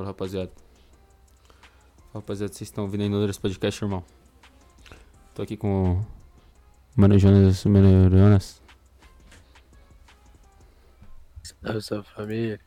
Fala, 0.00 0.08
rapaziada. 0.08 0.50
Fala, 2.10 2.22
rapaziada, 2.22 2.54
vocês 2.54 2.68
estão 2.68 2.84
ouvindo 2.84 3.02
aí 3.02 3.08
no 3.10 3.18
Louras 3.18 3.36
Podcast, 3.36 3.84
irmão? 3.84 4.02
Tô 5.34 5.42
aqui 5.42 5.58
com 5.58 5.92
o 5.96 6.06
Mano 6.96 7.18
Jonas, 7.18 7.62
Mano 7.66 8.10
Jonas. 8.10 8.62
Salve 11.42 11.82
sua 11.82 12.02
família. 12.02 12.58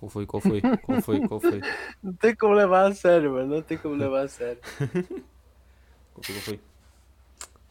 Qual 0.00 0.08
foi, 0.08 0.24
qual 0.24 0.40
foi, 0.40 0.62
qual 0.62 1.02
foi, 1.02 1.28
qual 1.28 1.38
foi? 1.38 1.60
Não 2.02 2.14
tem 2.14 2.34
como 2.34 2.54
levar 2.54 2.90
a 2.90 2.94
sério, 2.94 3.32
mano. 3.34 3.56
Não 3.56 3.62
tem 3.62 3.76
como 3.76 3.94
levar 3.94 4.24
a 4.24 4.28
sério. 4.28 4.60
Qual 6.14 6.22
foi, 6.22 6.34
qual 6.34 6.44
foi? 6.44 6.60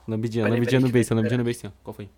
Lambidinha, 0.07 0.45
Peraí, 0.45 0.57
lambidinha 0.57 0.81
no 0.81 0.89
beijo, 0.89 1.13
lambidinha 1.13 1.37
no 1.37 1.43
beijo. 1.43 1.73
Qual 1.83 1.93
foi? 1.93 2.09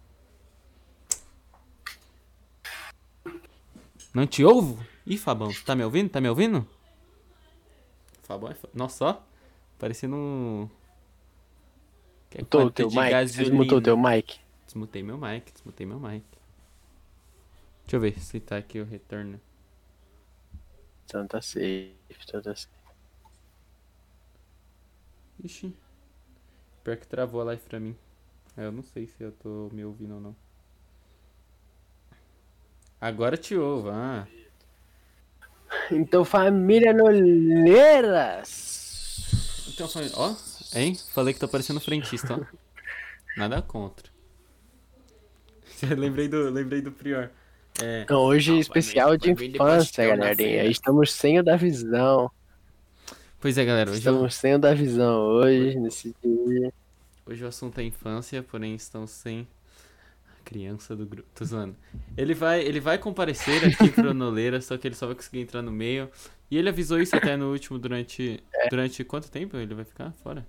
Não 4.14 4.26
te 4.26 4.44
ouvo? 4.44 4.93
Ih, 5.06 5.18
Fabão, 5.18 5.52
tá 5.66 5.76
me 5.76 5.84
ouvindo? 5.84 6.10
Tá 6.10 6.22
me 6.22 6.30
ouvindo? 6.30 6.68
Fabão 8.24 8.52
é... 8.52 8.56
Nossa, 8.74 9.06
ó. 9.06 9.22
Parecendo 9.78 10.16
um... 10.16 10.70
Que 12.30 12.38
é 12.38 12.42
Mutou 12.42 12.66
o 12.66 12.72
teu 12.72 12.88
de 12.88 12.96
mic? 12.96 13.12
Você 13.28 13.44
desmutou 13.44 13.78
o 13.80 13.82
teu 13.82 13.98
mic? 13.98 14.40
Desmutei 14.66 15.04
meu 15.04 15.18
mic, 15.18 15.52
desmutei 15.52 15.86
meu 15.86 16.00
mic. 16.00 16.26
Deixa 17.84 17.98
eu 17.98 18.00
ver 18.00 18.18
se 18.20 18.40
tá 18.40 18.58
aqui 18.58 18.80
o 18.80 18.86
retorno. 18.86 19.40
Então 21.06 21.28
tá 21.28 21.42
safe, 21.42 21.96
então 22.26 22.42
tá 22.42 22.56
safe. 22.56 22.74
Ixi. 25.44 25.76
Pior 26.84 26.98
que 26.98 27.06
travou 27.06 27.42
a 27.42 27.44
live 27.46 27.62
pra 27.64 27.80
mim. 27.80 27.96
Eu 28.56 28.72
não 28.72 28.84
sei 28.84 29.08
se 29.08 29.22
eu 29.22 29.32
tô 29.32 29.70
me 29.74 29.84
ouvindo 29.84 30.16
ou 30.16 30.22
não. 30.22 30.36
Agora 33.02 33.36
te 33.36 33.56
ouvo, 33.56 33.90
ah. 33.90 34.26
Então, 35.92 36.24
família 36.26 36.94
Noleiras! 36.94 38.72
Então, 39.74 39.88
foi- 39.88 40.12
ó, 40.16 40.36
hein? 40.76 40.98
Falei 41.14 41.34
que 41.34 41.40
tô 41.40 41.48
parecendo 41.48 41.80
frentista, 41.80 42.36
ó. 42.36 42.40
Nada 43.38 43.62
contra. 43.62 44.12
lembrei 45.98 46.28
do, 46.28 46.50
lembrei 46.50 46.82
do 46.82 46.92
Prior. 46.92 47.30
É, 47.82 48.02
Então, 48.04 48.22
hoje 48.22 48.52
Não, 48.52 48.60
especial 48.60 49.18
de 49.18 49.28
vai 49.34 49.36
vir 49.36 49.50
de 49.50 49.56
infância, 49.56 50.16
galerinha. 50.16 50.66
Estamos 50.66 51.12
sem 51.12 51.40
o 51.40 51.44
da 51.44 51.56
visão. 51.56 52.30
pois 53.40 53.58
é, 53.58 53.66
galera, 53.66 53.90
hoje, 53.90 54.00
Estamos 54.00 54.36
sem 54.36 54.54
o 54.56 54.60
da 54.60 54.74
visão 54.74 55.20
hoje, 55.22 55.80
nesse 55.80 56.16
dia. 56.24 56.72
hoje 57.26 57.44
o 57.44 57.48
assunto 57.48 57.80
é 57.80 57.84
infância, 57.84 58.44
porém 58.44 58.76
estamos 58.76 59.10
sem 59.12 59.48
criança 60.44 60.96
do 60.96 61.06
grupo. 61.06 61.28
Tô 61.34 61.46
zoando. 61.46 61.76
Ele 62.16 62.34
vai, 62.34 62.62
ele 62.62 62.80
vai 62.80 62.98
comparecer 62.98 63.66
aqui 63.66 63.90
pro 63.90 64.14
Noleira, 64.14 64.62
só 64.62 64.78
que 64.78 64.88
ele 64.88 64.96
só 64.96 65.08
vai 65.08 65.16
conseguir 65.16 65.42
entrar 65.42 65.62
no 65.62 65.72
meio. 65.72 66.10
E 66.52 66.58
ele 66.58 66.70
avisou 66.70 67.00
isso 67.00 67.16
até 67.16 67.36
no 67.36 67.52
último 67.52 67.80
durante. 67.80 68.44
Durante 68.70 69.04
quanto 69.04 69.32
tempo 69.32 69.58
ele 69.58 69.74
vai 69.74 69.86
ficar 69.86 70.12
fora? 70.24 70.46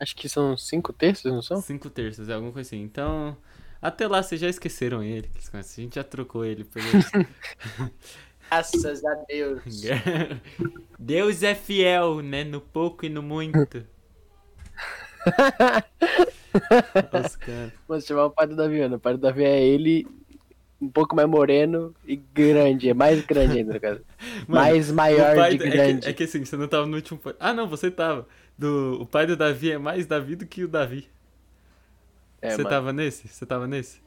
Acho 0.00 0.16
que 0.16 0.28
são 0.28 0.56
cinco 0.56 0.92
terços, 0.92 1.30
não 1.30 1.42
são? 1.42 1.60
Cinco 1.60 1.88
terços, 1.88 2.28
é 2.28 2.34
alguma 2.34 2.52
coisa 2.52 2.68
assim. 2.68 2.82
Então, 2.82 3.36
até 3.80 4.06
lá 4.06 4.22
vocês 4.22 4.40
já 4.40 4.48
esqueceram 4.48 5.02
ele. 5.02 5.30
A 5.52 5.62
gente 5.62 5.96
já 5.96 6.04
trocou 6.04 6.44
ele 6.44 6.64
pelo. 6.64 6.86
Graças 8.50 9.04
a 9.04 9.14
Deus. 9.28 9.62
Deus 10.98 11.42
é 11.42 11.54
fiel, 11.54 12.20
né? 12.20 12.44
No 12.44 12.60
pouco 12.60 13.04
e 13.04 13.08
no 13.08 13.22
muito. 13.22 13.84
Os 17.12 17.36
caras. 17.36 17.72
Vamos 17.88 18.04
chamar 18.06 18.26
o 18.26 18.30
pai 18.30 18.46
do 18.46 18.56
Davi, 18.56 18.80
mano. 18.80 18.96
O 18.96 19.00
pai 19.00 19.14
do 19.14 19.20
Davi 19.20 19.44
é 19.44 19.62
ele, 19.66 20.06
um 20.80 20.90
pouco 20.90 21.16
mais 21.16 21.28
moreno 21.28 21.94
e 22.04 22.16
grande. 22.16 22.88
É 22.90 22.94
mais 22.94 23.22
grande 23.22 23.58
ainda, 23.58 23.80
caso. 23.80 24.02
Mano, 24.48 24.74
mais 24.74 24.90
maior 24.92 25.34
pai 25.34 25.54
de 25.54 25.58
do- 25.58 25.64
é, 25.64 25.70
grande. 25.70 26.00
que, 26.00 26.08
é 26.08 26.12
que 26.12 26.24
assim, 26.24 26.44
você 26.44 26.56
não 26.56 26.68
tava 26.68 26.86
no 26.86 26.96
último. 26.96 27.20
Ah, 27.38 27.52
não, 27.52 27.68
você 27.68 27.90
tava. 27.90 28.26
Do, 28.58 29.00
o 29.02 29.06
pai 29.06 29.26
do 29.26 29.36
Davi 29.36 29.70
é 29.72 29.78
mais 29.78 30.06
Davi 30.06 30.36
do 30.36 30.46
que 30.46 30.64
o 30.64 30.68
Davi. 30.68 31.08
É, 32.40 32.56
você 32.56 32.58
mano. 32.58 32.64
tava 32.64 32.92
nesse? 32.92 33.28
Você 33.28 33.44
tava 33.46 33.66
nesse? 33.66 34.00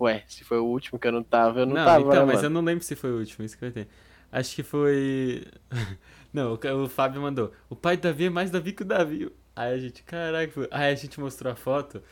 Ué, 0.00 0.24
se 0.28 0.44
foi 0.44 0.58
o 0.58 0.66
último 0.66 0.98
que 1.00 1.08
eu 1.08 1.12
não 1.12 1.24
tava, 1.24 1.60
eu 1.60 1.66
não, 1.66 1.78
Não, 1.78 1.80
tava, 1.80 2.16
então, 2.16 2.24
né, 2.24 2.24
mas 2.24 2.42
mano? 2.42 2.42
eu 2.42 2.50
não 2.50 2.60
lembro 2.60 2.84
se 2.84 2.94
foi 2.96 3.10
o 3.12 3.18
último, 3.18 3.44
isso 3.44 3.56
que 3.56 3.64
eu 3.64 3.72
tenho. 3.72 3.88
Acho 4.30 4.54
que 4.54 4.62
foi. 4.62 5.46
Não, 6.32 6.54
o, 6.54 6.84
o 6.84 6.88
Fábio 6.88 7.22
mandou. 7.22 7.52
O 7.70 7.76
pai 7.76 7.96
do 7.96 8.02
Davi 8.02 8.24
é 8.26 8.30
mais 8.30 8.50
Davi 8.50 8.72
que 8.72 8.82
o 8.82 8.84
Davi. 8.84 9.30
Aí 9.56 9.74
a 9.74 9.78
gente, 9.78 10.02
caraca, 10.02 10.68
aí 10.70 10.92
a 10.92 10.94
gente 10.94 11.20
mostrou 11.20 11.52
a 11.52 11.56
foto 11.56 12.02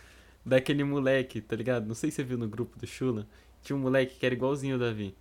daquele 0.44 0.84
moleque, 0.84 1.40
tá 1.40 1.56
ligado? 1.56 1.86
Não 1.86 1.94
sei 1.94 2.10
se 2.10 2.16
você 2.16 2.24
viu 2.24 2.38
no 2.38 2.48
grupo 2.48 2.78
do 2.78 2.86
Chula. 2.86 3.26
Tinha 3.62 3.76
um 3.76 3.80
moleque 3.80 4.16
que 4.18 4.26
era 4.26 4.34
igualzinho 4.34 4.76
o 4.76 4.78
Davi. 4.78 5.14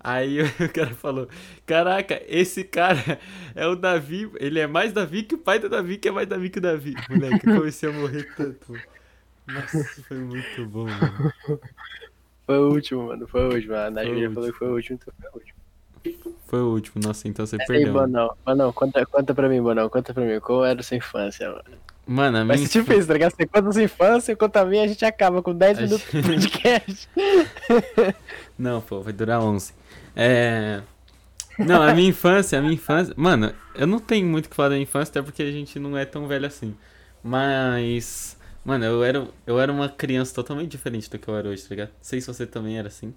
Aí 0.00 0.38
o 0.60 0.72
cara 0.72 0.94
falou: 0.94 1.28
Caraca, 1.64 2.20
esse 2.26 2.64
cara 2.64 3.18
é 3.54 3.66
o 3.66 3.76
Davi, 3.76 4.30
ele 4.40 4.58
é 4.58 4.66
mais 4.66 4.92
Davi 4.92 5.22
que 5.22 5.34
o 5.34 5.38
pai 5.38 5.58
do 5.58 5.68
Davi, 5.68 5.96
que 5.96 6.08
é 6.08 6.12
mais 6.12 6.26
Davi 6.26 6.50
que 6.50 6.58
o 6.58 6.62
Davi. 6.62 6.94
Moleque, 7.08 7.46
eu 7.46 7.56
comecei 7.56 7.88
a 7.88 7.92
morrer 7.92 8.28
tanto. 8.36 8.78
Nossa, 9.46 10.02
foi 10.02 10.18
muito 10.18 10.66
bom, 10.66 10.86
mano. 10.86 11.32
Foi 12.46 12.58
o 12.58 12.70
último, 12.70 13.06
mano. 13.06 13.26
Foi 13.26 13.48
o 13.48 13.54
último. 13.54 13.74
A 13.74 13.90
Nath 13.90 14.06
já 14.06 14.30
falou 14.30 14.52
que 14.52 14.58
foi 14.58 14.68
o 14.68 14.74
último, 14.74 14.98
então 15.00 15.14
foi 15.20 15.30
o 15.30 15.34
último. 15.34 15.61
Foi 16.46 16.60
o 16.60 16.72
último, 16.72 17.00
nossa, 17.02 17.26
então 17.28 17.46
você 17.46 17.56
Ei, 17.56 17.66
perdeu. 17.66 17.92
mano. 17.94 18.06
Bonão, 18.12 18.36
Bonão, 18.44 18.72
conta, 18.72 19.06
conta 19.06 19.34
pra 19.34 19.48
mim, 19.48 19.62
Bonão, 19.62 19.88
conta 19.88 20.12
pra 20.12 20.24
mim. 20.24 20.38
Qual 20.40 20.64
era 20.64 20.80
a 20.80 20.82
sua 20.82 20.96
infância, 20.96 21.48
mano? 21.48 21.64
Mano, 22.06 22.38
a 22.38 22.44
Vai 22.44 22.56
minha. 22.56 22.68
ser 22.68 22.80
tipo 22.80 22.92
isso, 22.92 23.06
tá 23.06 23.12
ligado? 23.14 23.30
Você 23.36 23.46
conta 23.46 23.68
a 23.68 23.72
sua 23.72 23.82
infância, 23.82 24.36
conta 24.36 24.60
a 24.60 24.64
minha, 24.64 24.82
a 24.84 24.86
gente 24.88 25.04
acaba 25.04 25.40
com 25.42 25.54
10 25.54 25.78
A 25.78 25.82
minutos 25.82 26.06
de 26.10 26.22
podcast. 26.22 27.08
Não, 28.58 28.80
pô, 28.80 29.00
vai 29.00 29.12
durar 29.12 29.40
11. 29.40 29.72
É. 30.16 30.82
Não, 31.58 31.80
a 31.82 31.94
minha 31.94 32.08
infância, 32.08 32.58
a 32.58 32.62
minha 32.62 32.74
infância. 32.74 33.14
Mano, 33.16 33.54
eu 33.74 33.86
não 33.86 33.98
tenho 33.98 34.26
muito 34.26 34.46
o 34.46 34.48
que 34.48 34.56
falar 34.56 34.70
da 34.70 34.74
minha 34.74 34.82
infância, 34.84 35.10
até 35.10 35.22
porque 35.22 35.42
a 35.42 35.50
gente 35.52 35.78
não 35.78 35.96
é 35.96 36.04
tão 36.04 36.26
velho 36.26 36.46
assim. 36.46 36.74
Mas. 37.22 38.36
Mano, 38.64 38.84
eu 38.84 39.02
era, 39.04 39.28
eu 39.46 39.60
era 39.60 39.72
uma 39.72 39.88
criança 39.88 40.34
totalmente 40.34 40.70
diferente 40.70 41.10
do 41.10 41.18
que 41.18 41.28
eu 41.28 41.36
era 41.36 41.48
hoje, 41.48 41.62
tá 41.62 41.68
ligado? 41.70 41.88
Não 41.88 41.94
sei 42.00 42.20
se 42.20 42.26
você 42.26 42.46
também 42.46 42.78
era 42.78 42.88
assim. 42.88 43.14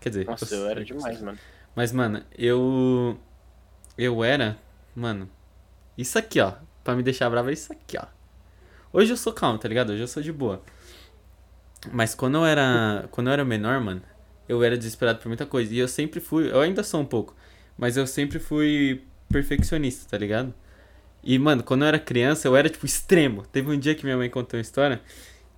Quer 0.00 0.08
dizer, 0.10 0.26
Nossa, 0.26 0.44
você- 0.46 0.56
eu 0.56 0.66
era 0.68 0.84
demais, 0.84 1.20
mano. 1.22 1.38
Mas, 1.74 1.92
mano, 1.92 2.22
eu. 2.36 3.18
Eu 3.96 4.22
era. 4.22 4.58
Mano. 4.94 5.28
Isso 5.96 6.18
aqui, 6.18 6.40
ó. 6.40 6.54
Pra 6.84 6.94
me 6.94 7.02
deixar 7.02 7.30
bravo 7.30 7.50
é 7.50 7.52
isso 7.52 7.72
aqui, 7.72 7.96
ó. 7.96 8.06
Hoje 8.92 9.12
eu 9.12 9.16
sou 9.16 9.32
calmo, 9.32 9.58
tá 9.58 9.68
ligado? 9.68 9.90
Hoje 9.90 10.02
eu 10.02 10.08
sou 10.08 10.22
de 10.22 10.32
boa. 10.32 10.62
Mas 11.90 12.14
quando 12.14 12.36
eu 12.36 12.44
era. 12.44 13.08
Quando 13.10 13.28
eu 13.28 13.32
era 13.32 13.44
menor, 13.44 13.80
mano, 13.80 14.02
eu 14.48 14.62
era 14.62 14.76
desesperado 14.76 15.18
por 15.18 15.28
muita 15.28 15.46
coisa. 15.46 15.72
E 15.72 15.78
eu 15.78 15.88
sempre 15.88 16.20
fui. 16.20 16.50
Eu 16.50 16.60
ainda 16.60 16.82
sou 16.82 17.00
um 17.00 17.06
pouco. 17.06 17.34
Mas 17.76 17.96
eu 17.96 18.06
sempre 18.06 18.38
fui 18.38 19.02
perfeccionista, 19.28 20.08
tá 20.10 20.18
ligado? 20.18 20.52
E, 21.22 21.38
mano, 21.38 21.62
quando 21.62 21.82
eu 21.82 21.88
era 21.88 21.98
criança, 21.98 22.48
eu 22.48 22.56
era, 22.56 22.68
tipo, 22.68 22.84
extremo. 22.84 23.46
Teve 23.46 23.70
um 23.70 23.78
dia 23.78 23.94
que 23.94 24.04
minha 24.04 24.16
mãe 24.16 24.28
contou 24.28 24.58
uma 24.58 24.62
história 24.62 25.00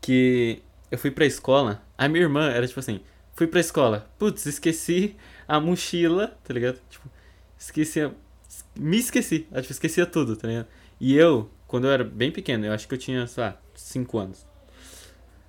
que 0.01 0.63
eu 0.91 0.99
fui 0.99 1.11
pra 1.11 1.25
escola. 1.25 1.83
A 1.97 2.07
minha 2.09 2.23
irmã 2.23 2.51
era 2.51 2.67
tipo 2.67 2.81
assim: 2.81 3.01
fui 3.35 3.47
pra 3.47 3.61
escola. 3.61 4.09
Putz, 4.19 4.47
esqueci 4.47 5.17
a 5.47 5.61
mochila, 5.61 6.37
tá 6.45 6.53
ligado? 6.55 6.81
Tipo, 6.89 7.09
esqueci. 7.59 8.01
A... 8.01 8.11
Me 8.79 8.99
esqueci. 8.99 9.47
Eu, 9.53 9.61
tipo, 9.63 9.73
esquecia 9.73 10.07
tudo, 10.07 10.37
tá 10.37 10.49
ligado? 10.49 10.67
E 11.01 11.15
eu, 11.15 11.51
quando 11.67 11.87
eu 11.87 11.93
era 11.93 12.05
bem 12.05 12.31
pequeno, 12.31 12.67
eu 12.67 12.73
acho 12.73 12.87
que 12.87 12.95
eu 12.95 12.99
tinha, 12.99 13.27
sei 13.27 13.45
lá, 13.45 13.59
5 13.75 14.19
anos. 14.19 14.47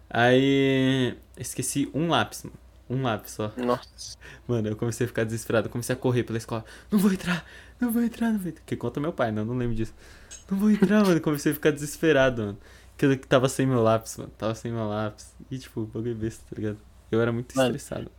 Aí. 0.10 1.16
Esqueci 1.38 1.90
um 1.94 2.08
lápis, 2.08 2.44
mano. 2.44 2.58
Um 2.90 3.02
lápis 3.02 3.32
só. 3.32 3.52
Nossa. 3.58 4.18
Mano, 4.48 4.68
eu 4.70 4.76
comecei 4.76 5.06
a 5.06 5.08
ficar 5.08 5.24
desesperado. 5.24 5.68
Eu 5.68 5.72
comecei 5.72 5.94
a 5.94 5.98
correr 5.98 6.24
pela 6.24 6.38
escola. 6.38 6.64
Não 6.92 7.00
vou 7.00 7.12
entrar, 7.12 7.46
não 7.80 7.92
vou 7.92 8.04
entrar, 8.04 8.32
não 8.32 8.40
vou 8.40 8.50
entrar. 8.50 8.64
Que 8.64 8.76
conta 8.76 9.00
meu 9.00 9.12
pai, 9.12 9.32
não, 9.32 9.44
não 9.44 9.58
lembro 9.58 9.76
disso. 9.76 9.94
Não 10.50 10.58
vou 10.58 10.70
entrar, 10.70 11.02
mano. 11.02 11.18
Eu 11.18 11.22
comecei 11.22 11.52
a 11.52 11.56
ficar 11.56 11.72
desesperado, 11.72 12.44
mano. 12.44 12.58
Que 12.98 13.06
eu 13.06 13.18
tava 13.20 13.50
sem 13.50 13.66
meu 13.66 13.82
lápis, 13.82 14.16
mano. 14.18 14.32
Tava 14.38 14.54
sem 14.56 14.72
meu 14.72 14.88
lápis. 14.88 15.34
E, 15.50 15.58
tipo, 15.58 15.86
bagulho 15.86 16.16
besta, 16.16 16.44
tá 16.50 16.56
ligado? 16.56 16.78
Eu 17.12 17.22
era 17.22 17.32
muito 17.32 17.56
Mano, 17.56 17.76
estressado. 17.76 18.12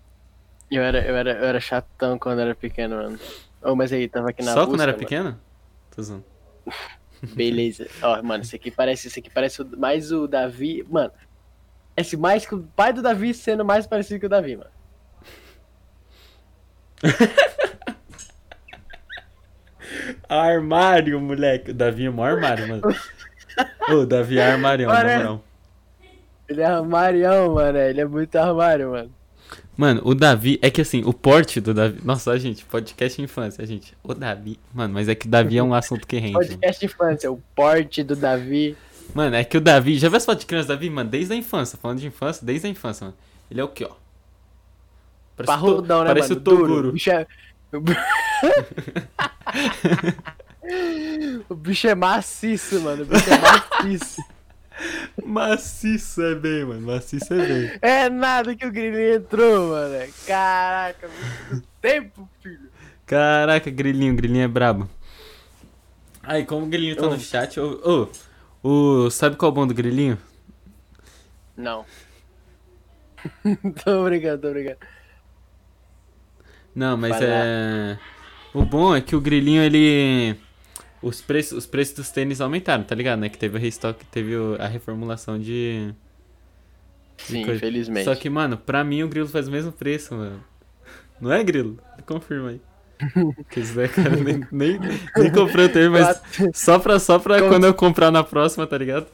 Eu 0.71 0.83
era, 0.83 0.99
eu, 1.07 1.17
era, 1.17 1.33
eu 1.33 1.45
era 1.45 1.61
chatão 1.61 2.19
quando 2.19 2.41
era 2.41 2.55
pequeno, 2.55 2.97
mano. 2.97 3.19
Ô, 3.63 3.75
mas 3.77 3.93
aí, 3.93 4.09
tava 4.09 4.31
aqui 4.31 4.43
na 4.43 4.53
Só 4.53 4.61
quando 4.61 4.71
busca, 4.71 4.83
era 4.83 4.93
mano. 4.93 4.99
pequeno? 4.99 5.41
Tô 5.95 6.03
zoando. 6.03 6.25
Beleza. 7.35 7.87
Ó, 8.03 8.23
mano, 8.23 8.43
isso 8.43 8.55
aqui 8.57 8.71
parece, 8.71 9.09
isso 9.09 9.19
aqui 9.19 9.31
parece 9.31 9.65
mais 9.77 10.13
o 10.13 10.27
Davi. 10.27 10.85
Mano, 10.89 11.13
esse 11.97 12.17
mais 12.17 12.45
que 12.45 12.55
o 12.55 12.63
pai 12.77 12.93
do 12.93 13.01
Davi 13.03 13.33
sendo 13.33 13.65
mais 13.65 13.87
parecido 13.87 14.21
que 14.21 14.27
o 14.27 14.29
Davi, 14.29 14.57
mano. 14.57 14.71
Armário, 20.29 21.21
moleque. 21.21 21.71
O 21.71 21.75
Davi 21.75 22.07
é 22.07 22.11
maior 22.11 22.35
armário, 22.35 22.69
mano. 22.69 22.83
Ô, 23.89 23.93
o 24.01 24.07
Davi 24.07 24.39
é 24.39 24.55
Olha. 24.55 24.59
moral. 24.59 25.45
Ele 26.49 26.61
é 26.61 26.67
armarião, 26.67 27.55
mano. 27.55 27.79
Ele 27.79 28.01
é 28.01 28.05
muito 28.05 28.37
armário, 28.37 28.91
mano. 28.91 29.16
Mano, 29.77 30.01
o 30.05 30.15
Davi, 30.15 30.59
é 30.63 30.71
que 30.71 30.81
assim, 30.81 31.03
o 31.05 31.13
porte 31.13 31.61
do 31.61 31.75
Davi. 31.75 32.01
Nossa, 32.03 32.39
gente, 32.39 32.65
podcast 32.65 33.21
infância, 33.21 33.67
gente. 33.67 33.95
O 34.03 34.15
Davi. 34.15 34.59
Mano, 34.73 34.95
mas 34.95 35.07
é 35.09 35.15
que 35.15 35.27
o 35.27 35.31
Davi 35.31 35.59
é 35.59 35.63
um 35.63 35.75
assunto 35.75 36.07
que 36.07 36.19
rende. 36.19 36.33
Podcast 36.33 36.85
infância, 36.85 37.31
o 37.31 37.37
porte 37.55 38.03
do 38.03 38.17
Davi. 38.17 38.75
Mano, 39.15 39.37
é 39.37 39.45
que 39.45 39.59
o 39.59 39.61
Davi. 39.61 39.99
Já 39.99 40.09
viu 40.09 40.17
as 40.17 40.25
fotos 40.25 40.41
de 40.41 40.47
criança 40.47 40.69
do 40.69 40.71
Davi, 40.71 40.89
mano? 40.89 41.11
Desde 41.11 41.35
a 41.35 41.37
infância. 41.37 41.79
Falando 41.79 42.01
de 42.01 42.07
infância, 42.07 42.45
desde 42.45 42.67
a 42.67 42.71
infância, 42.71 43.05
mano. 43.05 43.17
Ele 43.51 43.61
é 43.61 43.65
o 43.65 43.69
quê, 43.69 43.85
ó? 43.85 43.95
Parece, 45.37 45.53
Parrudão, 45.53 46.01
né, 46.01 46.07
parece 46.07 46.31
mano? 46.31 46.41
o 46.41 46.45
Toguro. 46.45 46.89
O 46.89 46.93
bicho 46.93 47.11
é... 47.11 47.27
o 51.51 51.55
bicho 51.55 51.87
é 51.87 51.95
maciço, 51.95 52.81
mano. 52.81 53.03
O 53.03 53.07
bicho 53.07 53.31
é 53.31 53.39
maciço. 53.39 54.23
Maciço 55.25 56.23
é 56.23 56.35
bem, 56.35 56.65
mano. 56.65 56.87
Maciço 56.87 57.33
é 57.33 57.47
bem. 57.47 57.79
É 57.81 58.09
nada 58.09 58.55
que 58.55 58.67
o 58.67 58.71
grilinho 58.73 59.15
entrou, 59.15 59.71
mano. 59.71 60.13
Caraca, 60.27 61.09
muito 61.51 61.67
tempo, 61.81 62.29
filho. 62.43 62.71
Caraca, 63.07 63.71
grilinho, 63.71 64.15
grilinho 64.15 64.45
é 64.45 64.49
brabo. 64.49 64.89
Aí, 66.23 66.45
como 66.45 66.67
o 66.67 66.69
grilinho 66.69 66.97
tá 66.97 67.09
no 67.09 67.21
chat, 67.21 67.59
ô, 67.61 68.09
ô, 68.63 68.69
o, 68.69 69.11
sabe 69.11 69.37
qual 69.37 69.51
é 69.51 69.53
o 69.53 69.55
bom 69.55 69.67
do 69.67 69.73
grilinho? 69.75 70.19
Não. 71.57 71.85
tô 73.85 74.05
brincando, 74.05 74.43
tô 74.43 74.51
brincando. 74.51 74.79
Não, 76.75 76.97
mas 76.97 77.13
Vai 77.13 77.27
lá. 77.27 77.35
é. 77.35 77.99
O 78.53 78.65
bom 78.65 78.95
é 78.95 79.01
que 79.01 79.15
o 79.15 79.21
grilinho, 79.21 79.63
ele. 79.63 80.37
Os 81.03 81.21
preços, 81.21 81.59
os 81.59 81.67
preços 81.67 81.95
dos 81.95 82.11
tênis 82.11 82.41
aumentaram, 82.41 82.83
tá 82.85 82.95
ligado? 82.95 83.21
Né? 83.21 83.29
Que 83.29 83.39
teve 83.39 83.57
o 83.57 83.61
restock, 83.61 84.05
teve 84.07 84.33
a 84.59 84.67
reformulação 84.67 85.39
de. 85.39 85.93
Sim, 87.19 87.45
coisa. 87.45 87.57
infelizmente. 87.57 88.05
Só 88.05 88.15
que, 88.15 88.29
mano, 88.29 88.57
pra 88.57 88.83
mim 88.85 89.03
o 89.03 89.09
grilo 89.09 89.29
faz 89.29 89.49
o 89.49 89.51
mesmo 89.51 89.73
preço, 89.73 90.15
mano. 90.15 90.43
Não 91.21 91.33
é 91.33 91.43
grilo? 91.43 91.79
Confirma 92.07 92.51
aí. 92.51 92.61
Que 93.51 93.61
isso 93.61 93.75
daí, 93.75 93.89
cara, 93.89 94.17
nem, 94.17 94.47
nem, 94.51 94.79
nem 95.17 95.31
comprei 95.33 95.67
o 95.67 95.69
tênis, 95.73 95.91
mas 95.91 96.21
só 96.59 96.79
pra, 96.79 96.99
só 96.99 97.19
pra 97.19 97.39
Como- 97.39 97.51
quando 97.51 97.65
eu 97.65 97.75
comprar 97.75 98.11
na 98.11 98.25
próxima, 98.25 98.67
tá 98.67 98.77
ligado? 98.79 99.07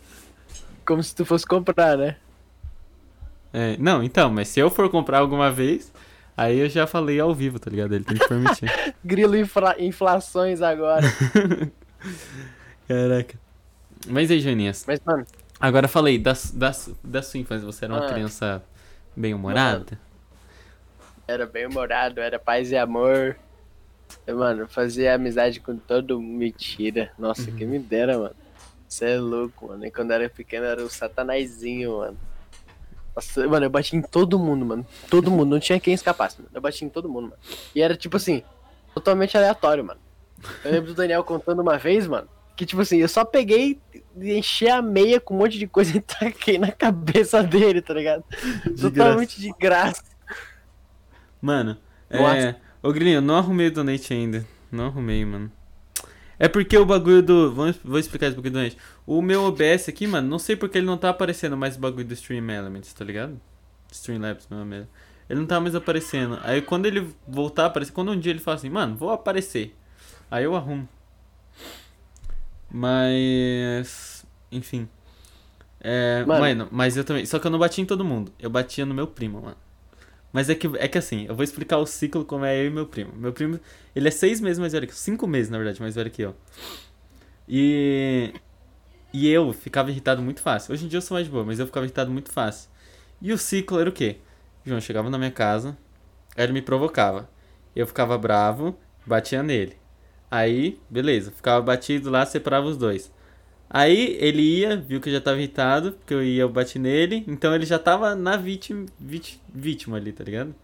Como 0.86 1.02
se 1.02 1.14
tu 1.14 1.24
fosse 1.24 1.44
comprar, 1.46 1.96
né? 1.98 2.16
É, 3.52 3.76
não, 3.78 4.02
então, 4.02 4.30
mas 4.30 4.48
se 4.48 4.58
eu 4.60 4.70
for 4.70 4.88
comprar 4.88 5.18
alguma 5.18 5.50
vez, 5.50 5.91
aí 6.42 6.58
eu 6.58 6.68
já 6.68 6.86
falei 6.86 7.18
ao 7.20 7.34
vivo, 7.34 7.58
tá 7.58 7.70
ligado? 7.70 7.94
Ele 7.94 8.04
tem 8.04 8.16
que 8.16 8.28
permitir. 8.28 8.70
Grilo 9.04 9.36
infla- 9.36 9.76
inflações 9.78 10.60
agora. 10.62 11.06
Caraca. 12.88 13.38
Mas 14.08 14.30
aí, 14.30 14.40
Joaninhas, 14.40 14.84
Mas, 14.86 15.00
mano, 15.04 15.24
agora 15.60 15.86
falei 15.86 16.18
da, 16.18 16.32
da, 16.54 16.72
da 17.04 17.22
sua 17.22 17.38
infância, 17.40 17.64
você 17.64 17.84
era 17.84 17.94
uma 17.94 18.06
Ah. 18.06 18.12
criança 18.12 18.62
bem-humorada? 19.16 19.98
era 21.28 21.46
bem 21.46 21.66
humorado, 21.66 22.20
era 22.20 22.38
paz 22.38 22.70
e 22.72 22.76
amor. 22.76 23.36
E, 24.26 24.32
Mano, 24.32 24.66
fazia 24.68 25.14
amizade 25.14 25.60
com 25.60 25.76
todo 25.76 26.20
mentira. 26.20 27.10
Nossa, 27.18 27.48
Uhum. 27.48 27.56
que 27.56 27.64
me 27.64 27.78
dera, 27.78 28.18
mano. 28.18 28.34
Você 28.86 29.06
é 29.06 29.18
louco, 29.18 29.68
mano. 29.68 29.86
E 29.86 29.90
quando 29.90 30.10
eu 30.10 30.16
era 30.16 30.28
pequeno, 30.28 30.66
eu 30.66 30.70
era 30.72 30.82
o 30.84 30.90
satanazinho, 30.90 31.98
mano. 31.98 32.18
Nossa, 33.14 33.46
mano, 33.46 33.66
eu 33.66 33.70
bati 33.70 33.96
em 33.96 34.02
todo 34.02 34.38
mundo, 34.38 34.64
mano. 34.64 34.86
Todo 35.10 35.30
mundo, 35.30 35.50
não 35.50 35.60
tinha 35.60 35.78
quem 35.78 35.94
escapasse, 35.94 36.38
mano. 36.38 36.50
Eu 36.54 36.60
bati 36.60 36.84
em 36.84 36.88
todo 36.88 37.08
mundo, 37.08 37.24
mano. 37.24 37.36
E 37.74 37.82
era 37.82 37.96
tipo 37.96 38.16
assim, 38.16 38.42
totalmente 38.94 39.36
aleatório, 39.36 39.84
mano. 39.84 40.00
Eu 40.64 40.72
lembro 40.72 40.88
do 40.88 40.94
Daniel 40.94 41.22
contando 41.22 41.60
uma 41.60 41.78
vez, 41.78 42.06
mano, 42.06 42.28
que 42.56 42.66
tipo 42.66 42.82
assim, 42.82 42.98
eu 42.98 43.08
só 43.08 43.24
peguei 43.24 43.78
e 44.16 44.36
enchi 44.36 44.68
a 44.68 44.82
meia 44.82 45.20
com 45.20 45.34
um 45.34 45.38
monte 45.38 45.58
de 45.58 45.66
coisa 45.66 45.94
e 45.96 46.00
taquei 46.00 46.58
na 46.58 46.72
cabeça 46.72 47.42
dele, 47.42 47.80
tá 47.80 47.94
ligado? 47.94 48.24
De 48.64 48.82
totalmente 48.82 49.40
de 49.40 49.52
graça. 49.58 50.02
Mano, 51.40 51.76
Nossa. 52.10 52.36
é. 52.36 52.56
Ô 52.82 52.92
Grilinho, 52.92 53.16
eu 53.16 53.22
não 53.22 53.36
arrumei 53.36 53.68
o 53.68 53.72
donate 53.72 54.12
ainda. 54.12 54.44
Não 54.70 54.86
arrumei, 54.86 55.24
mano. 55.24 55.50
É 56.42 56.48
porque 56.48 56.76
o 56.76 56.84
bagulho 56.84 57.22
do. 57.22 57.52
Vamos, 57.52 57.78
vou 57.84 58.00
explicar 58.00 58.26
esse 58.26 58.34
bagulho 58.34 58.68
do. 58.68 58.76
O 59.06 59.22
meu 59.22 59.44
OBS 59.44 59.88
aqui, 59.88 60.08
mano, 60.08 60.28
não 60.28 60.40
sei 60.40 60.56
porque 60.56 60.76
ele 60.76 60.86
não 60.88 60.98
tá 60.98 61.08
aparecendo 61.10 61.56
mais 61.56 61.76
o 61.76 61.78
bagulho 61.78 62.04
do 62.04 62.14
Stream 62.14 62.50
Elements, 62.50 62.92
tá 62.92 63.04
ligado? 63.04 63.40
Streamlabs, 63.92 64.48
meu 64.50 64.58
amigo. 64.58 64.88
Ele 65.30 65.38
não 65.38 65.46
tá 65.46 65.60
mais 65.60 65.76
aparecendo. 65.76 66.40
Aí 66.42 66.60
quando 66.60 66.86
ele 66.86 67.14
voltar 67.28 67.62
a 67.62 67.66
aparecer, 67.66 67.92
quando 67.92 68.10
um 68.10 68.18
dia 68.18 68.32
ele 68.32 68.40
fala 68.40 68.56
assim, 68.56 68.68
mano, 68.68 68.96
vou 68.96 69.10
aparecer. 69.10 69.72
Aí 70.28 70.42
eu 70.42 70.56
arrumo. 70.56 70.88
Mas. 72.68 74.26
Enfim. 74.50 74.88
É, 75.80 76.24
Mano. 76.26 76.40
mano, 76.40 76.68
mas 76.72 76.96
eu 76.96 77.04
também. 77.04 77.24
Só 77.24 77.38
que 77.38 77.46
eu 77.46 77.52
não 77.52 77.58
bati 77.60 77.80
em 77.80 77.86
todo 77.86 78.04
mundo. 78.04 78.32
Eu 78.36 78.50
batia 78.50 78.84
no 78.84 78.92
meu 78.92 79.06
primo, 79.06 79.42
mano. 79.42 79.56
Mas 80.32 80.48
é 80.48 80.54
que, 80.54 80.66
é 80.78 80.88
que 80.88 80.96
assim, 80.98 81.26
eu 81.28 81.34
vou 81.34 81.44
explicar 81.44 81.76
o 81.78 81.86
ciclo 81.86 82.24
como 82.24 82.44
é 82.44 82.58
eu 82.58 82.66
e 82.66 82.70
meu 82.70 82.86
primo. 82.86 83.12
Meu 83.14 83.32
primo, 83.32 83.60
ele 83.94 84.08
é 84.08 84.10
seis 84.10 84.40
meses 84.40 84.58
mais 84.58 84.72
velho 84.72 84.86
que 84.86 84.92
eu. 84.92 84.96
Cinco 84.96 85.26
meses, 85.26 85.50
na 85.50 85.58
verdade, 85.58 85.80
mais 85.80 85.94
velho 85.94 86.10
que 86.10 86.22
eu. 86.22 86.34
E. 87.48 88.32
E 89.12 89.28
eu 89.28 89.52
ficava 89.52 89.90
irritado 89.90 90.22
muito 90.22 90.40
fácil. 90.40 90.72
Hoje 90.72 90.86
em 90.86 90.88
dia 90.88 90.96
eu 90.96 91.02
sou 91.02 91.16
mais 91.16 91.26
de 91.26 91.30
boa, 91.32 91.44
mas 91.44 91.58
eu 91.58 91.66
ficava 91.66 91.84
irritado 91.84 92.10
muito 92.10 92.32
fácil. 92.32 92.70
E 93.20 93.32
o 93.32 93.38
ciclo 93.38 93.78
era 93.78 93.90
o 93.90 93.92
quê? 93.92 94.16
João 94.64 94.80
chegava 94.80 95.10
na 95.10 95.18
minha 95.18 95.30
casa, 95.30 95.76
ele 96.36 96.52
me 96.52 96.62
provocava. 96.62 97.28
Eu 97.76 97.86
ficava 97.86 98.16
bravo, 98.16 98.76
batia 99.06 99.42
nele. 99.42 99.76
Aí, 100.30 100.80
beleza, 100.88 101.30
ficava 101.30 101.60
batido 101.60 102.10
lá, 102.10 102.24
separava 102.24 102.66
os 102.66 102.76
dois. 102.78 103.12
Aí 103.72 104.16
ele 104.20 104.42
ia, 104.42 104.76
viu 104.76 105.00
que 105.00 105.08
eu 105.10 105.14
já 105.14 105.20
tava 105.20 105.38
irritado, 105.38 105.92
porque 105.94 106.14
eu 106.14 106.22
ia, 106.24 106.42
eu 106.42 106.50
bati 106.50 106.78
nele, 106.78 107.24
então 107.28 107.54
ele 107.54 107.66
já 107.66 107.78
tava 107.78 108.14
na 108.14 108.36
vítima, 108.36 108.86
vit- 109.00 109.40
vítima 109.54 109.96
ali, 109.98 110.12
tá 110.12 110.24
ligado? 110.24 110.54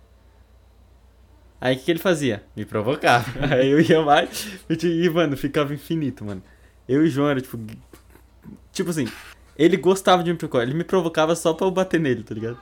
Aí 1.61 1.75
o 1.75 1.79
que, 1.79 1.85
que 1.87 1.91
ele 1.91 1.99
fazia? 1.99 2.43
Me 2.57 2.65
provocava. 2.65 3.25
Aí 3.55 3.69
eu 3.71 3.81
ia 3.81 4.03
mais 4.03 4.47
e, 4.69 5.11
mano, 5.11 5.37
ficava 5.37 5.75
infinito, 5.75 6.25
mano. 6.25 6.43
Eu 6.89 7.05
e 7.05 7.09
o 7.09 7.11
João 7.11 7.29
era 7.29 7.41
tipo. 7.41 7.59
Tipo 8.73 8.91
assim, 8.91 9.07
ele 9.57 9.77
gostava 9.77 10.23
de 10.23 10.33
me 10.33 10.39
provocar, 10.39 10.63
ele 10.63 10.75
me 10.75 10.85
provocava 10.85 11.35
só 11.35 11.53
pra 11.53 11.67
eu 11.67 11.71
bater 11.71 12.01
nele, 12.01 12.23
tá 12.23 12.35
ligado? 12.35 12.59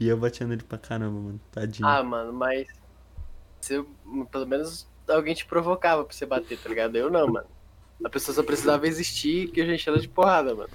E 0.00 0.08
eu 0.08 0.16
batia 0.16 0.46
nele 0.46 0.62
pra 0.62 0.78
caramba, 0.78 1.18
mano. 1.20 1.40
Tadinho. 1.50 1.88
Ah, 1.90 2.02
mano, 2.02 2.32
mas. 2.32 2.66
Se, 3.60 3.82
pelo 4.32 4.46
menos 4.46 4.88
alguém 5.08 5.34
te 5.34 5.46
provocava 5.46 6.04
pra 6.04 6.14
você 6.16 6.26
bater, 6.26 6.58
tá 6.60 6.68
ligado? 6.68 6.96
Eu 6.96 7.10
não, 7.10 7.28
mano. 7.28 7.48
A 8.04 8.10
pessoa 8.10 8.34
só 8.34 8.42
precisava 8.42 8.86
existir 8.86 9.50
que 9.50 9.60
eu 9.60 9.66
já 9.66 9.74
enchi 9.74 9.88
ela 9.88 9.98
de 9.98 10.08
porrada, 10.08 10.54
mano. 10.54 10.70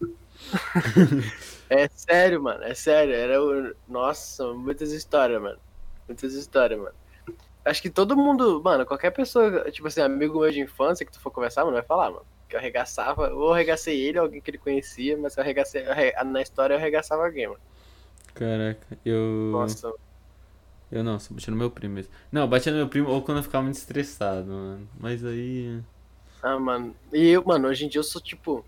é 1.70 1.88
sério, 1.88 2.42
mano, 2.42 2.62
é 2.64 2.74
sério. 2.74 3.14
Era 3.14 3.42
o. 3.42 3.74
Nossa, 3.88 4.52
muitas 4.52 4.92
histórias, 4.92 5.40
mano. 5.40 5.58
Muitas 6.08 6.34
histórias, 6.34 6.78
mano. 6.78 6.94
Acho 7.64 7.80
que 7.80 7.88
todo 7.88 8.16
mundo, 8.16 8.60
mano, 8.62 8.84
qualquer 8.84 9.10
pessoa, 9.10 9.70
tipo 9.70 9.88
assim, 9.88 10.02
amigo 10.02 10.40
meu 10.40 10.50
de 10.50 10.60
infância 10.60 11.04
que 11.06 11.12
tu 11.12 11.20
for 11.20 11.30
conversar, 11.30 11.64
mano, 11.64 11.76
vai 11.76 11.82
falar, 11.82 12.10
mano. 12.10 12.26
Que 12.46 12.56
eu 12.56 12.60
arregaçava, 12.60 13.32
ou 13.32 13.54
arregacei 13.54 13.98
ele, 14.00 14.18
ou 14.18 14.24
alguém 14.24 14.40
que 14.40 14.50
ele 14.50 14.58
conhecia, 14.58 15.16
mas 15.16 15.36
eu 15.36 15.42
arregacei, 15.42 15.82
na 16.26 16.42
história 16.42 16.74
eu 16.74 16.78
arregaçava 16.78 17.24
alguém, 17.24 17.46
mano. 17.46 17.60
Caraca, 18.34 18.98
eu. 19.04 19.50
Nossa, 19.52 19.92
Eu 20.90 21.02
não, 21.02 21.18
só 21.18 21.32
batia 21.32 21.50
no 21.50 21.56
meu 21.56 21.70
primo 21.70 21.94
mesmo. 21.94 22.12
Não, 22.30 22.42
eu 22.42 22.48
batia 22.48 22.70
no 22.70 22.78
meu 22.78 22.88
primo 22.88 23.08
ou 23.08 23.22
quando 23.22 23.38
eu 23.38 23.44
ficava 23.44 23.62
muito 23.62 23.76
estressado, 23.76 24.50
mano. 24.50 24.88
Mas 25.00 25.24
aí. 25.24 25.80
Ah, 26.44 26.58
mano. 26.58 26.94
E 27.10 27.30
eu, 27.30 27.42
mano, 27.42 27.68
hoje 27.68 27.86
em 27.86 27.88
dia 27.88 27.98
eu 27.98 28.04
sou, 28.04 28.20
tipo, 28.20 28.62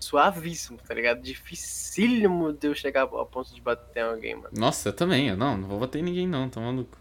suavíssimo, 0.00 0.78
tá 0.78 0.94
ligado? 0.94 1.20
Dificílimo 1.20 2.54
de 2.54 2.68
eu 2.68 2.74
chegar 2.74 3.02
ao 3.02 3.26
ponto 3.26 3.54
de 3.54 3.60
bater 3.60 4.00
em 4.00 4.02
alguém, 4.02 4.34
mano. 4.34 4.48
Nossa, 4.56 4.88
eu 4.88 4.92
também, 4.94 5.28
eu 5.28 5.36
não, 5.36 5.58
não 5.58 5.68
vou 5.68 5.78
bater 5.78 5.98
em 5.98 6.04
ninguém 6.04 6.26
não, 6.26 6.48
tá 6.48 6.58
maluco. 6.58 6.96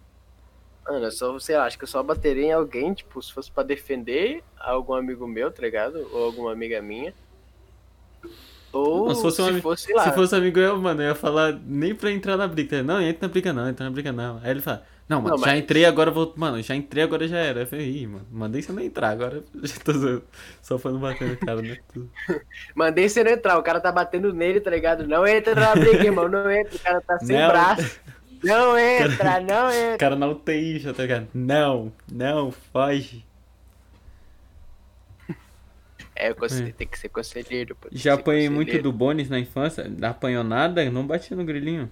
Mano, 0.85 1.05
eu 1.05 1.11
só, 1.11 1.39
sei 1.39 1.55
lá, 1.55 1.65
acho 1.65 1.77
que 1.77 1.85
eu 1.85 1.87
só 1.87 2.03
bateria 2.03 2.47
em 2.47 2.51
alguém, 2.51 2.93
tipo, 2.93 3.23
se 3.23 3.31
fosse 3.31 3.49
pra 3.49 3.63
defender 3.63 4.43
algum 4.59 4.95
amigo 4.95 5.25
meu, 5.25 5.49
tá 5.49 5.61
ligado? 5.61 6.05
Ou 6.11 6.25
alguma 6.25 6.51
amiga 6.51 6.81
minha. 6.81 7.13
Ou 8.73 9.07
Não, 9.07 9.15
se 9.15 9.21
fosse 9.21 9.41
um 9.41 9.75
sei 9.77 9.95
lá. 9.95 10.03
Se 10.03 10.13
fosse 10.13 10.35
amigo 10.35 10.59
eu, 10.59 10.77
mano, 10.77 11.01
eu 11.01 11.07
ia 11.07 11.15
falar 11.15 11.53
nem 11.65 11.95
pra 11.95 12.11
entrar 12.11 12.35
na 12.35 12.49
briga. 12.49 12.83
Não, 12.83 13.01
entra 13.01 13.27
na 13.27 13.31
briga 13.31 13.53
não, 13.53 13.69
entra 13.69 13.85
na 13.85 13.91
briga 13.91 14.11
não. 14.11 14.41
Aí 14.43 14.51
ele 14.51 14.61
fala, 14.61 14.85
não, 15.11 15.21
mano, 15.21 15.35
Não, 15.35 15.43
já 15.43 15.51
mas- 15.51 15.59
entrei, 15.59 15.83
agora 15.85 16.09
vou. 16.09 16.33
Mano, 16.37 16.61
já 16.61 16.73
entrei, 16.73 17.03
agora 17.03 17.27
já 17.27 17.37
era. 17.37 17.59
Eu 17.61 17.67
falei, 17.67 18.07
mano, 18.07 18.25
mandei 18.31 18.61
você 18.61 18.71
não 18.71 18.81
entrar, 18.81 19.09
agora 19.09 19.43
já 19.61 19.75
tô 19.83 19.91
zoando. 19.91 20.23
Só 20.63 20.79
não 20.85 20.99
bater 20.99 21.27
no 21.27 21.37
cara, 21.37 21.61
né? 21.61 21.77
Mandei 22.73 23.09
você 23.09 23.23
não 23.23 23.31
entrar, 23.31 23.57
o 23.57 23.63
cara 23.63 23.79
tá 23.81 23.91
batendo 23.91 24.33
nele, 24.33 24.61
tá 24.61 24.71
ligado? 24.71 25.05
Não 25.05 25.27
entra 25.27 25.53
na 25.53 25.75
briga, 25.75 26.05
irmão, 26.05 26.29
não 26.29 26.49
entra, 26.49 26.75
o 26.75 26.79
cara 26.79 27.01
tá 27.01 27.19
sem 27.19 27.37
Não. 27.37 27.47
braço. 27.49 27.99
Não 28.43 28.77
entra, 28.79 29.39
não 29.41 29.67
O 29.67 29.71
entra. 29.73 29.97
cara 29.97 30.15
na 30.15 30.27
UTI 30.27 30.79
já 30.79 30.93
tá 30.93 31.03
ligado? 31.03 31.27
Não, 31.33 31.91
não, 32.11 32.51
foge. 32.51 33.23
É, 36.15 36.29
eu 36.29 36.35
É. 36.45 36.71
tem 36.71 36.87
que 36.87 36.99
ser 36.99 37.09
conselheiro, 37.09 37.75
Já 37.91 38.13
apanhei 38.13 38.47
muito 38.49 38.67
conselheiro. 38.67 38.83
do 38.91 38.97
Bones 38.97 39.29
na 39.29 39.39
infância, 39.39 39.87
não 39.89 40.09
apanhou 40.09 40.43
nada, 40.43 40.87
não 40.91 41.05
bati 41.05 41.33
no 41.35 41.43
grilinho. 41.43 41.89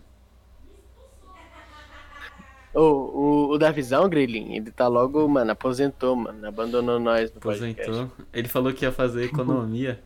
O, 2.74 2.82
o, 2.82 3.50
o 3.52 3.58
da 3.58 3.72
visão, 3.72 4.08
Grilinho, 4.08 4.56
ele 4.56 4.72
tá 4.72 4.88
logo, 4.88 5.28
mano, 5.28 5.52
aposentou, 5.52 6.16
mano. 6.16 6.48
Abandonou 6.48 7.00
nós 7.00 7.34
no 7.34 7.40
podcast. 7.40 7.82
Aposentou. 7.82 8.26
Ele 8.32 8.48
falou 8.48 8.74
que 8.74 8.86
ia 8.86 8.92
fazer 8.92 9.26
economia. 9.26 10.00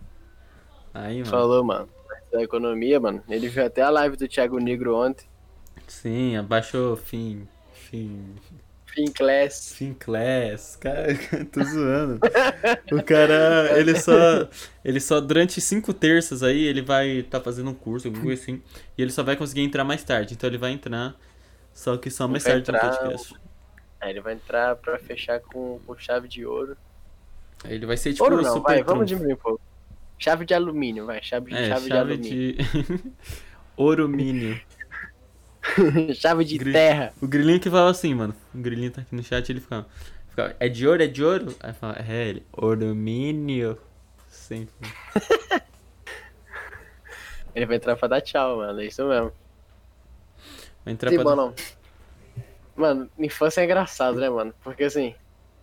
Aí, 0.93 1.19
mano. 1.19 1.25
Falou, 1.25 1.63
mano. 1.63 1.89
Da 2.31 2.41
economia, 2.41 2.99
mano. 2.99 3.21
Ele 3.29 3.47
viu 3.49 3.65
até 3.65 3.81
a 3.81 3.89
live 3.89 4.15
do 4.15 4.27
Thiago 4.27 4.59
Negro 4.59 4.95
ontem. 4.95 5.25
Sim, 5.87 6.37
abaixou 6.37 6.95
fim. 6.95 7.47
Fim. 7.73 8.35
Fin 8.85 9.05
Class. 9.07 9.73
Fim 9.75 9.93
class. 9.93 10.75
Cara, 10.75 11.17
tô 11.51 11.63
zoando. 11.63 12.19
O 12.91 13.03
cara, 13.03 13.77
ele 13.77 13.99
só. 13.99 14.47
Ele 14.85 14.99
só, 14.99 15.19
durante 15.19 15.59
cinco 15.59 15.93
terças 15.93 16.43
aí, 16.43 16.63
ele 16.63 16.81
vai 16.81 17.23
tá 17.23 17.41
fazendo 17.41 17.71
um 17.71 17.73
curso, 17.73 18.07
alguma 18.07 18.23
coisa 18.23 18.41
assim. 18.41 18.61
E 18.95 19.01
ele 19.01 19.11
só 19.11 19.23
vai 19.23 19.35
conseguir 19.35 19.61
entrar 19.61 19.83
mais 19.83 20.03
tarde. 20.03 20.35
Então 20.35 20.47
ele 20.47 20.59
vai 20.59 20.71
entrar 20.71 21.15
Só 21.73 21.97
que 21.97 22.09
só 22.09 22.27
mais 22.27 22.43
tarde 22.43 22.71
no 22.71 22.77
entrar 22.77 22.97
podcast. 22.97 23.35
Aí 23.99 24.09
ele 24.11 24.21
vai 24.21 24.33
entrar 24.33 24.75
pra 24.75 24.97
fechar 24.99 25.39
com, 25.39 25.79
com 25.85 25.97
chave 25.97 26.27
de 26.27 26.45
ouro. 26.45 26.77
Aí 27.63 27.73
Ele 27.75 27.85
vai 27.85 27.95
ser 27.97 28.11
tipo 28.13 28.23
ouro 28.25 28.39
o 28.39 28.41
não, 28.41 28.53
super 28.53 28.73
vai, 28.73 28.83
vamos 28.83 29.05
trunfo. 29.05 29.05
diminuir 29.05 29.33
um 29.33 29.37
pouco. 29.37 29.61
Chave 30.19 30.45
de 30.45 30.53
alumínio, 30.53 31.05
vai. 31.05 31.21
Chave, 31.23 31.53
É, 31.53 31.69
chave, 31.69 31.87
chave, 31.89 32.17
de 32.17 32.27
alumínio. 32.27 32.55
de. 32.57 33.13
Orumínio. 33.77 34.61
chave 36.15 36.43
de 36.45 36.59
terra. 36.59 37.13
O 37.21 37.27
grilinho 37.27 37.59
que 37.59 37.69
fala 37.69 37.89
assim, 37.91 38.13
mano. 38.13 38.35
O 38.53 38.57
grilinho 38.57 38.91
tá 38.91 39.01
aqui 39.01 39.15
no 39.15 39.23
chat, 39.23 39.49
ele 39.49 39.61
fica. 39.61 39.85
fica, 40.29 40.55
é 40.59 40.67
de 40.69 40.85
ouro, 40.87 41.01
é 41.01 41.07
de 41.07 41.23
ouro? 41.23 41.55
Aí 41.61 41.73
fala, 41.73 41.95
é 42.07 42.27
ele. 42.27 42.45
Orumínio. 42.51 43.77
Sempre. 44.29 44.73
Ele 47.55 47.65
vai 47.67 47.75
entrar 47.77 47.95
pra 47.95 48.07
dar 48.07 48.19
tchau, 48.21 48.57
mano. 48.57 48.81
É 48.81 48.85
isso 48.85 49.07
mesmo. 49.07 49.31
Entrar 50.85 51.09
Sim, 51.09 51.15
pra. 51.15 51.25
mano. 51.25 51.53
Mano, 52.75 53.09
infância 53.19 53.61
é 53.61 53.65
engraçado, 53.65 54.19
né, 54.19 54.29
mano? 54.29 54.53
Porque 54.63 54.83
assim, 54.85 55.13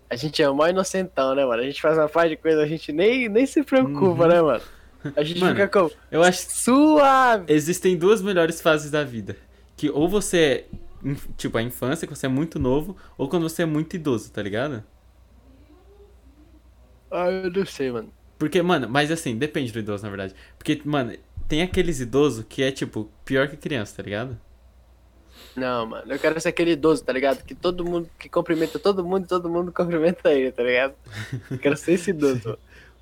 a 0.08 0.16
gente 0.16 0.42
é 0.42 0.48
o 0.48 0.54
maior 0.54 0.70
inocentão, 0.70 1.34
né, 1.34 1.44
mano? 1.44 1.62
A 1.62 1.66
gente 1.66 1.80
faz 1.82 1.98
uma 1.98 2.08
parte 2.08 2.30
de 2.30 2.36
coisa, 2.36 2.62
a 2.62 2.66
gente 2.66 2.92
nem, 2.92 3.28
nem 3.28 3.46
se 3.46 3.62
preocupa, 3.64 4.24
Uhum. 4.24 4.28
né, 4.28 4.42
mano? 4.42 4.62
A 5.16 5.22
gente 5.24 5.40
Mano, 5.40 5.54
fica 5.54 5.66
como? 5.68 5.90
Eu 6.10 6.22
acho 6.22 6.46
Suave! 6.50 7.46
Existem 7.48 7.96
duas 7.96 8.20
melhores 8.20 8.60
fases 8.60 8.90
da 8.90 9.02
vida. 9.02 9.36
Que 9.76 9.88
ou 9.90 10.06
você 10.08 10.66
é, 11.04 11.14
tipo, 11.38 11.56
a 11.56 11.62
infância, 11.62 12.06
que 12.06 12.14
você 12.14 12.26
é 12.26 12.28
muito 12.28 12.58
novo, 12.58 12.96
ou 13.16 13.28
quando 13.28 13.48
você 13.48 13.62
é 13.62 13.66
muito 13.66 13.96
idoso, 13.96 14.30
tá 14.30 14.42
ligado? 14.42 14.84
Ai, 17.10 17.44
eu 17.46 17.50
não 17.50 17.66
sei, 17.66 17.90
mano. 17.90 18.12
Porque, 18.38 18.60
mano, 18.62 18.88
mas 18.88 19.10
assim, 19.10 19.36
depende 19.36 19.72
do 19.72 19.78
idoso, 19.78 20.02
na 20.04 20.08
verdade. 20.10 20.34
Porque, 20.56 20.80
mano, 20.84 21.16
tem 21.48 21.62
aqueles 21.62 22.00
idosos 22.00 22.44
que 22.48 22.62
é, 22.62 22.70
tipo, 22.70 23.10
pior 23.24 23.48
que 23.48 23.56
criança, 23.56 23.96
tá 23.96 24.02
ligado? 24.02 24.38
Não, 25.56 25.86
mano, 25.86 26.12
eu 26.12 26.18
quero 26.18 26.40
ser 26.40 26.50
aquele 26.50 26.72
idoso, 26.72 27.04
tá 27.04 27.12
ligado? 27.12 27.44
Que 27.44 27.54
todo 27.54 27.84
mundo, 27.84 28.08
que 28.18 28.28
cumprimenta 28.28 28.78
todo 28.78 29.04
mundo 29.04 29.24
e 29.24 29.28
todo 29.28 29.48
mundo 29.48 29.72
cumprimenta 29.74 30.32
ele, 30.32 30.52
tá 30.52 30.62
ligado? 30.62 30.94
Eu 31.50 31.58
quero 31.58 31.76
ser 31.76 31.92
esse 31.92 32.10
idoso. 32.10 32.56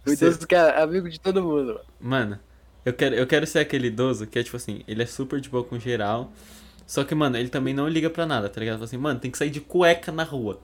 O 0.07 0.11
idoso 0.13 0.47
que 0.47 0.55
é 0.55 0.81
amigo 0.83 1.09
de 1.11 1.21
todo 1.21 1.43
mundo, 1.43 1.67
mano. 1.75 1.81
Mano, 2.01 2.41
eu 2.85 2.93
quero, 2.95 3.15
eu 3.15 3.27
quero 3.27 3.47
ser 3.47 3.59
aquele 3.61 3.89
idoso 3.89 4.27
que 4.27 4.39
é, 4.39 4.43
tipo 4.43 4.57
assim, 4.57 4.83
ele 4.89 5.03
é 5.03 5.07
super 5.07 5.41
de 5.41 5.49
boa 5.49 5.63
com 5.63 5.79
geral. 5.79 6.33
Só 6.87 7.05
que, 7.05 7.15
mano, 7.15 7.37
ele 7.37 7.51
também 7.51 7.75
não 7.75 7.87
liga 7.87 8.09
pra 8.09 8.25
nada, 8.25 8.49
tá 8.49 8.59
ligado? 8.61 8.77
Fala 8.77 8.85
assim, 8.87 8.97
mano, 8.97 9.21
tem 9.21 9.31
que 9.31 9.37
sair 9.37 9.51
de 9.51 9.61
cueca 9.61 10.11
na 10.11 10.23
rua. 10.25 10.59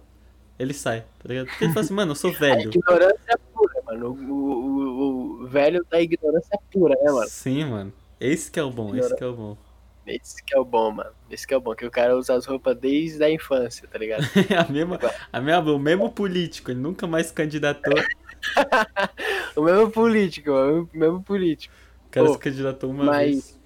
Ele 0.58 0.72
sai, 0.72 1.00
tá 1.22 1.28
ligado? 1.28 1.46
Porque 1.48 1.64
ele 1.64 1.72
fala 1.74 1.84
assim, 1.84 1.94
mano, 1.94 2.12
eu 2.12 2.16
sou 2.16 2.30
A 2.32 2.38
velho. 2.38 2.70
ignorância 2.70 3.38
pura, 3.52 3.74
mano. 3.84 4.06
O, 4.08 4.32
o, 4.32 5.40
o- 5.42 5.44
o 5.44 5.46
velho 5.48 5.84
da 5.90 6.00
ignorância 6.00 6.58
pura, 6.72 6.94
né, 7.02 7.10
mano? 7.12 7.28
Sim, 7.28 7.64
mano. 7.66 7.92
Esse 8.18 8.50
que 8.50 8.58
é 8.58 8.62
o 8.62 8.70
bom, 8.70 8.96
esse 8.96 9.14
que 9.14 9.22
é 9.22 9.26
o 9.26 9.34
bom. 9.34 9.58
Esse 10.06 10.42
que 10.44 10.54
é 10.54 10.58
o 10.58 10.64
bom, 10.64 10.90
mano. 10.90 11.10
Esse 11.30 11.46
que 11.46 11.54
é 11.54 11.56
o 11.56 11.60
bom, 11.60 11.74
que 11.74 11.86
o 11.86 11.90
cara 11.90 12.16
usa 12.16 12.34
as 12.34 12.44
roupas 12.46 12.76
desde 12.76 13.22
a 13.24 13.30
infância, 13.30 13.88
tá 13.88 13.98
ligado? 13.98 14.22
a 14.68 14.70
mesma, 14.70 14.98
a 15.32 15.40
mesma, 15.40 15.72
o 15.72 15.78
mesmo 15.78 16.12
político, 16.12 16.70
ele 16.70 16.80
nunca 16.80 17.06
mais 17.06 17.26
se 17.28 17.32
candidatou. 17.32 17.94
o 19.56 19.62
mesmo 19.62 19.90
político, 19.90 20.50
mano. 20.50 20.90
O 20.92 20.98
mesmo 20.98 21.22
político. 21.22 21.74
O 22.06 22.10
cara 22.10 22.26
Pô, 22.26 22.32
se 22.34 22.38
candidatou 22.38 22.90
uma 22.90 23.04
mas- 23.04 23.30
vez. 23.30 23.60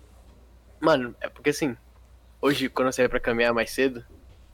Mano, 0.81 1.15
é 1.21 1.29
porque 1.29 1.51
assim, 1.51 1.77
hoje, 2.41 2.69
quando 2.69 2.87
eu 2.87 2.93
saí 2.93 3.09
pra 3.09 3.19
caminhar 3.19 3.53
mais 3.53 3.71
cedo, 3.73 4.05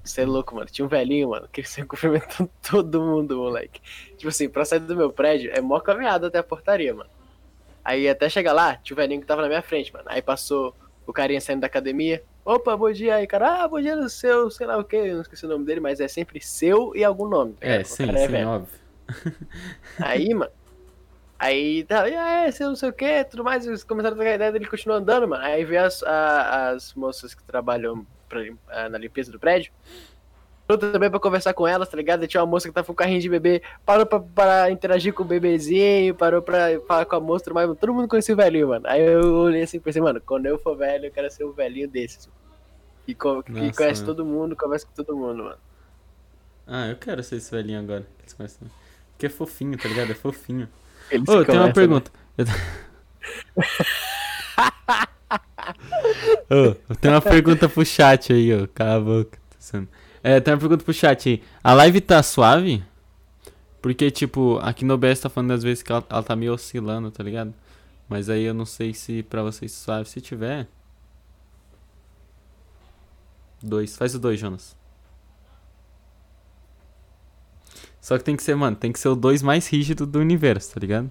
você 0.03 0.23
é 0.23 0.25
louco, 0.27 0.55
mano. 0.55 0.67
Tinha 0.71 0.85
um 0.85 0.89
velhinho, 0.89 1.31
mano, 1.31 1.47
que 1.53 1.63
você 1.63 1.85
cumprimentando 1.85 2.51
todo 2.71 3.01
mundo, 3.03 3.37
moleque. 3.37 3.81
Tipo 4.17 4.29
assim, 4.29 4.49
pra 4.49 4.65
sair 4.65 4.81
do 4.81 4.97
meu 4.97 5.13
prédio, 5.13 5.51
é 5.55 5.61
mó 5.61 5.79
caminhada 5.81 6.29
até 6.29 6.39
a 6.39 6.43
portaria, 6.43 6.95
mano. 6.95 7.11
Aí 7.85 8.09
até 8.09 8.31
chegar 8.31 8.55
lá, 8.55 8.77
tinha 8.77 8.95
o 8.95 8.97
velhinho 8.97 9.21
que 9.21 9.27
tava 9.27 9.43
na 9.43 9.49
minha 9.49 9.61
frente, 9.61 9.93
mano. 9.93 10.07
Aí 10.09 10.23
passou 10.23 10.75
o 11.07 11.13
carinha 11.13 11.41
saindo 11.41 11.61
da 11.61 11.67
academia. 11.67 12.23
Opa, 12.45 12.77
bom 12.77 12.91
dia 12.93 13.17
aí, 13.17 13.27
cara. 13.27 13.63
Ah, 13.65 13.69
bom 13.69 13.81
dia 13.81 13.97
no 13.97 14.09
seu, 14.09 14.51
sei 14.51 14.67
lá 14.67 14.77
o 14.77 14.85
que, 14.85 15.13
não 15.13 15.23
esqueci 15.23 15.47
o 15.47 15.49
nome 15.49 15.65
dele, 15.65 15.81
mas 15.81 16.01
é 16.01 16.09
sempre 16.09 16.41
seu 16.41 16.95
e 16.95 17.03
algum 17.05 17.29
nome. 17.29 17.55
tá 17.55 17.67
É, 17.67 17.85
sim, 17.85 18.07
cara 18.07 18.19
é 18.19 18.27
sim, 18.27 18.33
velho. 18.33 18.49
óbvio. 18.49 18.79
Aí, 20.01 20.35
mano. 20.35 20.51
Aí, 21.39 21.85
tá, 21.85 22.09
e 22.09 22.15
aí, 22.15 22.53
seu 22.53 22.69
não 22.69 22.77
sei 22.77 22.89
o 22.89 22.93
que, 22.93 23.25
tudo 23.25 23.45
mais. 23.45 23.67
Eles 23.67 23.85
começaram 23.85 24.15
a 24.15 24.17
trocar 24.17 24.35
ideia 24.35 24.53
dele 24.53 24.67
continuou 24.67 24.99
andando, 24.99 25.29
mano. 25.29 25.45
Aí 25.45 25.65
veio 25.65 25.85
as, 25.85 26.03
a- 26.03 26.71
as 26.71 26.95
moças 26.95 27.35
que 27.35 27.43
trabalham 27.45 28.07
pra 28.29 28.41
ah, 28.69 28.89
na 28.89 28.99
limpeza 28.99 29.31
do 29.33 29.39
prédio. 29.39 29.73
Também 30.67 31.11
pra 31.11 31.21
conversar 31.21 31.53
com 31.53 31.69
elas, 31.69 31.89
tá 31.89 31.97
ligado? 31.97 32.27
Tinha 32.27 32.43
uma 32.43 32.51
moça 32.51 32.67
que 32.69 32.75
tava 32.75 32.87
com 32.87 32.93
um 32.93 32.97
carrinho 32.97 33.21
de 33.21 33.29
bebê, 33.29 33.63
parou 33.85 34.07
pra, 34.07 34.19
pra 34.21 34.71
interagir 34.71 35.13
com 35.13 35.23
o 35.23 35.27
bebezinho, 35.27 36.15
parou 36.15 36.41
pra 36.41 36.81
falar 36.89 37.05
com 37.05 37.17
a 37.17 37.21
moça, 37.21 37.53
mas 37.53 37.69
todo 37.79 37.93
mundo 37.93 38.09
conhecia 38.09 38.33
o 38.35 38.39
velhinho, 38.39 38.69
mano. 38.69 38.87
Aí 38.89 39.03
eu 39.05 39.35
olhei 39.35 39.63
assim 39.63 39.77
e 39.77 39.81
pensei, 39.81 40.01
mano, 40.01 40.21
quando 40.25 40.47
eu 40.47 40.59
for 40.59 40.75
velho, 40.77 41.07
eu 41.07 41.11
quero 41.11 41.31
ser 41.31 41.45
um 41.45 41.53
velhinho 41.53 41.89
desses. 41.89 42.29
Que, 43.05 43.15
co- 43.15 43.43
que 43.43 43.53
Nossa, 43.53 43.73
conhece 43.75 44.01
mano. 44.01 44.15
todo 44.15 44.25
mundo, 44.25 44.57
conversa 44.57 44.87
com 44.87 44.93
todo 45.05 45.15
mundo, 45.15 45.45
mano. 45.45 45.59
Ah, 46.67 46.87
eu 46.89 46.97
quero 46.97 47.23
ser 47.23 47.37
esse 47.37 47.51
velhinho 47.51 47.81
agora. 47.81 48.07
que 48.27 48.43
eles. 48.43 48.59
Porque 49.13 49.27
é 49.27 49.29
fofinho, 49.29 49.77
tá 49.77 49.87
ligado? 49.87 50.13
É 50.13 50.15
fofinho. 50.15 50.67
Eles 51.11 51.29
Ô, 51.29 51.41
eu 51.41 51.45
tenho 51.45 51.61
uma 51.61 51.73
pergunta. 51.75 52.11
Eu... 52.39 52.47
Ô, 56.51 56.55
eu 56.89 56.97
tenho 57.01 57.15
uma 57.15 57.21
pergunta 57.21 57.69
pro 57.69 57.85
chat 57.85 58.33
aí, 58.33 58.53
ó. 58.55 58.67
Cala 58.75 58.97
a 58.97 59.01
boca. 59.01 59.39
tô 59.51 59.57
zoando. 59.61 59.89
É, 60.27 60.41
tem 60.41 60.55
uma 60.55 60.61
pergunta 60.61 60.83
pro 60.83 60.95
chat 60.95 61.29
aí. 61.29 61.43
A 61.63 61.75
live 61.75 62.01
tá 62.01 62.23
suave? 62.23 62.83
Porque, 63.83 64.11
tipo, 64.11 64.59
aqui 64.63 64.83
no 64.83 64.95
OBS 64.95 65.21
tá 65.21 65.29
falando 65.29 65.51
às 65.51 65.63
vezes 65.63 65.83
que 65.83 65.93
ela, 65.93 66.03
ela 66.09 66.23
tá 66.23 66.35
meio 66.35 66.55
oscilando, 66.55 67.11
tá 67.11 67.23
ligado? 67.23 67.53
Mas 68.09 68.31
aí 68.31 68.45
eu 68.45 68.55
não 68.55 68.65
sei 68.65 68.95
se 68.95 69.23
pra 69.23 69.43
vocês 69.43 69.71
suave. 69.73 70.09
Se 70.09 70.23
tiver. 70.23 70.67
Dois. 73.63 73.99
Faz 73.99 74.15
o 74.15 74.19
dois, 74.19 74.41
Jonas. 74.41 74.75
Só 78.01 78.17
que 78.17 78.25
tem 78.25 78.35
que 78.35 78.43
ser, 78.43 78.55
mano, 78.55 78.77
tem 78.77 78.93
que 78.93 78.99
ser 78.99 79.09
o 79.09 79.15
dois 79.15 79.43
mais 79.43 79.69
rígido 79.69 80.07
do 80.07 80.21
universo, 80.21 80.73
tá 80.73 80.81
ligado? 80.81 81.11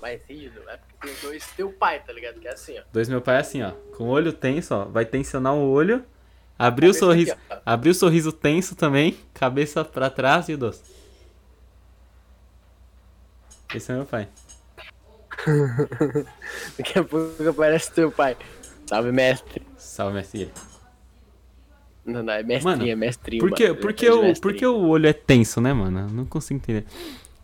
Mais 0.00 0.20
rígido, 0.28 0.60
é 0.68 0.76
porque 0.76 1.08
tem 1.08 1.16
dois 1.20 1.44
teu 1.56 1.72
pai, 1.72 2.00
tá 2.00 2.12
ligado? 2.12 2.38
Que 2.38 2.46
é 2.46 2.52
assim, 2.52 2.78
ó. 2.78 2.82
Dois 2.92 3.08
meu 3.08 3.20
pai 3.20 3.36
é 3.36 3.40
assim, 3.40 3.62
ó. 3.62 3.72
Com 3.96 4.04
o 4.04 4.08
olho 4.08 4.32
tenso, 4.32 4.72
ó. 4.72 4.84
Vai 4.84 5.04
tensionar 5.04 5.54
o 5.54 5.68
olho. 5.68 6.04
Abrir 6.58 6.88
o 6.88 6.94
sorriso. 6.94 7.32
aqui, 7.32 7.40
ó. 7.50 7.56
Abrir 7.66 7.90
o 7.90 7.94
sorriso 7.94 8.32
tenso 8.32 8.74
também. 8.74 9.16
Cabeça 9.32 9.84
pra 9.84 10.08
trás 10.08 10.48
e 10.48 10.54
o 10.54 10.58
doce. 10.58 10.82
Esse 13.74 13.90
é 13.90 13.96
meu 13.96 14.06
pai. 14.06 14.28
Daqui 16.78 16.98
a 16.98 17.04
pouco 17.04 17.48
aparece 17.48 17.92
teu 17.92 18.10
pai. 18.10 18.36
Salve, 18.86 19.10
mestre. 19.10 19.62
Salve, 19.76 20.14
mestre. 20.14 20.52
Não, 22.04 22.22
não, 22.22 22.32
é 22.34 22.42
mestrinha, 22.42 22.76
Mano, 22.76 22.88
é 22.88 22.94
mestrinho. 22.94 23.40
Por 23.40 23.52
que, 23.52 23.74
por, 23.74 23.92
que 23.94 24.10
o, 24.10 24.40
por 24.40 24.54
que 24.54 24.66
o 24.66 24.88
olho 24.88 25.06
é 25.06 25.12
tenso, 25.12 25.60
né, 25.60 25.72
mano? 25.72 26.06
Não 26.08 26.26
consigo 26.26 26.58
entender. 26.58 26.84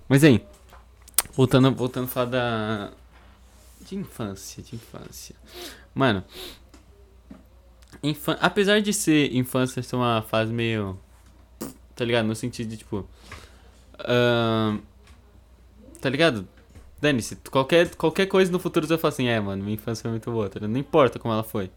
Mas 0.06 0.22
aí, 0.22 0.44
voltando, 1.32 1.72
voltando 1.72 2.04
a 2.04 2.08
falar 2.08 2.26
da. 2.26 2.90
De 3.80 3.96
infância, 3.96 4.62
de 4.62 4.76
infância. 4.76 5.34
Mano, 5.94 6.22
infan... 8.02 8.36
apesar 8.40 8.80
de 8.80 8.92
ser 8.92 9.34
infância 9.34 9.82
ser 9.82 9.96
uma 9.96 10.22
fase 10.22 10.52
meio. 10.52 10.98
Tá 11.94 12.04
ligado? 12.04 12.26
No 12.26 12.34
sentido 12.34 12.68
de 12.70 12.78
tipo. 12.78 13.06
ahn, 13.98 14.78
Tá 16.00 16.08
ligado? 16.08 16.48
Dane-se, 17.00 17.36
qualquer, 17.50 17.94
qualquer 17.94 18.26
coisa 18.26 18.50
no 18.50 18.58
futuro 18.58 18.86
você 18.86 18.94
vai 18.94 19.00
falar 19.00 19.12
assim, 19.12 19.26
é, 19.26 19.38
mano, 19.40 19.62
minha 19.62 19.74
infância 19.74 20.02
foi 20.02 20.10
muito 20.10 20.30
boa, 20.30 20.48
tá? 20.48 20.60
Não 20.66 20.78
importa 20.78 21.18
como 21.18 21.32
ela 21.32 21.42
foi. 21.42 21.70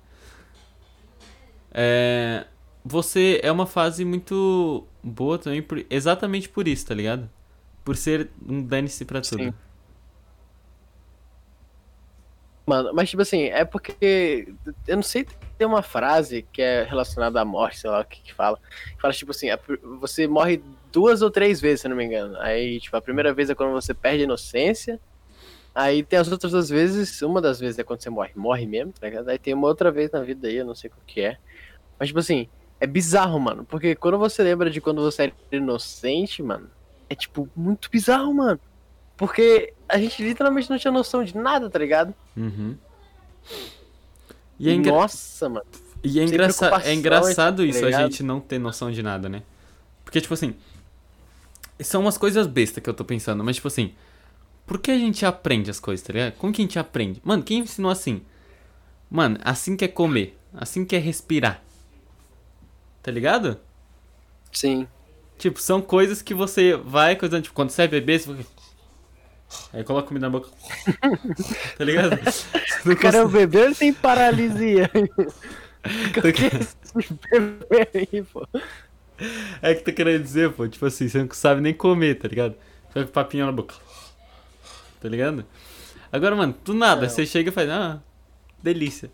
É, 1.72 2.46
você 2.84 3.40
é 3.44 3.52
uma 3.52 3.66
fase 3.66 4.04
muito 4.06 4.86
boa 5.02 5.38
também, 5.38 5.62
por, 5.62 5.86
exatamente 5.90 6.50
por 6.50 6.68
isso, 6.68 6.86
tá 6.86 6.94
ligado? 6.94 7.30
Por 7.84 7.96
ser 7.96 8.30
um 8.48 8.62
dane-se 8.62 9.06
pra 9.06 9.22
tudo. 9.22 9.44
Sim. 9.44 9.54
Mano, 12.66 12.92
mas 12.94 13.10
tipo 13.10 13.22
assim, 13.22 13.46
é 13.46 13.66
porque. 13.66 14.54
Eu 14.88 14.96
não 14.96 15.04
sei, 15.04 15.28
tem 15.58 15.68
uma 15.68 15.82
frase 15.82 16.46
que 16.52 16.62
é 16.62 16.84
relacionada 16.84 17.42
à 17.42 17.46
morte, 17.46 17.80
sei 17.80 17.90
lá 17.90 18.00
o 18.02 18.06
que 18.06 18.22
que 18.22 18.34
fala. 18.34 18.58
Que 18.96 19.02
fala 19.02 19.14
tipo 19.14 19.32
assim: 19.32 19.48
você 20.00 20.28
morre 20.28 20.62
duas 20.92 21.22
ou 21.22 21.30
três 21.30 21.60
vezes, 21.60 21.82
se 21.82 21.88
não 21.88 21.96
me 21.96 22.06
engano. 22.06 22.38
Aí, 22.40 22.80
tipo, 22.80 22.96
a 22.96 23.02
primeira 23.02 23.34
vez 23.34 23.50
é 23.50 23.56
quando 23.56 23.74
você 23.74 23.94
perde 23.94 24.22
a 24.22 24.24
inocência. 24.24 25.00
Aí 25.76 26.04
tem 26.04 26.20
as 26.20 26.32
outras 26.32 26.52
duas 26.52 26.70
vezes, 26.70 27.22
uma 27.24 27.42
das 27.42 27.60
vezes 27.60 27.80
é 27.80 27.84
quando 27.84 28.02
você 28.02 28.10
morre, 28.10 28.32
morre 28.36 28.66
mesmo, 28.66 28.94
tá 28.94 29.08
ligado? 29.08 29.28
Aí 29.28 29.40
tem 29.40 29.56
uma 29.56 29.68
outra 29.68 29.92
vez 29.92 30.12
na 30.12 30.22
vida 30.22 30.48
aí, 30.48 30.58
eu 30.58 30.66
não 30.66 30.76
sei 30.76 30.90
o 30.90 30.94
que 31.06 31.22
é. 31.22 31.38
Mas, 32.00 32.10
tipo 32.10 32.20
assim, 32.20 32.48
é 32.80 32.86
bizarro, 32.86 33.40
mano. 33.40 33.66
Porque 33.66 33.96
quando 33.96 34.20
você 34.20 34.44
lembra 34.44 34.70
de 34.70 34.80
quando 34.80 35.02
você 35.02 35.24
era 35.24 35.34
inocente, 35.52 36.44
mano, 36.44 36.70
é, 37.10 37.16
tipo, 37.16 37.50
muito 37.56 37.90
bizarro, 37.90 38.34
mano. 38.34 38.60
Porque 39.18 39.74
a 39.94 39.98
gente 40.00 40.24
literalmente 40.24 40.70
não 40.70 40.78
tinha 40.78 40.92
noção 40.92 41.24
de 41.24 41.36
nada, 41.38 41.70
tá 41.70 41.80
ligado? 41.80 42.14
Uhum. 42.36 42.76
E 44.60 44.70
é, 44.70 44.74
engra- 44.74 44.92
Nossa, 44.94 45.50
mano. 45.50 45.66
e 46.04 46.20
é, 46.20 46.24
engraça- 46.24 46.72
é 46.84 46.94
engraçado 46.94 47.58
tá 47.58 47.66
isso, 47.66 47.80
a 47.84 47.86
ligado? 47.88 48.02
gente 48.12 48.24
não 48.24 48.40
ter 48.40 48.60
noção 48.60 48.92
de 48.92 49.02
nada, 49.04 49.28
né? 49.30 49.44
Porque, 50.04 50.22
tipo 50.22 50.34
assim, 50.34 50.56
são 51.80 52.02
umas 52.02 52.18
coisas 52.18 52.48
bestas 52.48 52.84
que 52.84 52.90
eu 52.90 52.94
tô 52.94 53.04
pensando, 53.04 53.44
mas, 53.44 53.56
tipo 53.58 53.68
assim, 53.68 53.94
por 54.66 54.80
que 54.80 54.92
a 54.92 54.98
gente 54.98 55.26
aprende 55.26 55.70
as 55.70 55.80
coisas, 55.80 56.06
tá 56.06 56.14
ligado? 56.14 56.34
Como 56.34 56.54
que 56.54 56.62
a 56.62 56.66
gente 56.66 56.80
aprende? 56.80 57.22
Mano, 57.24 57.44
quem 57.44 57.60
ensinou 57.60 57.92
assim? 57.92 58.22
Mano, 59.10 59.38
assim 59.44 59.76
que 59.76 59.86
é 59.86 59.88
comer, 59.88 60.38
assim 60.54 60.86
que 60.86 60.96
é 60.96 61.00
respirar. 61.00 61.62
Tá 63.02 63.12
ligado? 63.12 63.60
Sim. 64.52 64.88
Tipo, 65.38 65.60
são 65.60 65.82
coisas 65.82 66.22
que 66.22 66.34
você 66.34 66.76
vai 66.78 67.16
coisando, 67.16 67.44
tipo, 67.44 67.56
quando 67.56 67.70
você 67.72 67.82
é 67.82 67.88
bebê, 67.88 68.18
você 68.20 68.34
fica... 68.36 68.63
Aí 69.74 69.84
coloca 69.84 70.08
comida 70.08 70.28
na 70.28 70.30
boca. 70.32 70.50
tá 71.78 71.84
ligado? 71.84 72.18
O 72.86 72.96
cara 72.98 73.20
é 73.20 73.24
um 73.24 73.30
bebê 73.30 73.60
ou 73.60 73.66
ele 73.66 73.76
tem 73.76 73.94
paralisia? 73.94 74.90
É? 79.62 79.72
É 79.72 79.76
que 79.76 79.84
tu 79.84 79.94
querendo 79.94 80.22
dizer, 80.24 80.52
pô, 80.52 80.68
tipo 80.68 80.86
assim, 80.86 81.08
você 81.08 81.20
não 81.24 81.30
sabe 81.32 81.62
nem 81.62 81.74
comer, 81.74 82.16
tá 82.16 82.28
ligado? 82.28 82.56
Fica 82.90 83.06
com 83.06 83.12
papinho 83.12 83.46
na 83.46 83.52
boca. 83.52 83.76
Tá 85.02 85.08
ligado? 85.10 85.46
Agora, 86.12 86.36
mano, 86.36 86.56
do 86.64 86.74
nada, 86.74 87.02
Não. 87.04 87.10
você 87.10 87.26
chega 87.26 87.50
e 87.50 87.54
faz, 87.54 87.70
ah, 87.70 88.00
delícia. 88.62 89.10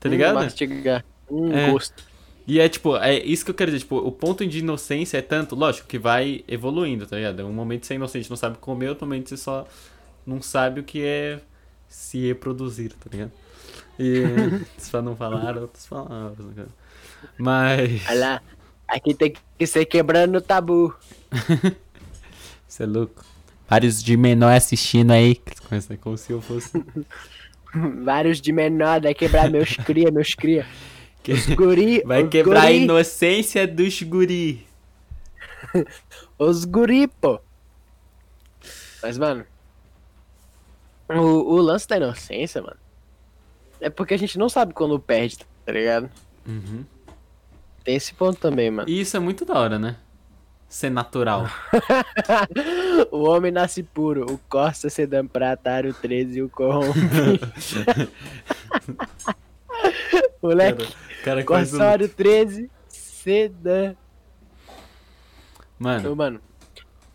Tá 0.00 0.08
Hum, 0.08 0.12
ligado? 0.12 0.34
mastigar. 0.34 1.04
Um 1.30 1.52
É. 1.52 1.70
gosto. 1.70 2.04
E 2.46 2.58
é 2.58 2.68
tipo, 2.68 2.96
é 2.96 3.18
isso 3.18 3.44
que 3.44 3.50
eu 3.50 3.54
quero 3.54 3.70
dizer, 3.70 3.80
tipo, 3.80 3.96
o 3.96 4.10
ponto 4.10 4.44
de 4.46 4.58
inocência 4.58 5.18
é 5.18 5.22
tanto, 5.22 5.54
lógico, 5.54 5.86
que 5.86 5.98
vai 5.98 6.44
evoluindo, 6.48 7.06
tá 7.06 7.16
ligado? 7.16 7.46
Um 7.46 7.52
momento 7.52 7.86
você 7.86 7.94
é 7.94 7.96
inocente, 7.96 8.28
não 8.28 8.36
sabe 8.36 8.58
comer, 8.58 8.88
outro 8.88 9.06
momento 9.06 9.28
você 9.28 9.36
só 9.36 9.66
não 10.26 10.42
sabe 10.42 10.80
o 10.80 10.84
que 10.84 11.04
é 11.04 11.40
se 11.88 12.26
reproduzir, 12.26 12.92
tá 12.94 13.08
ligado? 13.10 13.32
E 13.98 14.22
só 14.78 15.00
não 15.00 15.14
falar 15.14 15.56
outras 15.56 15.86
palavras, 15.86 16.46
né, 16.46 16.52
cara? 16.56 16.68
Mas. 17.38 18.02
Olha 18.08 18.20
lá. 18.20 18.42
Aqui 18.88 19.14
tem 19.14 19.32
que 19.58 19.66
ser 19.66 19.86
quebrando 19.86 20.36
o 20.36 20.40
tabu. 20.40 20.94
Você 22.68 22.82
é 22.82 22.86
louco. 22.86 23.24
Vários 23.68 24.02
de 24.02 24.16
menor 24.18 24.54
assistindo 24.54 25.12
aí, 25.12 25.40
como 26.02 26.18
se 26.18 26.30
eu 26.30 26.42
fosse. 26.42 26.84
Vários 28.04 28.38
de 28.38 28.52
menor, 28.52 29.00
vai 29.00 29.14
quebrar 29.14 29.50
meus 29.50 29.76
cria, 29.76 30.10
meus 30.10 30.34
cria. 30.34 30.66
Os 31.30 31.46
guri, 31.54 32.02
Vai 32.06 32.24
os 32.24 32.30
quebrar 32.30 32.64
a 32.64 32.66
guri, 32.66 32.82
inocência 32.82 33.66
dos 33.66 34.02
guri. 34.02 34.66
Os 36.38 36.64
guri, 36.64 37.06
pô. 37.06 37.40
Mas, 39.02 39.16
mano. 39.16 39.44
O, 41.08 41.54
o 41.54 41.60
lance 41.60 41.86
da 41.86 41.96
inocência, 41.96 42.60
mano. 42.60 42.76
É 43.80 43.90
porque 43.90 44.14
a 44.14 44.16
gente 44.16 44.38
não 44.38 44.48
sabe 44.48 44.72
quando 44.72 44.98
perde, 44.98 45.38
tá 45.64 45.72
ligado? 45.72 46.10
Uhum. 46.46 46.84
Tem 47.84 47.96
esse 47.96 48.14
ponto 48.14 48.38
também, 48.38 48.70
mano. 48.70 48.88
E 48.88 49.00
isso 49.00 49.16
é 49.16 49.20
muito 49.20 49.44
da 49.44 49.54
hora, 49.54 49.78
né? 49.78 49.96
Ser 50.68 50.90
natural. 50.90 51.46
o 53.10 53.24
homem 53.24 53.52
nasce 53.52 53.82
puro. 53.82 54.24
O 54.32 54.38
Costa 54.48 54.88
Sedan 54.88 55.26
Pratário 55.26 55.92
13 55.92 56.38
e 56.38 56.42
o 56.42 56.48
corrompe. 56.48 56.98
Moleque, 60.42 60.84
cara, 60.84 60.94
cara 61.22 61.40
um... 61.40 61.44
Corsário 61.44 62.08
13, 62.08 62.70
Sedan. 62.88 63.96
Mano, 65.78 66.12
Ô, 66.12 66.16
mano, 66.16 66.40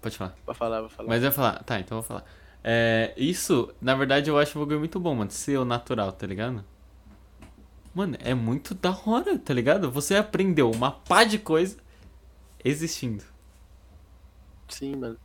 pode 0.01 0.17
falar. 0.17 0.35
vou 0.45 0.55
falar, 0.55 0.81
vou 0.81 0.89
falar. 0.89 1.09
Mas 1.09 1.21
eu 1.21 1.27
ia 1.27 1.31
falar, 1.31 1.63
tá, 1.63 1.79
então 1.79 1.97
eu 1.97 2.01
vou 2.01 2.07
falar. 2.07 2.25
É, 2.63 3.13
isso, 3.15 3.73
na 3.81 3.95
verdade, 3.95 4.29
eu 4.29 4.37
acho 4.37 4.57
um 4.57 4.61
bagulho 4.61 4.79
muito 4.79 4.99
bom, 4.99 5.15
mano. 5.15 5.31
Ser 5.31 5.57
o 5.57 5.65
natural, 5.65 6.11
tá 6.11 6.27
ligado? 6.27 6.63
Mano, 7.93 8.17
é 8.19 8.33
muito 8.33 8.75
da 8.75 8.91
hora, 8.91 9.39
tá 9.39 9.53
ligado? 9.53 9.89
Você 9.89 10.15
aprendeu 10.15 10.69
uma 10.69 10.91
pá 10.91 11.23
de 11.23 11.39
coisa 11.39 11.77
existindo. 12.63 13.23
Sim, 14.69 14.97
mano. 14.97 15.17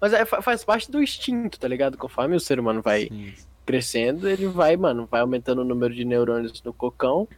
Mas 0.00 0.12
é, 0.12 0.24
fa- 0.24 0.40
faz 0.40 0.64
parte 0.64 0.90
do 0.90 1.02
instinto, 1.02 1.58
tá 1.58 1.66
ligado? 1.66 1.98
Conforme 1.98 2.36
o 2.36 2.40
ser 2.40 2.60
humano 2.60 2.80
vai 2.82 3.08
Sim. 3.08 3.34
Crescendo, 3.66 4.28
ele 4.28 4.46
vai, 4.46 4.76
mano, 4.76 5.08
vai 5.10 5.20
aumentando 5.20 5.60
o 5.60 5.64
número 5.64 5.92
de 5.92 6.04
neurônios 6.04 6.62
no 6.62 6.72
cocão. 6.72 7.28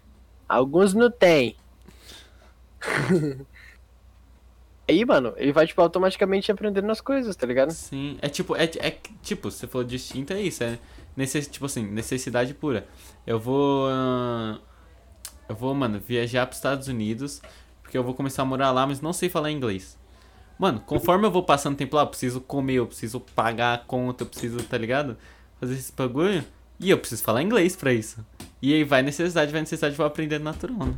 Alguns 0.46 0.92
não 0.92 1.10
tem. 1.10 1.56
Aí, 4.88 5.04
mano, 5.04 5.34
ele 5.36 5.52
vai, 5.52 5.66
tipo, 5.66 5.82
automaticamente 5.82 6.50
aprendendo 6.52 6.90
as 6.90 7.00
coisas, 7.00 7.34
tá 7.36 7.46
ligado? 7.46 7.70
Sim, 7.72 8.16
é 8.22 8.28
tipo, 8.28 8.56
é, 8.56 8.64
é 8.78 8.96
tipo, 9.22 9.50
você 9.50 9.66
falou 9.66 9.86
distinto, 9.86 10.32
é 10.32 10.40
isso, 10.40 10.64
é 10.64 10.78
necess, 11.14 11.46
tipo 11.46 11.66
assim, 11.66 11.84
necessidade 11.84 12.54
pura. 12.54 12.86
Eu 13.26 13.38
vou, 13.38 13.86
ah, 13.90 14.58
eu 15.46 15.54
vou, 15.54 15.74
mano, 15.74 16.00
viajar 16.00 16.46
pros 16.46 16.58
Estados 16.58 16.88
Unidos, 16.88 17.42
porque 17.82 17.98
eu 17.98 18.02
vou 18.02 18.14
começar 18.14 18.42
a 18.42 18.46
morar 18.46 18.70
lá, 18.70 18.86
mas 18.86 19.02
não 19.02 19.12
sei 19.12 19.28
falar 19.28 19.50
inglês. 19.50 19.98
Mano, 20.58 20.80
conforme 20.80 21.26
eu 21.26 21.30
vou 21.30 21.42
passando 21.42 21.76
tempo 21.76 21.94
lá, 21.94 22.02
eu 22.02 22.08
preciso 22.08 22.40
comer, 22.40 22.74
eu 22.74 22.86
preciso 22.86 23.20
pagar 23.20 23.74
a 23.74 23.78
conta, 23.78 24.24
eu 24.24 24.26
preciso, 24.26 24.62
tá 24.62 24.78
ligado? 24.78 25.18
Fazer 25.60 25.74
esse 25.74 25.92
bagulho, 25.92 26.44
e 26.78 26.90
eu 26.90 26.98
preciso 26.98 27.22
falar 27.22 27.42
inglês 27.42 27.74
pra 27.74 27.92
isso. 27.92 28.24
E 28.62 28.72
aí 28.74 28.84
vai 28.84 29.02
necessidade, 29.02 29.50
vai 29.50 29.60
necessidade, 29.60 29.96
vou 29.96 30.06
aprender 30.06 30.38
natural, 30.38 30.86
né? 30.86 30.94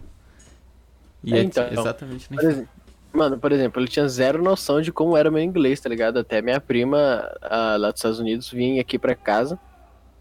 E 1.25 1.35
é, 1.35 1.43
Então, 1.43 1.67
exatamente, 1.71 2.29
Por 2.29 2.45
exemplo, 2.45 2.69
mano, 3.13 3.39
por 3.39 3.53
exemplo, 3.53 3.81
ele 3.81 3.89
tinha 3.89 4.07
zero 4.09 4.43
noção 4.43 4.81
de 4.81 4.93
como 4.93 5.17
era 5.17 5.29
o 5.29 5.33
meu 5.33 5.43
inglês, 5.43 5.81
tá 5.81 5.89
ligado? 5.89 6.19
Até 6.19 6.43
minha 6.43 6.61
prima 6.61 7.31
lá 7.43 7.91
dos 7.91 7.99
Estados 7.99 8.19
Unidos 8.19 8.51
vinha 8.51 8.81
aqui 8.81 8.99
pra 8.99 9.15
casa 9.15 9.59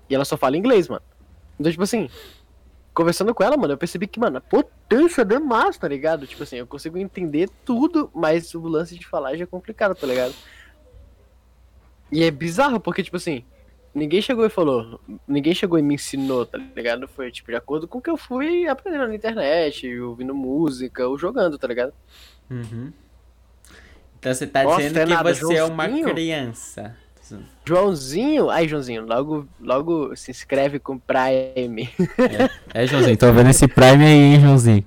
e 0.09 0.15
ela 0.15 0.25
só 0.25 0.37
fala 0.37 0.57
inglês, 0.57 0.87
mano. 0.87 1.03
Então, 1.59 1.71
tipo 1.71 1.83
assim, 1.83 2.09
conversando 2.93 3.33
com 3.33 3.43
ela, 3.43 3.57
mano, 3.57 3.73
eu 3.73 3.77
percebi 3.77 4.07
que, 4.07 4.19
mano, 4.19 4.37
a 4.37 4.41
potência 4.41 5.21
é 5.21 5.39
massa, 5.39 5.79
tá 5.79 5.87
ligado? 5.87 6.25
Tipo 6.25 6.43
assim, 6.43 6.57
eu 6.57 6.67
consigo 6.67 6.97
entender 6.97 7.49
tudo, 7.65 8.09
mas 8.13 8.53
o 8.55 8.61
lance 8.61 8.97
de 8.97 9.05
falar 9.05 9.35
já 9.35 9.43
é 9.43 9.47
complicado, 9.47 9.93
tá 9.95 10.07
ligado? 10.07 10.33
E 12.11 12.23
é 12.23 12.31
bizarro, 12.31 12.79
porque, 12.79 13.03
tipo 13.03 13.17
assim, 13.17 13.43
ninguém 13.93 14.21
chegou 14.21 14.45
e 14.45 14.49
falou, 14.49 14.99
ninguém 15.27 15.53
chegou 15.53 15.77
e 15.79 15.81
me 15.81 15.95
ensinou, 15.95 16.45
tá 16.45 16.57
ligado? 16.75 17.07
Foi, 17.07 17.31
tipo, 17.31 17.51
de 17.51 17.57
acordo 17.57 17.87
com 17.87 17.97
o 17.97 18.01
que 18.01 18.09
eu 18.09 18.17
fui 18.17 18.67
aprendendo 18.67 19.07
na 19.07 19.15
internet, 19.15 19.99
ouvindo 19.99 20.33
música, 20.33 21.07
ou 21.07 21.17
jogando, 21.17 21.57
tá 21.57 21.67
ligado? 21.67 21.93
Uhum. 22.49 22.91
Então 24.19 24.33
você 24.33 24.45
tá 24.47 24.63
Nossa, 24.63 24.77
dizendo 24.77 24.97
é 24.99 25.05
que 25.05 25.13
nada, 25.13 25.33
você 25.33 25.55
é 25.55 25.63
uma 25.63 25.85
Joãozinho? 25.85 26.09
criança. 26.13 26.95
Joãozinho, 27.63 28.49
ai 28.49 28.67
Joãozinho, 28.67 29.05
logo, 29.05 29.47
logo 29.61 30.15
se 30.15 30.31
inscreve 30.31 30.79
com 30.79 30.97
Prime. 30.97 31.89
É, 32.73 32.87
Joãozinho, 32.87 33.17
tô 33.17 33.31
vendo 33.31 33.51
esse 33.51 33.67
Prime 33.67 34.03
aí, 34.03 34.11
hein, 34.11 34.41
Joãozinho. 34.41 34.85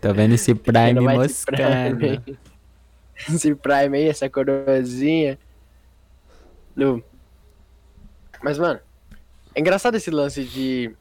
Tô 0.00 0.12
vendo 0.12 0.34
esse 0.34 0.54
Prime 0.54 1.00
moscando. 1.00 1.96
Prime 1.96 2.22
aí. 2.26 2.36
Esse 3.28 3.54
Prime 3.54 3.96
aí, 3.96 4.08
essa 4.08 4.28
coroazinha. 4.28 5.38
No... 6.74 7.02
Mas, 8.42 8.58
mano, 8.58 8.80
é 9.54 9.60
engraçado 9.60 9.94
esse 9.96 10.10
lance 10.10 10.44
de 10.44 10.94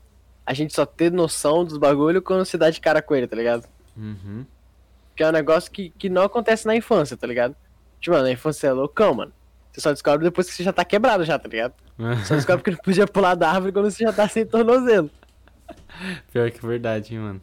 a 0.45 0.54
gente 0.54 0.73
só 0.73 0.86
ter 0.86 1.12
noção 1.12 1.63
dos 1.63 1.77
bagulho 1.77 2.21
quando 2.21 2.45
se 2.45 2.58
dá 2.58 2.69
de 2.69 2.80
cara 2.80 3.01
com 3.01 3.15
ele, 3.15 3.27
tá 3.27 3.36
ligado? 3.36 3.67
Uhum. 3.95 4.45
Que 5.15 5.23
é 5.23 5.30
um 5.30 5.32
negócio 5.32 5.71
que, 5.71 5.89
que 5.91 6.10
não 6.10 6.23
acontece 6.23 6.65
na 6.65 6.75
infância, 6.75 7.15
tá 7.15 7.27
ligado? 7.27 7.56
Tipo, 7.99 8.15
mano, 8.15 8.25
na 8.25 8.32
infância 8.32 8.67
é 8.67 8.71
loucão, 8.73 9.13
mano. 9.13 9.34
Você 9.71 9.82
só 9.82 9.91
descobre 9.91 10.25
depois 10.25 10.47
que 10.47 10.54
você 10.54 10.63
já 10.63 10.73
tá 10.73 10.84
quebrado 10.84 11.23
já, 11.23 11.39
tá 11.39 11.47
ligado? 11.47 11.73
Só 12.25 12.36
descobre 12.36 12.63
que 12.63 12.71
não 12.71 12.77
podia 12.80 13.06
pular 13.08 13.36
da 13.36 13.49
árvore 13.49 13.71
quando 13.71 13.91
você 13.91 14.04
já 14.04 14.12
tá 14.12 14.27
sem 14.27 14.45
tornozelo. 14.45 15.10
Pior 16.32 16.49
que 16.49 16.65
verdade, 16.65 17.13
hein, 17.13 17.21
mano. 17.21 17.41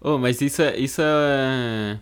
Oh, 0.00 0.18
mas 0.18 0.40
isso 0.40 0.62
é. 0.62 0.76
Isso 0.76 1.00
é. 1.02 1.98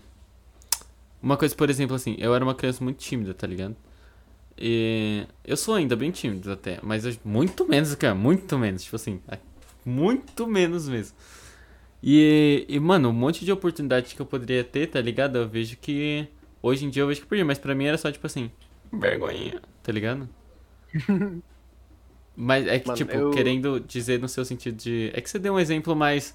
Uma 1.20 1.37
coisa, 1.37 1.55
por 1.55 1.68
exemplo, 1.68 1.96
assim, 1.96 2.16
eu 2.18 2.35
era 2.35 2.44
uma 2.44 2.55
criança 2.55 2.83
muito 2.83 2.98
tímida, 2.98 3.35
tá 3.35 3.46
ligado? 3.46 3.76
E 4.59 5.27
eu 5.45 5.57
sou 5.57 5.75
ainda 5.75 5.97
bem 5.97 6.11
tímido 6.11 6.53
até, 6.53 6.79
mas 6.83 7.05
eu- 7.05 7.15
muito 7.25 7.67
menos, 7.67 7.95
cara, 7.95 8.15
muito 8.15 8.59
menos, 8.59 8.83
tipo 8.85 8.97
assim, 8.97 9.21
a- 9.29 9.38
muito 9.85 10.47
menos 10.47 10.88
mesmo. 10.88 11.17
E, 12.03 12.67
e, 12.69 12.81
mano, 12.81 13.09
um 13.11 13.12
monte 13.12 13.45
de 13.45 13.53
oportunidade 13.53 14.15
que 14.15 14.21
eu 14.21 14.27
poderia 14.27 14.65
ter, 14.65 14.88
tá 14.88 15.01
ligado? 15.01 15.37
Eu 15.38 15.49
vejo 15.49 15.77
que. 15.77 16.27
Hoje 16.62 16.85
em 16.85 16.91
dia 16.91 17.03
eu 17.03 17.07
vejo 17.09 17.21
que 17.23 17.27
perdi, 17.27 17.45
mas 17.45 17.59
pra 17.59 17.75
mim 17.75 17.85
era 17.87 17.99
só 17.99 18.11
tipo 18.11 18.27
assim, 18.27 18.51
vergonhinha, 18.93 19.61
tá 19.83 19.93
ligado? 19.93 20.29
Mas 22.35 22.67
é 22.67 22.79
que, 22.79 22.87
Mano, 22.88 22.97
tipo, 22.97 23.12
eu- 23.12 23.31
querendo 23.31 23.79
dizer 23.81 24.19
no 24.19 24.29
seu 24.29 24.45
sentido 24.45 24.77
de. 24.77 25.11
É 25.12 25.21
que 25.21 25.29
você 25.29 25.38
deu 25.38 25.55
um 25.55 25.59
exemplo 25.61 25.95
mais 25.95 26.35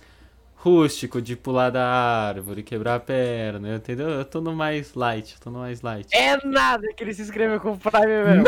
rústico 0.68 1.22
de 1.22 1.36
pular 1.36 1.70
da 1.70 1.86
árvore, 1.88 2.62
quebrar 2.62 2.96
a 2.96 3.00
perna, 3.00 3.76
entendeu? 3.76 4.10
Eu 4.10 4.26
tô 4.26 4.42
no 4.42 4.54
mais 4.54 4.94
light, 4.94 5.34
eu 5.34 5.40
tô 5.40 5.50
no 5.50 5.60
mais 5.60 5.82
light. 5.82 6.14
É 6.14 6.38
nada 6.46 6.88
que 6.94 7.04
ele 7.04 7.14
se 7.14 7.22
inscreveu 7.22 7.60
com 7.60 7.72
o 7.72 7.78
Prime 7.78 8.06
mesmo. 8.06 8.46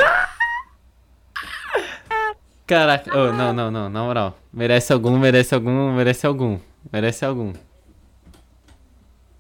Caraca, 2.67 3.10
oh, 3.17 3.32
não, 3.34 3.51
não, 3.51 3.71
não, 3.71 3.89
na 3.89 4.03
moral. 4.03 4.38
Merece 4.53 4.93
algum, 4.93 5.17
merece 5.17 5.55
algum, 5.55 5.91
merece 5.93 6.27
algum. 6.27 6.60
Merece 6.91 7.25
algum. 7.25 7.53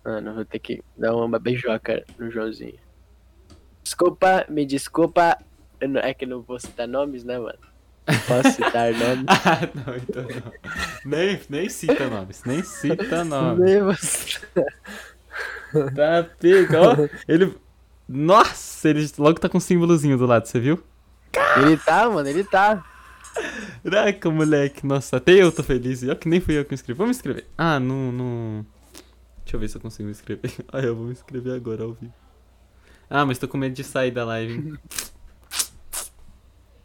Mano, 0.03 0.33
vou 0.33 0.45
ter 0.45 0.59
que 0.59 0.81
dar 0.97 1.15
uma 1.15 1.37
beijoca 1.37 2.03
no 2.17 2.31
Joãozinho. 2.31 2.79
Desculpa, 3.83 4.45
me 4.49 4.65
desculpa. 4.65 5.37
É 6.01 6.13
que 6.13 6.25
eu 6.25 6.29
não 6.29 6.41
vou 6.41 6.59
citar 6.59 6.87
nomes, 6.87 7.23
né, 7.23 7.37
mano? 7.37 7.68
Não 8.09 8.19
Posso 8.27 8.55
citar 8.55 8.91
nomes. 8.93 9.25
Ah, 9.45 9.69
não, 9.75 9.95
então 9.95 10.23
não. 10.23 10.53
Nem, 11.05 11.39
nem 11.49 11.69
cita 11.69 12.07
nomes, 12.07 12.43
nem 12.43 12.63
cita 12.63 13.23
nomes. 13.23 14.39
Nem. 14.53 14.65
Tá 15.93 16.27
pega, 16.39 16.81
ó. 16.81 16.95
Ele. 17.27 17.55
Nossa, 18.07 18.89
ele 18.89 19.07
logo 19.19 19.39
tá 19.39 19.47
com 19.47 19.57
um 19.57 19.61
símbolozinho 19.61 20.17
do 20.17 20.25
lado, 20.25 20.47
você 20.47 20.59
viu? 20.59 20.83
Ele 21.57 21.77
tá, 21.77 22.09
mano, 22.09 22.27
ele 22.27 22.43
tá. 22.43 22.83
Caraca, 23.83 24.29
moleque, 24.31 24.85
nossa, 24.85 25.17
até 25.17 25.33
eu 25.33 25.51
tô 25.51 25.61
feliz. 25.61 26.03
Ó 26.03 26.15
que 26.15 26.27
nem 26.27 26.41
fui 26.41 26.57
eu 26.57 26.65
que 26.65 26.71
me 26.71 26.75
inscrevi. 26.75 26.97
Vamos 26.97 27.17
escrever. 27.17 27.45
Ah, 27.57 27.79
no. 27.79 28.11
no... 28.11 28.65
Deixa 29.43 29.55
eu 29.55 29.59
ver 29.59 29.69
se 29.69 29.77
eu 29.77 29.81
consigo 29.81 30.05
me 30.05 30.11
inscrever. 30.11 30.51
Ah, 30.73 30.79
eu 30.79 30.95
vou 30.95 31.05
me 31.05 31.11
inscrever 31.11 31.53
agora 31.53 31.83
ao 31.83 31.93
vivo. 31.93 32.13
Ah, 33.09 33.25
mas 33.25 33.37
tô 33.37 33.47
com 33.47 33.57
medo 33.57 33.73
de 33.73 33.83
sair 33.83 34.11
da 34.11 34.25
live. 34.25 34.77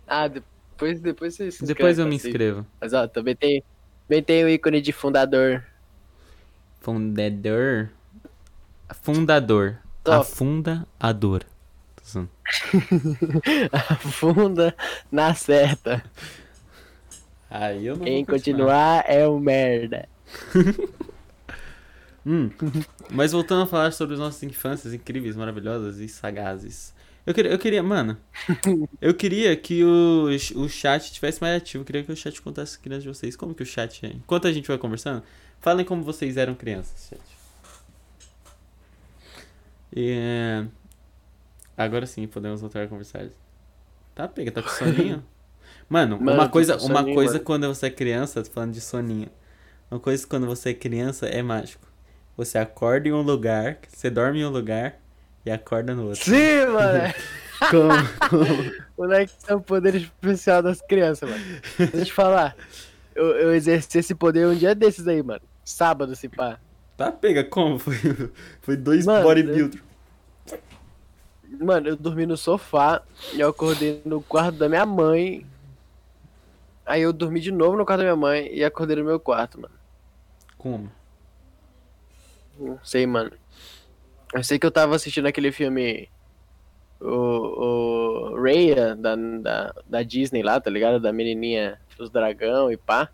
Ah, 0.06 0.28
depois, 0.28 0.53
depois 1.00 1.34
você 1.36 1.50
se 1.50 1.64
inscreve, 1.64 1.66
Depois 1.66 1.98
eu 1.98 2.06
me 2.06 2.16
assim. 2.16 2.16
inscrevo. 2.16 2.66
Mas 2.80 2.92
ó, 2.92 3.08
também 3.08 3.36
tem, 3.36 3.64
também 4.08 4.22
tem 4.22 4.44
o 4.44 4.48
ícone 4.48 4.80
de 4.80 4.92
fundador. 4.92 5.64
Fundador. 6.80 7.90
Fundador. 9.02 9.78
Top. 10.04 10.28
Afunda 10.44 10.86
a 10.98 11.12
dor. 11.12 11.44
Tô 11.96 12.04
zoando. 12.04 12.30
Funda 13.98 14.74
na 15.10 15.34
certa. 15.34 16.02
Aí 17.48 17.86
eu 17.86 17.96
não 17.96 18.04
Quem 18.04 18.24
vou 18.24 18.24
continuar 18.24 19.04
é 19.08 19.26
o 19.26 19.38
merda. 19.40 20.08
Hum, 22.26 22.50
mas 23.10 23.32
voltando 23.32 23.64
a 23.64 23.66
falar 23.66 23.92
sobre 23.92 24.14
as 24.14 24.20
nossas 24.20 24.42
infâncias 24.42 24.94
incríveis, 24.94 25.36
maravilhosas 25.36 25.98
e 25.98 26.08
sagazes. 26.08 26.93
Eu 27.26 27.32
queria, 27.32 27.50
eu 27.52 27.58
queria, 27.58 27.82
mano, 27.82 28.18
eu 29.00 29.14
queria 29.14 29.56
que 29.56 29.82
o, 29.82 30.26
o 30.56 30.68
chat 30.68 31.10
tivesse 31.12 31.40
mais 31.40 31.56
ativo. 31.56 31.82
Eu 31.82 31.86
queria 31.86 32.04
que 32.04 32.12
o 32.12 32.16
chat 32.16 32.40
contasse 32.42 32.72
as 32.72 32.76
crianças 32.76 33.02
de 33.04 33.08
vocês. 33.08 33.36
Como 33.36 33.54
que 33.54 33.62
o 33.62 33.66
chat 33.66 34.04
é? 34.04 34.10
Enquanto 34.10 34.46
a 34.46 34.52
gente 34.52 34.68
vai 34.68 34.76
conversando, 34.76 35.22
falem 35.60 35.86
como 35.86 36.02
vocês 36.02 36.36
eram 36.36 36.54
crianças, 36.54 37.08
chat. 37.08 37.22
E, 39.96 40.10
é, 40.10 40.66
agora 41.76 42.04
sim, 42.06 42.26
podemos 42.26 42.60
voltar 42.60 42.82
a 42.82 42.88
conversar. 42.88 43.26
Tá, 44.14 44.28
pega, 44.28 44.52
tá 44.52 44.62
com 44.62 44.68
soninho? 44.68 45.24
Mano, 45.88 46.18
Mano, 46.18 46.32
uma 46.32 46.48
coisa, 46.48 46.76
uma 46.78 46.98
soninho, 47.00 47.14
coisa 47.14 47.34
mano. 47.34 47.44
quando 47.44 47.68
você 47.68 47.86
é 47.86 47.90
criança, 47.90 48.42
tô 48.42 48.50
falando 48.50 48.72
de 48.72 48.80
soninho. 48.80 49.28
Uma 49.90 50.00
coisa 50.00 50.26
quando 50.26 50.46
você 50.46 50.70
é 50.70 50.74
criança 50.74 51.26
é 51.26 51.42
mágico. 51.42 51.86
Você 52.36 52.58
acorda 52.58 53.08
em 53.08 53.12
um 53.12 53.20
lugar, 53.22 53.78
você 53.88 54.10
dorme 54.10 54.40
em 54.40 54.44
um 54.44 54.50
lugar 54.50 54.98
e 55.44 55.50
acorda 55.50 55.94
no 55.94 56.08
outro. 56.08 56.24
Sim, 56.24 56.66
mano. 56.66 57.14
Como? 57.70 58.28
Como? 58.28 58.84
Moleque, 58.98 59.32
é 59.46 59.54
o 59.54 59.60
poder 59.60 59.94
especial 59.94 60.62
das 60.62 60.80
crianças, 60.80 61.28
mano. 61.28 61.44
Deixa 61.78 61.96
eu 61.96 62.04
te 62.04 62.12
falar. 62.12 62.56
Eu, 63.14 63.26
eu 63.36 63.54
exerci 63.54 63.98
esse 63.98 64.14
poder 64.14 64.46
um 64.46 64.54
dia 64.54 64.74
desses 64.74 65.06
aí, 65.06 65.22
mano. 65.22 65.42
Sábado, 65.64 66.16
se 66.16 66.28
pá. 66.28 66.58
Tá, 66.96 67.10
pega, 67.10 67.44
como? 67.44 67.78
Foi, 67.78 67.94
foi 68.60 68.76
dois 68.76 69.06
Mano, 69.06 69.24
bodybuilder. 69.24 69.82
Mano, 71.60 71.88
eu 71.88 71.96
dormi 71.96 72.26
no 72.26 72.36
sofá 72.36 73.02
e 73.32 73.40
eu 73.40 73.48
acordei 73.48 74.02
no 74.04 74.20
quarto 74.20 74.58
da 74.58 74.68
minha 74.68 74.86
mãe. 74.86 75.46
Aí 76.84 77.02
eu 77.02 77.12
dormi 77.12 77.40
de 77.40 77.50
novo 77.50 77.76
no 77.76 77.86
quarto 77.86 77.98
da 77.98 78.04
minha 78.04 78.16
mãe 78.16 78.48
e 78.52 78.64
acordei 78.64 78.96
no 78.96 79.04
meu 79.04 79.18
quarto, 79.18 79.60
mano. 79.60 79.74
Como? 80.58 80.90
Não 82.58 82.78
sei, 82.82 83.06
mano. 83.06 83.32
Eu 84.34 84.42
sei 84.42 84.58
que 84.58 84.66
eu 84.66 84.70
tava 84.70 84.96
assistindo 84.96 85.26
aquele 85.26 85.52
filme. 85.52 86.10
O, 87.00 88.32
o 88.32 88.42
Raya 88.42 88.96
da, 88.96 89.14
da, 89.14 89.74
da 89.86 90.02
Disney 90.02 90.42
lá, 90.42 90.60
tá 90.60 90.70
ligado? 90.70 90.98
Da 90.98 91.12
menininha 91.12 91.80
dos 91.96 92.10
dragão 92.10 92.70
e 92.72 92.76
pá. 92.76 93.10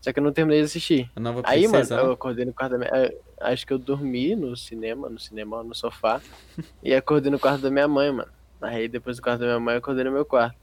Só 0.00 0.12
que 0.12 0.20
eu 0.20 0.22
não 0.22 0.32
terminei 0.32 0.60
de 0.60 0.66
assistir. 0.66 1.10
A 1.16 1.20
nova 1.20 1.42
Aí, 1.44 1.62
mano, 1.62 1.78
princesa. 1.78 2.00
eu 2.00 2.12
acordei 2.12 2.44
no 2.44 2.52
quarto 2.52 2.72
da 2.72 2.78
minha. 2.78 3.12
Acho 3.40 3.66
que 3.66 3.72
eu 3.72 3.78
dormi 3.78 4.36
no 4.36 4.56
cinema, 4.56 5.08
no 5.08 5.18
cinema, 5.18 5.62
no 5.64 5.74
sofá. 5.74 6.20
e 6.82 6.94
acordei 6.94 7.32
no 7.32 7.38
quarto 7.38 7.62
da 7.62 7.70
minha 7.70 7.88
mãe, 7.88 8.12
mano. 8.12 8.30
Aí 8.62 8.88
depois 8.88 9.16
do 9.16 9.22
quarto 9.22 9.40
da 9.40 9.46
minha 9.46 9.60
mãe, 9.60 9.74
eu 9.74 9.78
acordei 9.78 10.04
no 10.04 10.12
meu 10.12 10.24
quarto. 10.24 10.56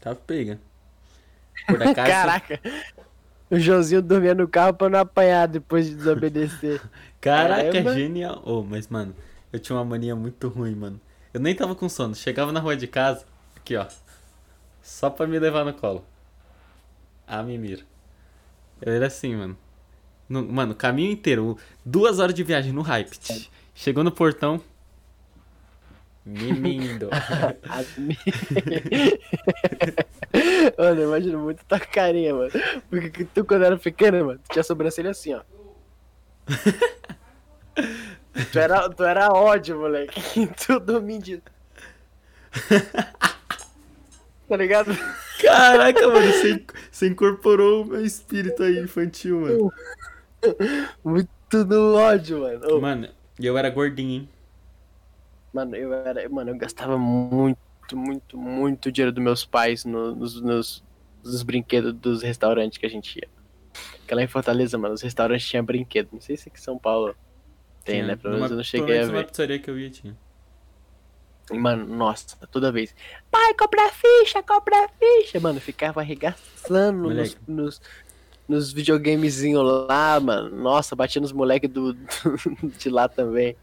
Tá, 0.00 0.12
pega. 0.12 0.58
Por 1.66 1.80
acaso. 1.80 2.10
Caraca! 2.10 2.60
O 3.50 3.58
Joãozinho 3.58 4.00
dormia 4.00 4.34
no 4.34 4.46
carro 4.46 4.74
pra 4.74 4.88
não 4.88 5.00
apanhar 5.00 5.48
depois 5.48 5.86
de 5.86 5.94
desobedecer. 5.96 6.80
Caraca, 7.20 7.64
Caramba. 7.72 7.94
genial. 7.94 8.40
Oh, 8.44 8.62
mas, 8.62 8.88
mano, 8.88 9.14
eu 9.52 9.58
tinha 9.58 9.76
uma 9.76 9.84
mania 9.84 10.14
muito 10.14 10.48
ruim, 10.48 10.74
mano. 10.74 11.00
Eu 11.34 11.40
nem 11.40 11.54
tava 11.54 11.74
com 11.74 11.88
sono. 11.88 12.14
Chegava 12.14 12.52
na 12.52 12.60
rua 12.60 12.76
de 12.76 12.86
casa, 12.86 13.24
aqui, 13.56 13.76
ó. 13.76 13.86
Só 14.82 15.10
pra 15.10 15.26
me 15.26 15.38
levar 15.38 15.64
no 15.64 15.72
colo. 15.74 16.04
A 17.26 17.42
mimir. 17.42 17.84
Eu 18.80 18.92
era 18.92 19.06
assim, 19.08 19.34
mano. 19.36 19.56
No- 20.28 20.44
mano, 20.46 20.72
o 20.72 20.76
caminho 20.76 21.10
inteiro. 21.12 21.58
Duas 21.84 22.18
horas 22.18 22.34
de 22.34 22.42
viagem 22.44 22.72
no 22.72 22.82
hype. 22.82 23.18
Chegou 23.74 24.02
no 24.04 24.12
portão. 24.12 24.60
Mimindo. 26.30 27.10
Mano, 30.78 31.00
eu 31.00 31.08
imagino 31.08 31.40
muito 31.40 31.64
tua 31.64 31.80
carinha, 31.80 32.32
mano. 32.32 32.52
Porque 32.88 33.10
que 33.10 33.24
tu, 33.24 33.44
quando 33.44 33.64
era 33.64 33.76
pequeno, 33.76 34.24
mano, 34.24 34.38
tu 34.38 34.52
tinha 34.52 34.60
a 34.60 34.64
sobrancelha 34.64 35.10
assim, 35.10 35.34
ó. 35.34 35.40
tu, 38.52 38.58
era, 38.58 38.88
tu 38.88 39.02
era 39.02 39.28
ódio, 39.32 39.76
moleque. 39.78 40.20
Tu 40.66 40.78
dormindo. 40.78 41.42
tá 44.48 44.56
ligado? 44.56 44.96
Caraca, 45.42 46.06
mano, 46.06 46.32
você, 46.32 46.64
você 46.92 47.08
incorporou 47.08 47.82
o 47.82 47.86
meu 47.86 48.04
espírito 48.04 48.62
aí 48.62 48.78
infantil, 48.78 49.40
mano. 49.40 49.72
Muito 51.02 51.64
no 51.66 51.96
ódio, 51.96 52.40
mano. 52.40 52.80
Mano, 52.80 53.08
e 53.38 53.46
eu 53.46 53.58
era 53.58 53.68
gordinho, 53.68 54.10
hein? 54.10 54.28
Mano, 55.52 55.74
eu 55.76 55.92
era. 55.92 56.28
Mano, 56.28 56.50
eu 56.50 56.56
gastava 56.58 56.96
muito, 56.98 57.58
muito, 57.94 58.36
muito 58.38 58.92
dinheiro 58.92 59.12
dos 59.12 59.22
meus 59.22 59.44
pais 59.44 59.84
no- 59.84 60.14
nos, 60.14 60.40
nos, 60.40 60.84
nos 61.24 61.42
brinquedos 61.42 61.92
dos 61.94 62.22
restaurantes 62.22 62.78
que 62.78 62.86
a 62.86 62.90
gente 62.90 63.16
ia. 63.18 63.28
Porque 63.98 64.14
lá 64.14 64.22
em 64.22 64.28
Fortaleza, 64.28 64.76
mano, 64.78 64.94
os 64.94 65.02
restaurantes 65.02 65.46
tinham 65.46 65.64
brinquedo. 65.64 66.08
Não 66.12 66.20
sei 66.20 66.36
se 66.36 66.48
aqui 66.48 66.58
em 66.58 66.62
São 66.62 66.78
Paulo 66.78 67.14
tem, 67.84 67.96
Tinha. 67.96 68.06
né? 68.08 68.16
Pelo 68.16 68.34
menos 68.34 68.50
eu 68.50 68.56
não 68.56 68.64
cheguei 68.64 69.00
a 69.00 69.06
ver. 69.06 69.26
pizzaria 69.26 69.58
que 69.58 69.70
eu 69.70 69.78
ia 69.78 69.90
tinha. 69.90 70.16
Mano, 71.52 71.84
nossa, 71.84 72.36
toda 72.52 72.70
vez. 72.70 72.94
Pai, 73.28 73.54
compra 73.54 73.90
ficha, 73.90 74.40
compra 74.42 74.88
ficha. 75.00 75.40
Mano, 75.40 75.60
ficava 75.60 76.00
arregaçando 76.00 76.92
nos, 76.98 77.08
Moleque. 77.08 77.36
nos, 77.48 77.82
nos 78.48 78.72
videogamezinhos 78.72 79.60
lá, 79.88 80.20
mano. 80.20 80.54
Nossa, 80.56 80.94
batia 80.94 81.20
nos 81.20 81.32
moleques 81.32 81.68
do, 81.68 81.92
de 82.78 82.88
lá 82.88 83.08
também. 83.08 83.56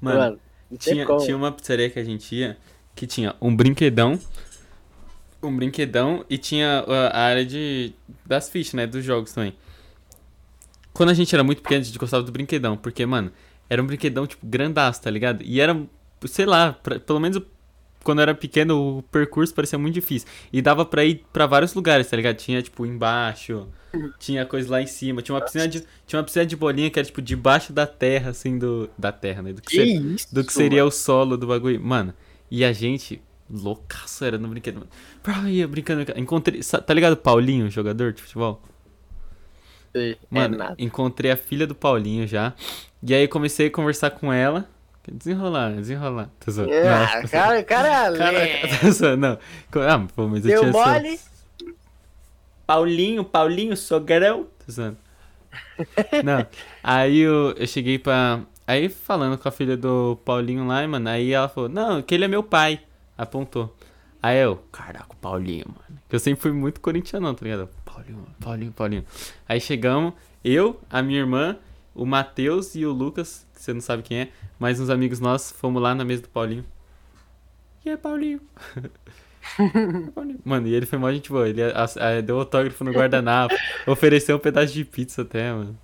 Mano, 0.00 0.18
Mano, 0.18 0.40
tinha, 0.78 1.04
tinha 1.18 1.36
uma 1.36 1.52
pizzaria 1.52 1.88
que 1.90 1.98
a 1.98 2.04
gente 2.04 2.34
ia 2.34 2.56
que 2.94 3.06
tinha 3.06 3.34
um 3.40 3.54
brinquedão. 3.54 4.18
Um 5.42 5.54
brinquedão 5.54 6.24
e 6.30 6.38
tinha 6.38 6.84
uh, 6.86 6.92
a 7.12 7.20
área 7.20 7.44
de 7.44 7.92
das 8.24 8.48
fichas, 8.48 8.74
né? 8.74 8.86
Dos 8.86 9.04
jogos 9.04 9.32
também. 9.32 9.54
Quando 10.92 11.10
a 11.10 11.14
gente 11.14 11.34
era 11.34 11.42
muito 11.44 11.60
pequeno, 11.60 11.80
a 11.82 11.84
gente 11.84 11.98
gostava 11.98 12.22
do 12.22 12.32
brinquedão. 12.32 12.76
Porque, 12.76 13.04
mano, 13.04 13.30
era 13.68 13.82
um 13.82 13.86
brinquedão, 13.86 14.26
tipo, 14.26 14.46
grandaço, 14.46 15.02
tá 15.02 15.10
ligado? 15.10 15.42
E 15.42 15.60
era, 15.60 15.78
sei 16.26 16.46
lá, 16.46 16.72
pra- 16.72 16.98
pelo 17.00 17.20
menos 17.20 17.42
quando 18.04 18.18
eu 18.20 18.22
era 18.24 18.34
pequeno, 18.34 18.98
o 18.98 19.02
percurso 19.02 19.54
parecia 19.54 19.78
muito 19.78 19.94
difícil. 19.94 20.28
E 20.52 20.62
dava 20.62 20.84
pra 20.84 21.04
ir 21.04 21.24
pra 21.32 21.46
vários 21.46 21.74
lugares, 21.74 22.08
tá 22.08 22.16
ligado? 22.16 22.36
Tinha, 22.36 22.62
tipo, 22.62 22.86
embaixo, 22.86 23.66
tinha 24.18 24.44
coisa 24.46 24.70
lá 24.70 24.82
em 24.82 24.86
cima. 24.86 25.22
Tinha 25.22 25.34
uma 25.34 25.40
piscina 25.44 25.66
de, 25.68 25.84
tinha 26.06 26.18
uma 26.18 26.24
piscina 26.24 26.46
de 26.46 26.56
bolinha 26.56 26.90
que 26.90 26.98
era, 26.98 27.06
tipo, 27.06 27.22
debaixo 27.22 27.72
da 27.72 27.86
terra, 27.86 28.30
assim, 28.30 28.58
do... 28.58 28.88
Da 28.98 29.12
terra, 29.12 29.42
né? 29.42 29.52
Do 29.52 29.62
que, 29.62 29.70
Que 29.70 29.76
ser- 29.76 29.86
isso? 29.86 30.34
do 30.34 30.44
que 30.44 30.52
seria 30.52 30.84
o 30.84 30.90
solo 30.90 31.36
do 31.36 31.46
bagulho. 31.46 31.80
Mano, 31.80 32.14
e 32.50 32.64
a 32.64 32.72
gente, 32.72 33.20
loucaço 33.50 34.24
era 34.24 34.38
no 34.38 34.48
brinquedo, 34.48 34.76
mano. 34.76 34.90
Pra 35.22 35.48
ia 35.50 35.66
brincando. 35.68 36.04
Encontrei. 36.16 36.60
Tá 36.62 36.94
ligado 36.94 37.12
o 37.14 37.16
Paulinho, 37.16 37.70
jogador 37.70 38.12
de 38.12 38.22
futebol? 38.22 38.62
É 39.94 40.16
Mano, 40.30 40.56
nada. 40.58 40.74
encontrei 40.78 41.30
a 41.30 41.36
filha 41.36 41.66
do 41.66 41.74
Paulinho 41.74 42.26
já. 42.26 42.52
E 43.02 43.14
aí 43.14 43.28
comecei 43.28 43.68
a 43.68 43.70
conversar 43.70 44.10
com 44.10 44.32
ela. 44.32 44.68
Desenrolar, 45.12 45.72
desenrolar. 45.74 46.30
Ah, 46.46 47.20
Não, 47.20 47.28
cara, 47.28 47.62
cara, 47.62 48.16
Caraca, 48.18 48.78
tô 48.80 48.90
zoando, 48.90 49.16
não. 49.18 49.38
Ah, 49.82 50.06
pô, 50.14 50.26
mas 50.28 50.44
eu 50.44 50.50
Deu 50.50 50.60
tinha 50.60 50.70
essa- 50.70 50.92
mole? 50.92 51.20
Paulinho, 52.66 53.24
Paulinho, 53.24 53.76
sogrão. 53.76 54.46
Não, 56.24 56.46
aí 56.82 57.18
eu, 57.18 57.52
eu 57.56 57.66
cheguei 57.66 57.98
pra. 57.98 58.40
Aí 58.66 58.88
falando 58.88 59.36
com 59.36 59.46
a 59.46 59.52
filha 59.52 59.76
do 59.76 60.18
Paulinho 60.24 60.66
lá, 60.66 60.86
mano, 60.88 61.08
aí 61.10 61.32
ela 61.32 61.48
falou, 61.48 61.68
não, 61.68 62.00
que 62.00 62.14
ele 62.14 62.24
é 62.24 62.28
meu 62.28 62.42
pai. 62.42 62.80
Apontou. 63.16 63.76
Aí 64.22 64.38
eu, 64.38 64.56
caraca, 64.72 65.08
o 65.12 65.16
Paulinho, 65.16 65.66
mano. 65.68 66.00
Que 66.08 66.16
eu 66.16 66.18
sempre 66.20 66.40
fui 66.40 66.52
muito 66.52 66.80
corintiano, 66.80 67.32
tá 67.34 67.44
ligado? 67.44 67.68
Paulinho, 67.84 68.26
Paulinho, 68.40 68.72
Paulinho. 68.72 69.04
Aí 69.46 69.60
chegamos, 69.60 70.14
eu, 70.42 70.80
a 70.88 71.02
minha 71.02 71.18
irmã, 71.20 71.58
o 71.94 72.06
Matheus 72.06 72.74
e 72.74 72.86
o 72.86 72.92
Lucas, 72.92 73.46
que 73.54 73.60
você 73.62 73.74
não 73.74 73.82
sabe 73.82 74.02
quem 74.02 74.20
é, 74.20 74.28
mais 74.64 74.80
uns 74.80 74.90
amigos 74.90 75.20
nossos, 75.20 75.52
fomos 75.52 75.82
lá 75.82 75.94
na 75.94 76.04
mesa 76.04 76.22
do 76.22 76.28
Paulinho. 76.28 76.64
E 77.84 77.90
aí, 77.90 77.96
Paulinho? 77.96 78.40
Paulinho. 80.14 80.40
Mano, 80.44 80.66
e 80.68 80.74
ele 80.74 80.86
foi 80.86 80.98
mó 80.98 81.10
gente 81.12 81.28
boa. 81.30 81.48
Ele 81.48 81.62
a- 81.62 81.84
a- 81.84 82.20
deu 82.20 82.38
autógrafo 82.38 82.82
no 82.84 82.92
guardanapo, 82.92 83.54
ofereceu 83.86 84.36
um 84.36 84.38
pedaço 84.38 84.72
de 84.72 84.84
pizza 84.84 85.22
até, 85.22 85.52
mano. 85.52 85.78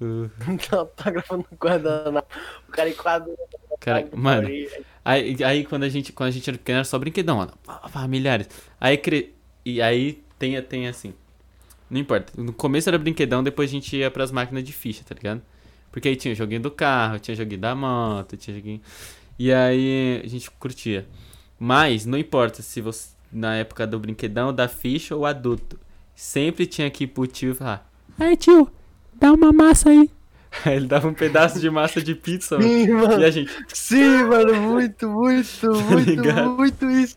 Uh, 0.00 0.30
Tá 0.70 0.78
autógrafo 0.78 1.36
no 1.36 1.46
guardanapo. 1.60 2.28
O 2.68 2.72
cara 2.72 2.88
enquadrou. 2.90 3.36
Cara, 3.80 4.08
mano, 4.14 4.48
Aí, 5.04 5.36
aí 5.44 5.64
quando, 5.64 5.84
a 5.84 5.88
gente, 5.88 6.12
quando 6.12 6.28
a 6.28 6.32
gente 6.32 6.48
era 6.48 6.58
pequeno 6.58 6.78
era 6.78 6.84
só 6.84 6.98
brinquedão, 6.98 7.36
mano. 7.38 7.52
Familiares. 7.90 8.48
Aí 8.80 8.96
cre... 8.96 9.34
E 9.64 9.82
aí 9.82 10.22
tem, 10.38 10.60
tem 10.62 10.88
assim. 10.88 11.14
Não 11.90 12.00
importa. 12.00 12.32
No 12.40 12.52
começo 12.52 12.88
era 12.88 12.98
brinquedão, 12.98 13.42
depois 13.44 13.70
a 13.70 13.72
gente 13.74 13.96
ia 13.96 14.10
pras 14.10 14.32
máquinas 14.32 14.64
de 14.64 14.72
ficha, 14.72 15.04
tá 15.04 15.14
ligado? 15.14 15.42
Porque 15.94 16.08
aí 16.08 16.16
tinha 16.16 16.34
joguinho 16.34 16.60
do 16.60 16.72
carro, 16.72 17.20
tinha 17.20 17.36
joguinho 17.36 17.60
da 17.60 17.72
moto, 17.72 18.36
tinha 18.36 18.56
joguinho. 18.56 18.80
E 19.38 19.52
aí 19.52 20.22
a 20.24 20.26
gente 20.26 20.50
curtia. 20.50 21.06
Mas 21.56 22.04
não 22.04 22.18
importa 22.18 22.62
se 22.62 22.80
você. 22.80 23.14
Na 23.30 23.54
época 23.54 23.86
do 23.86 23.98
brinquedão, 24.00 24.52
da 24.52 24.66
ficha 24.66 25.14
ou 25.14 25.24
adulto. 25.24 25.78
Sempre 26.12 26.66
tinha 26.66 26.90
que 26.90 27.04
ir 27.04 27.06
pro 27.06 27.28
tio 27.28 27.52
e 27.52 27.54
falar: 27.54 27.88
Aí 28.18 28.36
tio, 28.36 28.68
dá 29.14 29.32
uma 29.32 29.52
massa 29.52 29.90
aí. 29.90 30.10
Ele 30.66 30.86
dava 30.86 31.08
um 31.08 31.14
pedaço 31.14 31.58
de 31.58 31.68
massa 31.70 32.02
de 32.02 32.14
pizza, 32.14 32.56
mano. 32.56 32.68
Sim, 32.68 32.88
mano. 32.92 33.20
E 33.20 33.24
a 33.24 33.30
gente. 33.30 33.50
Sim, 33.68 34.24
mano, 34.24 34.54
muito, 34.54 35.08
muito, 35.08 35.72
muito, 35.90 36.10
ligado? 36.10 36.50
muito 36.50 36.90
isso. 36.90 37.16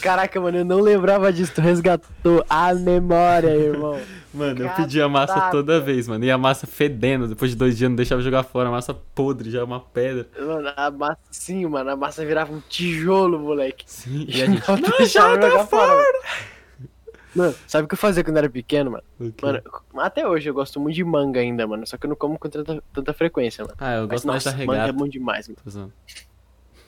Caraca, 0.00 0.40
mano, 0.40 0.58
eu 0.58 0.64
não 0.64 0.80
lembrava 0.80 1.32
disso. 1.32 1.52
Tu 1.54 1.60
resgatou 1.60 2.44
a 2.48 2.74
memória, 2.74 3.50
irmão. 3.50 3.98
Mano, 4.32 4.62
eu 4.62 4.68
pedia 4.70 5.06
a 5.06 5.08
massa 5.08 5.32
Caraca. 5.32 5.50
toda 5.50 5.80
vez, 5.80 6.06
mano. 6.06 6.22
E 6.22 6.30
a 6.30 6.36
massa 6.36 6.66
fedendo. 6.66 7.26
Depois 7.26 7.50
de 7.50 7.56
dois 7.56 7.78
dias 7.78 7.88
não 7.88 7.96
deixava 7.96 8.20
jogar 8.20 8.42
fora. 8.42 8.68
A 8.68 8.70
massa 8.70 8.92
podre, 8.92 9.50
já 9.50 9.60
é 9.60 9.64
uma 9.64 9.80
pedra. 9.80 10.28
Mano, 10.38 10.70
a 10.76 10.90
massa, 10.90 11.18
sim, 11.30 11.64
mano, 11.66 11.90
a 11.90 11.96
massa 11.96 12.24
virava 12.26 12.52
um 12.52 12.60
tijolo, 12.68 13.38
moleque. 13.38 13.84
Sim. 13.86 14.26
E 14.28 14.42
a 14.42 14.46
gente. 14.46 14.62
Não, 14.68 14.76
Não, 14.76 15.06
joga 15.06 15.50
jogar 15.50 15.66
fora! 15.66 16.04
Mano. 17.34 17.54
Sabe 17.66 17.84
o 17.84 17.88
que 17.88 17.94
eu 17.94 17.98
fazia 17.98 18.22
quando 18.24 18.36
eu 18.36 18.40
era 18.40 18.50
pequeno, 18.50 18.90
mano? 18.90 19.04
Mano, 19.42 19.62
até 19.98 20.26
hoje 20.26 20.48
eu 20.48 20.54
gosto 20.54 20.78
muito 20.80 20.94
de 20.94 21.04
manga 21.04 21.40
ainda, 21.40 21.66
mano. 21.66 21.86
Só 21.86 21.96
que 21.96 22.06
eu 22.06 22.08
não 22.08 22.16
como 22.16 22.38
com 22.38 22.48
tanta, 22.48 22.82
tanta 22.92 23.12
frequência, 23.12 23.64
mano. 23.64 23.76
Ah, 23.78 23.94
eu 23.96 24.00
Mas, 24.02 24.10
gosto 24.10 24.26
mais 24.26 24.44
da 24.44 24.50
nossa, 24.52 24.64
manga 24.66 24.78
é 24.78 24.80
regata. 24.82 24.98
bom 24.98 25.08
demais, 25.08 25.48
mano. 25.48 25.58
Tô 25.62 25.70
zoando. 25.70 25.92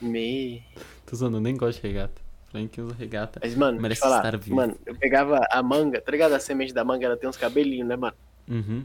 Me... 0.01 0.63
Tô 1.07 1.17
zoando, 1.17 1.37
eu 1.37 1.41
nem 1.41 1.57
gosto 1.57 1.81
de 1.81 1.89
regata. 1.89 2.21
Falei 2.51 2.67
que 2.67 2.81
usa 2.81 2.95
regata. 2.99 3.39
Mas, 3.43 3.55
mano, 3.55 3.81
Merece 3.81 4.01
deixa 4.01 4.15
eu 4.15 4.19
falar. 4.19 4.29
estar 4.29 4.39
vivo. 4.45 4.57
Mano, 4.57 4.77
eu 4.85 4.95
pegava 4.97 5.47
a 5.51 5.63
manga, 5.63 6.01
tá 6.01 6.11
ligado? 6.11 6.33
A 6.33 6.41
semente 6.41 6.75
da 6.75 6.85
manga, 6.85 7.07
ela 7.07 7.17
tem 7.17 7.29
uns 7.29 7.37
cabelinhos, 7.37 7.87
né, 7.87 7.97
mano? 7.97 8.17
Uhum. 8.49 8.85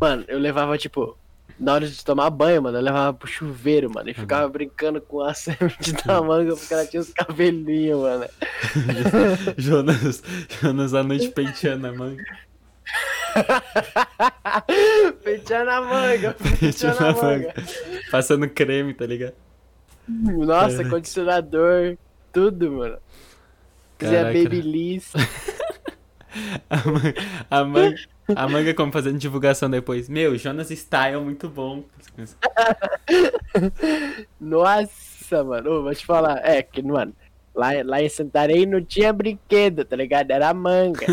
Mano, 0.00 0.24
eu 0.28 0.38
levava, 0.38 0.76
tipo, 0.76 1.16
na 1.62 1.74
hora 1.74 1.86
de 1.86 2.04
tomar 2.04 2.28
banho, 2.28 2.60
mano, 2.60 2.76
eu 2.76 2.82
levava 2.82 3.16
pro 3.16 3.28
chuveiro, 3.28 3.88
mano. 3.88 4.06
Uhum. 4.06 4.10
E 4.10 4.14
ficava 4.14 4.48
brincando 4.48 5.00
com 5.00 5.20
a 5.22 5.32
semente 5.32 5.92
da 6.04 6.20
manga 6.20 6.56
porque 6.56 6.74
ela 6.74 6.84
tinha 6.84 7.00
os 7.00 7.12
cabelinhos, 7.12 8.00
mano. 8.00 8.26
Jonas, 9.56 10.22
Jonas 10.60 10.92
à 10.92 11.04
noite 11.04 11.28
penteando 11.28 11.86
a 11.86 11.92
manga. 11.92 12.24
Penteando 15.22 15.70
a 15.70 15.80
manga, 15.80 16.36
penteando 16.58 16.98
a 16.98 17.12
manga. 17.12 17.22
manga. 17.22 17.54
Passando 18.10 18.48
creme, 18.50 18.92
tá 18.92 19.06
ligado? 19.06 19.34
Nossa, 20.08 20.84
condicionador, 20.84 21.96
tudo, 22.32 22.72
mano. 22.72 22.98
Fazia 23.98 24.24
babyliss. 24.24 25.12
A 26.68 26.76
manga, 26.88 27.14
a 27.50 27.64
manga, 27.64 27.96
a 28.34 28.48
manga 28.48 28.72
como 28.74 28.92
fazendo 28.92 29.18
divulgação 29.18 29.68
depois. 29.68 30.08
Meu, 30.08 30.36
Jonas 30.36 30.70
Style, 30.70 31.20
muito 31.20 31.48
bom. 31.48 31.84
Nossa, 34.40 35.44
mano, 35.44 35.82
vou 35.82 35.94
te 35.94 36.06
falar. 36.06 36.38
É, 36.44 36.62
que, 36.62 36.82
mano, 36.82 37.12
lá, 37.54 37.70
lá 37.84 38.02
em 38.02 38.08
Santarém 38.08 38.66
não 38.66 38.82
tinha 38.82 39.12
brinquedo, 39.12 39.84
tá 39.84 39.96
ligado? 39.96 40.30
Era 40.30 40.52
manga. 40.54 41.06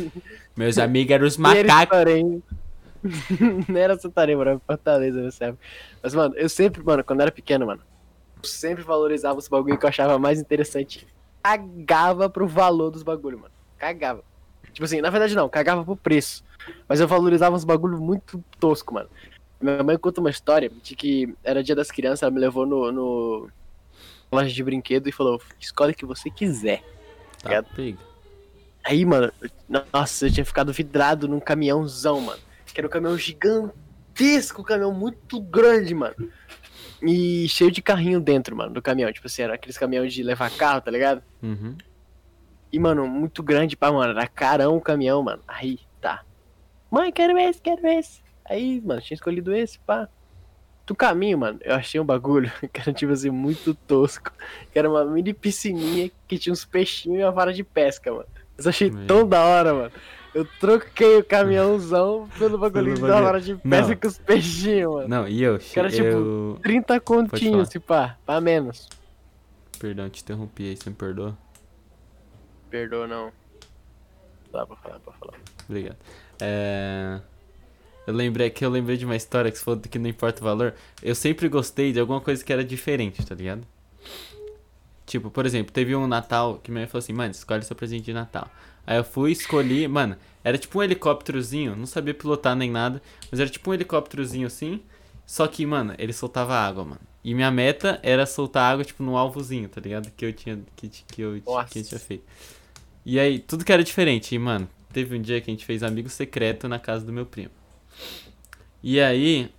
Meus 0.56 0.78
amigos 0.78 1.12
eram 1.12 1.26
os 1.26 1.36
macacos. 1.36 2.42
Não 3.66 3.78
era 3.78 3.98
Santarém, 3.98 4.36
mano, 4.36 4.50
era 4.50 4.60
Fortaleza 4.60 5.22
nessa 5.22 5.46
época. 5.46 5.64
Mas, 6.02 6.14
mano, 6.14 6.34
eu 6.36 6.50
sempre, 6.50 6.82
mano, 6.82 7.02
quando 7.02 7.22
era 7.22 7.32
pequeno, 7.32 7.66
mano, 7.66 7.80
eu 8.42 8.46
sempre 8.46 8.84
valorizava 8.84 9.38
os 9.38 9.48
bagulho 9.48 9.78
que 9.78 9.84
eu 9.86 9.88
achava 9.88 10.18
mais 10.18 10.38
interessante. 10.38 11.06
Cagava 11.42 12.28
pro 12.28 12.46
valor 12.46 12.90
dos 12.90 13.02
bagulho, 13.02 13.38
mano. 13.38 13.54
Cagava. 13.78 14.22
Tipo 14.72 14.84
assim, 14.84 15.00
na 15.00 15.10
verdade 15.10 15.34
não, 15.34 15.48
cagava 15.48 15.84
pro 15.84 15.96
preço. 15.96 16.44
Mas 16.88 17.00
eu 17.00 17.08
valorizava 17.08 17.56
uns 17.56 17.64
bagulho 17.64 18.00
muito 18.00 18.42
tosco, 18.58 18.94
mano. 18.94 19.08
Minha 19.60 19.82
mãe 19.82 19.98
conta 19.98 20.20
uma 20.20 20.30
história 20.30 20.70
de 20.82 20.96
que 20.96 21.34
era 21.44 21.62
dia 21.62 21.74
das 21.74 21.90
crianças, 21.90 22.22
ela 22.22 22.30
me 22.30 22.40
levou 22.40 22.66
no, 22.66 22.90
no 22.90 23.50
loja 24.32 24.50
de 24.50 24.64
brinquedo 24.64 25.08
e 25.08 25.12
falou: 25.12 25.40
escolhe 25.58 25.92
o 25.92 25.96
que 25.96 26.06
você 26.06 26.30
quiser. 26.30 26.82
Tá. 27.42 27.50
Aí, 28.84 29.04
mano, 29.04 29.32
nossa, 29.92 30.26
eu 30.26 30.32
tinha 30.32 30.44
ficado 30.44 30.72
vidrado 30.72 31.28
num 31.28 31.40
caminhãozão, 31.40 32.20
mano. 32.20 32.40
Que 32.66 32.80
era 32.80 32.86
um 32.86 32.90
caminhão 32.90 33.18
gigantesco, 33.18 34.62
um 34.62 34.64
caminhão 34.64 34.92
muito 34.92 35.40
grande, 35.40 35.94
mano. 35.94 36.14
E 37.02 37.48
cheio 37.48 37.70
de 37.70 37.82
carrinho 37.82 38.20
dentro, 38.20 38.56
mano, 38.56 38.72
do 38.72 38.82
caminhão. 38.82 39.12
Tipo 39.12 39.26
assim, 39.26 39.42
era 39.42 39.54
aqueles 39.54 39.76
caminhões 39.76 40.12
de 40.12 40.22
levar 40.22 40.50
carro, 40.50 40.80
tá 40.80 40.90
ligado? 40.90 41.22
Uhum. 41.42 41.76
E, 42.72 42.78
mano, 42.78 43.06
muito 43.06 43.42
grande, 43.42 43.76
pá, 43.76 43.90
mano. 43.90 44.12
Era 44.12 44.26
carão 44.26 44.76
o 44.76 44.80
caminhão, 44.80 45.22
mano. 45.22 45.42
Aí, 45.46 45.80
tá. 46.00 46.24
Mãe, 46.90 47.12
quero 47.12 47.38
esse, 47.38 47.60
quero 47.60 47.86
esse. 47.86 48.20
Aí, 48.44 48.80
mano, 48.80 49.00
tinha 49.00 49.14
escolhido 49.14 49.54
esse, 49.54 49.78
pá. 49.80 50.08
Do 50.86 50.94
caminho, 50.94 51.38
mano, 51.38 51.60
eu 51.62 51.76
achei 51.76 52.00
um 52.00 52.04
bagulho 52.04 52.50
que 52.72 52.80
era, 52.80 52.92
tipo 52.92 53.12
assim, 53.12 53.30
muito 53.30 53.74
tosco. 53.74 54.32
Que 54.72 54.78
era 54.78 54.90
uma 54.90 55.04
mini 55.04 55.32
piscininha 55.32 56.10
que 56.26 56.36
tinha 56.38 56.52
uns 56.52 56.64
peixinhos 56.64 57.20
e 57.20 57.22
uma 57.22 57.30
vara 57.30 57.52
de 57.52 57.62
pesca, 57.62 58.10
mano. 58.12 58.26
Mas 58.56 58.66
eu 58.66 58.70
achei 58.70 58.90
Meu. 58.90 59.06
tão 59.06 59.28
da 59.28 59.44
hora, 59.44 59.72
mano. 59.72 59.92
Eu 60.34 60.44
troquei 60.58 61.18
o 61.18 61.24
caminhãozão 61.24 62.28
pelo 62.38 62.58
bagulhinho 62.58 62.96
Pelo 62.96 63.06
da 63.06 63.14
bagulho. 63.14 63.26
vara 63.26 63.40
de 63.40 63.54
pesca 63.56 63.88
Não. 63.88 63.96
com 63.96 64.06
os 64.08 64.18
peixinhos, 64.18 64.92
mano. 64.94 65.08
Não, 65.08 65.28
e 65.28 65.42
eu, 65.42 65.58
Cara, 65.74 65.90
tipo, 65.90 66.04
eu... 66.04 66.58
30 66.62 67.00
continhos, 67.00 67.68
se 67.68 67.78
pá, 67.78 68.16
pra 68.26 68.40
menos. 68.40 68.88
Perdão, 69.78 70.08
te 70.10 70.22
interrompi 70.22 70.64
aí, 70.70 70.76
você 70.76 70.90
me 70.90 70.96
perdoa? 70.96 71.36
Perdoa, 72.68 73.06
não. 73.06 73.32
Dá 74.52 74.66
pra 74.66 74.76
falar, 74.76 74.98
pra 75.00 75.12
falar. 75.14 75.34
Obrigado. 75.68 75.96
É... 76.40 77.20
Eu 78.06 78.14
lembrei 78.14 78.50
que 78.50 78.64
eu 78.64 78.70
lembrei 78.70 78.96
de 78.96 79.04
uma 79.04 79.14
história 79.16 79.50
que 79.50 79.58
você 79.58 79.64
falou 79.64 79.80
que 79.80 79.98
não 79.98 80.08
importa 80.08 80.40
o 80.40 80.44
valor. 80.44 80.74
Eu 81.02 81.14
sempre 81.14 81.48
gostei 81.48 81.92
de 81.92 82.00
alguma 82.00 82.20
coisa 82.20 82.44
que 82.44 82.52
era 82.52 82.64
diferente, 82.64 83.24
tá 83.24 83.34
ligado? 83.34 83.62
Tipo, 85.06 85.30
por 85.30 85.44
exemplo, 85.44 85.72
teve 85.72 85.94
um 85.94 86.06
Natal 86.06 86.60
que 86.62 86.70
minha 86.70 86.82
mãe 86.82 86.88
falou 86.88 87.00
assim, 87.00 87.12
mano, 87.12 87.32
escolhe 87.32 87.62
seu 87.62 87.76
presente 87.76 88.04
de 88.04 88.12
Natal. 88.12 88.50
Aí 88.86 88.96
eu 88.96 89.04
fui, 89.04 89.32
escolhi, 89.32 89.86
mano, 89.86 90.16
era 90.42 90.56
tipo 90.56 90.78
um 90.78 90.82
helicópterozinho, 90.82 91.76
não 91.76 91.86
sabia 91.86 92.14
pilotar 92.14 92.56
nem 92.56 92.70
nada, 92.70 93.02
mas 93.30 93.38
era 93.38 93.48
tipo 93.48 93.70
um 93.70 93.74
helicópterozinho 93.74 94.46
assim, 94.46 94.80
só 95.26 95.46
que, 95.46 95.64
mano, 95.64 95.94
ele 95.98 96.12
soltava 96.12 96.54
água, 96.54 96.84
mano. 96.84 97.00
E 97.22 97.34
minha 97.34 97.50
meta 97.50 98.00
era 98.02 98.24
soltar 98.26 98.72
água, 98.72 98.84
tipo, 98.84 99.02
no 99.02 99.16
alvozinho, 99.16 99.68
tá 99.68 99.80
ligado? 99.80 100.10
Que 100.16 100.24
eu 100.24 100.32
tinha, 100.32 100.58
que, 100.74 100.88
que 100.88 101.22
eu, 101.22 101.40
que 101.68 101.78
eu 101.78 101.84
tinha 101.84 102.00
feito. 102.00 102.24
E 103.04 103.18
aí, 103.18 103.38
tudo 103.38 103.64
que 103.64 103.72
era 103.72 103.84
diferente. 103.84 104.34
E, 104.34 104.38
mano, 104.38 104.68
teve 104.92 105.16
um 105.16 105.20
dia 105.22 105.40
que 105.40 105.50
a 105.50 105.54
gente 105.54 105.64
fez 105.64 105.82
amigo 105.82 106.08
secreto 106.08 106.68
na 106.68 106.78
casa 106.78 107.04
do 107.04 107.12
meu 107.12 107.26
primo. 107.26 107.50
E 108.82 109.00
aí, 109.00 109.50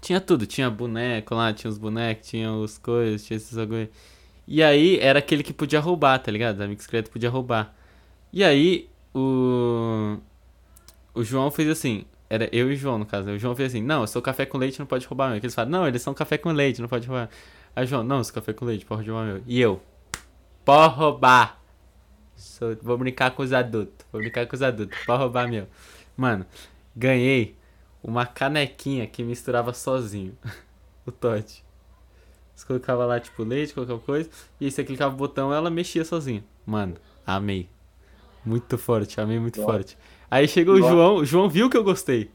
tinha 0.00 0.20
tudo. 0.20 0.46
Tinha 0.46 0.70
boneco 0.70 1.34
lá, 1.34 1.52
tinha 1.52 1.70
os 1.70 1.78
bonecos, 1.78 2.28
tinha 2.28 2.52
os 2.52 2.78
coisas, 2.78 3.24
tinha 3.24 3.36
esses 3.36 3.56
bagulho. 3.56 3.88
E 4.46 4.62
aí, 4.62 4.98
era 5.00 5.18
aquele 5.18 5.42
que 5.42 5.52
podia 5.52 5.80
roubar, 5.80 6.18
tá 6.18 6.30
ligado? 6.30 6.60
Amigo 6.60 6.80
secreto 6.82 7.10
podia 7.10 7.30
roubar. 7.30 7.74
E 8.32 8.44
aí, 8.44 8.88
o... 9.14 10.18
O 11.14 11.24
João 11.24 11.50
fez 11.50 11.68
assim... 11.68 12.04
Era 12.28 12.48
eu 12.50 12.70
e 12.70 12.74
o 12.74 12.76
João, 12.76 12.98
no 12.98 13.06
caso. 13.06 13.30
O 13.30 13.38
João 13.38 13.54
fez 13.54 13.72
assim, 13.72 13.80
não, 13.80 14.00
eu 14.00 14.06
sou 14.08 14.20
café 14.20 14.44
com 14.44 14.58
leite, 14.58 14.80
não 14.80 14.86
pode 14.86 15.06
roubar 15.06 15.28
meu. 15.28 15.36
Eles 15.36 15.54
falam, 15.54 15.70
não, 15.70 15.86
eles 15.86 16.02
são 16.02 16.12
café 16.12 16.36
com 16.36 16.50
leite, 16.50 16.80
não 16.80 16.88
pode 16.88 17.06
roubar. 17.06 17.30
Aí 17.74 17.84
o 17.84 17.86
João, 17.86 18.02
não, 18.02 18.18
eu 18.18 18.24
sou 18.24 18.34
café 18.34 18.52
com 18.52 18.64
leite, 18.64 18.84
pode 18.84 19.08
roubar 19.08 19.26
meu. 19.26 19.42
E 19.46 19.60
eu, 19.60 19.80
pode 20.64 20.94
roubar. 20.96 21.62
Sou- 22.36 22.76
vou 22.82 22.98
brincar 22.98 23.30
com 23.32 23.42
os 23.42 23.52
adultos, 23.52 24.06
vou 24.12 24.20
brincar 24.20 24.46
com 24.46 24.54
os 24.54 24.62
adultos, 24.62 24.96
pode 25.06 25.18
roubar 25.22 25.48
meu. 25.48 25.66
Mano, 26.16 26.44
ganhei 26.94 27.56
uma 28.02 28.26
canequinha 28.26 29.06
que 29.06 29.22
misturava 29.22 29.72
sozinho 29.72 30.36
o 31.06 31.10
Todd. 31.12 31.64
Você 32.54 32.66
colocava 32.66 33.04
lá, 33.04 33.20
tipo, 33.20 33.42
leite, 33.42 33.74
qualquer 33.74 33.98
coisa, 33.98 34.30
e 34.60 34.64
aí 34.66 34.70
você 34.70 34.82
clicava 34.84 35.12
o 35.14 35.16
botão 35.16 35.52
ela 35.52 35.68
mexia 35.70 36.04
sozinha. 36.04 36.42
Mano, 36.64 36.94
amei. 37.26 37.68
Muito 38.44 38.78
forte, 38.78 39.20
amei 39.20 39.38
muito 39.38 39.60
Nossa. 39.60 39.72
forte. 39.72 39.98
Aí 40.30 40.46
chegou 40.48 40.74
o 40.76 40.78
Nossa. 40.78 40.92
João, 40.92 41.14
o 41.16 41.24
João 41.24 41.48
viu 41.48 41.68
que 41.68 41.76
eu 41.76 41.84
gostei. 41.84 42.30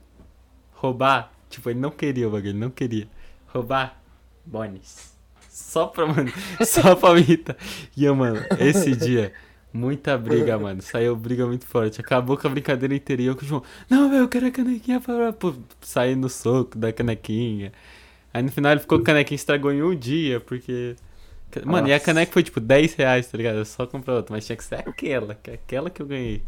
Roubar, 0.74 1.32
tipo, 1.50 1.70
ele 1.70 1.80
não 1.80 1.92
queria 1.92 2.28
o 2.28 2.32
bagulho, 2.32 2.50
ele 2.52 2.58
não 2.60 2.70
queria. 2.70 3.08
Roubar, 3.48 4.00
bones. 4.46 5.12
Só 5.50 5.88
pra, 5.88 6.06
mano, 6.06 6.32
só 6.66 6.96
pra 6.96 7.14
me 7.14 7.22
irritar. 7.22 7.56
E 7.96 8.04
eu, 8.06 8.16
mano, 8.16 8.40
esse 8.60 8.96
dia, 8.96 9.34
muita 9.74 10.18
briga, 10.18 10.58
mano. 10.60 10.82
Saiu 10.82 11.16
briga 11.16 11.46
muito 11.48 11.66
forte. 11.66 12.02
Acabou 12.02 12.38
com 12.38 12.48
a 12.48 12.50
brincadeira 12.50 12.96
inteira 12.96 13.22
e 13.22 13.26
eu 13.26 13.36
com 13.36 13.44
o 13.44 13.46
João. 13.48 13.64
Não, 13.90 14.10
meu, 14.10 14.20
eu 14.20 14.30
quero 14.30 14.48
a 14.48 14.52
canequinha 14.52 15.00
pra. 15.02 15.34
Pô, 15.34 15.54
sair 15.82 16.16
no 16.16 16.30
soco 16.30 16.78
da 16.78 16.92
canequinha. 16.94 17.72
Aí 18.34 18.44
no 18.44 18.52
final 18.52 18.74
ele 18.74 18.82
ficou 18.82 19.00
com 19.00 19.04
a 19.04 19.08
canequinha 19.08 19.36
estragou 19.38 19.72
em 19.74 19.84
um 19.84 19.96
dia, 19.96 20.40
porque. 20.42 20.96
Mano, 21.66 21.88
e 21.90 21.94
a 21.94 22.00
Nossa. 22.00 22.02
caneca 22.02 22.32
foi 22.34 22.44
tipo 22.44 22.60
10 22.62 22.94
reais, 22.96 23.28
tá 23.32 23.38
ligado? 23.38 23.58
Eu 23.60 23.66
só 23.66 23.88
comprei 23.88 24.16
outra, 24.16 24.34
mas 24.36 24.46
tinha 24.46 24.58
que 24.58 24.64
ser 24.64 24.76
aquela, 24.78 25.36
que 25.36 25.52
é 25.52 25.56
aquela 25.56 25.90
que 25.90 26.02
eu 26.02 26.08
ganhei. 26.08 26.44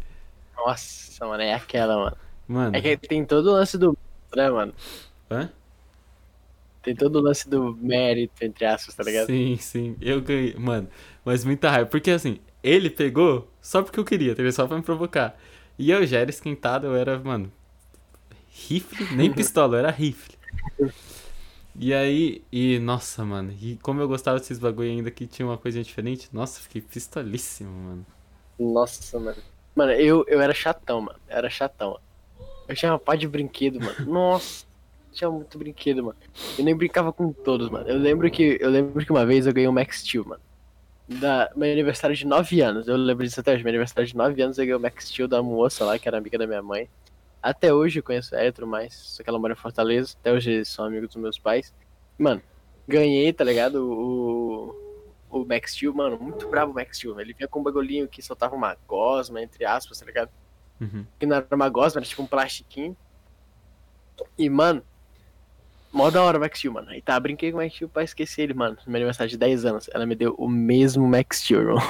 Nossa, 0.56 1.26
mano, 1.26 1.42
é 1.42 1.52
aquela, 1.54 1.96
mano. 1.96 2.16
Mano, 2.48 2.80
É 2.80 2.80
que 2.82 2.96
tem 2.98 3.24
todo 3.26 3.48
o 3.48 3.52
lance 3.54 3.78
do. 3.78 3.96
Né, 4.36 4.50
mano? 4.50 4.74
hã? 5.30 5.52
Tem 6.82 6.94
todo 6.94 7.16
o 7.18 7.22
lance 7.22 7.48
do 7.48 7.74
mérito, 7.76 8.44
entre 8.44 8.64
aspas, 8.66 8.94
tá 8.94 9.02
ligado? 9.02 9.28
Sim, 9.28 9.56
sim, 9.56 9.96
eu 10.00 10.20
ganhei. 10.20 10.54
Mano, 10.56 10.88
mas 11.24 11.44
muita 11.44 11.70
raiva. 11.70 11.88
Porque 11.88 12.10
assim, 12.10 12.40
ele 12.64 12.90
pegou 12.90 13.48
só 13.60 13.82
porque 13.82 14.00
eu 14.00 14.04
queria, 14.04 14.32
ligado? 14.34 14.52
Só 14.52 14.66
pra 14.66 14.76
me 14.76 14.82
provocar. 14.82 15.38
E 15.78 15.90
eu 15.90 16.06
já 16.06 16.18
era 16.18 16.30
esquentado, 16.30 16.86
eu 16.86 16.96
era, 16.96 17.18
mano, 17.18 17.52
Rifle, 18.54 19.16
nem 19.16 19.32
pistola, 19.32 19.78
era 19.78 19.90
rifle. 19.90 20.36
E 21.76 21.92
aí, 21.92 22.42
e 22.52 22.78
nossa, 22.78 23.24
mano, 23.24 23.52
e 23.60 23.76
como 23.82 24.00
eu 24.00 24.06
gostava 24.06 24.38
desses 24.38 24.60
bagulho 24.60 24.88
ainda 24.88 25.10
que 25.10 25.26
tinha 25.26 25.44
uma 25.44 25.58
coisinha 25.58 25.82
diferente, 25.82 26.28
nossa, 26.32 26.60
fiquei 26.60 26.80
pistolíssimo, 26.80 27.70
mano. 27.70 28.06
Nossa, 28.58 29.18
mano. 29.18 29.36
Mano, 29.74 29.90
eu, 29.90 30.24
eu 30.28 30.40
era 30.40 30.54
chatão, 30.54 31.00
mano. 31.00 31.18
Eu 31.28 31.36
era 31.36 31.50
chatão. 31.50 31.90
Mano. 31.90 32.00
Eu 32.68 32.76
tinha 32.76 32.92
uma 32.92 32.98
pá 32.98 33.16
de 33.16 33.26
brinquedo, 33.26 33.80
mano. 33.80 34.06
Nossa, 34.06 34.64
tinha 35.12 35.28
muito 35.28 35.58
brinquedo, 35.58 36.04
mano. 36.04 36.16
Eu 36.56 36.64
nem 36.64 36.76
brincava 36.76 37.12
com 37.12 37.32
todos, 37.32 37.68
mano. 37.68 37.88
Eu 37.88 37.98
lembro 37.98 38.30
que, 38.30 38.56
eu 38.60 38.70
lembro 38.70 39.04
que 39.04 39.10
uma 39.10 39.26
vez 39.26 39.48
eu 39.48 39.52
ganhei 39.52 39.68
um 39.68 39.72
Max 39.72 39.98
Steel, 39.98 40.24
mano. 40.24 40.40
Da 41.06 41.50
meu 41.54 41.70
aniversário 41.70 42.16
de 42.16 42.26
9 42.26 42.60
anos. 42.60 42.88
Eu 42.88 42.96
lembro 42.96 43.24
disso 43.24 43.40
até 43.40 43.52
hoje. 43.52 43.62
Meu 43.62 43.70
aniversário 43.70 44.06
de 44.06 44.16
9 44.16 44.42
anos 44.42 44.58
eu 44.58 44.64
ganhei 44.64 44.76
o 44.76 44.80
Max 44.80 45.08
Steel 45.08 45.28
da 45.28 45.42
moça 45.42 45.84
lá, 45.84 45.98
que 45.98 46.08
era 46.08 46.18
amiga 46.18 46.38
da 46.38 46.46
minha 46.46 46.62
mãe. 46.62 46.88
Até 47.42 47.74
hoje 47.74 47.98
eu 47.98 48.02
conheço 48.02 48.34
ela 48.34 48.46
e 48.46 48.52
tudo 48.52 48.66
mais. 48.66 48.94
Só 48.94 49.22
que 49.22 49.28
ela 49.28 49.38
mora 49.38 49.52
em 49.52 49.56
Fortaleza. 49.56 50.16
Até 50.18 50.32
hoje 50.32 50.50
eles 50.50 50.68
são 50.68 50.84
amigos 50.86 51.08
dos 51.08 51.16
meus 51.16 51.38
pais. 51.38 51.74
Mano, 52.18 52.40
ganhei, 52.88 53.32
tá 53.32 53.44
ligado? 53.44 53.86
O, 53.86 54.84
o 55.30 55.44
Max 55.44 55.72
Steel, 55.72 55.92
mano, 55.92 56.18
muito 56.18 56.48
bravo 56.48 56.72
o 56.72 56.74
Max 56.74 56.96
Steel. 56.96 57.20
Ele 57.20 57.34
vinha 57.34 57.48
com 57.48 57.60
um 57.60 57.62
bagulhinho 57.62 58.08
que 58.08 58.22
soltava 58.22 58.54
uma 58.54 58.76
gosma, 58.88 59.42
entre 59.42 59.64
aspas, 59.64 59.98
tá 59.98 60.06
ligado? 60.06 60.30
Uhum. 60.80 61.04
Que 61.18 61.26
não 61.26 61.36
era 61.36 61.46
uma 61.52 61.68
gosma, 61.68 62.00
era 62.00 62.06
tipo 62.06 62.22
um 62.22 62.26
plastiquinho. 62.26 62.96
E, 64.38 64.48
mano, 64.48 64.82
mó 65.94 66.10
da 66.10 66.22
hora 66.22 66.36
o 66.36 66.40
Max 66.40 66.58
Steel, 66.58 66.72
mano. 66.74 66.90
Aí 66.90 67.00
tá, 67.00 67.18
brinquei 67.18 67.50
com 67.52 67.58
o 67.58 67.60
Max 67.62 67.74
Steel 67.74 67.88
pra 67.88 68.02
esquecer 68.04 68.42
ele, 68.42 68.54
mano. 68.54 68.76
No 68.84 68.92
meu 68.92 68.98
aniversário 68.98 69.30
de 69.30 69.38
10 69.38 69.64
anos, 69.64 69.88
ela 69.92 70.04
me 70.04 70.14
deu 70.14 70.34
o 70.36 70.48
mesmo 70.48 71.06
Max 71.08 71.38
Steel, 71.38 71.60
irmão. 71.60 71.78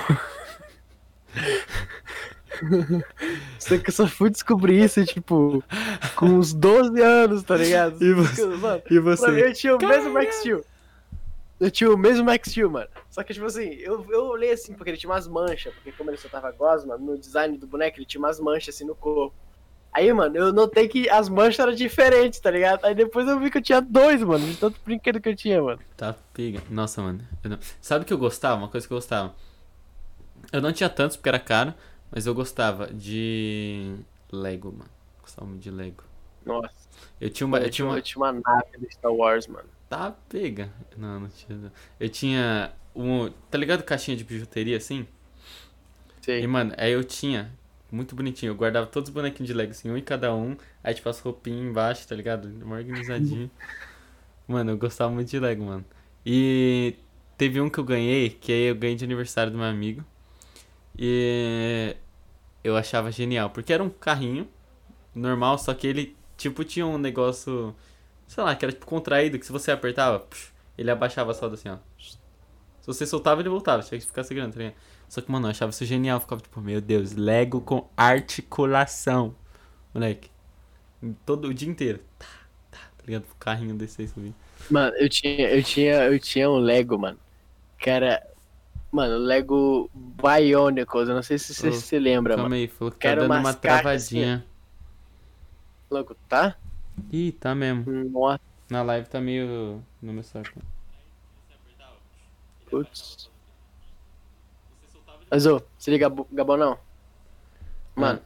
Só 3.58 3.78
que 3.78 3.88
eu 3.88 3.92
só 3.92 4.06
fui 4.06 4.30
descobrir 4.30 4.82
isso, 4.84 5.04
tipo, 5.04 5.62
com 6.14 6.26
uns 6.26 6.52
12 6.54 7.00
anos, 7.02 7.42
tá 7.42 7.56
ligado? 7.56 8.02
E 8.02 8.12
você? 8.14 8.46
Mano, 8.46 8.78
E 8.78 8.88
pra 8.88 9.00
mim, 9.00 9.00
você? 9.02 9.46
eu 9.48 9.52
tinha 9.52 9.76
o 9.76 9.78
mesmo 9.78 10.10
Max 10.12 10.36
Steel. 10.36 10.64
Eu 11.58 11.70
tinha 11.70 11.90
o 11.90 11.96
mesmo 11.96 12.24
Max 12.24 12.50
Steel, 12.50 12.70
mano. 12.70 12.88
Só 13.10 13.22
que, 13.22 13.32
tipo 13.32 13.46
assim, 13.46 13.70
eu, 13.74 14.06
eu 14.10 14.26
olhei 14.26 14.52
assim, 14.52 14.74
porque 14.74 14.90
ele 14.90 14.96
tinha 14.96 15.10
umas 15.10 15.26
manchas. 15.26 15.72
Porque 15.74 15.92
como 15.92 16.10
ele 16.10 16.16
soltava 16.16 16.50
gosma, 16.52 16.96
no 16.96 17.18
design 17.18 17.56
do 17.58 17.66
boneco, 17.66 17.98
ele 17.98 18.06
tinha 18.06 18.20
umas 18.20 18.38
manchas 18.38 18.74
assim 18.74 18.84
no 18.84 18.94
corpo. 18.94 19.34
Aí, 19.94 20.12
mano, 20.12 20.36
eu 20.36 20.52
notei 20.52 20.88
que 20.88 21.08
as 21.08 21.28
manchas 21.28 21.60
eram 21.60 21.72
diferentes, 21.72 22.40
tá 22.40 22.50
ligado? 22.50 22.84
Aí 22.84 22.94
depois 22.96 23.28
eu 23.28 23.38
vi 23.38 23.48
que 23.50 23.58
eu 23.58 23.62
tinha 23.62 23.80
dois, 23.80 24.20
mano, 24.22 24.44
de 24.44 24.56
tanto 24.56 24.80
brinquedo 24.84 25.20
que 25.20 25.28
eu 25.28 25.36
tinha, 25.36 25.62
mano. 25.62 25.78
Tá 25.96 26.14
pega. 26.32 26.60
Nossa, 26.68 27.00
mano. 27.00 27.20
não- 27.44 27.58
Sabe 27.80 28.02
o 28.04 28.06
que 28.06 28.12
eu 28.12 28.18
gostava? 28.18 28.56
Uma 28.56 28.68
coisa 28.68 28.86
que 28.86 28.92
eu 28.92 28.96
gostava. 28.96 29.32
Eu 30.52 30.60
não 30.60 30.72
tinha 30.72 30.88
tantos 30.90 31.16
porque 31.16 31.28
era 31.28 31.38
caro, 31.38 31.72
mas 32.10 32.26
eu 32.26 32.34
gostava 32.34 32.88
de 32.92 33.94
Lego, 34.32 34.72
mano. 34.72 34.90
Gostava 35.22 35.46
muito 35.48 35.62
de 35.62 35.70
Lego. 35.70 36.02
Nossa, 36.44 36.70
Eu 37.20 37.30
tinha 37.30 37.46
uma. 37.46 37.58
eu, 37.58 37.64
Eu 37.64 37.70
tinha 37.70 37.86
uma. 37.86 37.96
eu 37.98 38.02
tinha 38.02 38.18
uma 38.22 38.32
nave 38.32 38.78
do 38.78 38.90
Star 38.92 39.12
Wars, 39.12 39.46
mano. 39.46 39.68
Tá 39.88 40.12
pega. 40.28 40.70
Não, 40.96 41.20
não 41.20 41.28
tinha. 41.28 41.72
Eu 42.00 42.08
tinha 42.08 42.72
um. 42.96 43.30
Tá 43.50 43.56
ligado 43.56 43.82
caixinha 43.84 44.16
de 44.16 44.24
bijuteria 44.24 44.76
assim? 44.76 45.06
E, 46.20 46.24
Sei. 46.24 46.46
mano, 46.48 46.74
aí 46.76 46.92
eu 46.92 47.04
tinha. 47.04 47.52
Muito 47.94 48.16
bonitinho. 48.16 48.50
Eu 48.50 48.56
guardava 48.56 48.86
todos 48.86 49.08
os 49.08 49.14
bonequinhos 49.14 49.46
de 49.46 49.54
Lego, 49.54 49.70
assim, 49.70 49.88
um 49.88 49.96
em 49.96 50.02
cada 50.02 50.34
um. 50.34 50.56
Aí, 50.82 50.92
tipo, 50.92 51.08
as 51.08 51.20
roupinhas 51.20 51.70
embaixo, 51.70 52.06
tá 52.08 52.14
ligado? 52.14 52.46
Uma 52.64 52.76
organizadinho. 52.76 53.48
mano, 54.48 54.72
eu 54.72 54.76
gostava 54.76 55.12
muito 55.12 55.28
de 55.30 55.38
Lego, 55.38 55.64
mano. 55.64 55.84
E 56.26 56.96
teve 57.38 57.60
um 57.60 57.70
que 57.70 57.78
eu 57.78 57.84
ganhei, 57.84 58.30
que 58.30 58.52
aí 58.52 58.64
eu 58.64 58.74
ganhei 58.74 58.96
de 58.96 59.04
aniversário 59.04 59.52
do 59.52 59.58
meu 59.58 59.66
amigo. 59.66 60.04
E 60.98 61.96
eu 62.64 62.76
achava 62.76 63.12
genial, 63.12 63.50
porque 63.50 63.72
era 63.72 63.82
um 63.82 63.90
carrinho 63.90 64.48
normal, 65.14 65.56
só 65.58 65.72
que 65.72 65.86
ele, 65.86 66.16
tipo, 66.36 66.64
tinha 66.64 66.86
um 66.86 66.98
negócio, 66.98 67.74
sei 68.26 68.42
lá, 68.42 68.56
que 68.56 68.64
era 68.64 68.72
tipo 68.72 68.86
contraído, 68.86 69.38
que 69.38 69.46
se 69.46 69.52
você 69.52 69.70
apertava, 69.70 70.26
ele 70.76 70.90
abaixava 70.90 71.32
solda 71.34 71.54
assim, 71.54 71.68
ó. 71.68 71.78
Se 71.98 72.86
você 72.86 73.06
soltava, 73.06 73.40
ele 73.40 73.48
voltava, 73.48 73.82
tinha 73.82 74.00
que 74.00 74.06
ficar 74.06 74.24
segurando, 74.24 74.52
tá 74.52 74.58
ligado? 74.58 74.74
Só 75.14 75.20
que, 75.20 75.30
mano, 75.30 75.46
eu 75.46 75.50
achava 75.50 75.70
isso 75.70 75.84
genial, 75.84 76.18
ficava 76.20 76.40
tipo, 76.42 76.60
meu 76.60 76.80
Deus, 76.80 77.12
Lego 77.14 77.60
com 77.60 77.88
articulação. 77.96 79.36
Moleque. 79.94 80.30
Todo 81.26 81.48
o 81.48 81.54
dia 81.54 81.68
inteiro. 81.70 82.00
Tá, 82.18 82.26
tá, 82.70 82.78
tá 82.78 83.04
ligado? 83.06 83.24
O 83.24 83.36
carrinho 83.36 83.76
desse 83.76 84.02
aí 84.02 84.08
subir. 84.08 84.34
Mano, 84.68 84.94
eu 84.96 85.08
tinha, 85.08 85.48
eu 85.50 85.62
tinha, 85.62 86.04
eu 86.04 86.18
tinha 86.18 86.50
um 86.50 86.56
Lego, 86.56 86.98
mano. 86.98 87.18
Que 87.78 87.90
era. 87.90 88.22
Mano, 88.92 89.18
Lego 89.18 89.90
Bionicles. 89.94 91.08
Eu 91.08 91.14
não 91.16 91.22
sei 91.22 91.38
se 91.38 91.54
você 91.54 91.70
Ô, 91.70 91.72
se 91.72 91.98
lembra, 91.98 92.36
Calma 92.36 92.50
mano. 92.50 92.56
aí, 92.56 92.68
falou 92.68 92.92
que 92.92 92.98
tá 93.00 93.14
dando 93.14 93.36
uma 93.36 93.50
assim, 93.50 93.60
travadinha. 93.60 94.44
Logo, 95.90 96.14
tá? 96.28 96.58
Ih, 97.10 97.32
tá 97.32 97.54
mesmo. 97.54 97.88
Nossa, 98.12 98.40
Na 98.70 98.82
live 98.82 99.08
tá 99.08 99.20
meio 99.20 99.82
no 100.02 100.12
meu 100.12 100.22
saco. 100.24 100.60
putz. 102.70 103.30
Mas, 105.34 105.46
ô, 105.46 105.60
se 105.76 105.90
liga, 105.90 106.08
Gabão, 106.30 106.56
não. 106.56 106.78
Mano, 107.96 108.22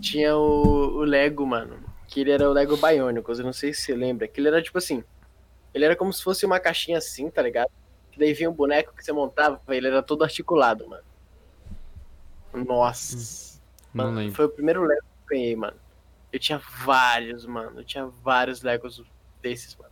tinha 0.00 0.36
o, 0.36 0.98
o 0.98 1.02
Lego, 1.02 1.44
mano. 1.44 1.80
Que 2.06 2.20
ele 2.20 2.30
era 2.30 2.48
o 2.48 2.52
Lego 2.52 2.76
Bionicles. 2.76 3.40
Eu 3.40 3.44
não 3.44 3.52
sei 3.52 3.74
se 3.74 3.82
você 3.82 3.96
lembra. 3.96 4.28
Que 4.28 4.38
ele 4.38 4.46
era 4.46 4.62
tipo 4.62 4.78
assim. 4.78 5.02
Ele 5.74 5.84
era 5.84 5.96
como 5.96 6.12
se 6.12 6.22
fosse 6.22 6.46
uma 6.46 6.60
caixinha 6.60 6.96
assim, 6.96 7.28
tá 7.28 7.42
ligado? 7.42 7.72
Que 8.12 8.20
daí 8.20 8.32
vinha 8.32 8.48
um 8.48 8.52
boneco 8.52 8.94
que 8.94 9.04
você 9.04 9.10
montava, 9.10 9.60
ele 9.68 9.88
era 9.88 10.00
todo 10.00 10.22
articulado, 10.22 10.88
mano. 10.88 11.02
Nossa. 12.52 13.60
Não 13.92 14.04
Mano, 14.04 14.18
lembro. 14.18 14.36
Foi 14.36 14.44
o 14.44 14.48
primeiro 14.50 14.84
Lego 14.84 15.02
que 15.02 15.34
eu 15.34 15.38
ganhei, 15.38 15.56
mano. 15.56 15.76
Eu 16.32 16.38
tinha 16.38 16.62
vários, 16.84 17.44
mano. 17.44 17.80
Eu 17.80 17.84
tinha 17.84 18.06
vários 18.06 18.62
Legos 18.62 19.02
desses, 19.42 19.74
mano. 19.74 19.90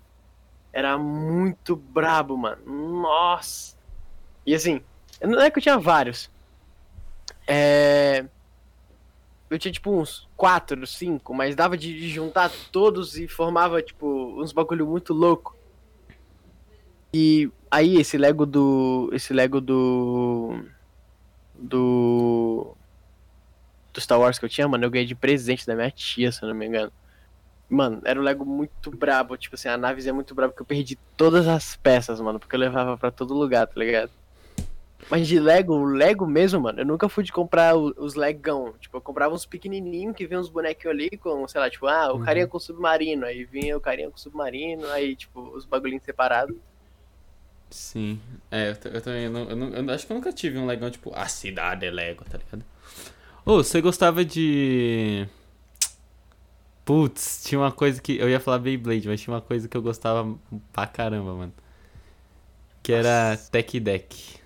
Era 0.73 0.97
muito 0.97 1.75
brabo, 1.75 2.37
mano. 2.37 2.65
Nossa. 2.65 3.77
E 4.47 4.55
assim, 4.55 4.81
não 5.26 5.40
é 5.40 5.50
que 5.50 5.59
eu 5.59 5.62
tinha 5.62 5.78
vários. 5.78 6.31
É. 7.46 8.24
Eu 9.50 9.59
tinha 9.59 9.72
tipo 9.72 9.90
uns 9.90 10.28
quatro, 10.37 10.87
cinco, 10.87 11.33
mas 11.33 11.57
dava 11.57 11.76
de, 11.76 12.07
juntar 12.09 12.50
todos 12.70 13.16
e 13.16 13.26
formava, 13.26 13.81
tipo, 13.83 14.07
uns 14.40 14.52
bagulho 14.52 14.87
muito 14.87 15.14
louco. 15.14 15.57
E 17.12 17.50
aí, 17.70 17.96
esse 17.96 18.18
Lego 18.18 18.44
do. 18.44 19.09
Esse 19.12 19.33
Lego 19.33 19.61
do. 19.61 20.62
Do. 21.54 22.74
Do 23.92 24.00
Star 24.00 24.20
Wars 24.20 24.38
que 24.38 24.44
eu 24.44 24.48
tinha, 24.50 24.68
mano, 24.68 24.85
eu 24.85 24.90
ganhei 24.90 25.07
de 25.07 25.14
presente 25.14 25.66
da 25.66 25.74
minha 25.74 25.90
tia, 25.90 26.31
se 26.31 26.42
eu 26.42 26.48
não 26.48 26.54
me 26.54 26.66
engano. 26.66 26.92
Mano, 27.70 28.02
era 28.04 28.20
um 28.20 28.22
Lego 28.22 28.44
muito 28.44 28.90
brabo. 28.90 29.37
Tipo 29.37 29.54
assim, 29.57 29.68
a 29.68 29.78
nave 29.78 30.07
é 30.07 30.12
muito 30.12 30.35
brabo 30.35 30.52
que 30.54 30.61
eu 30.61 30.66
perdi 30.66 30.98
todas 31.16 31.48
as 31.48 31.76
peças, 31.76 32.20
mano, 32.20 32.38
porque 32.38 32.54
eu 32.54 32.61
levava 32.61 32.98
pra 32.98 33.11
todo 33.11 33.35
lugar, 33.35 33.66
tá 33.66 33.74
ligado? 33.76 34.11
Mas 35.11 35.27
de 35.27 35.40
Lego, 35.40 35.75
o 35.75 35.85
Lego 35.85 36.27
mesmo, 36.27 36.61
mano, 36.61 36.81
eu 36.81 36.87
nunca 36.87 37.09
fui 37.09 37.25
de 37.25 37.33
comprar 37.33 37.75
os 37.77 38.14
Legão. 38.14 38.75
Tipo, 38.79 38.99
eu 38.99 39.01
comprava 39.01 39.35
uns 39.35 39.47
pequenininhos 39.47 40.14
que 40.14 40.27
vinha 40.27 40.38
uns 40.40 40.51
bonequinhos 40.51 40.94
ali 40.94 41.11
com, 41.16 41.47
sei 41.49 41.61
lá, 41.61 41.71
tipo, 41.71 41.87
ah, 41.87 42.12
o 42.12 42.18
Uhum. 42.18 42.21
carinha 42.21 42.47
com 42.47 42.59
submarino. 42.61 43.25
Aí 43.25 43.44
vinha 43.44 43.77
o 43.77 43.81
carinha 43.81 44.11
com 44.11 44.18
submarino, 44.18 44.87
aí, 44.90 45.16
tipo, 45.16 45.40
os 45.57 45.64
bagulhinhos 45.64 46.05
separados. 46.05 46.57
Sim. 47.71 48.21
É, 48.51 48.71
eu, 48.71 48.92
eu 48.92 49.01
também. 49.03 49.25
Eu, 49.25 49.31
não- 49.31 49.49
eu 49.51 49.57
não- 49.57 49.68
eu 49.75 49.90
acho 49.94 50.07
que 50.07 50.12
eu 50.12 50.16
nunca 50.16 50.33
tive 50.33 50.59
um 50.59 50.66
Legão 50.66 50.90
tipo, 50.90 51.12
a 51.14 51.29
cidade 51.29 51.85
é 51.87 51.90
Lego, 51.90 52.25
tá 52.25 52.38
ligado? 52.38 52.64
Ô, 53.44 53.59
você 53.62 53.81
gostava 53.81 54.25
de. 54.25 55.27
Putz, 56.85 57.42
tinha 57.44 57.59
uma 57.61 57.71
coisa 57.73 58.01
que. 58.01 58.16
Eu 58.16 58.29
ia 58.31 58.40
falar 58.40 58.59
Beyblade, 58.59 59.07
mas 59.09 59.21
tinha 59.21 59.35
uma 59.35 59.42
coisa 59.42 59.68
que 59.68 59.77
eu 59.77 59.83
gostava 59.83 60.37
pra 60.73 60.87
caramba, 60.87 61.35
mano. 61.35 61.53
Que 62.83 62.92
era 62.92 63.37
Tech 63.37 63.79
Deck. 63.81 64.38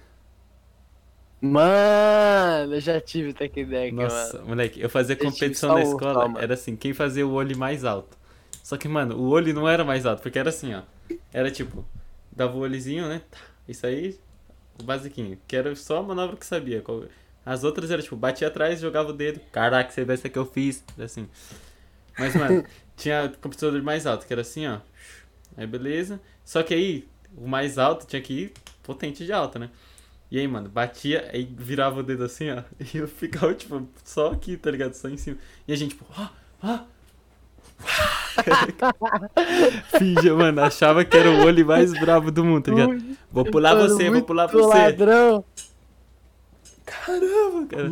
Mano, 1.42 2.74
eu 2.74 2.80
já 2.80 3.00
tive 3.00 3.34
Tech 3.34 3.64
Deck, 3.64 3.92
Nossa, 3.94 4.38
mano. 4.38 4.48
moleque, 4.50 4.80
eu 4.80 4.88
fazia 4.88 5.16
competição 5.16 5.74
na 5.74 5.82
escola, 5.82 6.28
mano. 6.28 6.38
era 6.38 6.54
assim, 6.54 6.76
quem 6.76 6.94
fazia 6.94 7.26
o 7.26 7.32
olho 7.32 7.58
mais 7.58 7.84
alto. 7.84 8.16
Só 8.62 8.76
que, 8.76 8.86
mano, 8.86 9.16
o 9.16 9.28
olho 9.28 9.52
não 9.52 9.68
era 9.68 9.84
mais 9.84 10.06
alto, 10.06 10.22
porque 10.22 10.38
era 10.38 10.50
assim, 10.50 10.72
ó. 10.72 10.82
Era 11.32 11.50
tipo, 11.50 11.84
dava 12.30 12.56
o 12.56 12.60
olhozinho, 12.60 13.08
né? 13.08 13.22
Tá, 13.28 13.38
Isso 13.68 13.84
aí, 13.84 14.16
o 14.80 14.84
basiquinho. 14.84 15.36
Que 15.48 15.56
era 15.56 15.74
só 15.74 15.98
a 15.98 16.02
manobra 16.02 16.36
que 16.36 16.46
sabia. 16.46 16.82
As 17.44 17.64
outras 17.64 17.90
era 17.90 18.00
tipo, 18.00 18.14
batia 18.14 18.46
atrás, 18.46 18.80
jogava 18.80 19.10
o 19.10 19.12
dedo. 19.12 19.40
Caraca, 19.50 19.90
você 19.90 20.04
vê 20.04 20.14
essa 20.14 20.28
que 20.28 20.38
eu 20.38 20.46
fiz. 20.46 20.84
Era 20.96 21.06
assim. 21.06 21.28
Mas, 22.16 22.36
mano, 22.36 22.64
tinha 22.96 23.32
competidor 23.40 23.82
mais 23.82 24.06
alto, 24.06 24.26
que 24.26 24.32
era 24.32 24.42
assim, 24.42 24.66
ó. 24.68 24.78
Aí 25.56 25.66
beleza. 25.66 26.20
Só 26.44 26.62
que 26.62 26.72
aí, 26.72 27.08
o 27.36 27.48
mais 27.48 27.78
alto 27.78 28.06
tinha 28.06 28.22
que 28.22 28.32
ir 28.32 28.52
potente 28.82 29.24
de 29.24 29.32
alta, 29.32 29.58
né? 29.58 29.70
E 30.32 30.38
aí, 30.38 30.48
mano, 30.48 30.66
batia, 30.66 31.28
aí 31.30 31.44
virava 31.44 32.00
o 32.00 32.02
dedo 32.02 32.24
assim, 32.24 32.50
ó. 32.50 32.62
E 32.94 32.96
eu 32.96 33.06
ficava, 33.06 33.52
tipo, 33.52 33.86
só 34.02 34.32
aqui, 34.32 34.56
tá 34.56 34.70
ligado? 34.70 34.94
Só 34.94 35.06
em 35.10 35.18
cima. 35.18 35.36
E 35.68 35.72
a 35.74 35.76
gente, 35.76 35.90
tipo, 35.90 36.06
ó, 36.18 36.28
ó. 36.62 36.78
Fingia, 39.98 40.32
mano, 40.34 40.62
achava 40.62 41.04
que 41.04 41.18
era 41.18 41.30
o 41.30 41.44
olho 41.44 41.66
mais 41.66 41.92
bravo 41.92 42.30
do 42.30 42.42
mundo, 42.42 42.64
tá 42.64 42.72
ligado? 42.72 43.04
Vou 43.30 43.44
pular 43.44 43.74
Mano, 43.74 43.88
você, 43.90 44.08
vou 44.08 44.22
pular 44.22 44.46
você. 44.46 44.66
ladrão. 44.66 45.44
Caramba, 46.86 47.66
cara. 47.66 47.90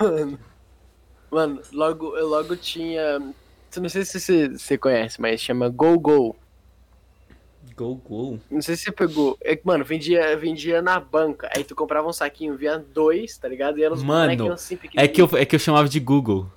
Mano. 0.00 0.38
Mano, 1.30 1.62
logo, 1.72 2.14
eu 2.14 2.28
logo 2.28 2.56
tinha. 2.56 3.20
Não 3.74 3.88
sei 3.88 4.04
se 4.04 4.20
você, 4.20 4.48
você 4.50 4.76
conhece, 4.76 5.18
mas 5.18 5.40
chama 5.40 5.70
Go 5.70 5.98
Go. 5.98 6.36
Go, 7.78 7.94
go. 7.94 8.40
Não 8.50 8.60
sei 8.60 8.74
se 8.74 8.82
você 8.82 8.92
pegou. 8.92 9.38
É 9.40 9.54
que, 9.54 9.64
mano, 9.64 9.84
vendia, 9.84 10.36
vendia 10.36 10.82
na 10.82 10.98
banca. 10.98 11.48
Aí 11.54 11.62
tu 11.62 11.76
comprava 11.76 12.08
um 12.08 12.12
saquinho, 12.12 12.56
via 12.56 12.76
dois, 12.76 13.38
tá 13.38 13.46
ligado? 13.46 13.78
E 13.78 13.84
eram 13.84 13.94
os 13.94 14.02
Mano, 14.02 14.52
assim 14.52 14.76
É 14.96 15.06
que, 15.06 15.22
eu, 15.22 15.30
é 15.34 15.44
que 15.44 15.54
eu 15.54 15.60
chamava 15.60 15.88
de 15.88 16.00
Google. 16.00 16.50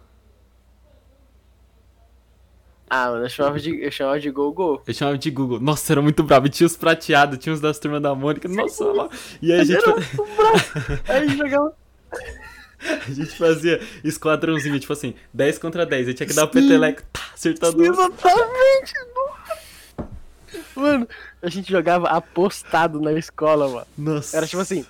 Ah, 2.90 3.12
mano, 3.12 3.26
eu 3.26 3.30
chamava 3.30 3.60
de, 3.60 3.84
eu 3.84 3.92
chamava 3.92 4.20
de 4.20 4.32
Go 4.32 4.52
Go. 4.52 4.82
Eu 4.86 4.94
chamava 4.96 5.18
de 5.18 5.30
Google. 5.30 5.60
Nossa, 5.60 5.94
era 5.94 6.02
muito 6.02 6.24
brabo. 6.24 6.48
E 6.48 6.50
Tinha 6.50 6.66
os 6.66 6.76
prateados, 6.76 7.38
tinha 7.38 7.54
os 7.54 7.62
das 7.62 7.78
turmas 7.78 8.02
da 8.02 8.16
Mônica. 8.16 8.50
Nossa. 8.50 8.84
E 9.42 9.54
aí 9.54 9.62
a 9.62 9.64
gente, 9.64 9.84
Era 9.84 9.96
muito 9.96 10.28
bravo. 10.36 11.02
Aí 11.08 11.30
jogava. 11.38 11.76
a 13.08 13.12
gente 13.12 13.38
fazia 13.38 13.80
esquadrãozinho, 14.04 14.80
tipo 14.80 14.92
assim, 14.92 15.14
10 15.32 15.60
contra 15.60 15.86
10. 15.86 16.08
Eu 16.08 16.14
tinha 16.16 16.28
que 16.28 16.34
dar 16.34 16.46
o 16.46 16.48
peteleco, 16.48 17.04
tá, 17.14 17.22
acertar 17.34 17.72
duas. 17.72 17.90
Exatamente, 17.90 18.94
Mano, 20.82 21.08
a 21.42 21.50
gente 21.50 21.72
jogava 21.72 22.10
apostado 22.10 23.00
na 23.00 23.14
escola, 23.14 23.68
mano. 23.68 23.88
Nossa. 23.98 24.38
Era 24.38 24.48
tipo 24.48 24.62
assim. 24.62 24.86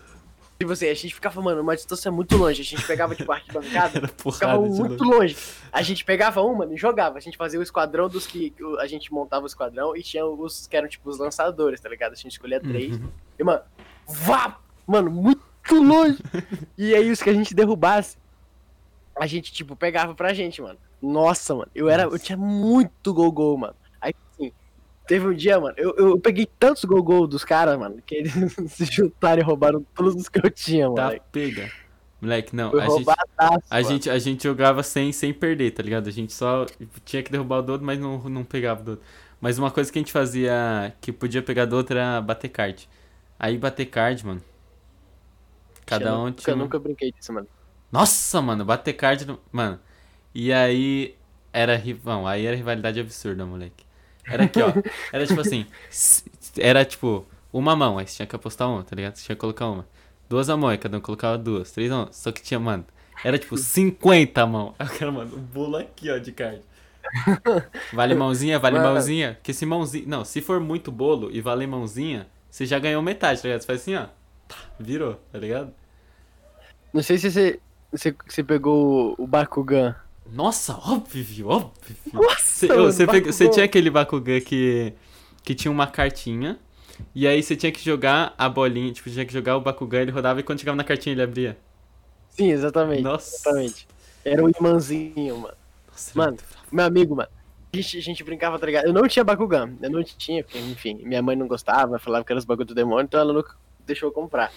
Tipo 0.59 0.73
assim, 0.73 0.89
a 0.89 0.93
gente 0.93 1.15
ficava, 1.15 1.41
mano, 1.41 1.61
uma 1.61 1.75
distância 1.75 2.11
muito 2.11 2.37
longe. 2.37 2.61
A 2.61 2.63
gente 2.63 2.85
pegava, 2.85 3.15
tipo, 3.15 3.31
arquibancada. 3.31 3.97
Era 3.97 4.07
Ficava 4.07 4.61
muito 4.61 5.03
longe. 5.03 5.33
longe. 5.33 5.37
A 5.71 5.81
gente 5.81 6.05
pegava 6.05 6.41
um, 6.43 6.53
mano, 6.53 6.73
e 6.73 6.77
jogava. 6.77 7.17
A 7.17 7.19
gente 7.19 7.35
fazia 7.35 7.59
o 7.59 7.63
esquadrão 7.63 8.07
dos 8.07 8.27
que. 8.27 8.53
A 8.79 8.85
gente 8.85 9.11
montava 9.11 9.43
o 9.43 9.47
esquadrão 9.47 9.95
e 9.97 10.03
tinha 10.03 10.23
os 10.23 10.67
que 10.67 10.77
eram, 10.77 10.87
tipo, 10.87 11.09
os 11.09 11.17
lançadores, 11.17 11.81
tá 11.81 11.89
ligado? 11.89 12.11
A 12.13 12.15
gente 12.15 12.33
escolhia 12.33 12.59
três. 12.59 12.95
Uhum. 12.95 13.09
E, 13.39 13.43
mano, 13.43 13.61
vá! 14.07 14.59
Mano, 14.85 15.09
muito 15.09 15.41
longe. 15.71 16.19
e 16.77 16.93
aí, 16.93 17.09
os 17.09 17.23
que 17.23 17.29
a 17.31 17.33
gente 17.33 17.55
derrubasse, 17.55 18.17
a 19.19 19.25
gente, 19.25 19.51
tipo, 19.51 19.75
pegava 19.75 20.13
pra 20.13 20.31
gente, 20.31 20.61
mano. 20.61 20.77
Nossa, 21.01 21.55
mano, 21.55 21.71
eu 21.73 21.89
era. 21.89 22.03
Eu 22.03 22.19
tinha 22.19 22.37
muito 22.37 23.11
gol-gol, 23.13 23.57
mano. 23.57 23.75
Teve 25.11 25.27
um 25.27 25.33
dia, 25.33 25.59
mano, 25.59 25.75
eu, 25.77 25.93
eu 25.97 26.17
peguei 26.17 26.45
tantos 26.57 26.85
gol-gol 26.85 27.27
dos 27.27 27.43
caras, 27.43 27.77
mano, 27.77 28.01
que 28.05 28.15
eles 28.15 28.31
se 28.71 28.85
juntaram 28.85 29.41
e 29.41 29.43
roubaram 29.43 29.85
todos 29.93 30.15
os 30.15 30.29
que 30.29 30.39
eu 30.39 30.49
tinha, 30.49 30.89
Tá, 30.93 31.07
mano. 31.07 31.21
pega. 31.33 31.69
Moleque, 32.21 32.55
não. 32.55 32.71
Foi 32.71 32.79
A 32.79 32.87
gente, 32.87 33.09
a, 33.69 33.81
gente, 33.81 34.09
a 34.09 34.19
gente 34.19 34.43
jogava 34.43 34.81
sem, 34.83 35.11
sem 35.11 35.33
perder, 35.33 35.71
tá 35.71 35.83
ligado? 35.83 36.07
A 36.07 36.11
gente 36.11 36.31
só 36.31 36.65
tinha 37.03 37.21
que 37.21 37.29
derrubar 37.29 37.57
o 37.57 37.61
do 37.61 37.73
outro, 37.73 37.85
mas 37.85 37.99
não, 37.99 38.19
não 38.29 38.45
pegava 38.45 38.81
do 38.81 38.91
outro. 38.91 39.05
Mas 39.41 39.59
uma 39.59 39.69
coisa 39.69 39.91
que 39.91 39.99
a 39.99 40.01
gente 40.01 40.13
fazia 40.13 40.93
que 41.01 41.11
podia 41.11 41.41
pegar 41.43 41.65
do 41.65 41.75
outro 41.75 41.97
era 41.97 42.21
bater 42.21 42.47
card. 42.47 42.87
Aí 43.37 43.57
bater 43.57 43.87
card, 43.87 44.25
mano. 44.25 44.41
Cada 45.85 46.09
eu 46.09 46.15
um 46.15 46.25
nunca, 46.25 46.41
tinha. 46.41 46.55
um- 46.55 46.59
nunca 46.59 46.79
brinquei 46.79 47.11
disso, 47.11 47.33
mano. 47.33 47.47
Nossa, 47.91 48.41
mano, 48.41 48.63
bater 48.63 48.93
card. 48.93 49.25
no- 49.25 49.39
Mano. 49.51 49.77
E 50.33 50.53
aí 50.53 51.15
era 51.51 51.75
rivão, 51.75 52.25
aí 52.25 52.45
era 52.45 52.55
rivalidade 52.55 52.99
absurda, 52.99 53.45
moleque. 53.45 53.83
Era 54.25 54.43
aqui, 54.45 54.61
ó. 54.61 54.71
Era 55.11 55.25
tipo 55.25 55.41
assim. 55.41 55.65
Era 56.57 56.85
tipo, 56.85 57.25
uma 57.51 57.75
mão, 57.75 57.97
aí 57.97 58.07
você 58.07 58.17
tinha 58.17 58.27
que 58.27 58.35
apostar 58.35 58.69
uma, 58.69 58.83
tá 58.83 58.95
ligado? 58.95 59.15
Você 59.15 59.25
tinha 59.25 59.35
que 59.35 59.39
colocar 59.39 59.67
uma. 59.67 59.85
Duas 60.29 60.49
a 60.49 60.55
mão, 60.55 60.69
aí 60.69 60.77
cada 60.77 60.97
um 60.97 61.01
colocava 61.01 61.37
duas. 61.37 61.71
Três 61.71 61.91
a 61.91 61.95
mão. 61.95 62.09
Só 62.11 62.31
que 62.31 62.41
tinha, 62.41 62.59
mano. 62.59 62.85
Era 63.23 63.37
tipo 63.37 63.57
50 63.57 64.41
a 64.41 64.47
mão. 64.47 64.73
Aí 64.79 64.87
o 64.87 64.89
cara, 64.97 65.11
mano, 65.11 65.35
o 65.35 65.39
bolo 65.39 65.77
aqui, 65.77 66.09
ó, 66.09 66.17
de 66.17 66.31
card. 66.31 66.61
Vale 67.93 68.15
mãozinha, 68.15 68.57
vale 68.57 68.77
Mano. 68.77 68.93
mãozinha. 68.93 69.35
Porque 69.35 69.53
se 69.53 69.65
mãozinha. 69.65 70.05
Não, 70.07 70.25
se 70.25 70.41
for 70.41 70.59
muito 70.59 70.91
bolo 70.91 71.29
e 71.31 71.41
valer 71.41 71.67
mãozinha, 71.67 72.27
você 72.49 72.65
já 72.65 72.79
ganhou 72.79 73.01
metade, 73.01 73.41
tá 73.41 73.47
ligado? 73.47 73.61
Você 73.61 73.67
faz 73.67 73.81
assim, 73.81 73.95
ó. 73.95 74.05
Tá, 74.47 74.57
virou, 74.79 75.15
tá 75.31 75.37
ligado? 75.39 75.73
Não 76.93 77.01
sei 77.03 77.17
se 77.17 77.31
você, 77.31 77.59
você, 77.91 78.15
você 78.27 78.43
pegou 78.43 79.15
o 79.17 79.27
Bakugan. 79.27 79.95
Nossa, 80.29 80.73
óbvio, 80.73 81.47
óbvio. 81.47 81.95
Nossa, 82.13 82.67
Você, 82.67 83.05
mano, 83.05 83.25
você, 83.25 83.49
tinha 83.49 83.65
aquele 83.65 83.89
Bakugan 83.89 84.39
que, 84.39 84.93
que 85.43 85.53
tinha 85.53 85.71
uma 85.71 85.87
cartinha. 85.87 86.57
E 87.15 87.27
aí 87.27 87.41
você 87.41 87.55
tinha 87.55 87.71
que 87.71 87.83
jogar 87.83 88.33
a 88.37 88.47
bolinha, 88.47 88.93
tipo, 88.93 89.09
tinha 89.09 89.25
que 89.25 89.33
jogar 89.33 89.57
o 89.57 89.61
Bakugan, 89.61 90.01
ele 90.01 90.11
rodava 90.11 90.39
e 90.39 90.43
quando 90.43 90.59
chegava 90.59 90.75
na 90.75 90.83
cartinha 90.83 91.13
ele 91.13 91.23
abria. 91.23 91.57
Sim, 92.29 92.51
exatamente. 92.51 93.01
Nossa. 93.01 93.35
Exatamente. 93.35 93.87
Era 94.23 94.43
o 94.43 94.49
imãzinho, 94.49 95.37
mano. 95.37 95.55
Nossa, 95.89 96.11
Mano, 96.15 96.31
muito 96.31 96.45
bravo. 96.49 96.67
Meu 96.71 96.85
amigo, 96.85 97.15
mano. 97.15 97.29
A 97.73 97.77
gente, 97.77 97.97
a 97.97 98.01
gente 98.01 98.23
brincava, 98.23 98.59
tá 98.59 98.65
ligado? 98.65 98.85
Eu 98.85 98.93
não 98.93 99.07
tinha 99.07 99.23
Bakugan. 99.23 99.73
Eu 99.81 99.89
não 99.89 100.03
tinha, 100.03 100.43
porque, 100.43 100.59
enfim, 100.59 100.99
minha 101.03 101.21
mãe 101.21 101.35
não 101.35 101.47
gostava, 101.47 101.97
falava 101.99 102.23
que 102.23 102.31
era 102.31 102.39
os 102.39 102.45
bagulho 102.45 102.67
do 102.67 102.75
demônio, 102.75 103.03
então 103.03 103.19
ela 103.19 103.33
nunca 103.33 103.55
deixou 103.85 104.09
eu 104.09 104.13
comprar. 104.13 104.51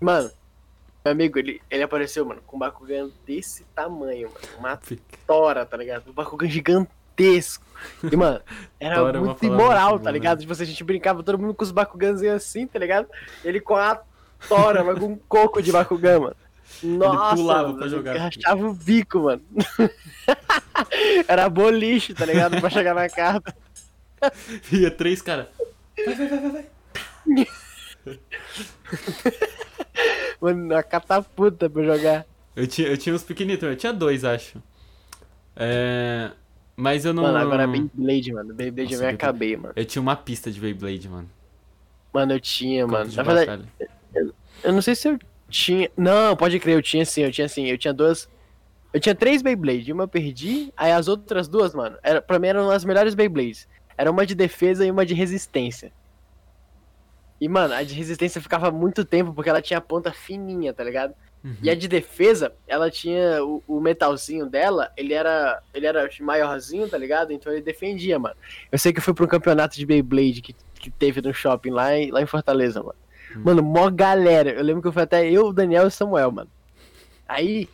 Mano, 0.00 0.30
meu 1.08 1.12
amigo, 1.12 1.38
ele, 1.38 1.62
ele 1.70 1.82
apareceu, 1.82 2.24
mano, 2.24 2.42
com 2.46 2.56
um 2.56 2.58
Bakugan 2.60 3.08
desse 3.26 3.64
tamanho, 3.74 4.28
mano. 4.28 4.58
Uma 4.58 4.76
Fica. 4.76 5.18
tora, 5.26 5.64
tá 5.64 5.76
ligado? 5.76 6.10
Um 6.10 6.12
Bakugan 6.12 6.48
gigantesco. 6.48 7.64
E, 8.02 8.16
mano, 8.16 8.40
era 8.78 8.96
Tora 8.96 9.18
é 9.18 9.20
muito 9.20 9.40
palavra 9.40 9.62
imoral, 9.62 9.90
muito 9.90 9.98
tá 10.00 10.04
boa, 10.04 10.12
ligado? 10.12 10.40
Tipo 10.40 10.52
a 10.52 10.64
gente 10.64 10.84
brincava 10.84 11.22
todo 11.22 11.38
mundo 11.38 11.54
com 11.54 11.64
os 11.64 11.70
Bakuganzinhos 11.70 12.36
assim, 12.36 12.66
tá 12.66 12.78
ligado? 12.78 13.08
Ele 13.44 13.60
com 13.60 13.76
a 13.76 14.00
tora, 14.48 14.84
mas 14.84 14.98
com 14.98 15.06
um 15.06 15.18
coco 15.28 15.62
de 15.62 15.72
Bakugan, 15.72 16.20
mano. 16.20 16.36
Nossa, 16.82 17.36
pulava 17.36 17.68
mano, 17.68 17.78
pra 17.78 17.88
jogar. 17.88 18.16
Rachava 18.16 18.68
o 18.68 18.74
bico, 18.74 19.20
mano. 19.20 19.42
Era 21.26 21.48
boliche, 21.48 22.14
tá 22.14 22.24
ligado? 22.24 22.60
Pra 22.60 22.70
chegar 22.70 22.94
na 22.94 23.08
carta. 23.08 23.56
Ia 24.70 24.90
três, 24.90 25.22
cara. 25.22 25.50
Mano, 30.40 30.66
uma 30.66 30.82
catapulta 30.82 31.68
pra 31.68 31.82
jogar. 31.82 32.26
Eu 32.54 32.66
tinha, 32.66 32.88
eu 32.88 32.96
tinha 32.96 33.14
uns 33.14 33.22
pequenitos, 33.22 33.68
eu 33.68 33.76
tinha 33.76 33.92
dois, 33.92 34.24
acho. 34.24 34.62
É. 35.56 36.30
Mas 36.76 37.04
eu 37.04 37.12
não. 37.12 37.24
Mano, 37.24 37.38
agora 37.38 37.64
é 37.64 37.66
Beyblade, 37.66 38.32
mano. 38.32 38.54
Beyblade 38.54 38.92
Nossa, 38.92 39.02
eu 39.02 39.08
me 39.08 39.14
acabei, 39.14 39.56
mano. 39.56 39.72
Eu 39.74 39.84
tinha 39.84 40.00
uma 40.00 40.14
pista 40.14 40.50
de 40.50 40.60
Beyblade, 40.60 41.08
mano. 41.08 41.28
Mano, 42.12 42.32
eu 42.32 42.40
tinha, 42.40 42.82
Campo 42.82 42.92
mano. 42.92 43.12
Na 43.12 43.22
verdade, 43.22 43.62
batalha. 43.78 44.32
eu 44.62 44.72
não 44.72 44.80
sei 44.80 44.94
se 44.94 45.08
eu 45.08 45.18
tinha. 45.48 45.90
Não, 45.96 46.36
pode 46.36 46.58
crer, 46.60 46.76
eu 46.76 46.82
tinha 46.82 47.04
sim, 47.04 47.22
eu 47.22 47.32
tinha 47.32 47.48
sim. 47.48 47.66
Eu 47.66 47.76
tinha 47.76 47.92
duas. 47.92 48.28
Eu 48.92 49.00
tinha 49.00 49.14
três 49.14 49.42
Beyblade, 49.42 49.92
uma 49.92 50.04
eu 50.04 50.08
perdi, 50.08 50.72
aí 50.76 50.92
as 50.92 51.08
outras 51.08 51.46
duas, 51.46 51.74
mano, 51.74 51.98
era, 52.02 52.22
pra 52.22 52.38
mim 52.38 52.46
eram 52.46 52.70
as 52.70 52.84
melhores 52.84 53.14
Beyblades. 53.14 53.68
Era 53.98 54.10
uma 54.10 54.24
de 54.24 54.34
defesa 54.34 54.86
e 54.86 54.90
uma 54.90 55.04
de 55.04 55.12
resistência. 55.12 55.92
E, 57.40 57.48
mano, 57.48 57.74
a 57.74 57.82
de 57.82 57.94
resistência 57.94 58.40
ficava 58.40 58.70
muito 58.70 59.04
tempo 59.04 59.32
porque 59.32 59.48
ela 59.50 59.62
tinha 59.62 59.78
a 59.78 59.82
ponta 59.82 60.12
fininha, 60.12 60.72
tá 60.72 60.82
ligado? 60.82 61.14
Uhum. 61.44 61.56
E 61.62 61.70
a 61.70 61.74
de 61.74 61.86
defesa, 61.86 62.52
ela 62.66 62.90
tinha 62.90 63.44
o, 63.44 63.62
o 63.66 63.80
metalzinho 63.80 64.46
dela, 64.46 64.90
ele 64.96 65.14
era 65.14 65.62
ele 65.72 65.86
era 65.86 66.08
maiorzinho, 66.20 66.88
tá 66.88 66.98
ligado? 66.98 67.32
Então 67.32 67.52
ele 67.52 67.62
defendia, 67.62 68.18
mano. 68.18 68.34
Eu 68.72 68.78
sei 68.78 68.92
que 68.92 68.98
eu 68.98 69.02
fui 69.02 69.14
pra 69.14 69.24
um 69.24 69.28
campeonato 69.28 69.76
de 69.76 69.86
Beyblade 69.86 70.42
que, 70.42 70.54
que 70.74 70.90
teve 70.90 71.22
no 71.22 71.32
shopping 71.32 71.70
lá 71.70 71.96
em, 71.96 72.10
lá 72.10 72.20
em 72.20 72.26
Fortaleza, 72.26 72.82
mano. 72.82 72.98
Hum. 73.36 73.42
Mano, 73.44 73.62
mó 73.62 73.88
galera. 73.90 74.50
Eu 74.50 74.64
lembro 74.64 74.82
que 74.82 74.88
eu 74.88 74.92
fui 74.92 75.02
até 75.02 75.30
eu, 75.30 75.46
o 75.46 75.52
Daniel 75.52 75.84
e 75.84 75.86
o 75.86 75.90
Samuel, 75.90 76.32
mano. 76.32 76.50
Aí, 77.28 77.68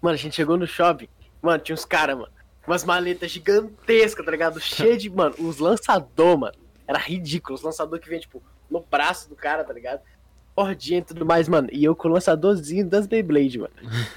mano, 0.00 0.14
a 0.14 0.18
gente 0.18 0.36
chegou 0.36 0.56
no 0.56 0.66
shopping, 0.66 1.08
mano, 1.40 1.62
tinha 1.62 1.74
uns 1.74 1.84
caras, 1.84 2.16
mano. 2.16 2.30
Umas 2.64 2.84
maletas 2.84 3.30
gigantescas, 3.30 4.24
tá 4.24 4.30
ligado? 4.30 4.60
Cheio 4.60 4.96
de, 4.96 5.10
mano, 5.10 5.34
uns 5.38 5.58
lançador, 5.58 6.38
mano. 6.38 6.54
Era 6.86 6.98
ridículo, 6.98 7.56
os 7.56 7.62
lançador 7.62 7.98
que 7.98 8.08
vinha, 8.08 8.20
tipo, 8.20 8.40
no 8.72 8.80
braço 8.90 9.28
do 9.28 9.36
cara, 9.36 9.62
tá 9.62 9.72
ligado? 9.72 10.00
Cordinha 10.54 10.98
e 10.98 11.02
tudo 11.02 11.24
mais, 11.24 11.48
mano. 11.48 11.68
E 11.72 11.84
eu 11.84 11.94
com 11.94 12.08
o 12.08 12.12
lançadorzinho 12.12 12.86
das 12.88 13.06
Beyblade, 13.06 13.58
mano. 13.58 13.72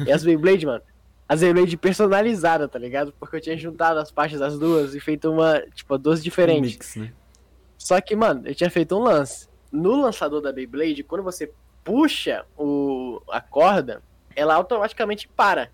E 0.05 0.11
as 0.11 0.23
Beyblade, 0.23 0.65
mano, 0.65 0.81
as 1.29 1.41
Beyblade 1.41 1.77
personalizadas, 1.77 2.69
tá 2.69 2.79
ligado? 2.79 3.13
Porque 3.19 3.35
eu 3.37 3.41
tinha 3.41 3.57
juntado 3.57 3.99
as 3.99 4.11
partes 4.11 4.39
das 4.39 4.57
duas 4.59 4.95
e 4.95 4.99
feito 4.99 5.31
uma, 5.31 5.61
tipo, 5.73 5.97
duas 5.97 6.19
Um 6.19 6.23
diferentes. 6.23 6.71
mix, 6.73 6.95
né? 6.95 7.13
Só 7.77 7.99
que, 8.01 8.15
mano, 8.15 8.43
eu 8.45 8.55
tinha 8.55 8.69
feito 8.69 8.95
um 8.97 9.03
lance. 9.03 9.47
No 9.71 9.95
lançador 10.01 10.41
da 10.41 10.51
Beyblade, 10.51 11.03
quando 11.03 11.23
você 11.23 11.51
puxa 11.83 12.45
o, 12.57 13.21
a 13.29 13.39
corda, 13.41 14.01
ela 14.35 14.55
automaticamente 14.55 15.27
para. 15.27 15.69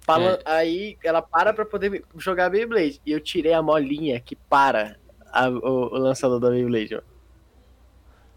Fala- 0.00 0.38
Aí 0.44 0.96
ela 1.02 1.22
para 1.22 1.52
pra 1.54 1.64
poder 1.64 2.04
jogar 2.16 2.46
a 2.46 2.50
Beyblade. 2.50 3.00
E 3.06 3.12
eu 3.12 3.20
tirei 3.20 3.52
a 3.54 3.62
molinha 3.62 4.20
que 4.20 4.36
para 4.36 4.96
a- 5.32 5.48
o, 5.48 5.94
o 5.94 5.98
lançador 5.98 6.38
da 6.40 6.50
Beyblade, 6.50 6.94
mano. 6.94 7.06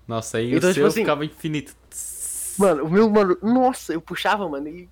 Nossa, 0.08 0.38
aí 0.38 0.54
Então, 0.54 0.70
o 0.70 0.74
tipo 0.74 0.82
seu 0.82 0.88
assim, 0.88 1.02
ficava 1.02 1.26
infinito. 1.26 1.76
Mano, 2.58 2.86
o 2.86 2.90
meu, 2.90 3.10
mano, 3.10 3.38
nossa, 3.42 3.94
eu 3.94 4.02
puxava, 4.02 4.48
mano, 4.48 4.68
e. 4.68 4.90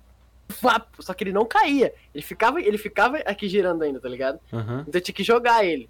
Só 1.00 1.12
que 1.12 1.24
ele 1.24 1.32
não 1.32 1.44
caía. 1.44 1.92
Ele 2.14 2.22
ficava, 2.22 2.60
ele 2.60 2.78
ficava 2.78 3.16
aqui 3.18 3.48
girando 3.48 3.82
ainda, 3.82 3.98
tá 3.98 4.08
ligado? 4.08 4.38
Aham. 4.52 4.84
Então 4.86 4.98
eu 4.98 5.00
tinha 5.02 5.14
que 5.14 5.24
jogar 5.24 5.64
ele. 5.64 5.88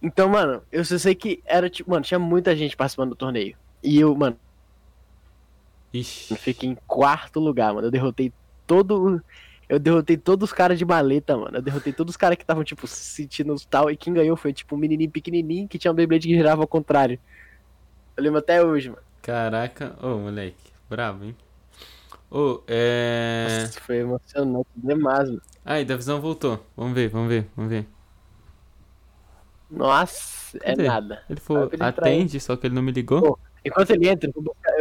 Então, 0.00 0.28
mano, 0.28 0.62
eu 0.70 0.84
só 0.84 0.96
sei 0.96 1.14
que 1.14 1.42
era 1.44 1.68
tipo, 1.68 1.90
mano, 1.90 2.04
tinha 2.04 2.20
muita 2.20 2.54
gente 2.54 2.76
participando 2.76 3.10
do 3.10 3.16
torneio. 3.16 3.56
E 3.82 3.98
eu, 3.98 4.14
mano, 4.14 4.38
Ixi. 5.92 6.32
eu 6.32 6.36
fiquei 6.36 6.68
em 6.68 6.76
quarto 6.86 7.40
lugar, 7.40 7.74
mano. 7.74 7.88
Eu 7.88 7.90
derrotei 7.90 8.32
todo. 8.66 9.20
Eu 9.68 9.78
derrotei 9.78 10.16
todos 10.16 10.50
os 10.50 10.52
caras 10.52 10.78
de 10.78 10.84
maleta, 10.84 11.36
mano. 11.36 11.58
Eu 11.58 11.62
derrotei 11.62 11.92
todos 11.92 12.12
os 12.12 12.16
caras 12.16 12.36
que 12.36 12.42
estavam, 12.44 12.62
tipo, 12.62 12.86
se 12.86 12.96
sentindo 12.96 13.54
tal. 13.68 13.90
E 13.90 13.96
quem 13.96 14.12
ganhou 14.14 14.36
foi, 14.36 14.52
tipo, 14.52 14.76
um 14.76 14.78
menininho 14.78 15.10
pequenininho 15.10 15.68
que 15.68 15.78
tinha 15.78 15.90
um 15.90 15.94
Beyblade 15.94 16.28
que 16.28 16.34
girava 16.34 16.62
ao 16.62 16.68
contrário. 16.68 17.18
Eu 18.18 18.24
lembro 18.24 18.40
até 18.40 18.62
hoje, 18.62 18.90
mano. 18.90 19.02
Caraca. 19.22 19.94
Ô, 20.02 20.18
moleque. 20.18 20.72
Bravo, 20.90 21.24
hein? 21.24 21.36
Ô, 22.30 22.60
é. 22.66 23.44
Nossa, 23.44 23.80
foi 23.86 23.96
emocionante 23.98 24.68
demais, 24.74 25.28
mano. 25.28 25.42
Aí, 25.64 25.84
da 25.84 25.96
visão 25.96 26.20
voltou. 26.20 26.58
Vamos 26.76 26.94
ver, 26.94 27.08
vamos 27.08 27.28
ver, 27.28 27.46
vamos 27.56 27.70
ver. 27.70 27.86
Nossa, 29.70 30.58
é 30.62 30.70
Cadê? 30.70 30.86
nada. 30.86 31.22
Ele 31.30 31.40
falou, 31.40 31.70
atende, 31.80 32.40
só 32.40 32.56
que 32.56 32.66
ele 32.66 32.74
não 32.74 32.82
me 32.82 32.90
ligou. 32.90 33.20
Pô, 33.20 33.38
Enquanto 33.64 33.90
ele 33.90 34.08
entra, 34.08 34.28
eu 34.28 34.32
vou 34.34 34.42
buscar. 34.44 34.72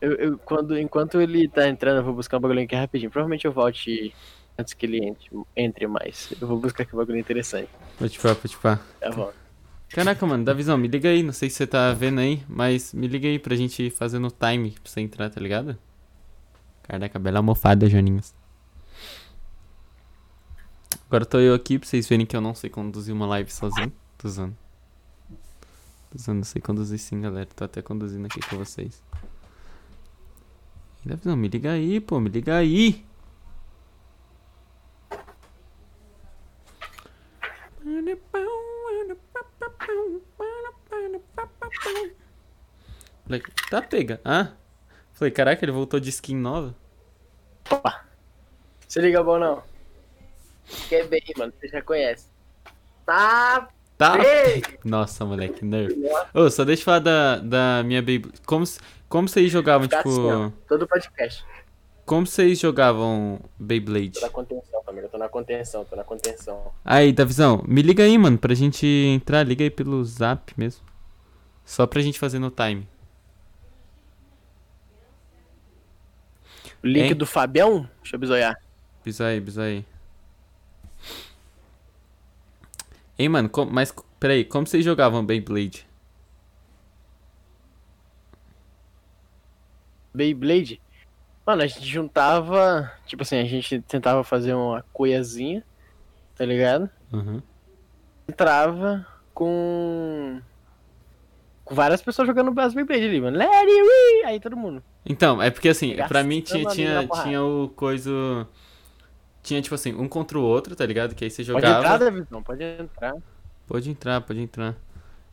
Eu, 0.00 0.12
eu- 0.16 0.38
quando, 0.40 0.78
enquanto 0.78 1.20
ele 1.20 1.48
tá 1.48 1.68
entrando, 1.68 1.98
eu 1.98 2.04
vou 2.04 2.14
buscar 2.14 2.38
um 2.38 2.40
bagulho 2.40 2.62
aqui 2.62 2.74
rapidinho. 2.74 3.10
Provavelmente 3.10 3.46
eu 3.46 3.52
volte 3.52 4.16
antes 4.58 4.74
que 4.74 4.86
ele 4.86 5.04
entre, 5.04 5.28
entre 5.56 5.86
mais. 5.86 6.28
Eu 6.40 6.48
vou 6.48 6.60
buscar 6.60 6.82
aqui 6.82 6.94
um 6.94 6.98
bagulho 6.98 7.18
interessante. 7.18 7.70
Falar, 8.18 8.34
vou 8.34 8.48
te 8.48 8.56
falar. 8.56 8.80
Tá 9.00 9.10
bom. 9.10 9.32
Caraca, 9.92 10.26
mano, 10.26 10.42
da 10.42 10.54
visão, 10.54 10.78
me 10.78 10.88
liga 10.88 11.10
aí. 11.10 11.22
Não 11.22 11.34
sei 11.34 11.50
se 11.50 11.56
você 11.56 11.66
tá 11.66 11.92
vendo 11.92 12.20
aí, 12.20 12.42
mas 12.48 12.94
me 12.94 13.06
liga 13.06 13.28
aí 13.28 13.38
pra 13.38 13.54
gente 13.54 13.90
fazer 13.90 14.18
no 14.18 14.30
time 14.30 14.70
pra 14.70 14.90
você 14.90 15.00
entrar, 15.02 15.28
tá 15.28 15.38
ligado? 15.38 15.76
Caraca, 16.82 17.18
bela 17.18 17.38
almofada, 17.38 17.88
Joninhos. 17.88 18.34
Agora 21.06 21.26
tô 21.26 21.38
eu 21.38 21.54
aqui 21.54 21.78
pra 21.78 21.86
vocês 21.86 22.08
verem 22.08 22.24
que 22.24 22.34
eu 22.34 22.40
não 22.40 22.54
sei 22.54 22.70
conduzir 22.70 23.14
uma 23.14 23.26
live 23.26 23.52
sozinho. 23.52 23.92
Tô 24.16 24.28
usando. 24.28 24.56
Tô 26.10 26.16
usando, 26.16 26.42
sei 26.44 26.62
conduzir 26.62 26.98
sim, 26.98 27.20
galera. 27.20 27.48
Tô 27.54 27.64
até 27.64 27.82
conduzindo 27.82 28.24
aqui 28.24 28.40
com 28.48 28.56
vocês. 28.56 29.02
Da 31.04 31.16
visão, 31.16 31.36
me 31.36 31.48
liga 31.48 31.72
aí, 31.72 32.00
pô, 32.00 32.18
me 32.18 32.30
liga 32.30 32.56
aí. 32.56 33.04
Falei, 43.24 43.42
tá 43.70 43.82
pega. 43.82 44.20
Ah? 44.24 44.52
Falei, 45.12 45.30
caraca, 45.30 45.64
ele 45.64 45.72
voltou 45.72 46.00
de 46.00 46.10
skin 46.10 46.36
nova. 46.36 46.74
Opa. 47.70 48.04
Se 48.88 49.00
liga 49.00 49.22
bom 49.22 49.38
não. 49.38 49.62
Quer 50.88 51.06
bem, 51.06 51.22
mano. 51.36 51.52
Você 51.58 51.68
já 51.68 51.82
conhece. 51.82 52.26
Tá 53.06 53.68
Tá? 54.02 54.16
Nossa, 54.84 55.24
moleque, 55.24 55.64
nerf. 55.64 55.94
Ô, 56.34 56.50
só 56.50 56.64
deixa 56.64 56.82
eu 56.82 56.84
falar 56.84 56.98
da, 56.98 57.36
da 57.36 57.82
minha 57.84 58.02
Beyblade. 58.02 58.40
Como, 58.44 58.64
como 59.08 59.28
vocês 59.28 59.48
jogavam, 59.48 59.86
tipo. 59.86 60.08
assim. 60.08 60.52
Todo 60.68 60.88
podcast. 60.88 61.44
Como 62.04 62.26
vocês 62.26 62.58
jogavam 62.58 63.38
Beyblade? 63.56 64.14
Tô 64.14 64.20
na 64.22 64.28
contenção, 64.28 64.82
família. 64.82 65.08
Tô 65.08 65.18
na 65.18 65.28
contenção, 65.28 65.84
tô 65.84 65.94
na 65.94 66.02
contenção. 66.02 66.72
Aí, 66.84 67.12
Davizão, 67.12 67.62
me 67.66 67.80
liga 67.80 68.02
aí, 68.02 68.18
mano, 68.18 68.36
pra 68.36 68.54
gente 68.54 68.84
entrar. 68.84 69.44
Liga 69.44 69.62
aí 69.62 69.70
pelo 69.70 70.04
zap 70.04 70.52
mesmo. 70.56 70.84
Só 71.64 71.86
pra 71.86 72.02
gente 72.02 72.18
fazer 72.18 72.40
no 72.40 72.50
time. 72.50 72.88
O 76.82 76.86
link 76.86 77.10
Hein? 77.10 77.14
do 77.14 77.26
Fabião? 77.26 77.88
Deixa 78.02 78.16
eu 78.16 78.20
bisoiar. 78.20 78.56
Bisa 79.04 79.26
aí. 79.62 79.84
Ei, 83.18 83.28
mano, 83.28 83.48
com- 83.48 83.64
mas 83.66 83.94
peraí, 84.18 84.44
como 84.44 84.66
vocês 84.66 84.84
jogavam 84.84 85.24
Beyblade? 85.24 85.86
Beyblade. 90.14 90.80
Mano, 91.46 91.62
a 91.62 91.66
gente 91.66 91.86
juntava. 91.86 92.92
Tipo 93.06 93.22
assim, 93.22 93.38
a 93.38 93.44
gente 93.44 93.80
tentava 93.82 94.22
fazer 94.22 94.54
uma 94.54 94.84
coiazinha, 94.92 95.64
tá 96.36 96.44
ligado? 96.44 96.88
Uhum. 97.12 97.42
Entrava 98.28 99.06
com. 99.34 100.40
Com 101.64 101.74
várias 101.74 102.02
pessoas 102.02 102.26
jogando 102.26 102.58
as 102.60 102.74
Beyblade 102.74 103.04
ali, 103.04 103.20
mano. 103.20 103.38
Let 103.38 103.48
it! 103.48 104.26
Aí 104.26 104.40
todo 104.40 104.56
mundo. 104.56 104.82
Então, 105.06 105.40
é 105.40 105.50
porque 105.50 105.68
assim, 105.68 105.96
pra 106.08 106.22
mim 106.22 106.40
tinha, 106.40 106.64
tinha, 106.66 107.08
tinha 107.22 107.42
o 107.42 107.68
coisa. 107.74 108.48
Tinha, 109.42 109.60
tipo 109.60 109.74
assim, 109.74 109.94
um 109.94 110.08
contra 110.08 110.38
o 110.38 110.42
outro, 110.42 110.76
tá 110.76 110.86
ligado? 110.86 111.14
Que 111.14 111.24
aí 111.24 111.30
você 111.30 111.44
Pode 111.44 111.66
jogava. 111.66 111.78
entrar, 111.78 111.98
Davidão, 111.98 112.42
pode 112.42 112.62
entrar. 112.62 113.14
Pode 113.66 113.90
entrar, 113.90 114.20
pode 114.20 114.40
entrar. 114.40 114.76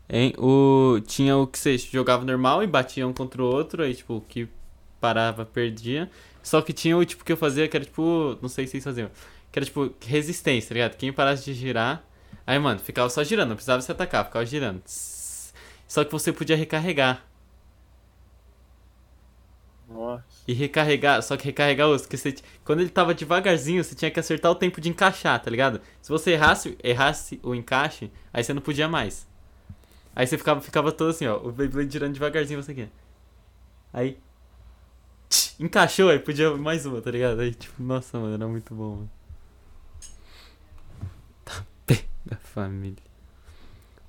Hein? 0.10 0.34
O... 0.38 1.00
Tinha 1.06 1.38
o 1.38 1.46
que 1.46 1.60
você 1.60 1.78
jogava 1.78 2.26
normal 2.26 2.64
e 2.64 2.68
batia 2.68 3.08
um 3.08 3.14
contra 3.14 3.42
o 3.42 3.46
outro, 3.46 3.84
aí 3.84 3.94
tipo, 3.94 4.16
o 4.18 4.22
que 4.22 4.48
parava, 5.00 5.46
perdia. 5.46 6.10
Só 6.42 6.62
que 6.62 6.74
tinha 6.74 6.98
o 6.98 7.06
tipo 7.06 7.24
que 7.24 7.32
eu 7.32 7.38
fazia, 7.38 7.68
que 7.68 7.78
era 7.78 7.86
tipo. 7.86 8.38
Não 8.42 8.50
sei 8.50 8.66
se 8.66 8.72
vocês 8.72 8.84
faziam. 8.84 9.10
Que 9.52 9.60
era 9.60 9.66
tipo 9.66 9.94
resistência, 10.06 10.70
tá 10.70 10.74
ligado? 10.74 10.96
Quem 10.98 11.12
parasse 11.14 11.46
de 11.46 11.54
girar. 11.54 12.04
Aí, 12.46 12.58
mano, 12.58 12.80
ficava 12.80 13.10
só 13.10 13.24
girando, 13.24 13.50
não 13.50 13.56
precisava 13.56 13.82
se 13.82 13.92
atacar, 13.92 14.26
ficava 14.26 14.46
girando. 14.46 14.82
Só 15.90 16.06
que 16.06 16.12
você 16.12 16.32
podia 16.32 16.56
recarregar. 16.56 17.26
Nossa. 19.90 20.24
E 20.48 20.54
recarregar, 20.54 21.24
só 21.24 21.36
que 21.36 21.46
recarregar 21.46 21.90
o 21.90 22.00
porque 22.00 22.16
você, 22.16 22.36
quando 22.64 22.82
ele 22.82 22.92
tava 22.92 23.12
devagarzinho, 23.12 23.84
você 23.84 23.96
tinha 23.96 24.12
que 24.12 24.20
acertar 24.20 24.52
o 24.52 24.56
tempo 24.56 24.80
de 24.80 24.88
encaixar, 24.88 25.42
tá 25.42 25.50
ligado? 25.50 25.82
Se 26.00 26.10
você 26.10 26.34
errasse, 26.34 26.78
errasse 26.84 27.40
o 27.42 27.56
encaixe, 27.56 28.12
aí 28.32 28.44
você 28.44 28.54
não 28.54 28.62
podia 28.62 28.88
mais. 28.88 29.28
Aí 30.16 30.28
você 30.28 30.38
ficava, 30.38 30.62
ficava 30.62 30.92
todo 30.92 31.10
assim, 31.10 31.26
ó, 31.26 31.38
o 31.38 31.52
Beyblade 31.52 31.92
girando 31.92 32.14
devagarzinho, 32.14 32.62
você 32.62 32.72
aqui. 32.72 32.88
Aí. 33.92 34.20
tch, 35.28 35.60
encaixou, 35.60 36.10
aí 36.10 36.20
podia 36.20 36.56
mais 36.56 36.86
uma, 36.86 37.02
tá 37.02 37.10
ligado? 37.10 37.40
Aí, 37.42 37.54
tipo, 37.54 37.82
nossa, 37.82 38.20
mano, 38.20 38.36
era 38.36 38.48
muito 38.48 38.76
bom, 38.76 38.96
mano. 38.98 39.12
Tá 41.44 41.66
pega, 41.88 42.38
família. 42.44 43.09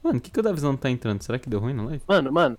Mano, 0.02 0.18
o 0.18 0.20
que, 0.20 0.30
que 0.30 0.40
o 0.40 0.42
Davizão 0.42 0.76
tá 0.76 0.88
entrando? 0.90 1.22
Será 1.22 1.38
que 1.38 1.48
deu 1.48 1.60
ruim 1.60 1.74
na 1.74 1.84
live? 1.84 2.02
Mano, 2.08 2.32
mano. 2.32 2.58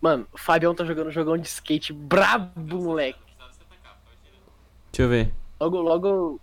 Mano, 0.00 0.26
o 0.32 0.38
Fabião 0.38 0.74
tá 0.74 0.84
jogando 0.84 1.08
um 1.08 1.12
jogão 1.12 1.36
de 1.36 1.46
skate 1.48 1.92
brabo, 1.92 2.82
moleque. 2.82 3.18
Deixa 4.92 5.02
eu 5.02 5.08
ver. 5.08 5.32
Logo, 5.60 5.80
logo. 5.80 6.40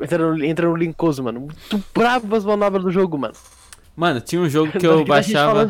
Entra 0.00 0.18
no, 0.18 0.44
entra 0.44 0.68
no 0.68 0.76
Linkoso, 0.76 1.22
mano. 1.22 1.40
Muito 1.40 1.84
brabo 1.94 2.34
as 2.34 2.44
manobras 2.44 2.82
do 2.82 2.90
jogo, 2.90 3.18
mano. 3.18 3.34
Mano, 3.94 4.20
tinha 4.20 4.40
um 4.40 4.48
jogo 4.48 4.72
que 4.78 4.86
eu 4.86 5.04
baixava. 5.04 5.66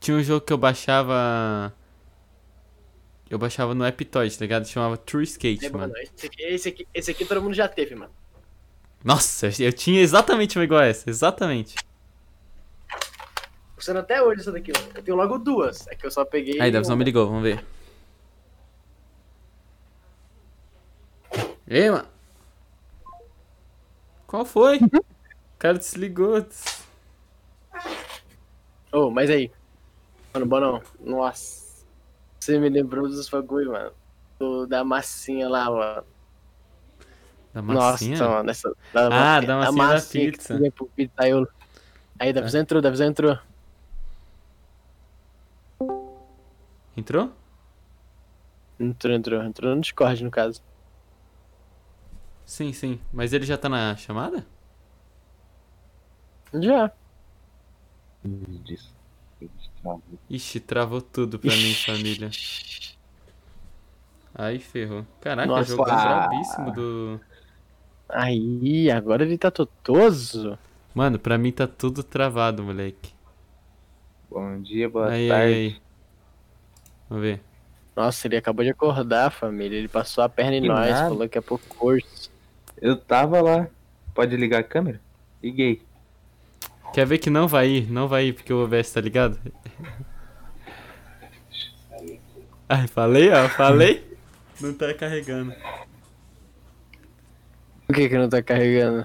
Tinha 0.00 0.16
um 0.16 0.22
jogo 0.22 0.44
que 0.44 0.52
eu 0.52 0.58
baixava. 0.58 1.72
Eu 3.30 3.38
baixava 3.38 3.74
no 3.74 3.84
Aptoide, 3.84 4.36
tá 4.36 4.44
ligado? 4.44 4.66
Chamava 4.66 4.96
True 4.96 5.24
Skate, 5.24 5.66
É, 5.66 5.70
mano. 5.70 5.92
mano, 5.92 5.94
esse 5.98 6.26
aqui, 6.26 6.42
esse, 6.42 6.68
aqui, 6.68 6.88
esse 6.92 7.10
aqui 7.10 7.24
todo 7.24 7.40
mundo 7.42 7.54
já 7.54 7.66
teve, 7.66 7.94
mano. 7.94 8.12
Nossa, 9.02 9.48
eu 9.62 9.72
tinha 9.72 10.00
exatamente 10.00 10.58
uma 10.58 10.64
igual 10.64 10.80
a 10.80 10.86
essa, 10.86 11.08
exatamente. 11.08 11.74
Usando 13.84 13.98
até 13.98 14.22
hoje 14.22 14.40
essa 14.40 14.50
daqui. 14.50 14.72
Eu 14.94 15.02
tenho 15.02 15.14
logo 15.14 15.36
duas. 15.36 15.86
É 15.88 15.94
que 15.94 16.06
eu 16.06 16.10
só 16.10 16.24
peguei. 16.24 16.58
Aí, 16.58 16.72
Davison 16.72 16.92
uma. 16.92 16.96
me 16.96 17.04
ligou, 17.04 17.26
vamos 17.26 17.42
ver. 17.42 17.62
Ei, 21.68 21.90
mano. 21.90 22.08
Qual 24.26 24.46
foi? 24.46 24.78
O 24.78 25.04
cara 25.58 25.76
desligou. 25.76 26.46
Ô, 28.90 29.10
mas 29.10 29.28
aí. 29.28 29.52
Mano, 30.32 30.46
bom 30.46 30.60
não. 30.60 30.82
Nossa. 30.98 31.84
Você 32.40 32.58
me 32.58 32.70
lembrou 32.70 33.06
dos 33.06 33.28
bagulho, 33.28 33.72
mano. 33.72 33.92
Do, 34.38 34.66
da 34.66 34.82
massinha 34.82 35.46
lá, 35.46 35.70
mano. 35.70 36.04
Da 37.52 37.60
massinha? 37.60 38.16
Nossa, 38.18 38.30
mano. 38.30 38.50
Essa, 38.50 38.74
da, 38.94 39.06
Ah, 39.36 39.40
da 39.42 39.54
a 39.54 39.58
massinha 39.58 39.86
da 39.88 39.92
massinha 39.94 40.32
que 40.32 40.38
pizza. 40.38 40.58
pizzaiolo. 40.96 41.48
Aí, 42.18 42.32
Davis 42.32 42.54
entrou, 42.54 42.80
Davis 42.80 43.00
entrou. 43.00 43.38
Entrou? 46.96 47.32
Entrou, 48.78 49.12
entrou. 49.14 49.42
Entrou 49.42 49.74
no 49.74 49.80
Discord, 49.80 50.22
no 50.22 50.30
caso. 50.30 50.62
Sim, 52.44 52.72
sim. 52.72 53.00
Mas 53.12 53.32
ele 53.32 53.44
já 53.46 53.56
tá 53.56 53.68
na 53.68 53.96
chamada? 53.96 54.46
Já. 56.52 56.94
Ixi, 60.28 60.60
travou 60.60 61.00
tudo 61.00 61.38
pra 61.38 61.56
mim, 61.56 61.74
família. 61.74 62.30
Aí 64.34 64.58
ferrou. 64.58 65.06
Caraca, 65.20 65.48
Nossa. 65.48 65.64
jogão 65.64 65.98
brabíssimo 66.00 66.70
do. 66.70 67.20
Aí, 68.08 68.90
agora 68.90 69.24
ele 69.24 69.38
tá 69.38 69.50
totoso. 69.50 70.58
Mano, 70.94 71.18
pra 71.18 71.36
mim 71.36 71.52
tá 71.52 71.66
tudo 71.66 72.02
travado, 72.02 72.62
moleque. 72.62 73.12
Bom 74.28 74.60
dia, 74.62 74.88
boa 74.88 75.08
aí, 75.08 75.26
tarde. 75.26 75.54
aí, 75.54 75.66
aí. 75.68 75.83
Vamos 77.08 77.24
ver. 77.24 77.40
Nossa, 77.96 78.26
ele 78.26 78.36
acabou 78.36 78.64
de 78.64 78.70
acordar, 78.70 79.30
família. 79.30 79.76
Ele 79.78 79.88
passou 79.88 80.24
a 80.24 80.28
perna 80.28 80.56
em 80.56 80.62
Que 80.62 80.68
nós, 80.68 80.90
nada. 80.90 81.08
falou 81.08 81.28
que 81.28 81.38
é 81.38 81.40
por 81.40 81.60
curso. 81.60 82.30
Eu 82.80 82.96
tava 82.96 83.40
lá. 83.40 83.68
Pode 84.14 84.36
ligar 84.36 84.60
a 84.60 84.64
câmera? 84.64 85.00
Liguei. 85.42 85.80
Quer 86.92 87.06
ver 87.06 87.18
que 87.18 87.30
não 87.30 87.46
vai 87.48 87.68
ir? 87.68 87.90
Não 87.90 88.06
vai 88.08 88.26
ir 88.26 88.32
porque 88.32 88.52
o 88.52 88.62
OBS 88.64 88.92
tá 88.92 89.00
ligado? 89.00 89.38
Ai, 92.68 92.86
falei, 92.88 93.30
ó, 93.30 93.48
falei. 93.48 94.04
Não 94.60 94.72
tá 94.72 94.94
carregando. 94.94 95.52
Por 97.86 97.94
que 97.96 98.08
que 98.08 98.16
não 98.16 98.28
tá 98.28 98.40
carregando? 98.40 99.04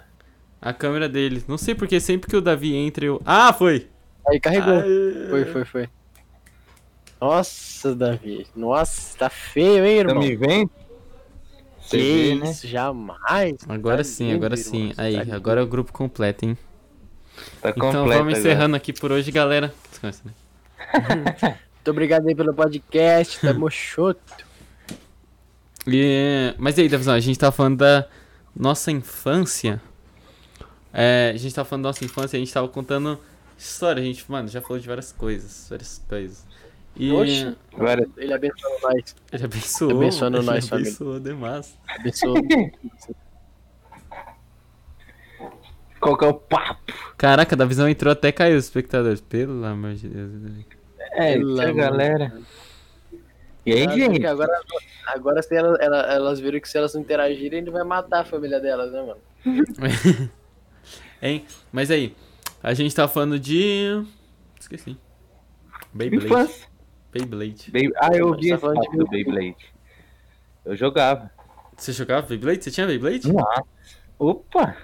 A 0.61 0.71
câmera 0.71 1.09
dele. 1.09 1.43
Não 1.47 1.57
sei 1.57 1.73
porque 1.73 1.99
sempre 1.99 2.29
que 2.29 2.35
o 2.37 2.41
Davi 2.41 2.75
entra 2.75 3.03
eu. 3.05 3.19
Ah, 3.25 3.51
foi! 3.51 3.89
Aí, 4.27 4.39
carregou. 4.39 4.79
Aê. 4.79 5.27
Foi, 5.29 5.45
foi, 5.45 5.65
foi. 5.65 5.89
Nossa, 7.21 7.95
Davi. 7.95 8.47
Nossa, 8.55 9.17
tá 9.17 9.29
feio, 9.29 9.85
hein, 9.85 9.99
Tá 10.05 10.13
irmão? 10.13 10.15
me 10.15 10.35
vendo? 10.35 10.71
Você 11.79 12.03
Que 12.03 12.03
vê, 12.03 12.35
né? 12.35 12.51
isso, 12.51 12.67
jamais. 12.67 13.57
Agora 13.67 14.03
Tá 14.03 14.03
sim, 14.03 14.31
lindo, 14.31 14.35
agora 14.35 14.55
irmão, 14.55 14.55
sim. 14.55 14.93
tá 14.95 15.03
Aí, 15.03 15.23
lindo. 15.23 15.33
agora 15.33 15.61
é 15.61 15.63
o 15.63 15.67
grupo 15.67 15.91
completo, 15.93 16.45
hein? 16.45 16.57
Tá 17.61 17.73
Então 17.75 18.03
completo 18.03 18.09
vamos 18.09 18.33
encerrando 18.39 18.75
aqui 18.75 18.93
por 18.93 19.11
hoje, 19.11 19.31
galera. 19.31 19.73
Descansa, 19.89 20.23
né? 20.25 20.33
Muito 21.77 21.91
obrigado 21.91 22.27
aí 22.27 22.35
pelo 22.35 22.53
podcast, 22.53 23.39
tamo 23.41 23.69
choto. 23.71 24.45
E, 25.87 26.53
mas 26.57 26.77
e 26.77 26.81
aí, 26.81 26.89
Davizão, 26.89 27.13
a 27.13 27.19
gente 27.19 27.39
tá 27.39 27.51
falando 27.51 27.77
da 27.77 28.07
nossa 28.55 28.91
infância. 28.91 29.81
É, 30.93 31.31
a 31.33 31.37
gente 31.37 31.53
tá 31.53 31.63
falando 31.63 31.83
da 31.83 31.89
nossa 31.89 32.03
infância, 32.03 32.37
a 32.37 32.39
gente 32.39 32.53
tava 32.53 32.67
contando 32.67 33.19
história. 33.57 34.01
A 34.01 34.05
gente, 34.05 34.29
mano, 34.29 34.47
já 34.47 34.61
falou 34.61 34.79
de 34.79 34.87
várias 34.87 35.11
coisas, 35.11 35.67
várias 35.69 36.01
coisas. 36.07 36.45
E 36.99 37.11
Oxe. 37.13 37.55
Agora, 37.73 38.05
Ele 38.17 38.33
abençoa 38.33 38.77
nós. 38.83 39.15
ele 39.31 39.45
abençoou, 39.45 39.91
Abençoando 39.97 40.37
ele 40.37 40.45
nós, 40.45 40.67
família. 40.67 40.89
abençoou 40.91 41.19
demais. 41.19 41.77
Abençoa. 41.87 42.33
qual 45.99 46.17
que 46.17 46.25
é 46.25 46.27
o 46.27 46.33
papo? 46.33 46.93
Caraca, 47.17 47.55
da 47.55 47.65
visão 47.65 47.87
entrou 47.89 48.11
até 48.11 48.31
caiu 48.31 48.57
os 48.57 48.65
espectadores. 48.65 49.21
Pelo 49.21 49.63
amor 49.65 49.93
de 49.95 50.07
Deus. 50.09 50.31
É, 51.13 51.33
Pelo 51.37 51.55
galera. 51.73 52.33
E 53.65 53.73
aí, 53.73 53.89
gente? 53.97 54.25
Agora, 54.25 54.51
agora 55.07 55.41
se 55.41 55.55
ela- 55.55 55.77
ela- 55.79 56.01
elas 56.13 56.39
viram 56.39 56.59
que 56.59 56.67
se 56.69 56.77
elas 56.77 56.93
não 56.93 57.01
interagirem, 57.01 57.59
ele 57.59 57.71
vai 57.71 57.83
matar 57.83 58.21
a 58.21 58.25
família 58.25 58.59
delas, 58.59 58.91
né, 58.91 59.01
mano? 59.01 59.21
Hein? 61.21 61.45
Mas 61.71 61.91
aí, 61.91 62.15
a 62.63 62.73
gente 62.73 62.95
tá 62.95 63.05
falando 63.07 63.37
de. 63.37 64.01
Esqueci. 64.59 64.97
Beyblade. 65.93 66.25
Infância. 66.27 66.68
Beyblade. 67.11 67.71
Bey- 67.71 67.91
Ah, 67.97 68.09
eu 68.13 68.27
ouvi 68.27 68.49
tá 68.49 68.55
esse 68.55 68.61
falando 68.61 68.79
de 68.81 68.85
papo 68.87 68.97
do 68.97 69.07
Beyblade. 69.07 69.55
Eu 70.65 70.75
jogava. 70.75 71.31
Você 71.75 71.91
jogava 71.93 72.27
Beyblade? 72.27 72.63
Você 72.63 72.71
tinha 72.71 72.85
Beyblade? 72.87 73.31
Nossa. 73.31 73.63
Opa! 74.19 74.75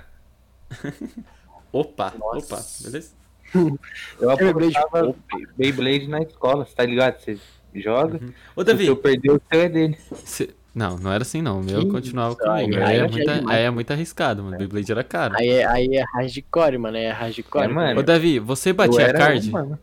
Opa, 1.72 2.14
Nossa. 2.18 2.56
opa, 2.56 2.64
beleza? 2.84 3.14
Eu 4.20 4.30
apostava 4.32 5.16
Beyblade 5.58 6.08
na 6.08 6.22
escola, 6.22 6.66
você 6.66 6.74
tá 6.76 6.84
ligado? 6.86 7.20
Você 7.20 7.38
joga, 7.74 8.20
Ô, 8.56 8.62
se 8.62 8.66
Davi, 8.66 8.88
eu 8.88 8.96
perder, 8.98 9.32
o 9.32 9.42
seu 9.52 9.62
é 9.62 9.70
dele. 9.70 9.98
Cê- 10.24 10.50
Não, 10.74 10.98
não 10.98 11.12
era 11.12 11.22
assim 11.22 11.42
não. 11.42 11.60
O 11.60 11.64
meu 11.64 11.82
Que 11.82 11.90
continuava 11.92 12.32
isso, 12.34 12.40
com 12.42 12.48
o 12.48 12.52
aí- 12.52 12.68
meu. 12.68 12.80
aí 12.86 12.86
Aí, 12.86 13.00
é 13.00 13.04
é 13.04 13.08
demais. 13.08 13.48
aí 13.48 13.64
é 13.64 13.70
muito 13.70 13.92
arriscado, 13.92 14.44
mano. 14.44 14.58
Beyblade 14.58 14.92
era 14.92 15.04
caro. 15.04 15.36
Aí 15.38 15.50
é, 15.50 15.66
aí 15.66 15.88
é 15.98 16.04
hardcore, 16.14 16.78
mano. 16.78 16.98
É 16.98 17.12
hardcore. 17.12 17.66
É, 17.66 17.68
mano. 17.68 18.00
Ô, 18.00 18.04
Davi, 18.04 18.40
você 18.40 18.74
batia 18.74 19.14
card? 19.14 19.50
um, 19.50 19.52
mano. 19.52 19.80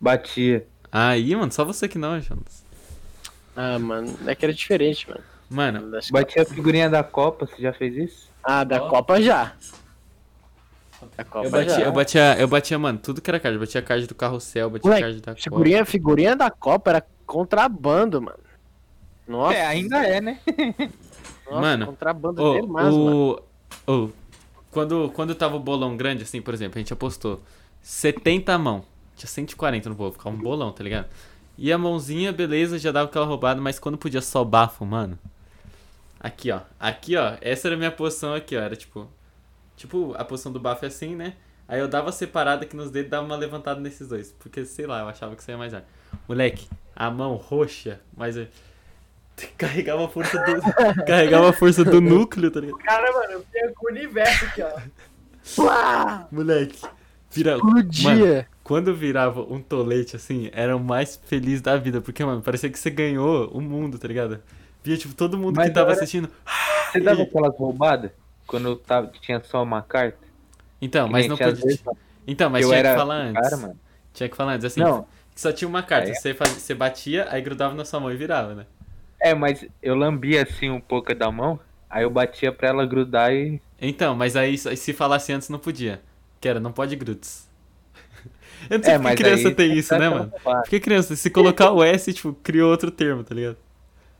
Batia. 0.00 0.66
Aí, 0.90 1.34
mano, 1.34 1.52
só 1.52 1.64
você 1.64 1.88
que 1.88 1.98
não, 1.98 2.20
Jonas. 2.20 2.64
Ah, 3.54 3.78
mano. 3.78 4.16
É 4.26 4.34
que 4.34 4.44
era 4.44 4.54
diferente, 4.54 5.08
mano. 5.08 5.22
Mano, 5.48 6.00
Batia 6.10 6.42
a 6.42 6.44
figurinha 6.44 6.90
da 6.90 7.04
Copa, 7.04 7.46
você 7.46 7.62
já 7.62 7.72
fez 7.72 7.96
isso? 7.96 8.30
Ah, 8.42 8.64
da 8.64 8.80
Copa 8.80 9.20
já. 9.22 9.54
Da 11.16 11.24
Copa 11.24 11.46
eu 11.46 11.50
batia, 11.50 11.74
já. 11.74 11.80
eu 11.82 11.92
batia, 11.92 12.36
eu 12.40 12.48
batia, 12.48 12.78
mano, 12.78 12.98
tudo 12.98 13.20
que 13.20 13.30
era 13.30 13.38
card. 13.38 13.54
Eu 13.54 13.60
batia 13.60 13.82
card 13.82 14.06
do 14.06 14.14
carrossel, 14.14 14.70
batia 14.70 14.88
Moleque, 14.88 15.02
card 15.02 15.20
da 15.20 15.32
Copa. 15.32 15.42
Figurinha, 15.42 15.84
figurinha 15.84 16.36
da 16.36 16.50
Copa 16.50 16.90
era 16.90 17.06
contrabando, 17.24 18.20
mano. 18.20 18.38
Nossa. 19.26 19.56
É, 19.56 19.66
ainda 19.66 20.04
é, 20.04 20.20
né? 20.20 20.40
nossa, 21.46 21.60
Mano, 21.60 21.86
contrabando 21.86 22.42
Ô, 22.42 22.60
demais, 22.60 22.94
mano. 22.94 23.42
o, 23.86 23.92
ô, 23.92 24.10
quando, 24.70 25.10
quando 25.14 25.34
tava 25.34 25.56
o 25.56 25.60
bolão 25.60 25.96
grande, 25.96 26.22
assim, 26.22 26.40
por 26.40 26.54
exemplo, 26.54 26.78
a 26.78 26.80
gente 26.80 26.92
apostou 26.92 27.40
70 27.82 28.52
a 28.52 28.58
mão. 28.58 28.84
Tinha 29.16 29.28
140 29.28 29.88
no 29.88 29.94
bolo, 29.94 30.12
ficava 30.12 30.34
um 30.34 30.38
bolão, 30.38 30.70
tá 30.72 30.84
ligado? 30.84 31.06
E 31.58 31.72
a 31.72 31.78
mãozinha, 31.78 32.32
beleza, 32.32 32.78
já 32.78 32.92
dava 32.92 33.08
aquela 33.08 33.24
roubada, 33.24 33.60
mas 33.60 33.78
quando 33.78 33.96
podia 33.96 34.20
só 34.20 34.44
bafo, 34.44 34.84
mano. 34.84 35.18
Aqui, 36.20 36.50
ó. 36.50 36.60
Aqui, 36.78 37.16
ó. 37.16 37.34
Essa 37.40 37.68
era 37.68 37.74
a 37.74 37.78
minha 37.78 37.90
posição 37.90 38.34
aqui, 38.34 38.56
ó. 38.56 38.60
Era 38.60 38.76
tipo. 38.76 39.08
Tipo, 39.76 40.14
a 40.18 40.24
posição 40.24 40.50
do 40.52 40.58
bafo 40.60 40.84
é 40.84 40.88
assim, 40.88 41.14
né? 41.14 41.34
Aí 41.68 41.80
eu 41.80 41.88
dava 41.88 42.12
separada 42.12 42.64
aqui 42.64 42.76
nos 42.76 42.90
dedos 42.90 43.08
e 43.08 43.10
dava 43.10 43.24
uma 43.26 43.36
levantada 43.36 43.80
nesses 43.80 44.06
dois. 44.08 44.32
Porque, 44.38 44.64
sei 44.64 44.86
lá, 44.86 45.00
eu 45.00 45.08
achava 45.08 45.34
que 45.34 45.42
saía 45.42 45.58
mais 45.58 45.72
ar. 45.74 45.84
Moleque, 46.28 46.68
a 46.94 47.10
mão 47.10 47.34
roxa, 47.36 48.00
mas. 48.16 48.36
eu- 48.36 48.46
Carregava 49.58 50.04
a 50.06 50.08
força 50.08 50.38
do. 50.38 50.60
carregava 51.04 51.50
a 51.50 51.52
força 51.52 51.84
do 51.84 52.00
núcleo, 52.00 52.50
tá 52.50 52.60
ligado? 52.60 52.78
Cara, 52.78 53.12
mano, 53.12 53.32
eu 53.32 53.46
tenho 53.52 53.72
o 53.82 53.90
universo 53.90 54.44
aqui, 54.46 54.62
ó. 54.62 56.26
Moleque. 56.32 56.80
Vira... 57.30 57.54
Explodia. 57.56 58.48
Quando 58.66 58.92
virava 58.92 59.42
um 59.42 59.60
tolete 59.62 60.16
assim, 60.16 60.50
era 60.52 60.76
o 60.76 60.80
mais 60.80 61.14
feliz 61.26 61.60
da 61.60 61.76
vida. 61.76 62.00
Porque, 62.00 62.24
mano, 62.24 62.42
parecia 62.42 62.68
que 62.68 62.76
você 62.76 62.90
ganhou 62.90 63.46
o 63.52 63.60
mundo, 63.60 63.96
tá 63.96 64.08
ligado? 64.08 64.42
Via, 64.82 64.96
tipo, 64.96 65.14
todo 65.14 65.38
mundo 65.38 65.54
Mas 65.54 65.68
que 65.68 65.74
tava 65.74 65.90
era- 65.92 65.96
assistindo. 65.96 66.28
Você 66.90 66.98
dava 66.98 67.22
aquelas 67.22 67.56
roubadas? 67.56 68.10
Quando 68.44 68.66
eu 68.70 68.76
tava, 68.76 69.06
tinha 69.20 69.40
só 69.44 69.62
uma 69.62 69.82
carta? 69.82 70.18
Então, 70.82 71.06
Que 71.06 71.12
mas 71.12 71.28
não 71.28 71.36
podia. 71.36 71.54
vezes, 71.54 71.80
Então, 72.26 72.50
mas 72.50 72.66
tinha 72.66 72.82
que 72.82 72.94
falar 72.96 73.14
antes. 73.14 73.40
Cara, 73.40 73.56
mano. 73.56 73.78
Tinha 74.12 74.28
que 74.28 74.36
falar 74.36 74.52
antes, 74.54 74.64
assim. 74.64 74.80
Não. 74.80 75.06
Só 75.36 75.52
tinha 75.52 75.68
uma 75.68 75.84
carta. 75.84 76.10
É. 76.10 76.14
Você, 76.14 76.34
fazia, 76.34 76.58
você 76.58 76.74
batia, 76.74 77.28
aí 77.30 77.40
grudava 77.40 77.72
na 77.72 77.84
sua 77.84 78.00
mão 78.00 78.10
e 78.12 78.16
virava, 78.16 78.52
né? 78.52 78.66
É, 79.20 79.32
mas 79.32 79.64
eu 79.80 79.94
lambia 79.94 80.42
assim 80.42 80.70
um 80.70 80.80
pouco 80.80 81.14
da 81.14 81.30
mão, 81.30 81.60
aí 81.88 82.02
eu 82.02 82.10
batia 82.10 82.50
pra 82.50 82.66
ela 82.68 82.84
grudar 82.84 83.32
e. 83.32 83.60
Então, 83.80 84.16
mas 84.16 84.34
aí 84.34 84.58
se 84.58 84.92
falasse 84.92 85.32
antes 85.32 85.48
não 85.48 85.58
podia. 85.60 86.02
Que 86.40 86.48
era, 86.48 86.58
não 86.58 86.72
pode 86.72 86.96
grudes. 86.96 87.46
Eu 88.70 88.78
não 88.78 88.84
sei 88.84 88.94
É, 88.94 88.98
porque 88.98 89.14
criança 89.16 89.48
aí 89.48 89.54
tem 89.54 89.68
tem 89.68 89.78
isso, 89.78 89.96
né, 89.98 90.08
mano? 90.08 90.32
Porque 90.62 90.80
criança, 90.80 91.16
se 91.16 91.30
colocar 91.30 91.70
o 91.72 91.82
S, 91.84 92.12
tipo, 92.12 92.32
criou 92.42 92.70
outro 92.70 92.90
termo, 92.90 93.22
tá 93.24 93.34
ligado? 93.34 93.56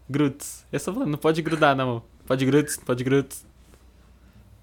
Grudes. 0.09 0.64
É 0.72 0.78
só 0.78 0.93
falando, 0.93 1.11
não 1.11 1.18
pode 1.18 1.43
grudar 1.43 1.74
na 1.76 1.84
mão. 1.87 2.03
Pode 2.26 2.45
grudes, 2.47 2.76
pode 2.76 3.05
grudes. 3.05 3.45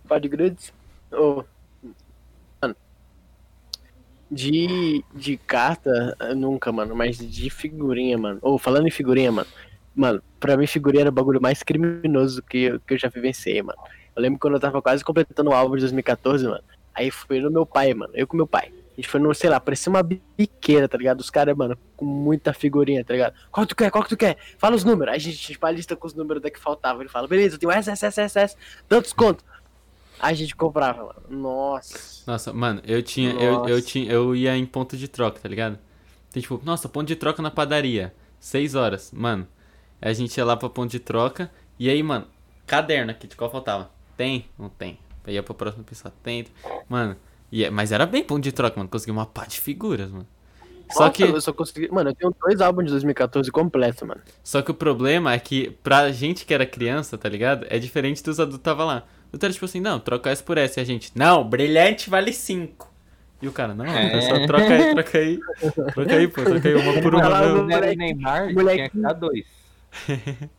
Pode 0.08 0.28
grudes. 0.30 0.74
Ô. 1.12 1.44
Mano. 2.62 2.76
De, 4.32 5.04
de 5.14 5.38
carta, 5.38 6.16
nunca, 6.36 6.72
mano. 6.72 6.96
Mas 6.96 7.18
de 7.18 7.50
figurinha, 7.50 8.18
mano. 8.18 8.40
Ou 8.42 8.58
falando 8.58 8.88
em 8.88 8.92
figurinha, 8.92 9.32
mano. 9.32 9.48
Mano, 9.96 10.24
pra 10.40 10.58
mim 10.58 10.66
figurinha 10.66 11.02
era 11.04 11.10
o 11.10 11.14
bagulho 11.14 11.40
mais 11.42 11.62
criminoso 11.62 12.42
que, 12.42 12.58
eu- 12.64 12.80
que 12.80 12.96
eu 12.96 12.98
já 12.98 13.10
vivenciei, 13.10 13.62
mano. 13.62 13.78
Eu 14.16 14.22
lembro 14.22 14.40
quando 14.40 14.56
eu 14.56 14.60
tava 14.60 14.82
quase 14.82 15.04
completando 15.04 15.52
o 15.52 15.54
álbum 15.54 15.76
de 15.76 15.82
2014, 15.82 16.46
mano. 16.48 16.64
Aí 16.96 17.12
fui 17.12 17.40
no 17.40 17.52
meu 17.52 17.66
pai, 17.66 17.94
mano. 17.94 18.12
Eu 18.16 18.26
com 18.28 18.36
meu 18.38 18.48
pai. 18.48 18.72
A 18.94 18.96
gente 18.96 19.08
foi 19.08 19.20
no, 19.20 19.34
sei 19.34 19.50
lá, 19.50 19.60
parecia 19.60 19.90
uma 19.90 20.04
biqueira, 20.04 20.88
tá 20.88 20.98
ligado? 20.98 21.20
Os 21.20 21.30
caras, 21.32 21.58
mano, 21.58 21.76
com 21.98 22.06
muita 22.06 22.54
figurinha, 22.54 23.04
tá 23.04 23.14
ligado? 23.14 23.34
Qual 23.52 23.66
que 23.66 23.74
tu 23.74 23.76
quer? 23.76 23.90
Qual 23.90 24.04
que 24.04 24.10
tu 24.10 24.18
quer? 24.18 24.38
Fala 24.60 24.76
os 24.76 24.84
números. 24.84 25.14
Aí 25.14 25.18
a 25.18 25.20
gente, 25.20 25.38
tipo, 25.38 25.66
a 25.66 25.72
lista 25.72 25.96
com 25.96 26.06
os 26.06 26.14
números 26.14 26.44
da 26.44 26.52
que 26.52 26.60
faltava. 26.60 27.02
Ele 27.02 27.10
fala, 27.10 27.28
beleza, 27.28 27.56
eu 27.56 27.60
tenho 27.60 27.72
S, 27.72 27.90
S, 27.90 28.06
S, 28.06 28.40
S. 28.40 28.56
Tantos 28.88 29.12
conto. 29.12 29.44
Aí 30.20 30.32
a 30.32 30.38
gente 30.38 30.56
comprava, 30.56 31.06
mano. 31.06 31.42
Nossa. 31.42 32.24
Nossa, 32.28 32.54
mano, 32.54 32.82
eu 32.86 33.02
tinha, 33.02 33.32
eu, 33.34 33.68
eu 33.68 33.82
tinha, 33.82 34.12
eu 34.12 34.36
ia 34.36 34.56
em 34.56 34.66
ponto 34.66 34.96
de 34.96 35.08
troca, 35.08 35.40
tá 35.40 35.50
ligado? 35.50 35.80
Tem 36.32 36.42
tipo, 36.42 36.62
nossa, 36.64 36.88
ponto 36.88 37.08
de 37.08 37.16
troca 37.16 37.42
na 37.42 37.50
padaria. 37.50 38.14
Seis 38.40 38.76
horas, 38.76 39.12
mano. 39.12 39.48
Aí 40.02 40.12
a 40.12 40.14
gente 40.14 40.38
ia 40.38 40.46
lá 40.46 40.56
pra 40.56 40.70
ponto 40.70 40.92
de 40.92 41.00
troca. 41.00 41.52
E 41.80 41.90
aí, 41.90 42.04
mano, 42.04 42.28
caderno 42.68 43.12
aqui, 43.12 43.28
de 43.28 43.36
qual 43.36 43.50
faltava? 43.50 43.90
Tem? 44.16 44.46
Não 44.58 44.70
tem. 44.70 45.00
Aí 45.26 45.34
ia 45.34 45.44
pra 45.44 45.54
próxima 45.54 45.84
pessoa, 45.84 46.14
tem. 46.22 46.46
Mano, 46.88 47.18
e, 47.54 47.64
é- 47.66 47.70
mas 47.70 47.92
era 47.92 48.06
bem 48.06 48.24
ponto 48.24 48.42
de 48.44 48.52
troca, 48.52 48.76
mano. 48.78 48.90
Consegui 48.90 49.12
uma 49.12 49.26
pá 49.26 49.46
de 49.46 49.60
figuras, 49.62 50.10
mano. 50.12 50.28
Só 50.92 51.02
Nossa, 51.06 51.12
que, 51.14 51.24
Eu 51.24 51.42
só 51.42 51.52
consegui... 51.54 51.88
Mano, 51.92 52.10
eu 52.12 52.16
tenho 52.16 52.36
dois 52.40 52.62
álbuns 52.62 52.86
de 52.86 52.92
2014 52.92 53.50
completo, 53.52 54.06
mano. 54.06 54.22
só 54.44 54.62
que 54.62 54.70
o 54.70 54.74
problema 54.74 55.34
é 55.34 55.40
que 55.40 55.72
pra 55.82 56.12
gente 56.12 56.46
que 56.46 56.54
era 56.54 56.66
criança, 56.66 57.18
tá 57.18 57.28
ligado? 57.30 57.66
É 57.70 57.80
diferente 57.80 58.22
dos 58.22 58.40
adultos 58.40 58.60
que 58.60 58.64
tava 58.64 58.84
lá. 58.86 59.04
O 59.32 59.38
cara, 59.40 59.52
tipo 59.52 59.66
assim, 59.66 59.80
não, 59.80 60.00
troca 60.00 60.30
S 60.30 60.44
por 60.44 60.58
S. 60.58 60.80
E 60.80 60.82
a 60.82 60.84
gente, 60.84 61.12
não, 61.16 61.44
brilhante 61.44 62.10
vale 62.10 62.32
5. 62.32 62.92
E 63.42 63.48
o 63.48 63.52
cara, 63.52 63.74
não, 63.74 63.86
É. 63.86 64.22
só 64.22 64.46
troca 64.46 64.68
aí, 64.74 64.94
troca 64.94 65.18
aí. 65.18 65.40
Troca 65.94 66.16
aí, 66.16 66.28
pô, 66.28 66.44
troca 66.44 66.68
aí 66.70 66.76
uma 66.76 67.02
por 67.02 67.14
uma 67.16 67.22
Vai 67.24 67.32
lá, 67.32 67.42
mesmo. 67.42 67.56
Quando 67.58 67.72
era 67.72 67.80
o 67.80 67.84
moleque- 67.84 67.98
Neymar, 67.98 68.48
tinha 68.76 68.90
que 68.90 68.98
dar 69.00 69.14
dois. 69.14 69.46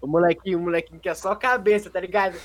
O 0.00 0.06
molequinho, 0.06 0.58
o 0.58 0.62
molequinho 0.62 1.00
que 1.00 1.08
é 1.08 1.14
só 1.14 1.34
cabeça, 1.34 1.88
tá 1.90 2.00
ligado? 2.00 2.36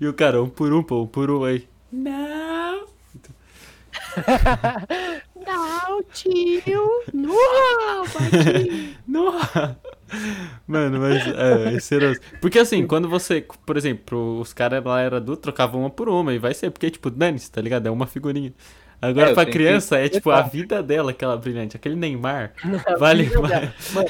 E 0.00 0.06
o 0.06 0.14
cara, 0.14 0.42
um 0.42 0.48
por 0.48 0.72
um, 0.72 0.82
pô, 0.82 1.02
um 1.02 1.06
por 1.06 1.30
um 1.30 1.44
aí. 1.44 1.68
Não. 1.92 2.86
Não, 5.46 6.02
tio. 6.12 6.88
Não. 7.12 7.34
Não. 9.06 9.32
Mano, 10.66 11.00
mas 11.00 11.26
é, 11.26 11.74
esse 11.74 11.94
era... 11.94 12.12
Porque 12.40 12.58
assim, 12.58 12.86
quando 12.86 13.08
você, 13.08 13.46
por 13.64 13.76
exemplo, 13.76 14.40
os 14.40 14.52
caras 14.52 14.84
lá 14.84 15.00
era 15.00 15.16
adulto, 15.16 15.42
trocavam 15.42 15.80
uma 15.82 15.90
por 15.90 16.08
uma 16.08 16.34
e 16.34 16.38
vai 16.38 16.52
ser, 16.54 16.70
porque 16.70 16.90
tipo, 16.90 17.10
dane-se, 17.10 17.50
tá 17.50 17.60
ligado? 17.60 17.86
É 17.86 17.90
uma 17.90 18.06
figurinha. 18.06 18.52
Agora 19.00 19.30
É, 19.30 19.34
pra 19.34 19.44
tenho 19.44 19.52
que 19.52 19.58
criança 19.58 19.96
é 19.96 20.08
tipo 20.08 20.30
a 20.30 20.42
vida 20.42 20.82
dela, 20.82 21.12
aquela 21.12 21.36
brilhante. 21.36 21.76
Aquele 21.76 21.94
Neymar 21.94 22.52
vale 22.98 23.26
Filho 23.26 23.42
mais. 23.42 23.70
Mano, 23.92 24.08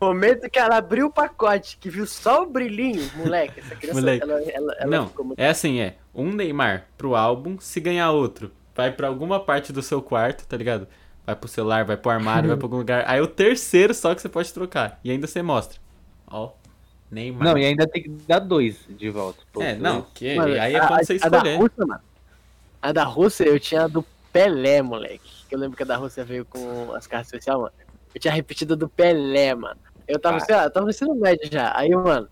no 0.00 0.06
momento 0.08 0.48
que 0.50 0.58
ela 0.58 0.76
abriu 0.76 1.06
o 1.06 1.12
pacote, 1.12 1.76
que 1.78 1.88
viu 1.90 2.06
só 2.06 2.42
o 2.42 2.46
brilhinho, 2.46 3.10
moleque, 3.16 3.60
essa 3.60 3.74
criança, 3.76 4.00
Moleque. 4.00 4.22
ela, 4.22 4.42
ela, 4.42 4.74
ela 4.78 4.90
Não, 4.90 5.08
ficou 5.08 5.24
muito... 5.24 5.38
é 5.38 5.48
assim, 5.48 5.80
é. 5.80 5.96
Um 6.14 6.32
Neymar 6.32 6.86
pro 6.98 7.14
álbum, 7.16 7.58
se 7.60 7.80
ganhar 7.80 8.10
outro, 8.10 8.50
vai 8.74 8.92
pra 8.92 9.08
alguma 9.08 9.40
parte 9.40 9.72
do 9.72 9.82
seu 9.82 10.00
quarto, 10.02 10.46
tá 10.46 10.56
ligado? 10.56 10.86
vai 11.24 11.34
pro 11.34 11.48
celular, 11.48 11.84
vai 11.84 11.96
pro 11.96 12.10
armário, 12.12 12.48
vai 12.48 12.56
pra 12.56 12.66
algum 12.66 12.76
lugar. 12.76 13.02
Aí 13.08 13.20
o 13.20 13.26
terceiro 13.26 13.92
só 13.92 14.14
que 14.14 14.22
você 14.22 14.28
pode 14.28 14.52
trocar. 14.54 15.00
E 15.02 15.10
ainda 15.10 15.26
você 15.26 15.42
mostra. 15.42 15.80
Ó, 16.28 16.52
Neymar. 17.10 17.42
Não, 17.48 17.58
e 17.58 17.64
ainda 17.64 17.84
tem 17.88 18.02
que 18.04 18.08
dar 18.28 18.38
dois 18.38 18.78
de 18.88 19.10
volta. 19.10 19.40
Pô, 19.52 19.60
É, 19.60 19.74
não, 19.74 20.02
que, 20.14 20.36
Mano, 20.36 20.52
aí 20.52 20.74
é 20.74 20.78
a- 20.78 20.86
quando 20.86 21.04
você 21.04 21.18
a, 21.20 21.28
da 21.28 21.38
escolher. 21.38 21.56
Rússia, 21.58 21.84
mano. 21.84 22.00
A 22.80 22.92
da 22.92 23.02
Rússia 23.02 23.42
eu 23.44 23.58
tinha 23.58 23.82
a 23.82 23.88
do 23.88 24.04
Pelé, 24.32 24.80
moleque. 24.82 25.44
Que 25.48 25.56
eu 25.56 25.58
lembro 25.58 25.76
que 25.76 25.82
a 25.82 25.86
da 25.86 25.96
Rússia 25.96 26.24
veio 26.24 26.44
com 26.44 26.92
as 26.94 27.08
cartas 27.08 27.26
especiais, 27.26 27.58
mano. 27.58 27.72
Eu 28.16 28.20
tinha 28.20 28.32
repetido 28.32 28.74
do 28.74 28.88
Pelé, 28.88 29.54
mano. 29.54 29.78
Eu 30.08 30.18
tava, 30.18 30.38
Ah. 30.38 30.40
sei 30.40 30.56
lá, 30.56 30.64
eu 30.64 30.70
tava 30.70 30.84
no 30.86 30.90
ensino 30.90 31.14
médio 31.14 31.50
já. 31.52 31.70
Aí, 31.76 31.90
mano, 31.90 32.26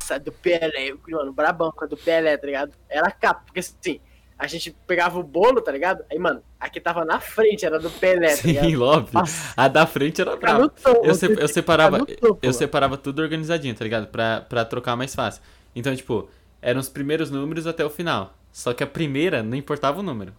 essa 0.00 0.18
do 0.18 0.32
Pelé, 0.32 0.88
eu, 0.92 0.98
mano, 1.06 1.30
brabão 1.30 1.70
com 1.70 1.84
a 1.84 1.86
do 1.86 1.94
Pelé, 1.94 2.38
tá 2.38 2.46
ligado? 2.46 2.72
Era 2.88 3.10
capa, 3.10 3.42
porque 3.44 3.60
assim, 3.60 4.00
a 4.38 4.46
gente 4.46 4.74
pegava 4.86 5.18
o 5.18 5.22
bolo, 5.22 5.60
tá 5.60 5.70
ligado? 5.70 6.02
Aí, 6.10 6.18
mano, 6.18 6.42
aqui 6.58 6.80
tava 6.80 7.04
na 7.04 7.20
frente, 7.20 7.66
era 7.66 7.78
do 7.78 7.90
Pelé, 7.90 8.30
tá 8.30 8.36
Sim, 8.36 8.52
ligado? 8.62 8.80
óbvio. 8.82 9.12
Nossa, 9.12 9.52
A 9.54 9.68
da 9.68 9.86
frente 9.86 10.22
era 10.22 10.36
brava. 10.36 10.72
Eu, 11.02 11.14
se- 11.14 11.26
eu 11.38 11.48
separava, 11.48 11.98
topo, 12.06 12.38
eu 12.42 12.52
separava 12.54 12.96
tudo 12.96 13.20
organizadinho, 13.20 13.74
tá 13.74 13.84
ligado? 13.84 14.06
Pra, 14.06 14.40
pra 14.40 14.64
trocar 14.64 14.96
mais 14.96 15.14
fácil. 15.14 15.42
Então, 15.76 15.94
tipo, 15.94 16.30
eram 16.62 16.80
os 16.80 16.88
primeiros 16.88 17.30
números 17.30 17.66
até 17.66 17.84
o 17.84 17.90
final. 17.90 18.32
Só 18.50 18.72
que 18.72 18.82
a 18.82 18.86
primeira 18.86 19.42
não 19.42 19.54
importava 19.54 20.00
o 20.00 20.02
número. 20.02 20.32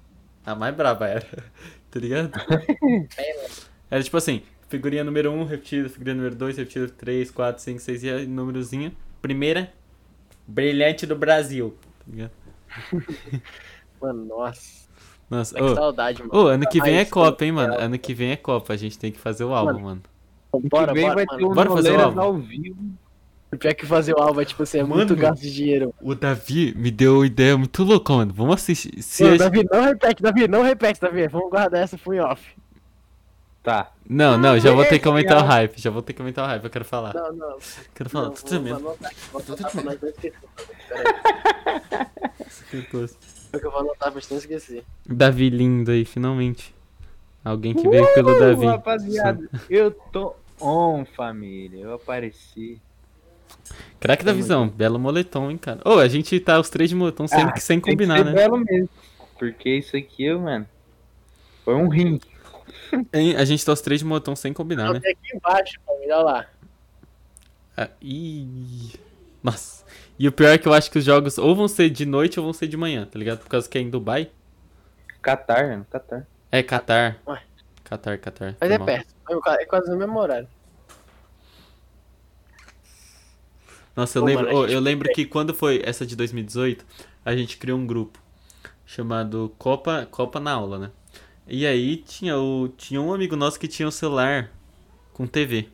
A 0.43 0.55
mais 0.55 0.73
brava 0.75 1.07
era. 1.07 1.27
Tá 1.91 1.99
ligado? 2.01 2.29
Era 3.89 4.03
tipo 4.03 4.17
assim, 4.17 4.41
figurinha 4.69 5.03
número 5.03 5.31
1 5.31 5.43
repetida, 5.45 5.89
figurinha 5.89 6.15
número 6.15 6.35
2 6.35 6.57
repetida, 6.57 6.87
3, 6.89 7.31
4, 7.31 7.61
5, 7.63 7.79
6 7.79 8.03
e 8.03 8.09
aí, 8.09 8.27
númerozinho. 8.27 8.91
Primeira, 9.21 9.71
brilhante 10.47 11.05
do 11.05 11.15
Brasil. 11.15 11.75
Tá 11.99 12.05
ligado? 12.07 12.31
Mano, 14.01 14.25
nossa. 14.25 14.85
Nossa, 15.29 15.55
Que 15.55 15.61
ô, 15.63 15.73
saudade, 15.73 16.19
mano. 16.21 16.31
ô, 16.35 16.47
ano 16.47 16.67
que 16.69 16.79
vem 16.79 16.97
é 16.97 17.05
Copa, 17.05 17.43
hein, 17.43 17.49
isso 17.51 17.55
mano? 17.55 17.73
é- 17.73 17.83
Ano 17.83 17.97
que 17.97 18.13
vem 18.13 18.31
é 18.31 18.35
Copa, 18.35 18.73
a 18.73 18.77
gente 18.77 18.99
tem 18.99 19.11
que 19.11 19.17
fazer 19.19 19.43
o 19.43 19.53
álbum, 19.55 19.79
mano. 19.79 20.01
Bora, 20.69 20.87
que 20.89 20.93
vem 20.93 21.03
bora, 21.03 21.15
vai 21.15 21.25
mano. 21.25 21.37
ter 21.39 21.45
um 21.45 21.53
Bora 21.53 21.69
fazer 21.71 21.91
o 21.97 22.01
álbum. 22.01 22.21
ao 22.21 22.33
vivo. 22.37 22.77
O 23.51 23.57
pior 23.57 23.71
é 23.71 23.73
que 23.73 23.85
fazer 23.85 24.13
o 24.13 24.19
alvo 24.21 24.41
é, 24.41 24.45
tipo 24.45 24.61
assim, 24.63 24.79
é 24.79 24.83
muito 24.83 25.11
Mano. 25.11 25.21
gasto 25.21 25.41
de 25.41 25.51
dinheiro. 25.53 25.93
O 26.01 26.13
Davi 26.13 26.73
me 26.75 26.91
deu 26.91 27.15
uma 27.17 27.25
ideia 27.25 27.57
muito 27.57 27.83
louca, 27.83 28.13
mano. 28.13 28.33
Vamos 28.33 28.55
assistir. 28.55 29.01
Se 29.01 29.23
Mano, 29.23 29.35
a- 29.35 29.37
Davi, 29.37 29.63
não 29.71 29.81
repete, 29.81 30.21
Davi, 30.21 30.47
não 30.47 30.61
repete, 30.61 30.99
Davi. 31.01 31.27
Vamos 31.27 31.49
guardar 31.49 31.81
essa 31.83 31.97
full 31.97 32.17
off. 32.19 32.43
Tá. 33.65 33.91
Não, 34.07 34.37
não, 34.37 34.59
já 34.59 34.71
vou 34.71 34.85
ter 34.85 34.99
que 34.99 35.07
aumentar 35.07 35.43
o 35.43 35.43
hype. 35.43 35.81
Já 35.81 35.89
vou 35.89 36.03
ter 36.03 36.13
que 36.13 36.21
aumentar 36.21 36.43
o 36.43 36.45
hype, 36.45 36.63
eu 36.63 36.69
quero 36.69 36.85
falar. 36.85 37.15
Não, 37.15 37.33
não. 37.33 37.57
Quero 37.95 38.09
falar. 38.11 38.29
Tô 38.29 38.35
vou 38.35 38.43
tremendo. 38.43 38.97
Porque 42.69 43.57
eu 43.65 43.71
vou 43.71 43.79
anotar 43.79 44.11
pra 44.11 44.21
não 44.29 44.37
esquecer. 44.37 44.83
Davi 45.03 45.49
lindo 45.49 45.89
aí, 45.89 46.05
finalmente. 46.05 46.75
Alguém 47.43 47.73
que 47.73 47.89
veio 47.89 48.13
pelo 48.13 48.39
Davi. 48.39 48.65
Uh, 48.65 48.69
rapaziada, 48.69 49.49
eu 49.67 49.89
tô 49.89 50.35
on, 50.61 51.03
família. 51.03 51.79
Eu 51.79 51.95
apareci. 51.95 52.79
Craque 53.99 54.23
da 54.23 54.33
visão, 54.33 54.67
belo 54.67 54.99
moletom, 54.99 55.49
hein, 55.49 55.57
cara. 55.57 55.81
Ô, 55.83 55.97
a 55.97 56.07
gente 56.07 56.39
tá 56.39 56.59
os 56.59 56.69
três 56.69 56.91
de 56.91 56.95
moletom 56.95 57.27
sem, 57.27 57.43
Ah, 57.43 57.55
sem 57.57 57.79
Tem 57.79 57.93
combinar, 57.93 58.23
né? 58.23 58.31
belo 58.31 58.59
mesmo. 58.59 58.89
Porque 59.39 59.69
isso 59.69 59.97
aqui, 59.97 60.31
mano, 60.35 60.67
foi 61.63 61.73
um 61.73 61.87
rim. 61.87 62.19
Hein, 63.13 63.35
A 63.35 63.45
gente 63.45 63.65
tá 63.65 63.73
os 63.73 63.81
três 63.81 63.99
de 63.99 64.05
moletom 64.05 64.35
sem 64.35 64.53
combinar, 64.53 64.93
né? 64.93 64.99
Aqui 64.99 65.35
embaixo, 65.35 65.79
olha 65.87 66.17
lá. 66.17 66.45
Ah, 67.77 67.89
ih. 68.01 68.93
Nossa. 69.43 69.85
E 70.17 70.27
o 70.27 70.31
pior 70.31 70.49
é 70.49 70.57
que 70.57 70.67
eu 70.67 70.73
acho 70.73 70.89
que 70.89 70.97
os 70.97 71.03
jogos 71.05 71.37
ou 71.37 71.55
vão 71.55 71.67
ser 71.67 71.89
de 71.89 72.05
noite 72.05 72.39
ou 72.39 72.45
vão 72.45 72.53
ser 72.53 72.67
de 72.67 72.77
manhã, 72.77 73.05
tá 73.05 73.19
ligado? 73.19 73.39
Por 73.39 73.49
causa 73.49 73.69
que 73.69 73.77
é 73.77 73.81
em 73.81 73.89
Dubai. 73.89 74.31
Catar, 75.21 75.67
mano, 75.67 75.85
Catar. 75.89 76.27
É 76.51 76.63
Qatar. 76.63 77.19
Ué. 77.27 77.41
Qatar, 77.83 78.17
Qatar. 78.19 78.55
Mas 78.59 78.71
é 78.71 78.77
mal. 78.77 78.85
perto. 78.85 79.13
É 79.59 79.65
quase 79.65 79.89
no 79.89 79.97
mesmo 79.97 80.17
horário. 80.17 80.47
Nossa, 83.95 84.17
eu 84.17 84.21
Pô, 84.21 84.27
lembro, 84.27 84.45
mano, 84.45 84.61
gente 84.63 84.73
eu 84.73 84.79
lembro 84.79 85.09
que 85.13 85.25
quando 85.25 85.53
foi 85.53 85.81
essa 85.85 86.05
de 86.05 86.15
2018, 86.15 86.85
a 87.23 87.35
gente 87.35 87.57
criou 87.57 87.79
um 87.79 87.87
grupo 87.87 88.19
chamado 88.85 89.53
Copa, 89.57 90.07
Copa 90.11 90.39
na 90.39 90.51
aula, 90.51 90.77
né? 90.77 90.91
E 91.47 91.65
aí 91.65 91.97
tinha 91.97 92.37
o 92.37 92.67
tinha 92.69 92.99
um 93.01 93.13
amigo 93.13 93.35
nosso 93.35 93.59
que 93.59 93.67
tinha 93.67 93.87
um 93.87 93.91
celular 93.91 94.51
com 95.13 95.27
TV. 95.27 95.67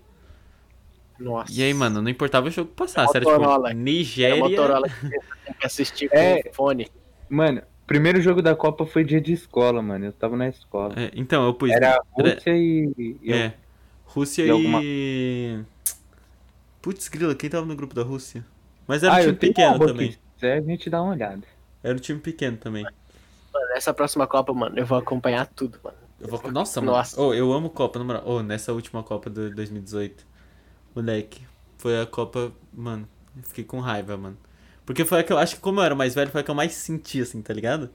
Nossa. 1.19 1.51
E 1.51 1.61
aí, 1.63 1.73
mano, 1.73 2.01
não 2.01 2.09
importava 2.09 2.47
o 2.47 2.51
jogo 2.51 2.69
que 2.71 2.75
passasse, 2.75 3.15
era 3.15 3.23
Motorola. 3.25 3.55
tipo 3.55 3.67
Era 3.67 3.73
Nigéria. 3.75 4.37
Motorola 4.43 4.87
que 4.89 5.65
assistir 5.65 6.09
com 6.09 6.17
É. 6.17 6.41
o 6.49 6.53
fone. 6.53 6.87
Mano, 7.29 7.61
primeiro 7.85 8.19
jogo 8.21 8.41
da 8.41 8.55
Copa 8.55 8.85
foi 8.85 9.03
dia 9.03 9.21
de 9.21 9.31
escola, 9.33 9.81
mano. 9.81 10.05
Eu 10.05 10.13
tava 10.13 10.35
na 10.35 10.49
escola. 10.49 10.93
É, 10.99 11.11
então, 11.15 11.45
eu 11.45 11.53
pus 11.53 11.69
Era 11.69 12.01
Rússia 12.11 12.49
e. 12.57 12.91
e 12.97 13.17
eu- 13.23 13.35
é, 13.35 13.53
Rússia 14.05 14.43
e 14.45 14.49
alguma- 14.49 14.81
Putz, 16.81 17.07
grila, 17.07 17.35
quem 17.35 17.49
tava 17.49 17.65
no 17.65 17.75
grupo 17.75 17.93
da 17.93 18.01
Rússia? 18.03 18.43
Mas 18.87 19.03
era 19.03 19.13
um 19.13 19.15
Ah, 19.15 19.19
time 19.19 19.31
eu 19.33 19.37
tenho 19.37 19.53
pequeno 19.53 19.79
também. 19.87 20.11
Se 20.11 20.19
quiser, 20.35 20.57
a 20.57 20.61
gente 20.61 20.89
dá 20.89 21.01
uma 21.01 21.11
olhada. 21.13 21.43
Era 21.83 21.95
um 21.95 21.99
time 21.99 22.19
pequeno 22.19 22.57
também. 22.57 22.85
Nessa 23.81 23.95
próxima 23.95 24.27
Copa, 24.27 24.53
mano, 24.53 24.77
eu 24.77 24.85
vou 24.85 24.95
acompanhar 24.95 25.47
tudo, 25.47 25.79
mano. 25.83 25.97
Eu 26.19 26.27
vou... 26.27 26.51
Nossa, 26.51 26.79
mano. 26.79 26.91
Nossa. 26.91 27.19
Oh, 27.19 27.33
eu 27.33 27.51
amo 27.51 27.67
Copa, 27.67 27.97
na 27.97 28.05
moral. 28.05 28.21
Oh, 28.27 28.43
nessa 28.43 28.71
última 28.71 29.01
Copa 29.01 29.27
de 29.27 29.49
2018, 29.49 30.23
moleque, 30.95 31.41
foi 31.79 31.99
a 31.99 32.05
Copa, 32.05 32.51
mano, 32.71 33.09
eu 33.35 33.41
fiquei 33.41 33.63
com 33.63 33.79
raiva, 33.79 34.15
mano. 34.15 34.37
Porque 34.85 35.03
foi 35.03 35.21
a 35.21 35.23
que 35.23 35.33
eu 35.33 35.37
acho 35.39 35.55
que 35.55 35.61
como 35.61 35.79
eu 35.79 35.83
era 35.83 35.95
mais 35.95 36.13
velho, 36.13 36.29
foi 36.29 36.41
a 36.41 36.43
que 36.43 36.51
eu 36.51 36.53
mais 36.53 36.73
senti, 36.73 37.21
assim, 37.21 37.41
tá 37.41 37.55
ligado? 37.55 37.89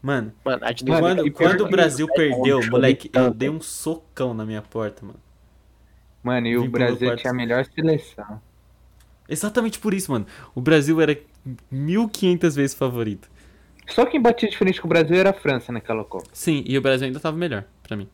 Mano, 0.00 0.32
Mano, 0.42 0.64
a 0.64 0.72
de 0.72 0.82
Mano, 0.86 1.02
quando, 1.02 1.26
e 1.26 1.30
quando 1.30 1.60
o 1.66 1.68
Brasil 1.68 2.08
perdeu, 2.08 2.60
um 2.60 2.70
moleque, 2.70 3.10
eu 3.12 3.34
dei 3.34 3.50
um 3.50 3.60
socão 3.60 4.32
na 4.32 4.46
minha 4.46 4.62
porta, 4.62 5.04
mano. 5.04 5.20
Mano, 6.22 6.46
e 6.46 6.56
Vim 6.56 6.68
o 6.68 6.70
Brasil 6.70 7.14
tinha 7.16 7.32
a 7.32 7.36
melhor 7.36 7.66
seleção. 7.66 8.40
Exatamente 9.28 9.78
por 9.78 9.92
isso, 9.92 10.10
mano. 10.10 10.26
O 10.54 10.60
Brasil 10.62 10.98
era 11.02 11.18
1500 11.70 12.56
vezes 12.56 12.74
favorito. 12.74 13.35
Só 13.88 14.04
quem 14.04 14.20
batia 14.20 14.48
de 14.48 14.56
frente 14.56 14.80
com 14.80 14.86
o 14.86 14.88
Brasil 14.88 15.16
era 15.16 15.30
a 15.30 15.34
França 15.34 15.72
naquela 15.72 16.04
Copa. 16.04 16.26
Sim, 16.32 16.64
e 16.66 16.76
o 16.76 16.82
Brasil 16.82 17.06
ainda 17.06 17.20
tava 17.20 17.36
melhor, 17.36 17.64
pra 17.82 17.96
mim. 17.96 18.08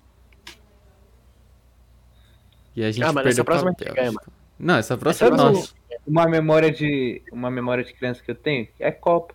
E 2.75 2.85
a 2.85 2.91
gente 2.91 3.03
Ah, 3.05 3.13
mas 3.13 3.25
perdeu 3.25 3.31
essa 3.33 3.45
próxima 3.45 3.75
pra 3.75 3.93
ganha. 3.93 4.13
Não, 4.59 4.77
essa 4.77 4.97
próxima 4.97 5.29
é 5.29 5.31
nossa. 5.33 5.75
uma 6.07 6.27
memória 6.27 6.71
de 6.71 7.23
uma 7.33 7.51
memória 7.51 7.85
de 7.85 7.93
criança 7.93 8.23
que 8.23 8.31
eu 8.31 8.35
tenho 8.35 8.69
é 8.79 8.91
Copa. 8.91 9.35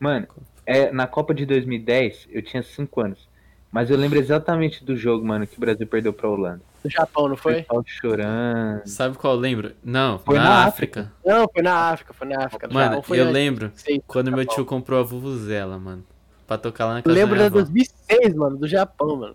Mano, 0.00 0.26
é, 0.66 0.90
na 0.92 1.06
Copa 1.06 1.34
de 1.34 1.46
2010 1.46 2.28
eu 2.30 2.42
tinha 2.42 2.62
5 2.62 3.00
anos. 3.00 3.28
Mas 3.70 3.90
eu 3.90 3.96
lembro 3.96 4.18
exatamente 4.18 4.82
do 4.84 4.96
jogo, 4.96 5.26
mano, 5.26 5.46
que 5.46 5.56
o 5.56 5.60
Brasil 5.60 5.86
perdeu 5.86 6.12
pra 6.12 6.28
Holanda. 6.28 6.62
Do 6.82 6.88
Japão, 6.90 7.28
não 7.28 7.36
foi? 7.36 7.66
chorando. 7.86 8.86
Sabe 8.86 9.16
qual 9.18 9.34
eu 9.34 9.40
lembro? 9.40 9.72
Não, 9.82 10.18
Foi 10.20 10.36
na, 10.36 10.44
na 10.44 10.64
África. 10.66 11.12
Não, 11.24 11.48
foi 11.52 11.62
na 11.62 11.74
África, 11.90 12.14
foi 12.14 12.28
na 12.28 12.44
África. 12.44 12.68
Mano, 12.68 13.02
eu 13.08 13.22
antes. 13.22 13.32
lembro 13.32 13.72
Sei, 13.74 14.00
quando 14.06 14.30
meu 14.30 14.46
tio 14.46 14.64
comprou 14.64 15.00
a 15.00 15.02
Vuvuzela, 15.02 15.78
mano. 15.78 16.04
Pra 16.46 16.56
tocar 16.56 16.86
lá 16.86 16.92
na 16.94 16.98
Eu 17.00 17.02
casa 17.04 17.14
lembro 17.14 17.36
da 17.36 17.44
da 17.44 17.50
minha 17.50 17.62
avó. 17.62 17.70
2006, 17.70 18.34
mano, 18.34 18.56
do 18.56 18.68
Japão, 18.68 19.16
mano. 19.16 19.34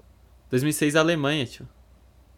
2006 0.49 0.95
Alemanha, 0.95 1.45
tio. 1.45 1.67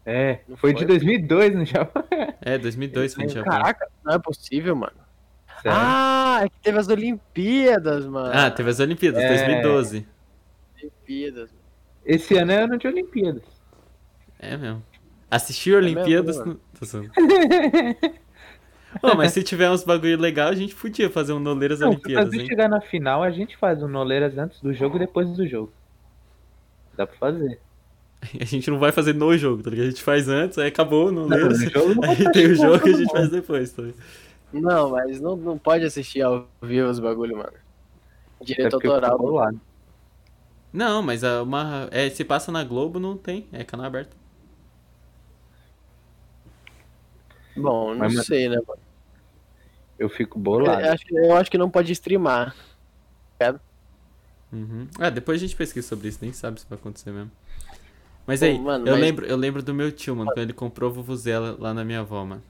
É, 0.04 0.40
Não 0.48 0.56
foi 0.56 0.72
foi? 0.72 0.80
de 0.80 0.86
2002 0.86 1.54
no 1.54 1.64
Japão. 1.64 2.04
É, 2.42 2.58
2002 2.58 3.14
foi 3.14 3.24
no 3.24 3.30
Japão. 3.30 3.52
Caraca, 3.52 3.88
não 4.04 4.12
é 4.14 4.18
possível, 4.20 4.76
mano. 4.76 4.92
Sério. 5.62 5.78
Ah, 5.80 6.40
é 6.44 6.48
que 6.48 6.58
teve 6.60 6.78
as 6.78 6.86
Olimpíadas, 6.88 8.06
mano. 8.06 8.30
Ah, 8.32 8.50
teve 8.50 8.70
as 8.70 8.78
Olimpíadas, 8.78 9.22
É. 9.22 9.28
2012. 9.28 10.06
Olimpíadas. 10.80 11.50
Esse 12.04 12.36
ano 12.36 12.52
é 12.52 12.62
ano 12.62 12.78
de 12.78 12.86
Olimpíadas. 12.86 13.42
É 14.38 14.56
mesmo. 14.56 14.82
Assistir 15.36 15.74
Olimpíadas. 15.76 16.38
mesmo. 16.38 16.60
Ô, 19.02 19.14
mas 19.16 19.32
se 19.32 19.42
tiver 19.42 19.70
uns 19.70 19.84
bagulho 19.84 20.18
legal, 20.18 20.48
a 20.48 20.54
gente 20.54 20.74
podia 20.74 21.10
fazer 21.10 21.32
um 21.32 21.38
Noleiras 21.38 21.80
Não, 21.80 21.88
se 21.92 21.94
Olimpíadas, 21.94 22.32
hein? 22.34 22.46
chegar 22.46 22.68
na 22.68 22.80
final, 22.80 23.22
a 23.22 23.30
gente 23.30 23.56
faz 23.56 23.82
o 23.82 23.88
Noleiras 23.88 24.36
antes 24.38 24.60
do 24.60 24.72
jogo 24.72 24.96
e 24.96 25.00
depois 25.00 25.28
do 25.30 25.46
jogo. 25.46 25.72
Dá 26.96 27.06
pra 27.06 27.16
fazer. 27.16 27.60
A 28.40 28.44
gente 28.44 28.70
não 28.70 28.78
vai 28.78 28.90
fazer 28.90 29.12
no 29.14 29.36
jogo, 29.36 29.62
tá 29.62 29.68
ligado? 29.70 29.86
A 29.86 29.90
gente 29.90 30.02
faz 30.02 30.26
antes, 30.28 30.56
aí 30.58 30.68
acabou 30.68 31.12
não 31.12 31.28
vai 31.28 31.38
Aí 32.08 32.32
tem 32.32 32.46
o 32.46 32.54
jogo 32.54 32.88
e 32.88 32.94
a 32.94 32.96
gente 32.96 33.04
não. 33.06 33.14
faz 33.14 33.28
depois, 33.30 33.70
tá 33.72 33.82
ligado? 33.82 34.02
Não, 34.52 34.90
mas 34.90 35.20
não, 35.20 35.36
não 35.36 35.58
pode 35.58 35.84
assistir 35.84 36.22
ao 36.22 36.48
vivo 36.62 36.88
os 36.88 36.98
bagulho, 36.98 37.36
mano. 37.36 37.52
Direito 38.40 38.80
fico 38.80 38.92
autoral. 38.92 39.18
bolado. 39.18 39.60
Não, 40.72 41.02
mas 41.02 41.22
a- 41.22 41.42
uma, 41.42 41.88
é, 41.90 42.08
se 42.10 42.24
passa 42.24 42.50
na 42.50 42.64
Globo, 42.64 42.98
não 42.98 43.16
tem. 43.16 43.46
É 43.52 43.62
canal 43.64 43.86
aberto. 43.86 44.16
Bom, 47.56 47.94
não 47.94 48.00
Mas, 48.00 48.26
sei, 48.26 48.48
né, 48.48 48.56
mano? 48.66 48.80
Eu 49.98 50.08
fico 50.08 50.38
Eu 50.38 50.42
bolado. 50.42 50.86
acho, 50.86 51.04
que- 51.04 51.14
eu 51.16 51.36
acho 51.36 51.50
que 51.50 51.58
não 51.58 51.70
pode 51.70 51.92
streamar. 51.92 52.54
Uhum. 54.52 54.86
Ah, 54.98 55.10
depois 55.10 55.40
a 55.42 55.46
gente 55.46 55.56
pesquisa 55.56 55.86
sobre 55.86 56.08
isso, 56.08 56.18
nem 56.22 56.32
sabe 56.32 56.60
se 56.60 56.66
vai 56.68 56.78
acontecer 56.78 57.10
mesmo. 57.10 57.30
Mas 58.26 58.40
Pô, 58.40 58.46
aí, 58.46 58.58
mano, 58.58 58.86
eu, 58.86 58.92
mas- 58.92 59.00
lembro, 59.00 59.26
eu 59.26 59.36
lembro 59.36 59.62
do 59.62 59.74
meu 59.74 59.92
tio, 59.92 60.16
mano, 60.16 60.30
quando 60.32 60.44
ele 60.44 60.52
comprou 60.52 60.90
a 60.90 60.92
Vuvuzela 60.92 61.56
lá 61.58 61.72
na 61.74 61.84
minha 61.84 62.00
avó, 62.00 62.24
mano. 62.24 62.42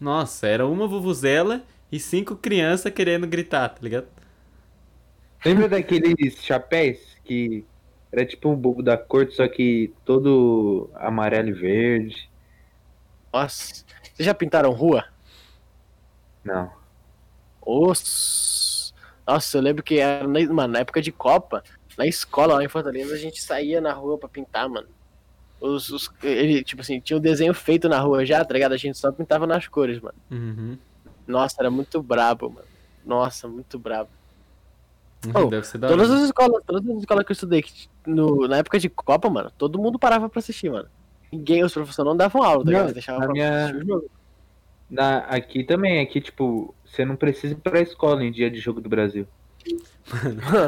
Nossa, 0.00 0.46
era 0.46 0.66
uma 0.66 0.86
Vuvuzela 0.86 1.62
e 1.92 2.00
cinco 2.00 2.36
crianças 2.36 2.92
querendo 2.92 3.26
gritar, 3.26 3.68
tá 3.70 3.78
ligado? 3.82 4.06
Lembra 5.44 5.68
daqueles 5.68 6.42
chapéus 6.44 6.98
que 7.24 7.64
Era 8.12 8.26
tipo 8.26 8.50
o 8.50 8.56
bobo 8.56 8.82
da 8.82 8.98
corte, 8.98 9.34
só 9.36 9.46
que 9.48 9.92
todo 10.04 10.90
amarelo 10.96 11.48
e 11.50 11.52
verde. 11.52 12.28
Nossa. 13.32 13.84
Vocês 14.20 14.26
já 14.26 14.34
pintaram 14.34 14.70
rua? 14.72 15.06
Não. 16.44 16.70
Os... 17.62 18.92
Nossa, 19.26 19.56
eu 19.56 19.62
lembro 19.62 19.82
que 19.82 19.98
era 19.98 20.28
na, 20.28 20.40
mano, 20.52 20.74
na 20.74 20.80
época 20.80 21.00
de 21.00 21.10
Copa, 21.10 21.64
na 21.96 22.06
escola 22.06 22.56
lá 22.56 22.62
em 22.62 22.68
Fortaleza, 22.68 23.14
a 23.14 23.18
gente 23.18 23.40
saía 23.40 23.80
na 23.80 23.94
rua 23.94 24.18
pra 24.18 24.28
pintar, 24.28 24.68
mano. 24.68 24.88
Os, 25.58 25.88
os, 25.88 26.10
ele, 26.22 26.62
tipo 26.62 26.82
assim, 26.82 27.00
tinha 27.00 27.16
o 27.16 27.20
desenho 27.20 27.54
feito 27.54 27.88
na 27.88 27.98
rua 27.98 28.26
já, 28.26 28.44
tá 28.44 28.52
ligado? 28.52 28.72
A 28.72 28.76
gente 28.76 28.98
só 28.98 29.10
pintava 29.10 29.46
nas 29.46 29.66
cores, 29.66 29.98
mano. 29.98 30.18
Uhum. 30.30 30.76
Nossa, 31.26 31.56
era 31.58 31.70
muito 31.70 32.02
brabo, 32.02 32.50
mano. 32.50 32.66
Nossa, 33.02 33.48
muito 33.48 33.78
brabo. 33.78 34.10
Oh, 35.34 35.46
Deve 35.46 35.66
ser 35.66 35.78
da 35.78 35.88
Todas 35.88 36.10
hora. 36.10 36.18
as 36.18 36.24
escolas, 36.26 36.62
todas 36.66 36.90
as 36.90 36.98
escolas 36.98 37.24
que 37.24 37.32
eu 37.32 37.34
estudei, 37.34 37.62
que 37.62 37.88
no, 38.06 38.46
na 38.46 38.58
época 38.58 38.78
de 38.78 38.90
Copa, 38.90 39.30
mano, 39.30 39.50
todo 39.56 39.78
mundo 39.78 39.98
parava 39.98 40.28
pra 40.28 40.40
assistir, 40.40 40.68
mano. 40.70 40.90
Ninguém, 41.32 41.62
os 41.64 41.72
professores 41.72 42.08
não 42.08 42.16
davam 42.16 42.42
aula, 42.42 42.64
tá 42.64 42.70
Não, 42.70 42.92
deixavam 42.92 43.20
na 43.20 43.26
pra 43.26 43.32
minha- 43.34 43.74
o 43.76 43.86
jogo. 43.86 44.10
Na, 44.90 45.18
aqui 45.18 45.62
também, 45.62 46.00
aqui, 46.00 46.20
tipo, 46.20 46.74
você 46.84 47.04
não 47.04 47.14
precisa 47.14 47.54
ir 47.54 47.56
pra 47.56 47.80
escola 47.80 48.24
em 48.24 48.32
dia 48.32 48.50
de 48.50 48.58
jogo 48.58 48.80
do 48.80 48.88
Brasil. 48.88 49.26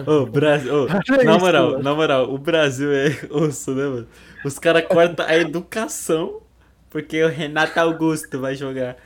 Ô, 0.07 0.27
Brasil, 0.27 0.73
ô, 0.73 0.83
Olha 1.11 1.25
na 1.25 1.33
isso, 1.33 1.41
moral, 1.41 1.71
mano. 1.73 1.83
na 1.83 1.95
moral, 1.95 2.33
o 2.33 2.39
Brasil 2.39 2.93
é 2.93 3.07
osso, 3.31 3.75
né, 3.75 3.85
mano? 3.85 4.09
Os 4.45 4.59
caras 4.59 4.85
cortam 4.87 5.27
a 5.27 5.37
educação 5.37 6.41
porque 6.91 7.23
o 7.25 7.29
Renato 7.29 7.79
Augusto 7.81 8.39
vai 8.39 8.55
jogar. 8.55 8.97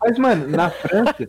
Mas, 0.00 0.16
mano, 0.18 0.46
na 0.46 0.70
França, 0.70 1.28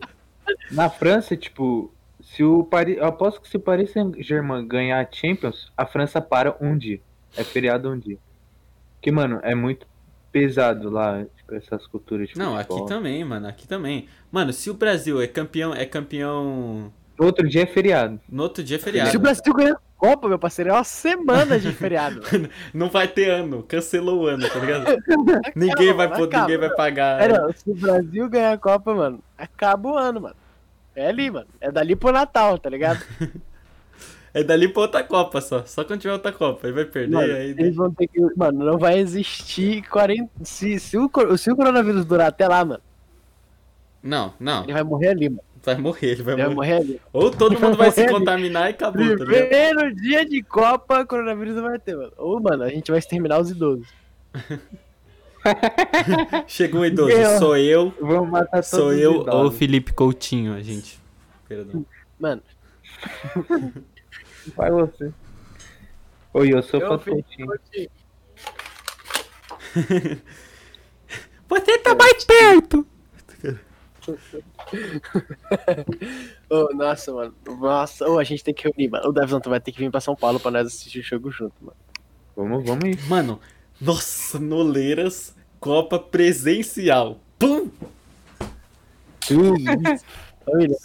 na 0.70 0.88
França, 0.90 1.36
tipo, 1.36 1.92
se 2.22 2.44
o 2.44 2.62
Paris, 2.64 2.96
eu 2.98 3.04
aposto 3.06 3.40
que 3.40 3.48
se 3.48 3.56
o 3.56 3.60
Paris 3.60 3.90
Saint-Germain 3.90 4.66
ganhar 4.68 5.00
a 5.04 5.08
Champions, 5.10 5.72
a 5.76 5.84
França 5.86 6.20
para 6.20 6.54
um 6.60 6.76
dia. 6.78 7.00
É 7.36 7.42
feriado 7.42 7.90
um 7.90 7.98
dia. 7.98 8.18
Que, 9.02 9.10
mano, 9.10 9.40
é 9.42 9.54
muito 9.54 9.86
pesado 10.30 10.88
lá, 10.88 11.24
tipo, 11.36 11.54
essas 11.54 11.86
culturas 11.86 12.28
de 12.28 12.38
Não, 12.38 12.56
aqui 12.56 12.68
futebol. 12.68 12.86
também, 12.86 13.24
mano, 13.24 13.46
aqui 13.48 13.68
também. 13.68 14.08
Mano, 14.30 14.52
se 14.52 14.70
o 14.70 14.74
Brasil 14.74 15.20
é 15.20 15.26
campeão, 15.26 15.74
é 15.74 15.84
campeão. 15.84 16.90
No 17.18 17.26
outro 17.26 17.46
dia 17.46 17.64
é 17.64 17.66
feriado. 17.66 18.18
No 18.28 18.44
outro 18.44 18.64
dia 18.64 18.76
é 18.76 18.78
Se 18.78 18.84
feriado. 18.84 19.16
o 19.16 19.20
Brasil 19.20 19.52
ganhar 19.52 19.74
a 19.74 19.80
Copa, 19.98 20.28
meu 20.28 20.38
parceiro, 20.38 20.70
é 20.70 20.72
uma 20.72 20.82
semana 20.84 21.60
de 21.60 21.70
feriado. 21.72 22.22
Não 22.72 22.88
vai 22.88 23.06
ter 23.06 23.28
ano, 23.30 23.62
cancelou 23.62 24.22
o 24.22 24.26
ano, 24.26 24.48
tá 24.48 24.58
ligado? 24.58 24.84
ninguém 25.54 25.92
vai 25.92 26.06
acaba, 26.06 26.40
ninguém 26.40 26.58
vai 26.58 26.74
pagar. 26.74 27.18
Pera, 27.18 27.52
se 27.54 27.70
o 27.70 27.74
Brasil 27.74 28.28
ganhar 28.28 28.52
a 28.52 28.58
Copa, 28.58 28.94
mano, 28.94 29.22
acaba 29.36 29.88
o 29.90 29.96
ano, 29.96 30.22
mano. 30.22 30.36
É 30.94 31.06
ali, 31.08 31.30
mano. 31.30 31.46
É 31.60 31.70
dali 31.70 31.94
pro 31.94 32.12
Natal, 32.12 32.58
tá 32.58 32.70
ligado? 32.70 33.04
É 34.34 34.42
dali 34.42 34.66
pra 34.68 34.82
outra 34.82 35.04
Copa 35.04 35.40
só. 35.40 35.62
Só 35.66 35.84
quando 35.84 36.00
tiver 36.00 36.14
outra 36.14 36.32
Copa. 36.32 36.66
Aí 36.66 36.72
vai 36.72 36.84
perder, 36.86 37.14
Mano, 37.14 37.32
aí. 37.34 37.50
eles 37.50 37.74
vão 37.76 37.90
ter 37.92 38.06
que. 38.06 38.18
Mano, 38.36 38.64
não 38.64 38.78
vai 38.78 38.98
existir 38.98 39.82
40. 39.88 40.30
Se, 40.42 40.78
se, 40.80 40.96
o, 40.96 41.10
se 41.36 41.50
o 41.50 41.56
coronavírus 41.56 42.04
durar 42.06 42.28
até 42.28 42.48
lá, 42.48 42.64
mano, 42.64 42.80
Não, 44.02 44.32
não. 44.40 44.64
ele 44.64 44.72
vai 44.72 44.82
morrer 44.82 45.08
ali, 45.08 45.28
mano. 45.28 45.42
Vai 45.64 45.76
morrer, 45.76 46.06
ele 46.08 46.22
vai 46.24 46.34
Ele 46.34 46.42
vai 46.44 46.54
morrer. 46.54 46.70
morrer 46.74 46.82
ali. 46.82 47.00
Ou 47.12 47.30
todo 47.30 47.52
mundo 47.60 47.76
vai 47.76 47.90
se 47.92 48.00
Morrer 48.00 48.10
ali. 48.10 48.18
contaminar 48.18 48.66
e 48.68 48.70
acabou, 48.70 49.02
tá 49.02 49.08
ligado? 49.24 49.26
Primeiro 49.26 49.94
dia 49.94 50.26
de 50.26 50.42
Copa, 50.42 51.06
coronavírus 51.06 51.54
não 51.54 51.62
vai 51.62 51.78
ter, 51.78 51.94
mano. 51.96 52.12
Ou, 52.16 52.40
mano, 52.40 52.64
a 52.64 52.68
gente 52.68 52.90
vai 52.90 52.98
exterminar 52.98 53.38
os 53.40 53.50
idosos. 53.50 53.86
Chegou 56.48 56.80
um 56.80 56.84
idoso, 56.84 57.08
Ganhou. 57.08 57.38
sou 57.38 57.56
eu, 57.56 57.92
Vamos 58.00 58.30
matar 58.30 58.62
todos 58.62 58.68
sou 58.68 58.92
eu 58.92 59.24
ou. 59.28 59.50
Felipe 59.50 59.92
Coutinho, 59.92 60.54
a 60.54 60.60
gente. 60.62 60.98
Perdão. 61.48 61.84
Mano, 62.18 62.42
Vai 64.56 64.70
você. 64.70 65.12
Oi, 66.34 66.52
eu 66.52 66.62
sou. 66.62 66.80
Coutinho. 66.80 67.52
Você 71.48 71.78
tá 71.78 71.94
mais 71.94 72.24
perto! 72.24 72.86
Ô, 76.48 76.74
nossa, 76.74 77.12
mano. 77.12 77.34
Nossa, 77.46 78.08
ô, 78.08 78.18
a 78.18 78.24
gente 78.24 78.42
tem 78.42 78.54
que 78.54 78.64
reunir, 78.64 78.88
mano. 78.88 79.08
O 79.08 79.12
Davison, 79.12 79.38
tu 79.38 79.50
vai 79.50 79.60
ter 79.60 79.70
que 79.70 79.78
vir 79.78 79.90
pra 79.90 80.00
São 80.00 80.16
Paulo 80.16 80.40
pra 80.40 80.50
nós 80.50 80.66
assistir 80.66 81.00
o 81.00 81.02
jogo 81.02 81.30
junto, 81.30 81.54
mano. 81.60 81.76
Vamos, 82.34 82.64
vamos 82.64 82.84
ir. 82.84 82.98
Mano, 83.06 83.38
nossa, 83.80 84.38
Noleiras, 84.38 85.34
Copa 85.60 85.98
presencial. 85.98 87.20
Pum! 87.38 87.70
Família. 90.44 90.76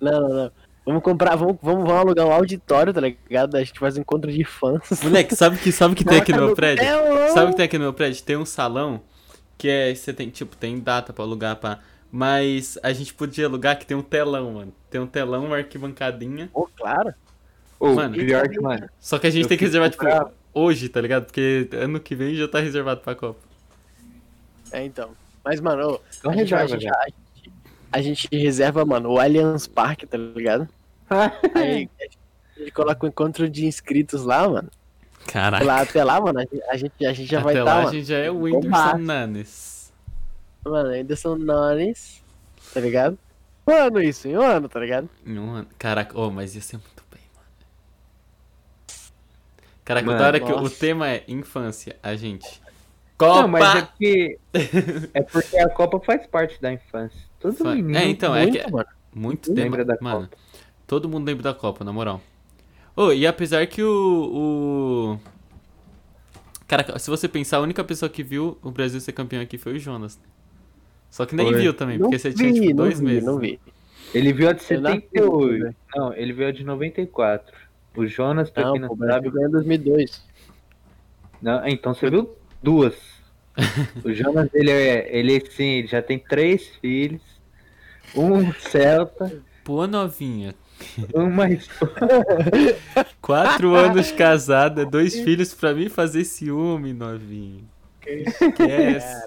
Não, 0.00 0.20
não, 0.20 0.28
não. 0.28 0.52
Vamos 0.86 1.02
comprar, 1.02 1.34
vamos, 1.34 1.56
vamos, 1.60 1.82
vamos 1.84 2.00
alugar 2.00 2.26
um 2.26 2.32
auditório, 2.32 2.94
tá 2.94 3.00
ligado? 3.00 3.56
A 3.56 3.64
gente 3.64 3.76
faz 3.78 3.96
um 3.96 4.00
encontro 4.02 4.30
de 4.30 4.44
fãs. 4.44 5.02
Moleque, 5.02 5.34
sabe 5.34 5.58
que 5.58 5.72
sabe 5.72 5.96
que 5.96 6.04
tem 6.04 6.18
aqui 6.18 6.30
no 6.32 6.46
meu 6.46 6.54
prédio? 6.54 6.84
É, 6.84 7.28
Sabe 7.30 7.46
o 7.46 7.50
que 7.50 7.56
tem 7.56 7.64
aqui 7.66 7.76
no 7.76 7.84
meu 7.84 7.92
prédio? 7.92 8.22
Tem 8.22 8.36
um 8.36 8.46
salão 8.46 9.00
que 9.58 9.68
é. 9.68 9.92
Você 9.92 10.12
tem, 10.12 10.30
tipo, 10.30 10.56
tem 10.56 10.78
data 10.78 11.12
pra 11.12 11.24
alugar 11.24 11.56
pra. 11.56 11.80
Mas 12.12 12.78
a 12.84 12.92
gente 12.92 13.12
podia 13.12 13.46
alugar 13.46 13.76
que 13.78 13.84
tem 13.84 13.96
um 13.96 14.02
telão, 14.02 14.52
mano. 14.52 14.72
Tem 14.88 15.00
um 15.00 15.08
telão, 15.08 15.46
uma 15.46 15.56
arquibancadinha. 15.56 16.48
Pô, 16.52 16.70
claro. 16.76 17.12
Ô, 17.80 17.92
Mano, 17.92 18.14
pior 18.14 18.48
que, 18.48 18.58
mano, 18.60 18.88
Só 18.98 19.18
que 19.18 19.26
a 19.26 19.30
gente 19.30 19.42
Eu 19.42 19.48
tem 19.48 19.58
que 19.58 19.64
reservar, 19.64 19.90
tipo, 19.90 20.04
bravo. 20.04 20.30
hoje, 20.54 20.88
tá 20.88 21.00
ligado? 21.00 21.26
Porque 21.26 21.68
ano 21.72 22.00
que 22.00 22.14
vem 22.14 22.34
já 22.34 22.46
tá 22.48 22.58
reservado 22.60 23.00
pra 23.00 23.14
Copa. 23.14 23.40
É, 24.72 24.84
então. 24.84 25.10
Mas, 25.44 25.60
mano, 25.60 26.00
gente, 26.10 26.54
a, 26.54 26.58
reserva, 26.58 26.68
gente, 26.68 26.88
a, 26.88 27.04
gente, 27.06 27.16
a 27.92 28.00
gente 28.00 28.28
reserva, 28.32 28.84
mano, 28.84 29.10
o 29.10 29.18
Allianz 29.18 29.66
Parque, 29.66 30.06
tá 30.06 30.16
ligado? 30.16 30.66
Aí 31.54 31.88
a 32.00 32.58
gente 32.60 32.70
coloca 32.72 33.04
o 33.04 33.08
encontro 33.08 33.48
de 33.48 33.66
inscritos 33.66 34.24
lá, 34.24 34.48
mano. 34.48 34.70
Caraca. 35.26 35.64
Lá, 35.64 35.80
até 35.80 36.04
lá, 36.04 36.20
mano, 36.20 36.38
a 36.38 36.76
gente, 36.76 37.04
a 37.04 37.12
gente, 37.12 37.28
já 37.30 37.40
vai 37.40 37.54
Até 37.54 37.60
estar, 37.60 37.72
lá 37.74 37.78
a 37.80 37.82
mano. 37.84 37.94
gente 37.96 38.06
já 38.06 38.18
é 38.18 38.30
o. 38.30 38.42
Whindersson 38.42 38.98
Nunes. 38.98 39.92
Mano, 40.64 40.88
ainda 40.90 41.16
são 41.16 41.36
nones, 41.36 42.22
tá 42.72 42.80
ligado? 42.80 43.18
Um 43.66 43.72
ano 43.72 44.00
isso, 44.00 44.28
em 44.28 44.36
um 44.36 44.42
ano, 44.42 44.68
tá 44.68 44.78
ligado? 44.80 45.08
Em 45.24 45.38
um 45.38 45.50
ano. 45.50 45.68
Caraca, 45.78 46.18
oh, 46.18 46.30
mas 46.30 46.54
ia 46.54 46.60
ser 46.62 46.76
muito 46.76 47.02
bem, 47.12 47.20
mano. 47.34 47.46
Caraca, 49.84 50.06
Mano, 50.06 50.18
da 50.18 50.26
hora 50.26 50.40
que 50.40 50.52
o 50.52 50.70
tema 50.70 51.08
é 51.08 51.24
infância, 51.28 51.96
a 52.02 52.14
gente. 52.16 52.60
Copa! 53.18 53.42
Não, 53.42 53.48
mas 53.48 53.74
é 53.76 53.82
porque. 53.82 54.38
É 55.14 55.22
porque 55.22 55.58
a 55.58 55.68
Copa 55.70 56.00
faz 56.00 56.26
parte 56.26 56.60
da 56.60 56.72
infância. 56.72 57.20
Todo 57.40 57.54
Fa- 57.56 57.74
menino. 57.74 57.96
É, 57.96 58.04
então, 58.06 58.34
é 58.34 58.42
Muito, 58.42 58.58
que 58.64 58.70
mano. 58.70 58.88
muito 59.14 59.52
Lembra 59.52 59.84
tema. 59.84 59.96
da 59.96 60.04
Mano, 60.04 60.28
Copa. 60.28 60.36
Todo 60.86 61.08
mundo 61.08 61.26
lembra 61.26 61.42
da 61.44 61.54
Copa, 61.54 61.84
na 61.84 61.92
moral. 61.92 62.20
Oh, 62.96 63.12
e 63.12 63.26
apesar 63.26 63.66
que 63.66 63.82
o, 63.82 65.18
o. 65.20 65.20
Caraca, 66.66 66.98
se 66.98 67.08
você 67.10 67.28
pensar, 67.28 67.58
a 67.58 67.60
única 67.60 67.84
pessoa 67.84 68.08
que 68.08 68.22
viu 68.22 68.58
o 68.62 68.70
Brasil 68.70 69.00
ser 69.00 69.12
campeão 69.12 69.42
aqui 69.42 69.58
foi 69.58 69.74
o 69.74 69.78
Jonas. 69.78 70.18
Só 71.10 71.24
que 71.26 71.34
nem 71.34 71.52
Foi. 71.52 71.60
viu 71.60 71.74
também, 71.74 71.98
Não 71.98 72.10
porque 72.10 72.18
você 72.18 72.30
vi, 72.30 72.36
tinha 72.36 72.52
tipo 72.52 72.74
não 72.74 72.74
dois 72.74 73.00
vi, 73.00 73.04
meses. 73.04 73.24
Não 73.24 73.38
vi. 73.38 73.60
Ele 74.14 74.32
viu 74.32 74.48
a 74.48 74.52
de 74.52 74.62
Eu 74.68 74.80
nasci, 74.80 75.02
78. 75.12 75.58
né? 75.58 75.74
Não, 75.94 76.12
ele 76.14 76.32
viu 76.32 76.48
a 76.48 76.52
de 76.52 76.64
94. 76.64 77.56
O 77.96 78.06
Jonas, 78.06 78.50
pra 78.50 78.64
Não, 78.64 78.72
quem 78.72 78.80
pô, 78.82 78.86
não 78.86 78.94
o 78.94 78.96
Brasil 78.96 79.30
sabe. 79.30 79.30
ganhou 79.30 79.48
em 79.48 79.52
2002. 79.52 80.24
Não, 81.40 81.66
então 81.66 81.94
você 81.94 82.10
viu 82.10 82.36
duas. 82.62 82.94
O 84.04 84.12
Jonas, 84.12 84.48
ele 84.54 84.70
é. 84.70 85.16
Ele 85.16 85.40
sim, 85.50 85.78
ele 85.78 85.86
já 85.88 86.02
tem 86.02 86.18
três 86.18 86.66
filhos. 86.80 87.22
Um 88.14 88.52
Celta, 88.54 89.42
Pô, 89.64 89.86
novinha. 89.86 90.54
Uma 91.14 91.48
esposa. 91.50 91.92
Quatro 93.20 93.74
anos 93.74 94.10
casada, 94.12 94.84
dois 94.86 95.14
filhos 95.20 95.52
pra 95.54 95.72
mim 95.74 95.88
fazer 95.88 96.24
ciúme, 96.24 96.92
novinho. 96.92 97.68
Esquece. 98.06 99.26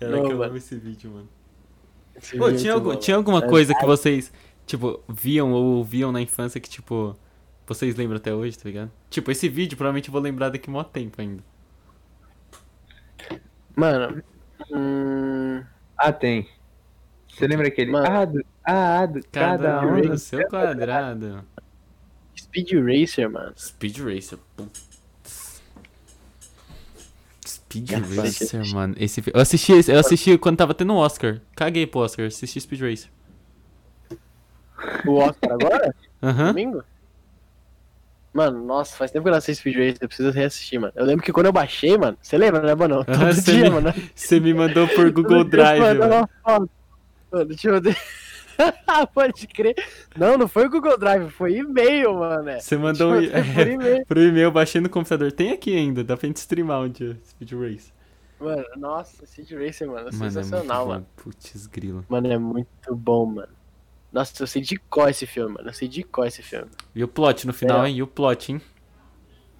Caraca, 0.00 0.22
Não, 0.22 0.30
eu 0.30 0.42
amo 0.42 0.56
esse 0.56 0.76
vídeo, 0.76 1.10
mano. 1.10 1.28
Esse 2.16 2.36
Pô, 2.38 2.46
vídeo 2.46 2.56
é 2.56 2.60
tinha, 2.60 2.72
muito 2.74 2.88
algum- 2.88 3.00
tinha 3.00 3.16
alguma 3.16 3.38
mano. 3.40 3.50
coisa 3.50 3.74
que 3.74 3.84
vocês, 3.84 4.32
tipo, 4.66 5.00
viam 5.08 5.52
ou 5.52 5.76
ouviam 5.78 6.12
na 6.12 6.20
infância 6.20 6.60
que, 6.60 6.68
tipo, 6.68 7.16
vocês 7.66 7.96
lembram 7.96 8.16
até 8.18 8.32
hoje, 8.32 8.56
tá 8.58 8.68
ligado? 8.68 8.90
Tipo, 9.10 9.30
esse 9.30 9.48
vídeo 9.48 9.76
provavelmente 9.76 10.08
eu 10.08 10.12
vou 10.12 10.20
lembrar 10.20 10.50
daqui 10.50 10.70
a 10.70 10.72
mó 10.72 10.84
tempo 10.84 11.20
ainda. 11.20 11.42
Mano, 13.74 14.22
hum, 14.70 15.62
Ah, 15.96 16.12
tem. 16.12 16.48
Você 17.38 17.46
lembra 17.46 17.68
aquele? 17.68 17.90
Mano. 17.90 18.06
Ah, 18.08 18.24
do, 18.24 18.44
ah, 18.64 19.06
do, 19.06 19.20
Cada 19.30 19.80
um 19.86 19.94
um 19.94 20.04
no 20.08 20.18
seu 20.18 20.46
quadrado. 20.48 21.44
Speed 22.36 22.72
Racer, 22.72 23.30
mano. 23.30 23.52
Speed 23.56 23.98
Racer, 23.98 24.38
putz. 24.56 24.88
Speed 27.46 27.90
Cacete. 27.90 28.16
Racer, 28.20 28.66
mano. 28.74 28.94
Esse, 28.98 29.22
eu 29.32 29.40
assisti, 29.40 29.72
esse- 29.72 29.92
eu 29.92 29.98
assisti 29.98 30.36
quando 30.38 30.56
tava 30.56 30.74
tendo 30.74 30.94
Oscar. 30.94 31.40
Caguei 31.54 31.86
pro 31.86 32.00
Oscar, 32.00 32.26
assisti 32.26 32.60
Speed 32.60 32.80
Racer. 32.80 33.08
O 35.06 35.14
Oscar 35.16 35.52
agora? 35.52 35.94
Aham. 36.22 36.48
Domingo? 36.48 36.82
Mano, 38.32 38.64
nossa, 38.64 38.94
faz 38.96 39.10
tempo 39.10 39.24
que 39.24 39.28
eu 39.28 39.32
não 39.32 39.38
assisto 39.38 39.60
Speed 39.62 39.76
Racer, 39.76 39.98
eu 40.00 40.08
preciso 40.08 40.30
reassistir, 40.30 40.80
mano. 40.80 40.92
Eu 40.94 41.04
lembro 41.04 41.24
que 41.24 41.32
quando 41.32 41.46
eu 41.46 41.52
baixei, 41.52 41.96
mano, 41.96 42.16
você 42.20 42.36
lembra, 42.38 42.60
né, 42.62 42.74
mano? 42.74 43.04
Todo 43.06 43.42
dia, 43.42 43.64
me- 43.64 43.70
mano. 43.70 43.94
Você 44.14 44.38
me 44.40 44.54
mandou 44.54 44.86
por 44.88 45.10
Google 45.10 45.44
Drive, 45.44 45.80
Mano, 45.80 46.00
mano. 46.00 46.14
uma 46.16 46.28
foto. 46.44 46.70
Mano, 47.30 47.44
deixa 47.44 47.68
eu 47.68 47.80
ver. 47.80 47.96
Pode 49.14 49.46
crer. 49.46 49.74
Não, 50.16 50.36
não 50.36 50.48
foi 50.48 50.66
o 50.66 50.70
Google 50.70 50.98
Drive, 50.98 51.30
foi 51.30 51.54
e-mail, 51.58 52.14
mano. 52.14 52.48
é. 52.48 52.58
Você 52.60 52.76
mandou 52.76 53.12
um, 53.12 53.22
e-mail. 53.22 54.04
pro 54.06 54.20
e-mail, 54.22 54.50
baixei 54.50 54.80
no 54.80 54.88
computador. 54.88 55.30
Tem 55.30 55.52
aqui 55.52 55.76
ainda, 55.76 56.02
dá 56.02 56.16
pra 56.16 56.26
gente 56.26 56.38
streamar 56.38 56.80
um 56.82 56.88
dia, 56.88 57.16
Speed 57.24 57.52
Race. 57.52 57.92
Mano, 58.40 58.64
nossa, 58.76 59.26
Speed 59.26 59.50
Racer, 59.52 59.86
mano, 59.88 60.08
é 60.08 60.12
Mano, 60.12 60.24
é 60.26 60.30
sensacional, 60.30 60.86
muito 60.86 60.94
mano. 60.94 61.06
Putz, 61.16 61.66
grilo. 61.66 62.04
Mano, 62.08 62.32
é 62.32 62.38
muito 62.38 62.94
bom, 62.96 63.26
mano. 63.26 63.48
Nossa, 64.12 64.42
eu 64.42 64.46
sei 64.46 64.62
de 64.62 64.76
cor 64.76 65.08
esse 65.08 65.26
filme, 65.26 65.54
mano. 65.54 65.68
Eu 65.68 65.72
sei 65.74 65.86
de 65.86 66.02
cor 66.02 66.26
esse 66.26 66.42
filme. 66.42 66.70
E 66.94 67.04
o 67.04 67.08
plot 67.08 67.46
no 67.46 67.52
final, 67.52 67.84
É. 67.84 67.90
hein? 67.90 67.96
E 67.96 68.02
o 68.02 68.06
plot, 68.06 68.52
hein? 68.52 68.60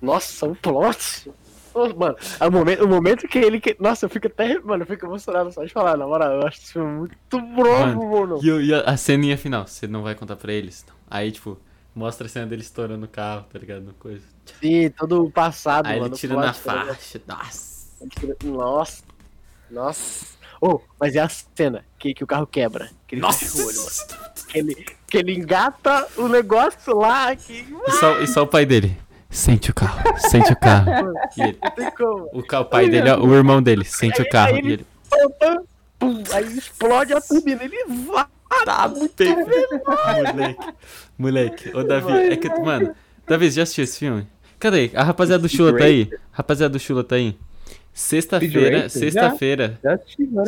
Nossa, 0.00 0.46
um 0.46 0.54
plot. 0.54 1.30
Ô, 1.78 1.94
Mano, 1.94 2.16
o 2.40 2.50
momento, 2.50 2.84
o 2.84 2.88
momento 2.88 3.28
que 3.28 3.38
ele. 3.38 3.60
Que... 3.60 3.76
Nossa, 3.78 4.06
eu 4.06 4.10
fico 4.10 4.26
até. 4.26 4.58
Mano, 4.60 4.82
eu 4.82 4.86
fico 4.86 5.06
emocionado 5.06 5.52
só 5.52 5.64
de 5.64 5.72
falar, 5.72 5.96
na 5.96 6.06
moral. 6.06 6.32
Eu 6.32 6.46
acho 6.46 6.58
esse 6.58 6.72
filme 6.72 6.98
muito 6.98 7.40
bravo, 7.40 8.10
mano. 8.10 8.40
E, 8.42 8.48
e 8.66 8.74
a, 8.74 8.80
a 8.80 8.96
ceninha 8.96 9.38
final, 9.38 9.66
você 9.66 9.86
não 9.86 10.02
vai 10.02 10.14
contar 10.14 10.36
pra 10.36 10.52
eles? 10.52 10.84
Não. 10.88 10.94
Aí, 11.10 11.30
tipo, 11.30 11.58
mostra 11.94 12.26
a 12.26 12.28
cena 12.28 12.46
dele 12.46 12.62
estourando 12.62 13.04
o 13.06 13.08
carro, 13.08 13.46
tá 13.52 13.58
ligado? 13.58 13.94
Coisa. 13.98 14.24
Sim, 14.60 14.90
todo 14.90 15.24
o 15.24 15.30
passado, 15.30 15.86
Aí 15.86 16.00
mano. 16.00 16.12
ele 16.12 16.18
tira 16.20 16.34
na 16.34 16.46
tá 16.46 16.52
faixa. 16.54 17.20
Nossa. 17.26 17.88
Nossa. 18.44 19.04
Nossa. 19.70 20.38
Oh, 20.60 20.80
mas 20.98 21.14
é 21.14 21.20
a 21.20 21.28
cena 21.28 21.84
que, 21.98 22.14
que 22.14 22.24
o 22.24 22.26
carro 22.26 22.46
quebra. 22.46 22.90
Que 23.06 23.14
ele 23.14 23.22
fecha 23.22 23.58
o 23.58 23.66
olho, 23.66 23.76
mano. 23.76 23.84
Nossa. 23.84 24.46
Que 24.48 24.58
ele, 24.58 24.74
que 25.06 25.18
ele 25.18 25.34
engata 25.34 26.08
o 26.16 26.28
negócio 26.28 26.96
lá 26.96 27.34
que. 27.36 27.64
E 27.86 27.92
só, 27.92 28.20
e 28.20 28.26
só 28.26 28.42
o 28.42 28.46
pai 28.46 28.66
dele. 28.66 28.96
Sente 29.30 29.70
o 29.70 29.74
carro, 29.74 30.18
sente 30.18 30.52
o 30.52 30.56
carro. 30.56 31.12
E 31.36 31.42
ele, 31.42 31.58
o, 32.00 32.38
o 32.40 32.64
pai 32.64 32.88
dele, 32.88 33.10
ó, 33.10 33.20
o 33.20 33.34
irmão 33.34 33.62
dele, 33.62 33.84
sente 33.84 34.22
o 34.22 34.28
carro. 34.28 34.54
aí 34.54 34.58
ele- 34.58 34.72
ele, 34.72 34.86
Pum, 35.98 36.22
aí 36.32 36.56
explode 36.56 37.12
a 37.12 37.20
turbina. 37.20 37.62
Ele 37.64 37.76
vai. 38.06 38.24
tá 38.64 38.88
perfeito. 38.88 39.80
Moleque, 40.34 40.74
moleque. 41.18 41.76
Ô, 41.76 41.82
Davi, 41.82 42.12
é 42.12 42.36
que, 42.36 42.48
mano, 42.60 42.94
Davi, 43.26 43.50
já 43.50 43.64
assistiu 43.64 43.84
esse 43.84 43.98
filme? 43.98 44.26
Cadê? 44.58 44.90
A 44.94 45.02
rapaziada 45.04 45.42
do 45.42 45.48
Chula 45.48 45.76
tá 45.76 45.84
aí? 45.84 46.10
Rapaziada 46.32 46.72
do 46.72 46.78
Chula 46.78 47.04
tá 47.04 47.16
aí? 47.16 47.36
Sexta-feira, 47.92 48.88
sexta-feira, 48.88 49.78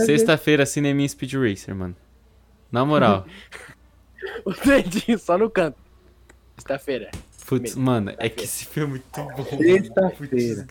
sexta-feira, 0.07 0.65
Cineminha 0.67 1.09
Speed 1.09 1.35
Racer, 1.35 1.75
mano. 1.75 1.97
Na 2.71 2.85
moral, 2.85 3.27
O 4.45 4.53
dedinho 4.53 5.19
só 5.19 5.37
no 5.37 5.51
canto. 5.51 5.77
Sexta-feira. 6.57 7.11
Putz, 7.51 7.75
mano, 7.75 8.13
é 8.17 8.29
que 8.29 8.45
esse 8.45 8.65
filme 8.65 8.87
é 8.87 8.91
muito 8.91 9.35
bom. 9.37 9.45
Sexta-feira. 9.59 10.67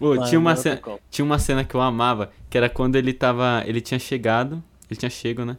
Mano, 0.00 0.24
tinha 0.26 0.38
uma 0.38 0.56
cena, 0.56 0.80
tinha 1.08 1.24
uma 1.24 1.38
cena 1.38 1.64
que 1.64 1.74
eu 1.74 1.80
amava, 1.80 2.32
que 2.50 2.58
era 2.58 2.68
quando 2.68 2.96
ele 2.96 3.12
tava, 3.12 3.62
ele 3.64 3.80
tinha 3.80 3.98
chegado, 3.98 4.62
ele 4.90 4.98
tinha 4.98 5.10
chego, 5.10 5.44
né? 5.44 5.56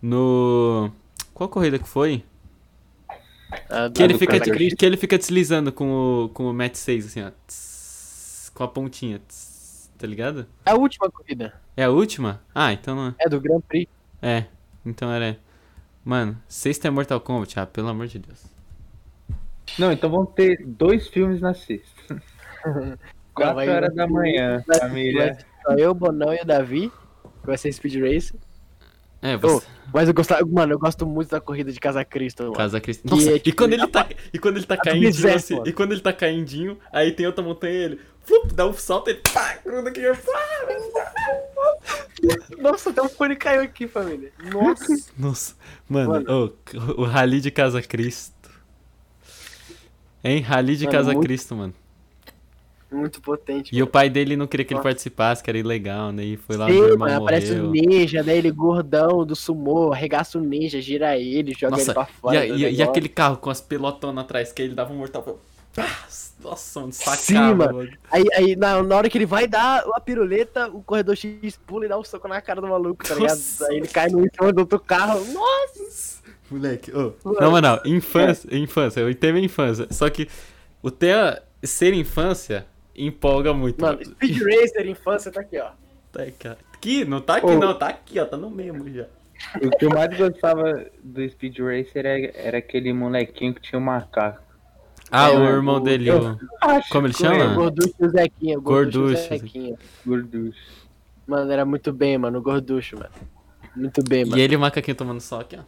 No 0.00 0.92
qual 1.34 1.48
corrida 1.48 1.78
que 1.78 1.88
foi? 1.88 2.24
Ah, 3.68 3.90
Que 3.92 4.02
ele 4.02 4.16
fica 4.16 4.38
que 4.38 4.86
ele 4.86 4.96
fica 4.96 5.18
deslizando 5.18 5.72
com 5.72 5.90
o 6.24 6.28
com 6.28 6.48
o 6.50 6.54
Match 6.54 6.76
6 6.76 7.06
assim, 7.06 7.22
ó. 7.22 7.30
Tss, 7.46 8.50
com 8.54 8.62
a 8.62 8.68
pontinha, 8.68 9.20
tss, 9.26 9.90
tá 9.98 10.06
ligado? 10.06 10.46
É 10.64 10.70
a 10.70 10.74
última 10.76 11.10
corrida. 11.10 11.54
É 11.76 11.84
a 11.84 11.90
última? 11.90 12.40
Ah, 12.54 12.72
então 12.72 12.94
não 12.94 13.08
é. 13.08 13.14
É 13.20 13.28
do 13.28 13.40
Grand 13.40 13.60
Prix. 13.60 13.90
É, 14.22 14.44
então 14.86 15.10
era. 15.10 15.38
Mano, 16.04 16.40
sexta 16.46 16.86
é 16.86 16.90
Mortal 16.90 17.20
Kombat, 17.20 17.58
ah, 17.58 17.66
pelo 17.66 17.88
amor 17.88 18.06
de 18.06 18.18
Deus. 18.18 18.57
Não, 19.78 19.90
então 19.92 20.08
vão 20.10 20.24
ter 20.26 20.64
dois 20.66 21.08
filmes 21.08 21.40
na 21.40 21.54
sexta. 21.54 22.22
Quatro 23.34 23.54
vai- 23.56 23.68
horas 23.68 23.94
da 23.94 24.06
manhã, 24.06 24.64
Vai- 24.66 24.78
família. 24.80 25.38
Só 25.62 25.72
eu, 25.74 25.90
o 25.90 25.94
Bonão 25.94 26.32
e 26.34 26.40
o 26.40 26.44
Davi. 26.44 26.90
Que 27.40 27.46
vai 27.46 27.56
ser 27.58 27.72
Speed 27.72 27.96
Race. 28.00 28.34
É, 29.20 29.36
você. 29.36 29.66
mas 29.92 30.06
eu 30.06 30.14
gosto, 30.14 30.32
mano, 30.48 30.72
eu 30.74 30.78
gosto 30.78 31.04
muito 31.04 31.30
da 31.30 31.40
corrida 31.40 31.72
de 31.72 31.80
Casa 31.80 32.04
Cristo, 32.04 32.44
mano. 32.44 32.54
Casa 32.54 32.80
Cristo. 32.80 33.02
Nossa, 33.08 33.30
é, 33.32 33.34
e 33.34 33.40
tipo, 33.40 33.56
quando 33.56 33.72
ele 33.72 33.86
tá, 33.88 34.08
e 34.32 34.38
quando 34.38 34.56
ele 34.58 34.66
tá 34.66 34.76
do 34.76 34.82
caindinho 34.82 35.10
deserto, 35.10 35.36
assim, 35.36 35.60
e 35.66 35.72
quando 35.72 35.90
ele 35.92 36.00
tá 36.00 36.12
caindinho, 36.12 36.78
aí 36.92 37.10
tem 37.10 37.26
outra 37.26 37.42
montanha 37.42 37.72
e 37.72 37.82
ele, 37.82 38.00
flup, 38.20 38.54
dá 38.54 38.64
um 38.64 38.72
salto, 38.72 39.08
ele 39.10 39.20
pá, 39.34 39.58
gruda 39.64 39.88
aqui, 39.88 40.02
Nossa, 42.58 42.90
até 42.90 43.02
um 43.02 43.08
fone 43.08 43.34
caiu 43.34 43.62
aqui, 43.62 43.88
família. 43.88 44.32
Nossa. 44.52 44.96
Nossa, 45.18 45.54
mano, 45.88 46.10
Mano. 46.10 46.54
ô, 46.96 47.00
o 47.02 47.04
Rally 47.04 47.40
de 47.40 47.50
Casa 47.50 47.82
Cristo. 47.82 48.37
Hein? 50.24 50.40
Rally 50.40 50.76
de 50.76 50.84
Mano, 50.86 50.96
Casa 50.98 51.12
muito- 51.12 51.22
Cristo, 51.26 51.54
mano. 51.56 51.74
Muito 52.90 53.20
potente. 53.20 53.74
E 53.76 53.82
o 53.82 53.86
pai 53.86 54.08
dele 54.08 54.34
não 54.34 54.46
queria 54.46 54.64
que 54.64 54.72
ele 54.72 54.80
participasse, 54.82 55.42
que 55.44 55.50
era 55.50 55.58
ilegal, 55.58 56.10
né? 56.10 56.24
E 56.24 56.36
foi 56.38 56.56
lá, 56.56 56.68
Sim, 56.70 56.96
mano, 56.96 57.18
aparece 57.22 57.52
o 57.52 57.70
ninja, 57.70 58.24
daí 58.24 58.38
ele 58.38 58.50
gordão 58.50 59.26
do 59.26 59.36
sumô, 59.36 59.92
arregaça 59.92 60.38
o 60.38 60.40
ninja, 60.40 60.80
gira 60.80 61.14
ele, 61.18 61.52
joga 61.52 61.72
Nossa, 61.76 61.90
ele 61.90 61.92
pra 61.94 62.02
e, 62.08 62.12
fora. 62.20 62.38
a- 62.42 62.46
do 62.46 62.56
e- 62.56 62.74
e 62.76 62.82
aquele 62.82 63.08
carro 63.10 63.36
com 63.36 63.50
as 63.50 63.60
pelotonas 63.60 64.24
atrás, 64.24 64.52
que 64.52 64.62
ele 64.62 64.74
dava 64.74 64.90
um 64.92 64.96
mortal. 64.96 65.22
pá, 65.74 65.86
Nossa, 66.42 66.80
um 66.80 66.90
sacava, 66.90 67.16
Sim, 67.18 67.34
mano. 67.34 67.74
mano. 67.74 67.90
Aí, 68.10 68.24
aí 68.34 68.56
na, 68.56 68.82
na 68.82 68.96
hora 68.96 69.10
que 69.10 69.18
ele 69.18 69.26
vai 69.26 69.46
dar 69.46 69.84
a 69.94 70.00
piruleta, 70.00 70.68
o 70.68 70.82
corredor 70.82 71.14
X 71.14 71.58
pula 71.66 71.84
e 71.84 71.88
dá 71.88 71.98
um 71.98 72.02
soco 72.04 72.26
na 72.26 72.40
cara 72.40 72.60
do 72.60 72.68
maluco, 72.68 73.04
tá 73.06 73.14
ligado? 73.14 73.30
Nossa. 73.36 73.66
Aí 73.66 73.76
ele 73.76 73.86
cai 73.88 74.08
no 74.08 74.18
último 74.20 74.50
do 74.52 74.60
outro 74.60 74.80
carro. 74.80 75.20
Nossa! 75.32 76.17
Moleque, 76.50 76.90
ô, 76.92 77.14
Mano. 77.24 77.40
na 77.40 77.50
moral, 77.50 77.80
infância, 77.84 78.48
infância, 78.56 79.00
eu 79.00 79.08
a 79.36 79.40
infância. 79.40 79.86
Só 79.90 80.08
que 80.08 80.28
o 80.82 80.90
tema 80.90 81.38
ser 81.62 81.92
infância 81.92 82.66
empolga 82.96 83.52
muito. 83.52 83.80
Mano, 83.82 84.02
Speed 84.04 84.38
Racer, 84.42 84.86
infância, 84.88 85.30
tá 85.30 85.40
aqui, 85.42 85.58
ó. 85.58 85.70
Tá 86.12 86.22
aí, 86.22 86.32
cara. 86.32 86.58
Aqui, 86.72 87.04
não 87.04 87.20
tá 87.20 87.36
aqui 87.36 87.46
Ô. 87.46 87.58
não, 87.58 87.74
tá 87.76 87.88
aqui, 87.88 88.18
ó, 88.18 88.24
tá 88.24 88.36
no 88.36 88.48
mesmo 88.50 88.90
já. 88.92 89.06
O 89.62 89.70
que 89.70 89.84
eu 89.84 89.90
mais 89.90 90.16
gostava 90.16 90.86
do 91.02 91.28
Speed 91.28 91.58
Racer 91.58 92.06
era, 92.06 92.32
era 92.34 92.58
aquele 92.58 92.92
molequinho 92.92 93.54
que 93.54 93.60
tinha 93.60 93.78
um 93.78 93.84
macaco. 93.84 94.42
Ah, 95.10 95.30
É, 95.30 95.36
o 95.36 95.40
o- 95.40 95.44
irmão 95.44 95.80
dele, 95.82 96.08
eu- 96.08 96.18
o... 96.32 96.38
Como 96.90 97.06
ele 97.06 97.14
O 97.14 97.16
chama? 97.18 97.54
Gorducho 97.54 97.94
e 98.00 98.04
o 98.06 98.10
Zequinha, 98.10 98.58
o 98.58 98.60
Gorducho 98.62 99.14
o 100.04 100.08
Gorducho. 100.08 100.58
Mano, 101.26 101.50
era 101.52 101.64
muito 101.64 101.92
bem, 101.92 102.16
mano, 102.18 102.38
o 102.38 102.42
Gorducho, 102.42 102.96
mano. 102.96 103.10
Muito 103.76 104.02
bem, 104.02 104.24
mano. 104.24 104.38
E 104.38 104.40
ele 104.40 104.54
e 104.54 104.56
o 104.56 104.60
macaquinho 104.60 104.96
tomando 104.96 105.20
sol 105.20 105.40
aqui, 105.40 105.56
ó. 105.56 105.62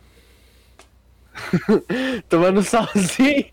Tomando 2.29 2.63
solzinho. 2.63 3.45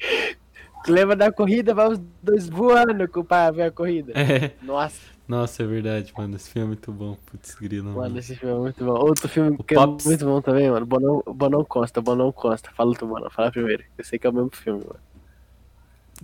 Lembra 0.87 1.15
da 1.15 1.31
corrida, 1.31 1.73
vai 1.73 1.89
os 1.89 1.99
dois 2.23 2.47
voando 2.47 3.07
pai 3.25 3.51
ver 3.51 3.63
a 3.63 3.71
corrida. 3.71 4.13
É. 4.15 4.51
Nossa, 4.61 5.01
Nossa, 5.27 5.63
é 5.63 5.65
verdade, 5.65 6.13
mano. 6.17 6.35
Esse 6.37 6.49
filme 6.49 6.65
é 6.65 6.67
muito 6.69 6.91
bom. 6.91 7.17
Putz, 7.25 7.55
grilo, 7.55 7.85
mano, 7.85 7.97
mano. 7.97 8.19
esse 8.19 8.35
filme 8.35 8.55
é 8.55 8.57
muito 8.59 8.85
bom. 8.85 8.93
Outro 8.93 9.27
filme 9.27 9.57
O 9.59 9.63
que 9.63 9.75
Pops. 9.75 10.05
é 10.05 10.09
muito 10.09 10.25
bom 10.25 10.41
também, 10.41 10.69
mano. 10.71 10.85
Bonão, 10.85 11.21
Bonão 11.27 11.65
Costa, 11.65 11.99
Bonão 12.01 12.31
Costa. 12.31 12.69
Fala 12.73 12.93
tu, 12.95 13.05
Bonão, 13.05 13.29
fala 13.29 13.51
primeiro. 13.51 13.83
Eu 13.97 14.03
sei 14.05 14.17
que 14.17 14.25
é 14.25 14.29
o 14.29 14.33
mesmo 14.33 14.51
filme, 14.53 14.79
mano. 14.79 14.99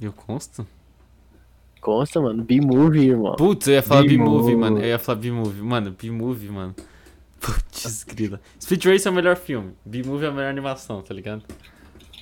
Eu 0.02 0.14
consto? 0.14 0.66
Consta, 1.82 2.22
mano. 2.22 2.42
B-Movie, 2.44 3.10
irmão. 3.10 3.36
Putz, 3.36 3.68
eu 3.68 3.74
ia 3.74 3.84
falar 3.84 4.04
B-Movie. 4.04 4.56
mano. 4.56 4.80
Eu 4.80 4.86
ia 4.86 5.00
falar 5.00 5.18
B-Movie. 5.20 5.62
Mano, 5.62 5.92
B-Movie, 5.92 6.50
mano. 6.50 6.74
Putz, 7.44 8.04
grila. 8.06 8.40
Speed 8.62 8.86
Race 8.86 9.08
é 9.08 9.12
o 9.12 9.14
melhor 9.14 9.36
filme. 9.36 9.74
B-Movie 9.86 10.26
é 10.26 10.30
a 10.30 10.32
melhor 10.32 10.50
animação, 10.50 11.02
tá 11.02 11.14
ligado? 11.14 11.44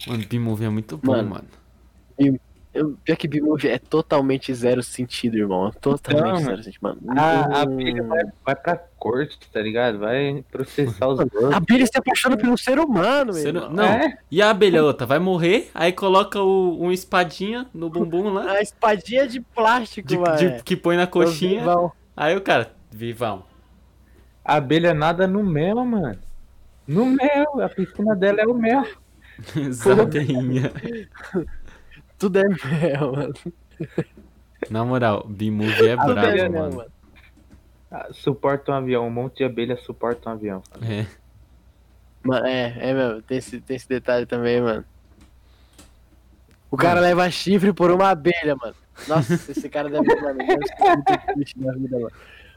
Mano, 0.08 0.24
B-Movie 0.28 0.66
é 0.66 0.70
muito 0.70 0.98
bom, 0.98 1.12
Mano. 1.12 1.30
mano. 1.30 2.40
Eu, 2.74 2.98
pior 3.04 3.18
que 3.18 3.28
B-Movie 3.28 3.68
é 3.68 3.78
totalmente 3.78 4.54
zero 4.54 4.82
sentido, 4.82 5.36
irmão. 5.38 5.72
Totalmente 5.82 6.24
Não, 6.24 6.38
zero 6.40 6.64
sentido, 6.64 6.82
mano. 6.84 7.00
A, 7.10 7.62
a 7.62 7.64
Hum. 7.66 7.78
filha 7.78 8.02
vai, 8.04 8.24
vai 8.46 8.56
pra 8.56 8.78
corte, 8.98 9.38
tá 9.52 9.62
ligado? 9.62 10.00
Vai 10.00 10.46
processar 10.50 11.08
os 11.10 11.18
dois. 11.30 11.54
A 11.54 11.60
Billy 11.60 11.86
se 11.86 11.98
apaixona 11.98 12.38
por 12.38 12.48
um 12.48 12.56
ser 12.56 12.80
humano, 12.80 13.34
não, 13.34 13.40
irmão. 13.40 13.70
não. 13.72 13.84
É? 13.84 14.18
E 14.32 14.42
a 14.42 14.50
abelha 14.52 14.84
outra? 14.86 15.06
Vai 15.06 15.20
morrer, 15.20 15.70
aí 15.74 15.92
coloca 15.92 16.42
o, 16.42 16.82
um 16.82 16.92
espadinha 16.94 17.68
no 17.74 17.90
bumbum 17.90 18.30
lá, 18.32 18.52
A 18.54 18.62
espadinha 18.62 19.28
de 19.28 19.42
plástico, 19.42 20.08
de, 20.08 20.18
mano. 20.18 20.38
de- 20.38 20.64
que 20.64 20.78
põe 20.78 20.96
na 20.96 21.06
coxinha. 21.06 21.66
Aí 22.16 22.38
o 22.38 22.42
cara, 22.42 22.72
vivão. 22.90 23.44
A 24.52 24.56
abelha 24.56 24.94
nada 24.94 25.26
no 25.26 25.42
mel, 25.42 25.86
mano. 25.86 26.20
No 26.86 27.06
mel, 27.06 27.62
a 27.64 27.70
piscina 27.70 28.14
dela 28.14 28.42
é 28.42 28.46
o 28.46 28.54
mel. 28.54 28.86
Zabeinha. 29.72 30.74
Tudo 32.20 32.38
é 32.38 32.44
mel, 32.50 33.14
mano. 33.14 33.34
Na 34.70 34.84
moral, 34.84 35.26
B-Movie 35.26 35.88
é 35.88 35.92
é 35.92 35.96
brabo, 35.96 36.36
mel, 36.36 36.52
mano. 36.52 36.76
mano. 36.76 36.92
Ah, 37.90 38.10
Suporta 38.12 38.74
um 38.74 38.76
avião, 38.76 39.08
um 39.08 39.10
monte 39.10 39.38
de 39.38 39.46
abelha 39.46 39.78
suporta 39.78 40.30
um 40.30 40.34
avião. 40.34 40.62
É. 40.82 41.06
Mano, 42.22 42.46
é, 42.46 42.76
é 42.78 42.94
mesmo, 42.94 43.22
tem 43.22 43.38
esse, 43.38 43.62
tem 43.62 43.78
esse 43.78 43.88
detalhe 43.88 44.26
também, 44.26 44.60
mano. 44.60 44.84
O 46.70 46.76
cara 46.76 47.00
leva 47.00 47.32
chifre 47.32 47.72
por 47.72 47.90
uma 47.90 48.10
abelha, 48.10 48.58
mano. 48.62 48.76
Nossa, 49.08 49.34
esse 49.34 49.70
cara 49.70 49.90
deve, 49.90 50.14
mano, 50.22 50.40
deve 50.40 50.68
ser 50.68 50.84
muito 50.84 51.34
triste 51.36 51.58
na 51.58 51.72
vida, 51.72 51.98
mano. 51.98 52.12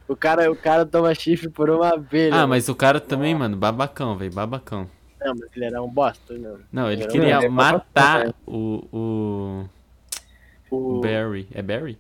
O 0.07 0.15
cara, 0.15 0.51
o 0.51 0.57
cara 0.57 0.85
toma 0.85 1.15
chifre 1.15 1.49
por 1.49 1.71
uma 1.71 1.95
abelha. 1.95 2.35
Ah, 2.35 2.39
mano. 2.39 2.49
mas 2.49 2.69
o 2.69 2.75
cara 2.75 3.01
também, 3.01 3.35
mano, 3.35 3.57
babacão, 3.57 4.17
velho, 4.17 4.33
babacão. 4.33 4.89
Não, 5.21 5.35
mas 5.35 5.49
ele 5.57 5.65
era 5.65 5.83
um 5.83 5.89
bosta, 5.89 6.35
não. 6.35 6.59
Não, 6.71 6.91
ele 6.93 7.03
Não, 7.05 7.11
queria 7.11 7.37
ele 7.37 7.47
é 7.47 7.49
matar 7.49 8.19
babacão, 8.19 8.35
o, 8.47 8.89
o 8.93 9.69
O... 10.71 11.01
Barry. 11.01 11.49
É 11.53 11.63
Barry? 11.63 11.99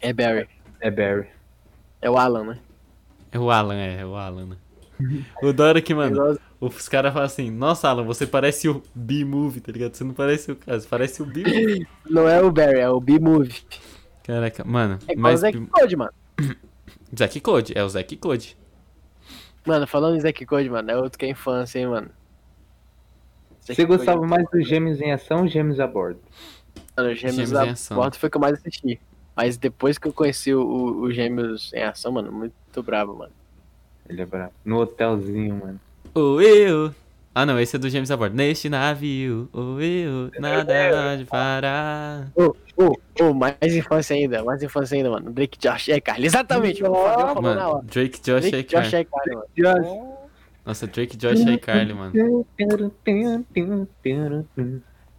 É 0.00 0.12
Barry. 0.12 0.48
É 0.80 0.90
Barry. 0.90 1.26
É 2.00 2.08
o 2.08 2.16
Alan, 2.16 2.44
né? 2.44 2.58
É 3.30 3.38
o 3.38 3.50
Alan, 3.50 3.74
é, 3.74 4.00
é 4.00 4.06
o 4.06 4.16
Alan, 4.16 4.46
né? 4.46 4.56
O 5.42 5.52
da 5.52 5.64
hora 5.64 5.82
que, 5.82 5.94
mano, 5.94 6.38
os 6.58 6.88
caras 6.88 7.12
falam 7.12 7.26
assim, 7.26 7.50
nossa, 7.50 7.88
Alan, 7.88 8.04
você 8.04 8.26
parece 8.26 8.68
o 8.68 8.82
B-Movie, 8.94 9.60
tá 9.60 9.70
ligado? 9.70 9.94
Você 9.94 10.02
não 10.02 10.14
parece 10.14 10.50
o 10.50 10.56
cara, 10.56 10.80
você 10.80 10.88
parece 10.88 11.22
o 11.22 11.26
B-Movie. 11.26 11.86
Não 12.08 12.26
é 12.26 12.40
o 12.40 12.50
Barry, 12.50 12.80
é 12.80 12.88
o 12.88 12.98
B-Movie. 12.98 13.62
Caraca, 14.24 14.64
mano, 14.64 14.98
É 15.06 15.12
igual 15.12 15.18
o 15.18 15.32
mas... 15.32 15.40
Zack 15.40 15.66
Code, 15.66 15.96
mano. 15.96 16.12
Zack 17.16 17.40
Code, 17.40 17.72
é 17.76 17.82
o 17.82 17.88
Zack 17.88 18.16
Code. 18.16 18.56
Mano, 19.66 19.86
falando 19.86 20.16
em 20.16 20.20
Zack 20.20 20.44
Code, 20.46 20.68
mano, 20.68 20.90
é 20.90 20.96
outro 20.96 21.18
que 21.18 21.26
é 21.26 21.30
infância, 21.30 21.78
hein, 21.78 21.86
mano. 21.86 22.10
Zack 23.60 23.74
Você 23.74 23.86
Code, 23.86 23.98
gostava 23.98 24.26
mais 24.26 24.48
dos 24.50 24.66
Gêmeos 24.66 25.00
em 25.00 25.12
Ação 25.12 25.42
ou 25.42 25.48
Gêmeos 25.48 25.80
a 25.80 25.86
Bordo? 25.86 26.20
Mano, 26.96 27.14
Gêmeos, 27.14 27.36
Gêmeos 27.36 27.54
a 27.54 27.70
Ação. 27.70 27.96
Bordo 27.96 28.16
foi 28.16 28.28
o 28.28 28.30
que 28.30 28.36
eu 28.36 28.40
mais 28.40 28.54
assisti. 28.54 29.00
Mas 29.36 29.56
depois 29.56 29.98
que 29.98 30.08
eu 30.08 30.12
conheci 30.12 30.54
o, 30.54 30.62
o, 30.62 31.00
o 31.02 31.12
Gêmeos 31.12 31.72
em 31.72 31.82
Ação, 31.82 32.12
mano, 32.12 32.32
muito 32.32 32.82
brabo, 32.82 33.14
mano. 33.14 33.32
Ele 34.08 34.22
é 34.22 34.26
bravo. 34.26 34.52
No 34.64 34.80
hotelzinho, 34.80 35.54
mano. 35.56 35.80
O 36.14 36.40
eu... 36.40 36.94
Ah, 37.40 37.46
não, 37.46 37.60
esse 37.60 37.76
é 37.76 37.78
do 37.78 37.88
James 37.88 38.10
Abord. 38.10 38.34
Neste 38.34 38.68
navio, 38.68 39.48
o 39.52 39.80
eu, 39.80 40.28
nada 40.40 40.74
pode 41.10 41.24
parar. 41.26 42.32
Ô, 42.34 42.52
ô, 42.76 42.92
ô, 43.22 43.32
mais 43.32 43.54
infância 43.76 44.16
ainda, 44.16 44.42
mais 44.42 44.60
infância 44.60 44.96
ainda, 44.96 45.08
mano. 45.08 45.30
Drake 45.30 45.56
Josh 45.56 45.88
é 45.88 46.00
Carly. 46.00 46.26
Exatamente, 46.26 46.80
Fabião 46.80 46.94
falou 47.00 47.34
na 47.36 47.40
Mano, 47.40 47.60
hora. 47.60 47.84
Drake, 47.84 48.20
Josh 48.20 48.46
e 48.46 48.50
Drake 48.50 48.68
Josh 48.74 48.90
Carly. 48.90 48.96
é 48.96 49.04
Carly, 49.04 49.34
mano. 49.36 50.18
Nossa, 50.66 50.86
Drake, 50.88 51.16
Josh 51.16 51.40
e 51.40 51.58
Carly, 51.58 51.94
mano. 51.94 52.12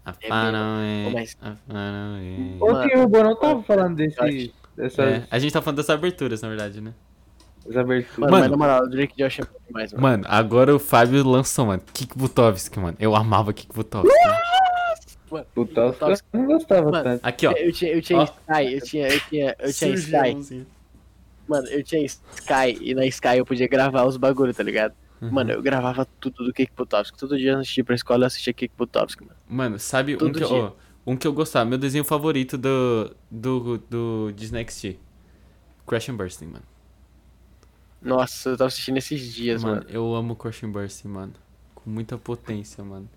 A 0.05 0.13
É 0.21 0.27
far 0.27 0.51
mesmo. 0.51 0.57
away, 0.65 1.05
Ô, 1.07 1.09
mas- 1.11 1.37
a 1.41 1.55
far 1.71 1.93
away. 1.93 2.57
Ontem 2.61 2.97
o 2.99 3.07
Bonão 3.07 3.35
tava 3.35 3.63
falando 3.63 3.95
desse, 3.95 4.53
dessas 4.75 4.99
É, 4.99 5.27
a 5.31 5.39
gente 5.39 5.53
tá 5.53 5.61
falando 5.61 5.77
das 5.77 5.89
aberturas, 5.89 6.41
na 6.41 6.49
verdade, 6.49 6.81
né? 6.81 6.93
Dessas 7.65 7.77
aberturas. 7.77 8.17
Mano, 8.17 8.31
Mano. 8.31 8.41
mas 8.41 8.51
na 8.51 8.57
moral, 8.57 8.83
o 8.83 8.89
Drake 8.89 9.13
Josh 9.17 9.39
é 9.39 9.43
mano. 9.71 9.89
Mano, 9.97 10.25
agora 10.27 10.75
o 10.75 10.79
Fábio 10.79 11.27
lançou, 11.27 11.65
mano. 11.65 11.81
Kik 11.93 12.17
Butovski, 12.17 12.79
mano. 12.79 12.97
Eu 12.99 13.15
amava 13.15 13.53
Kik 13.53 13.73
Butovski. 13.73 14.09
O 15.55 15.65
Tosca 15.65 16.07
Tosca. 16.07 16.27
eu 16.33 16.39
não 16.39 16.47
gostava 16.47 16.89
Mano, 16.89 17.03
tanto. 17.03 17.25
Aqui, 17.25 17.45
ó. 17.45 17.51
Eu 17.51 17.71
tinha, 17.71 17.91
eu 17.91 18.01
tinha 18.01 18.19
Ó. 18.19 18.23
Sky, 18.23 18.73
eu 18.73 18.81
tinha, 18.81 19.07
eu 19.07 19.19
tinha, 19.19 19.55
eu 19.59 19.73
tinha 19.73 19.93
Sky. 19.93 20.65
Mano, 21.47 21.67
eu 21.67 21.83
tinha 21.83 22.03
Sky 22.03 22.77
e 22.81 22.95
na 22.95 23.05
Sky 23.05 23.37
eu 23.37 23.45
podia 23.45 23.67
gravar 23.67 24.05
os 24.05 24.17
bagulho, 24.17 24.53
tá 24.53 24.63
ligado? 24.63 24.93
Uhum. 25.21 25.31
Mano, 25.31 25.51
eu 25.51 25.61
gravava 25.61 26.07
tudo 26.19 26.45
do 26.45 26.53
Kik 26.53 26.71
Butovski. 26.75 27.17
Todo 27.17 27.37
dia 27.37 27.55
antes 27.55 27.71
de 27.71 27.81
ir 27.81 27.83
pra 27.83 27.93
escola 27.93 28.23
eu 28.23 28.27
assistia 28.27 28.53
Kik 28.53 28.73
Butovski, 28.77 29.23
mano. 29.23 29.35
Mano, 29.47 29.77
sabe 29.79 30.15
um 30.15 30.17
Todo 30.17 30.37
que, 30.39 30.43
eu, 30.43 30.75
um 31.05 31.15
que 31.15 31.27
eu 31.27 31.33
gostava? 31.33 31.69
Meu 31.69 31.77
desenho 31.77 32.03
favorito 32.03 32.57
do, 32.57 33.15
do, 33.29 33.77
do 33.89 34.31
Disney 34.35 34.65
XT. 34.67 34.97
Crash 35.85 36.09
and 36.09 36.15
Bursting, 36.15 36.45
mano. 36.45 36.63
Nossa, 38.01 38.49
eu 38.49 38.57
tava 38.57 38.67
assistindo 38.67 38.97
esses 38.97 39.33
dias, 39.33 39.63
Mano, 39.63 39.77
mano. 39.77 39.89
eu 39.89 40.15
amo 40.15 40.35
Crash 40.35 40.63
and 40.63 40.71
Bursting, 40.71 41.07
mano. 41.09 41.33
Com 41.75 41.89
muita 41.89 42.17
potência, 42.17 42.83
mano. 42.83 43.09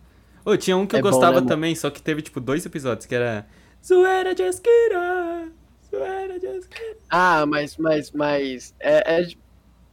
Ô, 0.44 0.56
tinha 0.56 0.76
um 0.76 0.86
que 0.86 0.96
eu 0.96 0.98
É 0.98 1.02
bom, 1.02 1.10
gostava 1.10 1.32
né, 1.34 1.36
mano? 1.36 1.46
também, 1.48 1.74
só 1.74 1.88
que 1.90 2.02
teve, 2.02 2.20
tipo, 2.22 2.40
dois 2.40 2.66
episódios, 2.66 3.06
que 3.06 3.14
era... 3.14 3.46
Zoeira 3.84 4.34
de 4.34 4.42
Esquira, 4.42 5.48
zoeira 5.88 6.38
de 6.38 6.46
Esquira. 6.46 6.96
Ah, 7.10 7.44
mas, 7.46 7.76
mas, 7.76 8.10
mas. 8.12 8.74
É, 8.80 9.20
é, 9.22 9.28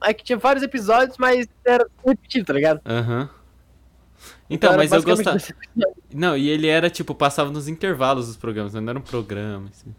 é 0.04 0.14
que 0.14 0.24
tinha 0.24 0.38
vários 0.38 0.64
episódios, 0.64 1.18
mas 1.18 1.48
era 1.66 1.88
repetido, 2.06 2.46
tá 2.46 2.54
ligado? 2.54 2.82
Aham. 2.86 3.30
Então, 4.50 4.70
era 4.70 4.78
mas 4.78 4.92
eu 4.92 5.02
gostava... 5.04 5.38
Não, 6.14 6.36
e 6.38 6.50
ele 6.50 6.68
era, 6.68 6.90
tipo, 6.90 7.14
passava 7.16 7.52
nos 7.52 7.68
intervalos 7.68 8.28
dos 8.28 8.38
programas, 8.38 8.74
não 8.74 8.90
era 8.90 8.98
um 8.98 9.02
programa, 9.02 9.70
assim. 9.70 9.94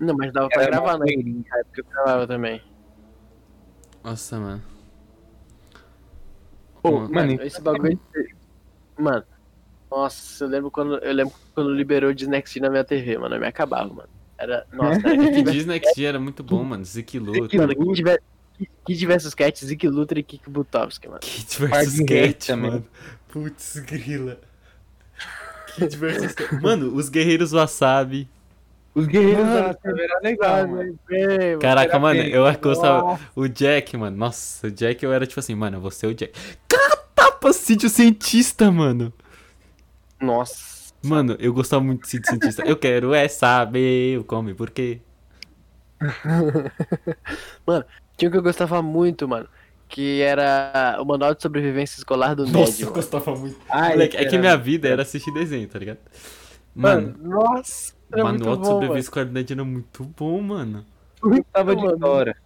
Não, 0.00 0.14
mas 0.16 0.32
dava 0.32 0.48
pra 0.48 0.66
gravar, 0.66 0.98
né? 0.98 1.06
Na 1.16 1.58
época 1.58 1.80
eu 1.80 1.84
gravava 1.84 2.26
também. 2.26 2.62
Nossa, 4.04 4.38
mano. 4.38 4.62
Pô, 6.82 7.00
Mano, 7.00 7.14
mano, 7.14 7.42
esse 7.42 7.60
bagulho. 7.62 7.98
Mano. 8.98 9.24
Nossa, 9.90 10.44
eu 10.44 10.48
lembro 10.48 10.70
quando. 10.70 10.98
Eu 10.98 11.14
lembro 11.14 11.32
quando 11.54 11.70
liberou 11.74 12.10
o 12.10 12.14
Disney 12.14 12.42
na 12.60 12.68
minha 12.68 12.84
TV, 12.84 13.16
mano. 13.16 13.36
Eu 13.36 13.40
me 13.40 13.46
acabava, 13.46 13.88
mano. 13.92 14.08
Era. 14.36 14.66
Nossa, 14.70 15.00
era 15.08 15.16
Que 15.32 15.42
Disney 15.42 15.80
era 16.04 16.20
muito 16.20 16.42
bom, 16.42 16.62
mano. 16.62 16.84
Zeke 16.84 17.18
Luta. 17.18 17.56
Mano, 17.56 17.74
Kid 18.84 19.06
vs 19.06 19.34
Cat, 19.34 19.64
Zeke 19.64 19.88
Luthor 19.88 20.18
e 20.18 20.22
Kik 20.22 20.50
Butovski, 20.50 21.08
mano. 21.08 21.20
Kid 21.20 21.58
vs 21.58 22.00
Cat, 22.00 22.46
também. 22.46 22.70
mano. 22.70 22.86
Putz, 23.28 23.78
grila. 23.78 24.38
Kid 25.74 25.96
vs 25.96 26.34
Cat. 26.34 26.54
Mano, 26.60 26.94
os 26.94 27.08
guerreiros 27.08 27.52
wasabi. 27.52 28.28
Os 28.94 29.06
guerreiros 29.06 29.44
Mano, 29.44 29.54
da 29.68 29.72
Sabe 29.74 30.02
era 30.02 30.20
legal, 30.22 30.68
mano. 30.68 30.98
Bem, 31.08 31.58
Caraca, 31.58 31.90
era 31.92 31.98
mano, 31.98 32.20
bem- 32.22 32.30
eu 32.30 32.44
gostava. 32.60 33.02
Nossa. 33.02 33.22
O 33.34 33.48
Jack, 33.48 33.96
mano. 33.96 34.16
Nossa, 34.16 34.66
o 34.68 34.70
Jack 34.70 35.04
eu 35.04 35.12
era 35.12 35.26
tipo 35.26 35.40
assim, 35.40 35.54
mano, 35.54 35.80
você 35.80 36.06
é 36.06 36.08
o 36.10 36.14
Jack. 36.14 36.32
Catapa, 36.68 37.52
sítio 37.52 37.88
cientista, 37.88 38.70
mano. 38.70 39.12
Nossa. 40.20 40.92
Mano, 41.02 41.36
eu 41.38 41.52
gostava 41.52 41.82
muito 41.82 42.02
de 42.02 42.08
sítio 42.08 42.30
cientista. 42.30 42.62
Eu 42.64 42.76
quero 42.76 43.12
é 43.12 43.26
saber 43.28 44.18
o 44.20 44.24
como 44.24 44.48
e 44.50 44.54
por 44.54 44.70
quê. 44.70 45.00
Tinha 48.16 48.28
um 48.28 48.32
que 48.32 48.38
eu 48.38 48.42
gostava 48.42 48.80
muito, 48.82 49.26
mano. 49.28 49.48
Que 49.88 50.22
era 50.22 50.96
o 51.00 51.04
Manual 51.04 51.34
de 51.34 51.42
Sobrevivência 51.42 51.98
Escolar 51.98 52.34
do 52.34 52.46
Nossa, 52.46 52.58
Ned, 52.72 52.80
eu 52.82 52.86
mano. 52.86 52.94
gostava 52.96 53.36
muito. 53.36 53.58
Ai, 53.68 53.90
Moleque, 53.92 54.16
é 54.16 54.24
que 54.24 54.38
minha 54.38 54.56
vida 54.56 54.88
era 54.88 55.02
assistir 55.02 55.32
desenho, 55.32 55.68
tá 55.68 55.78
ligado? 55.78 55.98
Mano, 56.74 57.14
Mano, 57.18 57.38
nossa. 57.40 57.92
Era 58.14 58.24
muito 58.24 58.40
Manual 58.40 58.56
de 58.56 58.62
mano. 58.62 58.64
Sobrevivência 58.72 59.12
com 59.12 59.18
a 59.20 59.24
Ned 59.24 59.52
era 59.52 59.64
muito 59.64 60.04
bom, 60.16 60.40
mano. 60.40 60.86
Eu 61.22 61.30
gostava 61.30 61.76
de 61.76 61.82
Mano. 61.82 61.98
Dora. 61.98 62.36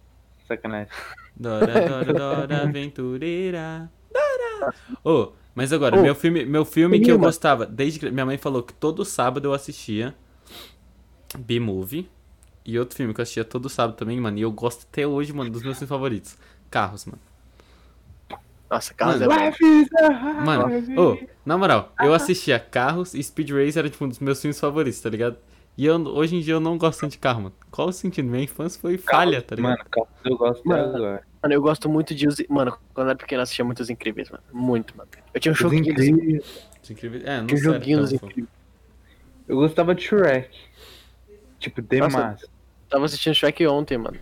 Sacanagem. 0.47 0.91
Dora, 1.35 1.87
Dora, 1.87 2.13
Dora, 2.13 2.63
aventureira. 2.63 3.89
Dora. 4.11 4.73
Ô, 5.03 5.31
mas 5.53 5.71
agora, 5.71 5.97
Ô, 5.97 6.01
meu 6.01 6.15
filme, 6.15 6.45
meu 6.45 6.65
filme 6.65 6.99
que 6.99 7.11
eu 7.11 7.19
gostava, 7.19 7.65
desde 7.65 7.99
que 7.99 8.09
minha 8.09 8.25
mãe 8.25 8.37
falou 8.37 8.63
que 8.63 8.73
todo 8.73 9.05
sábado 9.05 9.47
eu 9.47 9.53
assistia 9.53 10.15
B-Movie. 11.37 12.09
E 12.65 12.77
outro 12.77 12.95
filme 12.95 13.13
que 13.13 13.21
eu 13.21 13.23
assistia 13.23 13.45
todo 13.45 13.69
sábado 13.69 13.95
também, 13.95 14.19
mano. 14.19 14.37
E 14.37 14.41
eu 14.41 14.51
gosto 14.51 14.85
até 14.89 15.07
hoje, 15.07 15.33
mano, 15.33 15.49
dos 15.49 15.63
meus 15.63 15.77
filmes 15.77 15.89
favoritos. 15.89 16.37
Carros, 16.69 17.05
mano. 17.05 17.19
Nossa, 18.69 18.93
Carlos 18.93 19.19
Mano, 19.21 19.33
é 19.33 19.51
bom. 19.51 20.45
Mano, 20.45 21.01
ô, 21.01 21.17
na 21.43 21.57
moral, 21.57 21.91
eu 21.99 22.13
assistia 22.13 22.59
Carros 22.59 23.15
e 23.15 23.23
Speed 23.23 23.49
Racer 23.49 23.79
era 23.79 23.89
tipo 23.89 24.05
um 24.05 24.07
dos 24.07 24.19
meus 24.19 24.39
filmes 24.39 24.59
favoritos, 24.59 25.01
tá 25.01 25.09
ligado? 25.09 25.37
E 25.79 25.85
eu, 25.85 25.95
hoje 26.07 26.35
em 26.35 26.41
dia 26.41 26.55
eu 26.55 26.59
não 26.59 26.77
gosto 26.77 26.99
tanto 26.99 27.13
de 27.13 27.19
carro, 27.19 27.43
mano. 27.43 27.55
Qual 27.71 27.87
o 27.87 27.93
sentido? 27.93 28.27
Minha 28.27 28.43
infância 28.43 28.77
foi 28.81 28.97
falha, 28.97 29.41
tá 29.41 29.55
ligado? 29.55 29.77
Mano, 29.95 30.07
eu 30.25 30.37
gosto 30.37 30.67
Mano, 30.67 30.83
agora. 30.97 31.23
Mano, 31.41 31.53
eu 31.53 31.61
gosto 31.61 31.87
muito 31.87 32.13
de. 32.13 32.27
Os... 32.27 32.35
Mano, 32.49 32.77
quando 32.93 33.07
eu 33.07 33.11
era 33.11 33.17
pequeno 33.17 33.39
eu 33.39 33.43
assistia 33.43 33.63
muito 33.63 33.79
Os 33.81 33.89
Incríveis, 33.89 34.29
mano. 34.29 34.43
Muito, 34.51 34.97
mano. 34.97 35.09
Eu 35.33 35.39
tinha 35.39 35.53
um 35.53 35.53
Os 35.53 35.59
joguinho 35.59 35.95
dos 35.95 36.05
incríveis. 36.05 36.45
Isso 36.83 36.91
é 36.91 36.93
incrível. 36.93 37.21
É, 37.23 37.39
não 37.39 37.47
Tinha 37.47 37.57
um 37.57 37.61
sei. 37.61 37.73
joguinho 37.73 37.99
dos 38.01 38.11
então, 38.11 38.19
pô. 38.19 38.25
Incríveis. 38.27 38.53
Eu 39.47 39.55
gostava 39.55 39.95
de 39.95 40.01
Shrek. 40.03 40.49
Tipo, 41.59 41.81
demais. 41.81 42.13
Nossa, 42.13 42.47
Tava 42.89 43.05
assistindo 43.05 43.35
Shrek 43.35 43.65
ontem, 43.65 43.97
mano. 43.97 44.17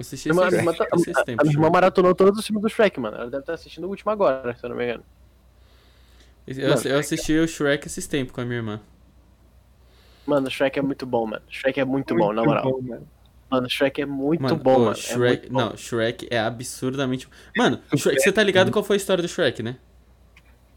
Assisti 0.00 0.32
Minha 0.32 0.46
esses, 0.46 0.58
irmã 0.58 0.72
tá- 0.72 0.88
esses 0.94 1.16
a, 1.18 1.20
a 1.20 1.42
minha 1.44 1.52
irmã 1.52 1.68
maratonou 1.68 2.14
todos 2.14 2.40
os 2.40 2.46
filmes 2.46 2.62
do 2.62 2.70
Shrek, 2.70 2.98
mano. 2.98 3.14
Ela 3.14 3.26
deve 3.26 3.42
estar 3.42 3.52
assistindo 3.52 3.84
o 3.84 3.90
último 3.90 4.10
agora, 4.10 4.56
se 4.56 4.64
eu 4.64 4.70
não 4.70 4.76
me 4.78 4.84
engano. 4.84 5.04
Eu, 6.46 6.70
Mano, 6.70 6.80
eu 6.88 6.98
assisti 6.98 7.34
o 7.34 7.46
Shrek 7.46 7.86
esses 7.86 8.06
tempos 8.06 8.32
com 8.32 8.40
a 8.40 8.44
minha 8.46 8.56
irmã. 8.56 8.80
Mano, 10.26 10.50
Shrek 10.50 10.78
é 10.78 10.82
muito 10.82 11.06
bom, 11.06 11.26
mano. 11.26 11.42
Shrek 11.48 11.80
é 11.80 11.84
muito, 11.84 12.14
bom, 12.14 12.32
na 12.32 12.42
moral. 12.44 12.64
bom, 12.64 12.80
mano. 12.82 13.08
Mano, 13.50 13.70
Shrek 13.70 14.02
é 14.02 14.06
muito 14.06 14.42
Mano, 14.42 14.56
bom, 14.56 14.74
ô, 14.74 14.84
mano. 14.86 14.96
Shrek, 14.96 15.16
é 15.16 15.26
muito 15.26 15.52
bom. 15.52 15.60
não, 15.60 15.76
Shrek 15.76 16.26
é 16.30 16.38
absurdamente. 16.38 17.28
Mano, 17.56 17.80
Shrek, 17.96 18.20
você 18.20 18.32
tá 18.32 18.42
ligado 18.42 18.70
qual 18.72 18.84
foi 18.84 18.96
a 18.96 18.98
história 18.98 19.22
do 19.22 19.28
Shrek, 19.28 19.62
né? 19.62 19.76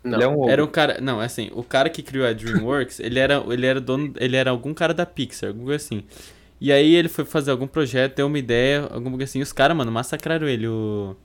Não. 0.04 0.14
Ele 0.18 0.24
é 0.24 0.28
um 0.28 0.40
ovo. 0.40 0.50
Era 0.50 0.64
um 0.64 0.68
cara, 0.68 1.02
não, 1.02 1.22
é 1.22 1.26
assim, 1.26 1.50
o 1.54 1.64
cara 1.64 1.90
que 1.90 2.02
criou 2.02 2.26
a 2.26 2.32
DreamWorks, 2.32 3.00
ele 3.00 3.20
era, 3.20 3.44
ele 3.50 3.66
era 3.66 3.82
dono, 3.82 4.14
ele 4.18 4.36
era 4.38 4.50
algum 4.52 4.74
cara 4.74 4.94
da 4.94 5.06
Pixar, 5.06 5.50
alguma 5.50 5.66
coisa 5.66 5.84
assim. 5.84 6.04
E 6.62 6.72
aí 6.72 6.94
ele 6.94 7.10
foi 7.10 7.26
fazer 7.26 7.52
algum 7.52 7.68
projeto, 7.68 8.16
deu 8.18 8.28
uma 8.28 8.38
ideia, 8.38 8.82
alguma 8.92 9.12
coisa 9.18 9.24
assim, 9.26 9.40
e 9.40 9.42
os 9.42 9.52
caras, 9.52 9.76
mano, 9.76 9.92
massacraram 9.92 10.48
ele, 10.48 10.68
o 10.68 11.16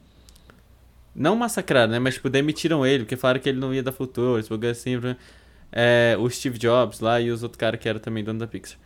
não 1.15 1.37
massacraram, 1.37 1.93
né, 1.93 1.99
mas 1.99 2.15
tipo 2.15 2.29
demitiram 2.29 2.85
ele, 2.85 3.05
porque 3.05 3.17
falaram 3.17 3.39
que 3.41 3.49
ele 3.49 3.59
não 3.59 3.73
ia 3.73 3.83
dar 3.83 3.93
futuro, 3.93 4.39
esse 4.39 4.49
bagulho 4.51 4.71
assim, 4.71 4.99
pra- 4.99 5.17
é, 5.77 6.17
o 6.21 6.31
Steve 6.31 6.57
Jobs 6.57 7.01
lá 7.01 7.21
e 7.21 7.33
os 7.33 7.43
outros 7.43 7.59
caras 7.59 7.81
que 7.81 7.89
eram 7.89 7.99
também 7.99 8.23
dono 8.23 8.39
da 8.39 8.47
Pixar. 8.47 8.79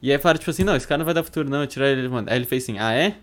E 0.00 0.10
aí 0.10 0.18
falaram 0.18 0.38
tipo 0.38 0.50
assim, 0.50 0.64
não, 0.64 0.74
esse 0.74 0.88
cara 0.88 0.98
não 0.98 1.04
vai 1.04 1.12
dar 1.12 1.22
futuro 1.22 1.50
não, 1.50 1.66
tiraram 1.66 1.92
ele, 1.92 2.08
mano. 2.08 2.26
Aí 2.30 2.36
ele 2.36 2.46
fez 2.46 2.62
assim: 2.62 2.78
"Ah, 2.78 2.94
é?" 2.94 3.16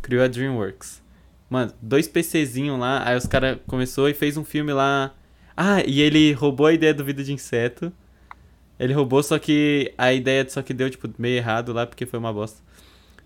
Criou 0.00 0.24
a 0.24 0.28
DreamWorks. 0.28 1.02
Mano, 1.50 1.72
dois 1.80 2.08
PCzinhos 2.08 2.80
lá, 2.80 3.06
aí 3.06 3.16
os 3.16 3.26
caras 3.26 3.58
começou 3.66 4.08
e 4.08 4.14
fez 4.14 4.38
um 4.38 4.44
filme 4.44 4.72
lá. 4.72 5.14
Ah, 5.54 5.82
e 5.86 6.00
ele 6.00 6.32
roubou 6.32 6.66
a 6.66 6.72
ideia 6.72 6.94
do 6.94 7.04
Vida 7.04 7.22
de 7.22 7.32
Inseto. 7.32 7.92
Ele 8.78 8.92
roubou, 8.92 9.22
só 9.22 9.38
que 9.38 9.92
a 9.96 10.12
ideia 10.12 10.48
só 10.48 10.62
que 10.62 10.74
deu, 10.74 10.90
tipo, 10.90 11.08
meio 11.18 11.36
errado 11.36 11.72
lá, 11.72 11.86
porque 11.86 12.04
foi 12.06 12.18
uma 12.18 12.32
bosta. 12.32 12.60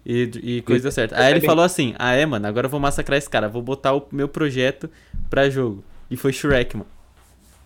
E, 0.05 0.31
e 0.43 0.63
coisa 0.63 0.85
deu 0.85 0.93
certo. 0.93 1.15
Aí 1.15 1.31
ele 1.31 1.41
falou 1.41 1.65
assim, 1.65 1.95
ah 1.99 2.13
é, 2.13 2.25
mano, 2.25 2.47
agora 2.47 2.67
eu 2.67 2.71
vou 2.71 2.81
massacrar 2.81 3.19
esse 3.19 3.29
cara, 3.29 3.49
vou 3.49 3.63
botar 3.63 3.95
o 3.95 4.07
meu 4.13 4.29
projeto 4.29 4.91
pra 5.29 5.51
jogo. 5.51 5.85
E 6.11 6.17
foi 6.17 6.33
Shrek, 6.33 6.77
mano. 6.77 6.89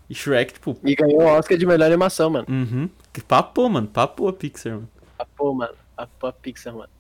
E 0.08 0.14
Shrek, 0.14 0.52
tipo, 0.54 0.76
E 0.84 0.94
ganhou 0.94 1.22
o 1.22 1.26
Oscar 1.26 1.56
de 1.56 1.64
melhor 1.66 1.86
animação, 1.86 2.28
mano. 2.30 2.46
uhum. 2.48 2.88
Que 3.12 3.22
papou, 3.22 3.68
mano, 3.68 3.86
papou 3.88 4.28
a 4.28 4.32
Pixar, 4.32 4.74
mano. 4.74 4.88
A 5.18 5.24
pô, 5.24 5.54
mano. 5.54 5.74
A 5.96 6.06
pô, 6.06 6.26
a 6.26 6.32
Pixar, 6.32 6.74
mano. 6.74 6.90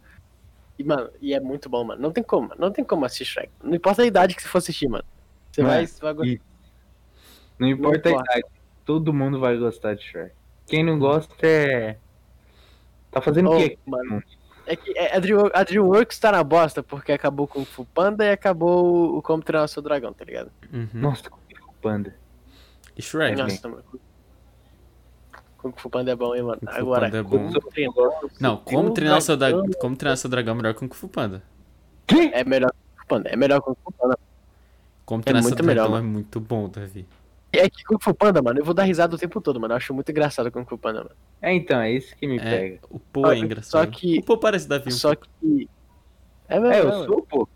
E, 0.78 0.84
mano, 0.84 1.10
e 1.20 1.34
é 1.34 1.40
muito 1.40 1.68
bom, 1.68 1.84
mano. 1.84 2.00
Não 2.00 2.10
tem 2.10 2.22
como, 2.24 2.48
mano. 2.48 2.60
Não 2.60 2.70
tem 2.70 2.84
como 2.84 3.04
assistir 3.04 3.24
Shrek. 3.26 3.50
Não 3.62 3.74
importa 3.74 4.02
a 4.02 4.06
idade 4.06 4.34
que 4.34 4.42
você 4.42 4.48
for 4.48 4.58
assistir, 4.58 4.88
mano. 4.88 5.04
Você 5.52 5.62
Mano, 5.62 5.74
vai, 5.74 5.86
você 5.86 6.00
vai 6.00 6.14
gostar. 6.14 6.32
e- 6.32 6.40
Não 7.58 7.68
importa 7.68 8.08
importa. 8.10 8.32
a 8.32 8.38
idade, 8.38 8.54
todo 8.84 9.12
mundo 9.12 9.38
vai 9.38 9.56
gostar 9.56 9.94
de 9.94 10.02
Shrek. 10.02 10.32
Quem 10.66 10.82
não 10.82 10.98
gosta 10.98 11.34
é. 11.46 11.96
Tá 13.10 13.20
fazendo 13.20 13.50
Oh, 13.50 13.56
o 13.56 13.58
quê? 13.58 13.78
mano. 13.86 14.22
É 14.66 14.74
que 14.74 14.96
é- 14.98 15.14
a, 15.14 15.18
Dream, 15.20 15.50
a 15.52 15.62
DreamWorks 15.62 16.18
tá 16.18 16.32
na 16.32 16.42
bosta 16.42 16.82
porque 16.82 17.12
acabou 17.12 17.46
com 17.46 17.60
o 17.60 17.64
Fu 17.66 17.84
Panda 17.84 18.24
e 18.24 18.30
acabou 18.32 19.16
o 19.18 19.22
Como 19.22 19.42
Treinar 19.42 19.66
o 19.66 19.68
Seu 19.68 19.82
Dragão, 19.82 20.12
tá 20.12 20.24
ligado? 20.24 20.50
Uhum. 20.72 20.88
Nossa, 20.94 21.28
Kung 21.28 21.38
Fu 21.54 21.72
Panda. 21.82 22.16
E 22.96 23.02
Shrek. 23.02 23.36
Nossa, 23.36 23.68
mano. 23.68 23.84
Kung 25.58 25.72
Fu 25.76 25.88
Panda 25.88 26.12
é 26.12 26.16
bom, 26.16 26.34
hein, 26.34 26.42
mano. 26.42 26.60
Kung 26.60 26.68
Agora, 26.70 27.06
Panda 27.06 27.18
é 27.18 27.22
bom. 27.22 27.30
Como 27.52 27.70
Treinar 27.70 27.94
Não, 28.40 28.56
como 28.58 28.90
treinar, 28.92 29.18
o 29.18 29.20
seu 29.20 29.36
da... 29.36 29.48
dragão. 29.50 29.70
como 29.80 29.96
treinar 29.96 30.16
seu 30.18 30.28
dragão 30.30 30.52
é 30.54 30.56
melhor 30.56 30.74
que 30.74 30.84
o 30.84 30.88
Kung 30.88 30.94
Fu 30.94 31.08
Panda. 31.08 31.42
Que? 32.06 32.30
é 32.34 32.44
melhor 32.44 32.70
que 32.70 32.76
o 32.76 32.80
Kung 32.90 33.00
Fu 33.00 33.06
Panda. 33.08 33.28
É 33.30 33.36
melhor 33.36 33.62
que 33.62 33.70
o 33.70 33.74
Kung 33.74 33.82
Fu 33.84 33.92
Panda. 33.92 34.18
Como 35.06 35.22
treinar 35.22 35.42
seu 35.42 35.50
muito 35.50 35.64
melhor, 35.64 35.82
dragão 35.84 35.98
é 35.98 36.00
mano. 36.02 36.12
muito 36.12 36.40
bom, 36.40 36.68
Davi. 36.68 37.06
É 37.52 37.70
que 37.70 37.84
Kung 37.84 37.98
Fu 38.02 38.12
Panda, 38.14 38.42
mano, 38.42 38.58
eu 38.60 38.64
vou 38.64 38.74
dar 38.74 38.82
risada 38.82 39.14
o 39.14 39.18
tempo 39.18 39.40
todo, 39.40 39.58
mano. 39.60 39.72
Eu 39.72 39.76
acho 39.78 39.94
muito 39.94 40.10
engraçado 40.10 40.46
o 40.46 40.52
Kung 40.52 40.64
Fu 40.66 40.76
Panda, 40.76 40.98
mano. 41.04 41.16
É, 41.40 41.52
então, 41.54 41.80
é 41.80 41.90
isso 41.92 42.14
que 42.16 42.26
me 42.26 42.36
É, 42.38 42.40
pega. 42.40 42.78
o 42.90 42.98
Pô 42.98 43.30
é 43.30 43.38
engraçado. 43.38 43.84
Só 43.84 43.90
que- 43.90 44.18
O 44.18 44.22
Pô 44.22 44.36
parece 44.38 44.68
Davi 44.68 44.90
Só 44.92 45.14
que. 45.14 45.68
É 46.48 46.60
mesmo. 46.60 46.74
É, 46.74 46.80
eu 46.80 46.88
mano. 46.88 47.04
sou, 47.06 47.22
pô. 47.22 47.48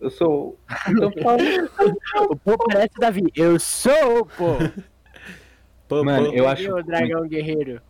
Eu 0.00 0.10
sou. 0.10 0.58
Então, 0.88 1.12
fala. 1.22 1.42
O 2.30 2.36
Pô 2.36 2.56
parece 2.56 2.94
Davi. 2.98 3.22
Eu 3.36 3.58
sou, 3.60 4.24
pô. 4.36 4.54
Pô, 5.88 6.04
Mano, 6.04 6.28
pô. 6.28 6.32
eu 6.34 6.48
acho. 6.48 6.72
o 6.74 6.82
dragão 6.82 7.26
guerreiro. 7.28 7.82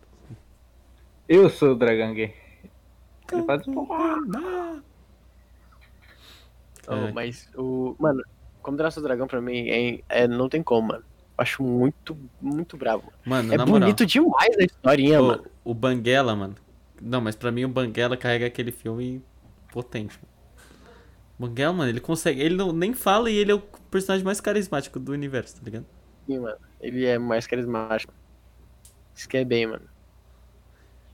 Eu 1.29 1.49
sou 1.49 1.71
o 1.71 1.75
Dragon 1.75 2.13
Gay. 2.13 2.33
Ele 3.31 3.43
faz 3.43 3.63
Oh, 6.87 6.93
É. 6.93 7.11
mas 7.13 7.49
o. 7.55 7.95
Mano, 7.99 8.21
como 8.61 8.75
treinar 8.75 8.91
seu 8.91 9.03
dragão 9.03 9.27
pra 9.27 9.39
mim 9.39 9.69
é, 9.69 10.23
é- 10.23 10.27
não 10.27 10.49
tem 10.49 10.61
como, 10.61 10.89
mano. 10.89 11.03
Eu 11.37 11.43
acho 11.43 11.63
muito, 11.63 12.17
muito 12.41 12.75
bravo. 12.75 13.11
mano. 13.25 13.53
É 13.53 13.57
na 13.57 13.65
moral. 13.65 13.81
bonito 13.81 14.05
demais 14.05 14.57
a 14.59 14.63
historinha, 14.63 15.19
Pô, 15.19 15.27
mano. 15.27 15.45
o 15.63 15.73
Banguela, 15.73 16.35
mano. 16.35 16.55
Não, 17.01 17.21
mas 17.21 17.35
pra 17.35 17.51
mim 17.51 17.63
o 17.65 17.69
Banguela 17.69 18.17
carrega 18.17 18.45
aquele 18.47 18.71
filme 18.71 19.23
potente. 19.71 20.19
Mano. 20.21 20.31
Banguela, 21.41 21.73
mano, 21.73 21.89
ele 21.89 21.99
consegue. 21.99 22.41
Ele 22.41 22.55
não, 22.55 22.71
nem 22.73 22.93
fala 22.93 23.29
e 23.29 23.35
ele 23.35 23.51
é 23.51 23.55
o 23.55 23.61
personagem 23.89 24.25
mais 24.25 24.39
carismático 24.41 24.99
do 24.99 25.11
universo, 25.11 25.55
tá 25.57 25.61
ligado? 25.63 25.85
Sim, 26.25 26.39
mano. 26.39 26.57
Ele 26.79 27.05
é 27.05 27.17
mais 27.17 27.47
carismático. 27.47 28.13
Isso 29.15 29.27
que 29.27 29.37
é 29.37 29.45
bem, 29.45 29.67
mano. 29.67 29.89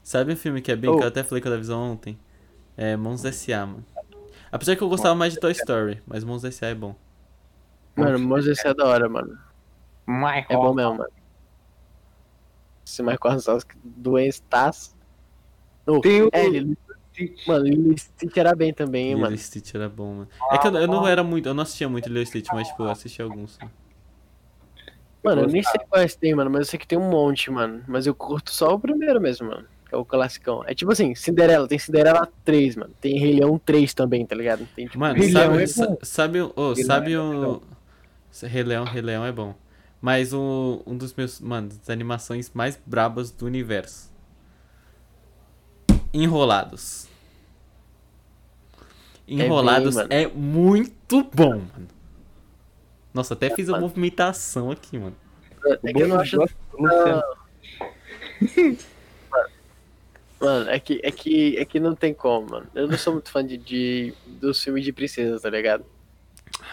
Sabe 0.04 0.34
um 0.34 0.36
filme 0.38 0.62
que 0.62 0.72
é 0.72 0.76
bem, 0.76 0.90
Oh. 0.90 0.98
que 0.98 1.04
eu 1.04 1.08
até 1.08 1.24
falei 1.24 1.42
com 1.42 1.50
a 1.50 1.58
visão 1.58 1.92
ontem? 1.92 2.18
É 2.76 2.96
Mons 2.96 3.26
S.A., 3.26 3.66
mano. 3.66 3.86
Apesar 4.52 4.76
que 4.76 4.82
eu 4.82 4.90
gostava 4.90 5.16
mais 5.16 5.34
de 5.34 5.40
Toy 5.40 5.52
Story, 5.52 6.02
mas 6.06 6.24
Mons 6.24 6.44
S.A. 6.44 6.70
é 6.70 6.76
bom. 6.76 6.96
Mano, 7.96 8.20
Moses 8.20 8.64
é 8.64 8.74
da 8.74 8.86
hora, 8.86 9.10
mano. 9.10 9.38
My 10.08 10.46
É 10.48 10.56
bom 10.56 10.74
mesmo, 10.74 10.98
mano. 10.98 11.10
Se 12.86 13.02
mais 13.04 13.18
corta 13.18 13.58
doenças. 13.84 14.96
Oh, 15.86 16.00
Tem 16.00 16.22
o. 16.22 16.30
é, 16.32 16.46
ele, 16.46 16.78
mano, 17.48 17.66
Lilo 17.66 17.98
Stitch 17.98 18.38
era 18.38 18.56
bem 18.56 18.74
também, 18.74 19.04
hein, 19.08 19.10
Lilo 19.10 19.22
mano. 19.22 19.36
e 19.36 19.38
Stitch 19.38 19.74
era 19.76 19.88
bom, 19.90 20.14
mano. 20.14 20.28
É 20.52 20.58
que 20.58 20.68
eu, 20.68 20.76
eu 20.76 20.88
não 20.88 21.08
era 21.08 21.24
muito, 21.24 21.48
eu 21.48 21.54
não 21.54 21.64
assistia 21.64 21.90
muito 21.90 22.08
Lilo 22.10 22.26
Stitch, 22.26 22.48
mas 22.54 22.68
tipo, 22.68 22.84
eu 22.84 22.90
assistia 22.90 23.26
alguns. 23.26 23.58
né? 23.60 23.70
Mano, 25.24 25.42
eu 25.42 25.48
nem 25.48 25.64
sei 25.64 25.82
quais 25.90 26.16
tem, 26.16 26.34
mano, 26.36 26.50
mas 26.50 26.60
eu 26.62 26.66
sei 26.66 26.80
que 26.80 26.88
tem 26.88 26.98
um 26.98 27.10
monte, 27.10 27.52
mano. 27.52 27.84
Mas 27.88 28.08
eu 28.08 28.16
curto 28.16 28.52
só 28.52 28.74
o 28.74 28.80
primeiro 28.80 29.20
mesmo, 29.20 29.48
mano. 29.48 29.66
Que 29.90 29.96
é 29.96 29.98
o 29.98 30.06
classicão. 30.06 30.64
É 30.66 30.74
tipo 30.74 30.92
assim, 30.92 31.16
Cinderela, 31.16 31.68
tem 31.68 31.80
Cinderela 31.80 32.28
3, 32.46 32.76
mano. 32.76 32.94
Tem 33.02 33.18
Rei 33.18 33.34
Leão 33.34 33.58
3 33.58 33.94
também, 33.94 34.26
tá 34.26 34.36
ligado? 34.36 34.68
Tem 34.76 34.86
tipo. 34.86 35.00
Mano, 35.00 35.16
Rei 35.20 35.32
sabe, 35.32 35.48
Leão 35.50 35.60
é 35.60 35.68
sa- 35.68 35.98
sabe, 36.04 36.42
o- 36.42 36.74
Rei 36.74 36.84
sabe 36.84 37.08
Leão 37.10 37.34
é 37.34 37.48
o. 37.48 37.62
Rei 38.48 38.64
Leão, 38.64 38.84
Rei 38.86 39.02
Leão 39.02 39.26
é 39.26 39.32
bom. 39.32 39.56
Mas 40.00 40.32
o, 40.34 40.82
um 40.86 40.96
dos 40.96 41.14
meus, 41.14 41.42
mano, 41.42 41.70
das 41.70 41.90
animações 41.90 42.52
mais 42.54 42.80
brabas 42.86 43.32
do 43.32 43.46
universo. 43.46 44.12
Enrolados. 46.14 47.08
Enrolados 49.28 49.96
mano. 49.96 50.08
é, 50.12 50.28
muito 50.28 51.24
bom, 51.34 51.50
mano. 51.50 51.88
Nossa, 53.14 53.34
até 53.34 53.50
fiz 53.54 53.70
a 53.70 53.80
movimentação 53.80 54.72
aqui, 54.72 54.98
mano. 54.98 55.16
É 55.84 55.94
que 55.94 56.02
eu 56.02 56.08
não 56.08 56.20
acho. 56.20 56.38
Luciano. 56.74 57.24
Mano, 60.40 60.70
é 60.70 60.80
que, 60.80 61.00
é 61.04 61.10
que, 61.10 61.58
é 61.58 61.66
que 61.66 61.80
não 61.80 61.96
tem 61.96 62.14
como, 62.14 62.52
mano. 62.52 62.68
Eu 62.76 62.88
não 62.88 62.96
sou 62.96 63.14
muito 63.14 63.32
fã 63.32 63.44
de, 63.44 63.58
de, 63.58 64.14
dos 64.28 64.64
filmes 64.64 64.84
de 64.84 64.94
princesa, 64.94 65.40
tá 65.40 65.50
ligado? 65.50 65.84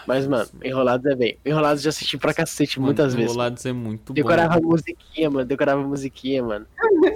Mas, 0.07 0.27
mano, 0.27 0.47
Enrolados 0.63 1.05
é 1.05 1.15
bem. 1.15 1.37
Enrolados 1.45 1.81
já 1.81 1.89
assisti 1.89 2.17
pra 2.17 2.33
cacete 2.33 2.79
Mano, 2.79 2.87
muitas 2.87 3.13
vezes. 3.13 3.31
Enrolados 3.31 3.65
é 3.65 3.73
muito 3.73 4.13
bom. 4.13 4.13
Decorava 4.13 4.59
musiquinha, 4.59 5.29
mano. 5.29 5.45
Decorava 5.45 5.81
musiquinha, 5.81 6.43
mano. 6.43 6.65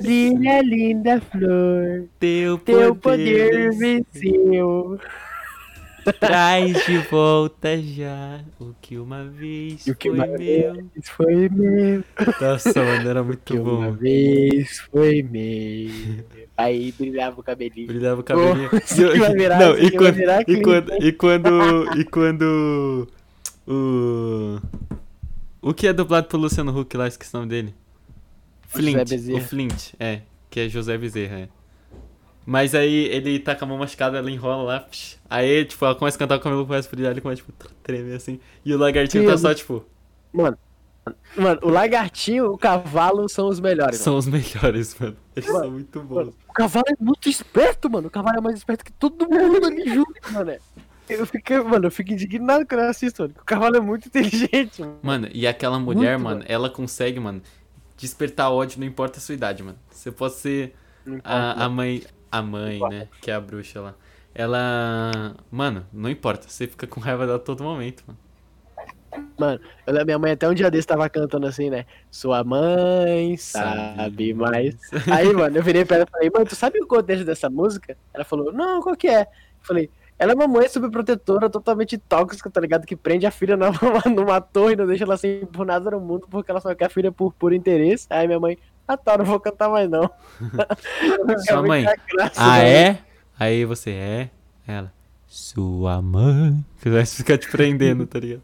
Brilha, 0.02 0.62
linda 0.62 1.22
flor. 1.22 2.06
Teu 2.20 2.58
Teu 2.58 2.96
poder 2.96 3.72
venceu. 3.78 5.00
Traz 6.20 6.86
de 6.86 6.98
volta 7.10 7.82
já 7.82 8.42
o 8.60 8.74
que 8.82 8.98
uma 8.98 9.26
vez 9.26 9.86
o 9.88 9.96
que 9.96 10.10
foi 10.10 10.18
uma 10.18 10.28
meu. 10.28 10.90
Isso 10.96 11.12
foi 11.12 11.50
meu. 11.50 12.04
Nossa, 12.42 12.84
mano, 12.84 13.10
era 13.10 13.22
Que 13.46 13.54
muito 13.54 13.72
uma 13.72 13.88
bom. 13.88 13.94
vez 13.94 14.80
foi 14.92 15.22
meu. 15.24 16.26
Aí 16.58 16.92
brilhava 16.92 17.40
o 17.40 17.44
cabelinho. 17.44 17.88
Brilhava 17.88 18.20
o 18.20 18.24
cabelinho. 18.24 18.70
Oh, 18.74 19.20
vai 19.20 19.34
virar- 19.34 19.60
Não, 19.60 19.78
e 19.80 19.92
quando, 19.92 20.14
virar 20.16 20.42
e 20.48 20.62
quando, 20.62 20.94
e 21.04 21.12
quando, 21.14 22.00
e 22.00 22.04
quando 22.06 23.08
o 23.68 24.60
o 25.62 25.74
que 25.74 25.88
é 25.88 25.94
dublado 25.94 26.28
pelo 26.28 26.44
Luciano 26.44 26.78
Huck 26.78 26.96
lá, 26.98 27.08
esqueci 27.08 27.34
o 27.36 27.40
nome 27.40 27.50
dele. 27.50 27.74
Flint, 28.68 28.98
o 29.36 29.42
Flint, 29.42 29.94
é, 30.00 30.22
que 30.50 30.60
é 30.60 30.70
José 30.70 30.98
Bezerra, 30.98 31.40
é. 31.40 31.50
Mas 32.50 32.74
aí 32.74 33.06
ele 33.08 33.40
tá 33.40 33.56
com 33.56 33.66
a 33.66 33.68
mão 33.68 33.78
machucada, 33.78 34.18
ela 34.18 34.32
enrola 34.32 34.64
lá, 34.64 34.80
psh, 34.82 35.20
aí 35.30 35.66
tipo, 35.66 35.86
ela 35.86 35.96
começa 35.96 36.18
a 36.18 36.20
cantar, 36.20 36.38
o 36.38 36.40
cabelo 36.42 36.66
começa 36.66 36.88
a 36.88 36.92
brilhar, 36.92 37.12
ele 37.12 37.22
começa 37.22 37.42
tipo, 37.44 37.54
a 37.66 37.70
tremer 37.84 38.16
assim, 38.16 38.40
e 38.66 38.74
o 38.74 38.78
lagartinho 38.78 39.24
tá 39.24 39.36
Deus. 39.36 39.42
só 39.42 39.54
tipo, 39.54 39.86
Mano, 40.34 40.58
mano, 41.36 41.60
o 41.64 41.70
lagartinho, 41.70 42.52
o 42.54 42.58
cavalo 42.58 43.28
são 43.30 43.48
os 43.50 43.60
melhores. 43.60 44.00
são 44.00 44.18
os 44.18 44.28
melhores, 44.28 44.98
mano. 45.00 45.18
Eles 45.36 45.50
Mano, 45.50 45.60
são 45.60 45.72
muito 45.72 46.04
bons. 46.04 46.16
Mano, 46.16 46.36
o 46.48 46.54
cavalo 46.54 46.86
é 46.90 46.96
muito 47.04 47.30
esperto, 47.30 47.90
mano. 47.90 48.08
O 48.08 48.12
cavalo 48.12 48.38
é 48.38 48.42
mais 48.42 48.58
esperto 48.58 48.84
que 48.86 48.92
todo 48.94 49.28
mundo 49.30 49.66
ali 49.66 49.88
junto, 49.94 50.32
mano. 50.34 50.56
Eu 51.08 51.26
fico, 51.26 51.54
mano, 51.70 51.88
eu 51.88 51.92
fico 51.92 52.12
indignado 52.14 52.66
quando 52.68 52.82
eu 52.82 52.90
assisto, 52.90 53.24
mano. 53.24 53.36
O 53.42 53.46
cavalo 53.46 53.78
é 53.78 53.80
muito 53.82 54.08
inteligente, 54.08 54.82
mano. 54.82 55.00
Mano, 55.02 55.28
e 55.34 55.48
aquela 55.48 55.80
mulher, 55.80 56.18
Muito, 56.18 56.24
mano, 56.24 56.40
mano. 56.40 56.46
ela 56.48 56.70
consegue, 56.70 57.20
mano, 57.20 57.42
despertar 57.98 58.52
ódio, 58.52 58.80
não 58.80 58.88
importa 58.88 59.18
a 59.20 59.22
sua 59.22 59.34
idade, 59.36 59.64
mano. 59.64 59.78
Você 59.90 60.12
pode 60.12 60.36
ser 60.36 60.76
a, 61.24 61.66
a 61.66 61.70
mano. 61.70 61.76
mãe, 61.76 62.04
a 62.32 62.42
mãe, 62.42 62.80
né, 62.90 63.08
que 63.22 63.32
é 63.32 63.34
a 63.34 63.40
bruxa 63.40 63.82
lá. 63.82 63.96
Ela, 64.34 65.36
mano, 65.52 65.86
não 65.92 66.10
importa, 66.10 66.48
você 66.48 66.68
fica 66.68 66.86
com 66.88 67.00
raiva 67.00 67.26
dela 67.26 67.38
a 67.38 67.42
todo 67.42 67.64
momento, 67.64 68.04
mano. 68.08 68.20
Mano, 69.38 69.60
eu 69.88 70.06
minha 70.06 70.20
mãe 70.20 70.34
até 70.34 70.48
um 70.48 70.54
dia 70.54 70.70
desse 70.70 70.88
tava 70.88 71.10
cantando 71.10 71.48
assim, 71.48 71.70
né? 71.70 71.86
Sua 72.12 72.44
mãe 72.44 73.36
sabe 73.38 73.96
Sabe 73.96 74.34
mais. 74.34 74.76
Aí, 75.12 75.34
mano, 75.34 75.58
eu 75.58 75.64
virei 75.64 75.84
pra 75.84 75.98
ela 75.98 76.06
e 76.08 76.12
falei, 76.12 76.30
mano, 76.32 76.46
tu 76.46 76.56
sabe 76.56 76.80
o 76.80 76.88
contexto 76.88 77.26
dessa 77.26 77.50
música? 77.50 77.98
Ela 78.14 78.24
falou, 78.24 78.52
não, 78.52 78.82
qual 78.82 78.96
que 78.96 79.08
é? 79.08 79.22
Eu 79.22 79.28
falei, 79.62 79.90
ela 80.18 80.34
é 80.34 80.36
uma 80.36 80.48
mãe 80.48 80.68
subprotetora, 80.68 81.50
totalmente 81.50 81.98
tóxica, 81.98 82.50
tá 82.50 82.60
ligado? 82.60 82.86
Que 82.86 82.96
prende 82.96 83.26
a 83.26 83.32
filha 83.32 83.56
numa, 83.58 83.72
numa 84.14 84.42
torre, 84.42 84.76
não 84.76 84.86
deixa 84.86 85.06
ela 85.06 85.18
ser 85.18 85.48
por 85.48 85.66
nada 85.66 85.90
no 85.90 86.00
mundo, 86.00 86.28
porque 86.30 86.52
ela 86.52 86.60
só 86.60 86.76
quer 86.76 86.86
a 86.86 86.90
filha 86.90 87.12
por 87.12 87.34
puro 87.34 87.56
interesse. 87.56 88.06
Aí 88.10 88.28
minha 88.28 88.40
mãe, 88.40 88.58
ah 88.90 88.98
tá, 88.98 89.18
não 89.18 89.26
vou 89.26 89.40
cantar 89.40 89.70
mais 89.70 89.90
não. 89.90 90.10
Sua 91.48 91.62
mãe, 91.64 91.86
Ah, 92.36 92.60
é? 92.64 93.00
Aí 93.40 93.64
você 93.64 93.92
é? 93.92 94.30
Ela, 94.68 94.92
sua 95.28 96.02
mãe. 96.02 96.64
Vai 96.84 97.06
ficar 97.06 97.38
te 97.38 97.50
prendendo, 97.50 98.06
tá 98.06 98.20
ligado? 98.20 98.42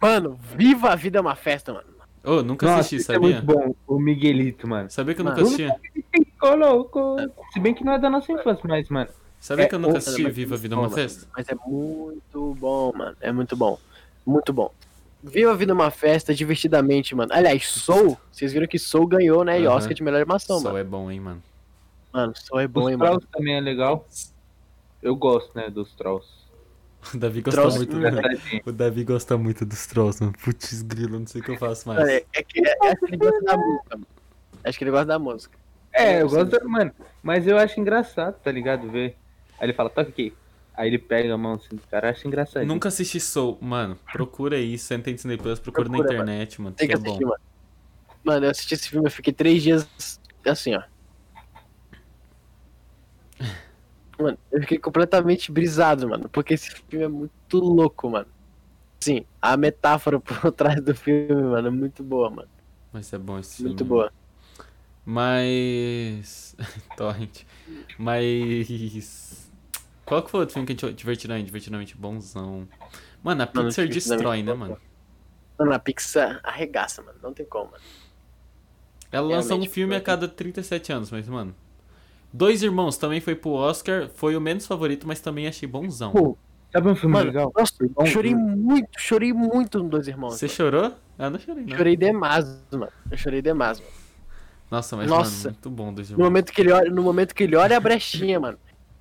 Mano, 0.00 0.38
viva 0.56 0.90
a 0.90 0.96
vida 0.96 1.18
é 1.18 1.20
uma 1.20 1.34
festa, 1.34 1.72
mano. 1.72 1.86
Ô, 2.24 2.42
nunca 2.42 2.66
Nossa, 2.66 2.80
assisti, 2.80 2.96
é 3.10 3.14
sabia? 3.14 3.42
muito 3.42 3.44
bom. 3.46 3.74
O 3.86 3.98
Miguelito, 3.98 4.68
mano. 4.68 4.90
Sabia 4.90 5.14
que 5.14 5.20
eu 5.20 5.24
Mano, 5.24 5.36
nunca 5.36 5.54
assisti? 5.54 6.32
Colocou. 6.38 7.16
Se 7.52 7.60
bem 7.60 7.74
que 7.74 7.84
não 7.84 7.94
é 7.94 7.98
da 7.98 8.10
nossa 8.10 8.30
infância, 8.32 8.62
mas, 8.64 8.88
mano. 8.88 9.08
Sabia 9.40 9.64
É, 9.64 9.68
que 9.68 9.74
eu 9.74 9.78
nunca 9.78 9.98
assisti 9.98 10.28
Viva 10.30 10.54
a 10.54 10.58
Vida 10.58 10.74
é 10.74 10.78
uma. 10.78 10.90
Festa? 10.90 11.26
Mas 11.36 11.48
é 11.48 11.54
muito 11.66 12.54
bom, 12.60 12.92
mano. 12.96 13.16
É 13.20 13.32
muito 13.32 13.56
bom. 13.56 13.78
Muito 14.24 14.52
bom. 14.52 14.70
Viva 15.22 15.52
a 15.52 15.54
vida 15.54 15.72
é 15.72 15.74
uma 15.74 15.90
festa 15.90 16.34
divertidamente, 16.34 17.14
mano. 17.14 17.32
Aliás, 17.32 17.68
Soul, 17.68 18.18
vocês 18.30 18.52
viram 18.52 18.66
que 18.66 18.78
Soul 18.78 19.06
ganhou, 19.06 19.44
né? 19.44 19.60
E. 19.60 19.66
Oscar 19.66 19.94
de 19.94 20.02
melhor 20.02 20.20
animação, 20.20 20.56
Sol 20.58 20.64
mano. 20.72 20.78
é 20.78 20.84
bom, 20.84 21.10
hein, 21.10 21.20
mano. 21.20 21.42
Mano, 22.12 22.32
Soul 22.36 22.60
é 22.60 22.66
bom, 22.66 22.84
Os 22.84 22.90
hein, 22.90 22.96
mano. 22.96 23.10
Trolls 23.12 23.28
também 23.32 23.54
é 23.56 23.60
legal. 23.60 24.06
Eu 25.00 25.14
gosto, 25.16 25.56
né, 25.56 25.70
dos 25.70 25.92
Trolls. 25.94 26.28
O 27.14 27.18
Davi 27.18 27.40
gosta 27.40 27.60
Trouxe- 27.60 27.78
muito. 27.78 27.96
Engraçadinho. 27.96 28.62
O 28.64 28.72
Davi 28.72 29.04
gosta 29.04 29.36
muito 29.36 29.66
dos 29.66 29.86
trolls, 29.88 30.22
mano. 30.22 30.34
Putz, 30.44 30.82
grilo, 30.82 31.18
não 31.18 31.26
sei 31.26 31.40
o 31.40 31.44
que 31.44 31.50
eu 31.50 31.58
faço 31.58 31.88
mais. 31.88 32.08
É, 32.08 32.24
é 32.32 32.42
que, 32.44 32.60
é, 32.64 32.76
acho 32.88 32.96
que 33.00 33.06
ele 33.06 33.16
gosta 33.16 33.40
da 33.42 33.56
música, 33.56 33.96
mano. 33.96 34.06
Acho 34.64 34.78
que 34.78 34.84
ele 34.84 34.90
gosta 34.92 35.06
da 35.06 35.18
música. 35.18 35.58
É, 35.92 36.22
eu 36.22 36.28
gosto, 36.28 36.68
mano. 36.68 36.92
Mas 37.20 37.44
eu 37.46 37.58
acho 37.58 37.80
engraçado, 37.80 38.36
tá 38.40 38.52
ligado? 38.52 38.88
Ver 38.88 39.16
Aí 39.58 39.66
ele 39.66 39.72
fala, 39.72 39.90
toca 39.90 40.08
aqui. 40.10 40.32
Aí 40.74 40.88
ele 40.88 40.98
pega 40.98 41.34
a 41.34 41.38
mão 41.38 41.54
assim 41.54 41.76
do 41.76 41.82
cara, 41.82 42.10
acha 42.10 42.26
engraçado. 42.26 42.64
Nunca 42.64 42.88
assisti 42.88 43.20
Soul. 43.20 43.58
Mano, 43.60 43.98
procura 44.10 44.56
aí, 44.56 44.78
senta 44.78 45.10
em 45.10 45.14
Disney 45.14 45.36
Plus, 45.36 45.60
procura, 45.60 45.88
na 45.88 45.98
Procura, 45.98 46.14
internet, 46.14 46.60
mano. 46.60 46.74
Tem 46.74 46.88
que 46.88 46.94
que 46.94 46.98
é 46.98 47.02
bom. 47.02 47.10
assistir, 47.10 47.24
mano. 47.26 47.40
Mano, 48.24 48.46
eu 48.46 48.50
assisti 48.50 48.74
esse 48.74 48.88
filme, 48.88 49.06
eu 49.06 49.10
fiquei 49.10 49.32
três 49.32 49.62
dias 49.62 49.86
assim, 50.46 50.74
ó. 50.74 50.82
Mano, 54.18 54.38
eu 54.52 54.60
fiquei 54.60 54.78
completamente 54.78 55.50
brisado, 55.50 56.08
mano. 56.08 56.28
Porque 56.28 56.54
esse 56.54 56.70
filme 56.88 57.04
é 57.04 57.08
muito 57.08 57.58
louco, 57.58 58.08
mano. 58.08 58.26
Sim, 59.02 59.24
a 59.40 59.56
metáfora 59.56 60.20
por 60.22 60.52
trás 60.52 60.80
do 60.80 60.94
filme, 60.94 61.34
mano, 61.42 61.68
é 61.68 61.70
muito 61.70 62.04
boa, 62.04 62.30
mano. 62.30 62.48
Mas 62.92 63.12
é 63.12 63.18
bom 63.18 63.38
esse 63.38 63.62
Muito 63.62 63.78
filme. 63.78 63.90
boa. 63.90 64.12
Mas. 65.04 66.54
Torrent. 66.96 67.42
Mas. 67.98 69.41
Qual 70.04 70.22
que 70.22 70.30
foi 70.30 70.38
o 70.38 70.42
outro 70.42 70.54
filme 70.54 70.66
que 70.66 70.72
a 70.72 70.88
gente. 70.88 70.96
Divertidamente, 70.96 71.46
divertidamente 71.46 71.96
bonzão. 71.96 72.68
Mano, 73.22 73.42
a 73.42 73.48
Mano, 73.54 73.68
Pixar 73.68 73.86
destrói, 73.88 74.42
né, 74.42 74.52
mano? 74.52 74.76
Mano, 75.58 75.72
a 75.72 75.78
Pixar 75.78 76.40
arregaça, 76.42 77.02
mano. 77.02 77.18
Não 77.22 77.32
tem 77.32 77.46
como, 77.46 77.70
mano. 77.70 77.82
Ela 79.10 79.26
lança 79.28 79.54
um 79.54 79.66
filme 79.66 79.94
a 79.94 80.00
cada 80.00 80.26
37 80.26 80.92
anos, 80.92 81.10
mas, 81.10 81.28
mano. 81.28 81.54
Dois 82.32 82.62
Irmãos 82.62 82.96
também 82.96 83.20
foi 83.20 83.34
pro 83.34 83.50
Oscar. 83.50 84.08
Foi 84.14 84.34
o 84.34 84.40
menos 84.40 84.66
favorito, 84.66 85.06
mas 85.06 85.20
também 85.20 85.46
achei 85.46 85.68
bonzão. 85.68 86.12
Pô, 86.12 86.36
Sabe 86.72 86.88
um 86.88 86.94
filme 86.96 87.12
Mano, 87.12 87.26
legal? 87.26 87.52
nossa, 87.54 87.74
Bom, 87.94 88.06
chorei 88.06 88.34
viu? 88.34 88.40
muito, 88.42 88.88
chorei 88.98 89.30
muito 89.34 89.78
no 89.82 89.90
Dois 89.90 90.08
Irmãos. 90.08 90.36
Você 90.36 90.46
mano. 90.46 90.56
chorou? 90.56 90.94
Eu 91.18 91.30
não 91.30 91.38
chorei, 91.38 91.66
não. 91.66 91.76
Chorei 91.76 91.96
demais, 91.98 92.46
mano. 92.72 92.88
Eu 93.10 93.18
chorei 93.18 93.42
demais, 93.42 93.78
mano. 93.78 93.92
Nossa, 94.70 94.96
mas, 94.96 95.10
Nossa. 95.10 95.30
mano, 95.30 95.42
muito 95.50 95.70
bom 95.70 95.92
Dois 95.92 96.08
No 96.08 96.14
Irmãos. 96.14 96.24
momento 96.24 96.50
que 96.50 96.62
ele 96.62 96.72
olha, 96.72 96.90
no 96.90 97.02
momento 97.02 97.34
que 97.34 97.42
ele 97.42 97.56
olha 97.56 97.76
a 97.76 97.80
brechinha, 97.80 98.40
mano. 98.40 98.58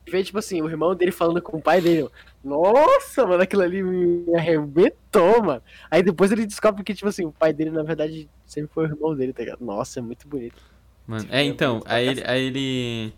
Vê, 0.10 0.23
tipo 0.23 0.40
assim, 0.40 0.61
o 0.61 0.69
irmão 0.69 0.95
dele 0.95 1.11
falando 1.11 1.41
com 1.41 1.57
o 1.57 1.61
pai 1.61 1.80
dele. 1.80 2.10
Nossa, 2.44 3.26
mano, 3.26 3.44
aquilo 3.44 3.61
ali 3.61 3.84
me 3.84 4.36
arrebentou, 4.36 5.44
mano. 5.44 5.61
Aí 5.90 6.02
depois 6.02 6.32
ele 6.32 6.45
descobre 6.45 6.84
que, 6.84 6.94
tipo 6.94 7.07
assim, 7.07 7.26
o 7.26 7.32
pai 7.32 7.53
dele, 7.53 7.69
na 7.69 7.84
verdade, 7.84 8.28
sempre 8.45 8.73
foi 8.73 8.86
o 8.86 8.90
irmão 8.90 9.15
dele, 9.15 9.32
tá 9.32 9.44
ligado? 9.44 9.64
Nossa, 9.64 9.99
é 9.99 10.02
muito 10.02 10.28
bonito. 10.28 10.61
Mano, 11.06 11.28
é, 11.30 11.41
é 11.41 11.44
então, 11.44 11.82
aí 11.86 12.07
ele, 12.07 12.23
aí 12.26 12.41
ele. 12.45 13.14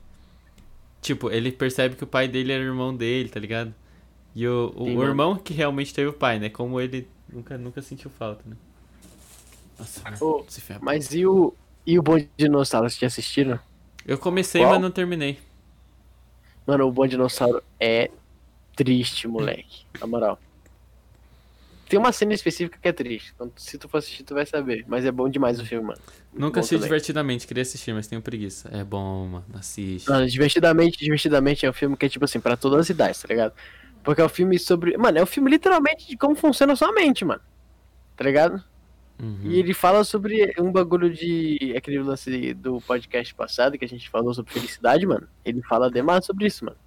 Tipo, 1.02 1.32
ele 1.32 1.52
percebe 1.52 1.96
que 1.96 2.04
o 2.04 2.08
pai 2.08 2.28
dele 2.28 2.52
era 2.52 2.64
o 2.64 2.68
irmão 2.68 2.96
dele, 2.96 3.30
tá 3.30 3.40
ligado? 3.40 3.74
E 4.36 4.48
o, 4.48 4.74
o, 4.76 4.86
Sim, 4.86 4.98
o 4.98 5.04
irmão 5.04 5.36
que 5.36 5.54
realmente 5.54 5.94
teve 5.94 6.10
o 6.10 6.14
pai, 6.14 6.40
né? 6.40 6.50
Como 6.50 6.80
ele 6.80 7.08
nunca, 7.32 7.58
nunca 7.58 7.82
sentiu 7.82 8.10
falta, 8.10 8.42
né? 8.46 8.56
Nossa, 9.78 10.62
ferra. 10.62 10.80
Mas 10.82 11.14
e 11.14 11.26
o. 11.26 11.54
E 11.86 12.00
o 12.00 12.02
Bom 12.02 12.18
Dinossauro, 12.38 12.90
vocês 12.90 13.00
já 13.00 13.08
assistiram? 13.08 13.60
Eu 14.06 14.18
comecei, 14.18 14.62
Qual? 14.62 14.72
mas 14.72 14.82
não 14.82 14.90
terminei. 14.90 15.38
Mano, 16.66 16.88
o 16.88 16.92
Bom 16.92 17.06
Dinossauro 17.06 17.64
é 17.80 18.10
triste, 18.76 19.28
moleque. 19.28 19.86
Na 20.00 20.08
moral. 20.08 20.40
Tem 21.88 22.00
uma 22.00 22.12
cena 22.12 22.34
específica 22.34 22.80
que 22.82 22.88
é 22.88 22.92
triste. 22.92 23.34
Então, 23.36 23.52
se 23.56 23.78
tu 23.78 23.88
for 23.88 23.98
assistir, 23.98 24.24
tu 24.24 24.34
vai 24.34 24.46
saber. 24.46 24.84
Mas 24.88 25.06
é 25.06 25.12
bom 25.12 25.30
demais 25.30 25.60
o 25.60 25.66
filme, 25.66 25.88
mano. 25.88 26.00
Muito 26.32 26.42
Nunca 26.42 26.60
assisti 26.62 26.80
divertidamente, 26.80 27.46
queria 27.46 27.62
assistir, 27.62 27.94
mas 27.94 28.08
tenho 28.08 28.22
preguiça. 28.22 28.70
É 28.74 28.84
bom, 28.84 29.28
mano, 29.28 29.46
assiste. 29.54 30.10
Mano, 30.10 30.28
divertidamente, 30.28 30.98
divertidamente 30.98 31.66
é 31.66 31.70
um 31.70 31.74
filme 31.74 31.96
que 31.96 32.06
é 32.06 32.10
tipo 32.10 32.26
assim, 32.26 32.40
pra 32.40 32.58
todas 32.58 32.80
as 32.80 32.90
idades, 32.90 33.22
tá 33.22 33.28
ligado? 33.28 33.54
Porque 34.04 34.22
é 34.22 34.26
um 34.26 34.30
filme 34.30 34.58
sobre. 34.58 34.98
Mano, 34.98 35.20
é 35.20 35.24
um 35.24 35.28
filme 35.28 35.52
literalmente 35.52 36.08
de 36.08 36.18
como 36.18 36.36
funciona 36.36 36.74
a 36.74 36.76
sua 36.76 36.92
mente, 36.92 37.24
mano. 37.24 37.42
Tá 38.16 38.24
ligado? 38.24 38.64
Uhum. 39.24 39.40
E 39.44 39.58
ele 39.60 39.74
fala 39.74 40.04
sobre 40.04 40.54
um 40.60 40.70
bagulho 40.70 41.10
de. 41.10 41.74
aquele 41.78 42.00
lance 42.00 42.54
do 42.54 42.82
podcast 42.82 43.34
passado 43.34 43.78
que 43.78 43.86
a 43.86 43.88
gente 43.88 44.10
falou 44.10 44.34
sobre 44.34 44.52
felicidade, 44.52 45.06
mano. 45.06 45.28
Ele 45.46 45.62
fala 45.62 45.90
demais 45.90 46.26
sobre 46.26 46.46
isso, 46.48 46.66
mano. 46.66 46.78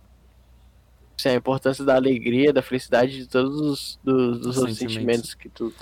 Assim, 1.18 1.30
a 1.30 1.34
importância 1.34 1.82
da 1.82 1.94
alegria, 1.94 2.52
da 2.52 2.60
felicidade, 2.60 3.16
de 3.16 3.26
todos 3.26 3.58
os, 3.58 3.98
dos, 4.04 4.38
dos 4.40 4.54
sentimentos. 4.56 4.78
sentimentos 4.78 5.34
que 5.34 5.48
tu. 5.48 5.72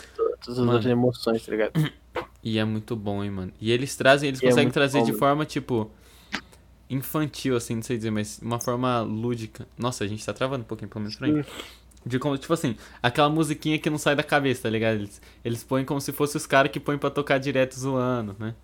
Todas 0.45 0.59
as 0.61 0.65
Mano. 0.65 0.89
emoções, 0.89 1.45
tá 1.45 1.51
ligado? 1.51 1.73
E 2.43 2.59
é 2.59 2.65
muito 2.65 2.95
bom, 2.95 3.25
hein, 3.25 3.31
mano. 3.31 3.53
E 3.61 3.73
eles 3.73 3.97
trazem, 3.97 4.29
eles 4.29 4.41
E 4.41 4.45
é 4.45 4.49
conseguem 4.49 4.67
muito 4.67 4.75
trazer 4.75 4.99
bom, 5.01 5.05
de 5.07 5.11
mano. 5.11 5.19
forma, 5.19 5.45
tipo, 5.45 5.91
infantil, 6.89 7.57
assim, 7.57 7.75
não 7.77 7.83
sei 7.83 7.97
dizer, 7.97 8.11
mas 8.11 8.39
uma 8.41 8.61
forma 8.61 9.01
lúdica. 9.01 9.67
Nossa, 9.77 10.05
a 10.05 10.07
gente 10.07 10.25
tá 10.25 10.33
travando 10.33 10.63
um 10.63 10.67
pouquinho, 10.67 10.89
pelo 10.89 11.01
menos 11.01 11.17
pra 11.17 11.27
mim. 11.27 11.43
De 12.07 12.19
como, 12.19 12.37
tipo 12.37 12.53
assim, 12.53 12.77
aquela 13.03 13.31
musiquinha 13.31 13.79
que 13.79 13.89
não 13.89 13.97
sai 13.99 14.15
da 14.15 14.23
cabeça, 14.23 14.63
tá 14.65 14.71
ligado? 14.71 14.95
Eles, 14.97 15.23
eles 15.45 15.65
põem 15.65 15.85
como 15.85 16.01
se 16.01 16.13
fosse 16.13 16.37
os 16.37 16.47
caras 16.47 16.71
que 16.71 16.79
põem 16.79 16.99
pra 16.99 17.11
tocar 17.11 17.39
direto 17.39 17.79
zoando, 17.79 18.37
né? 18.39 18.55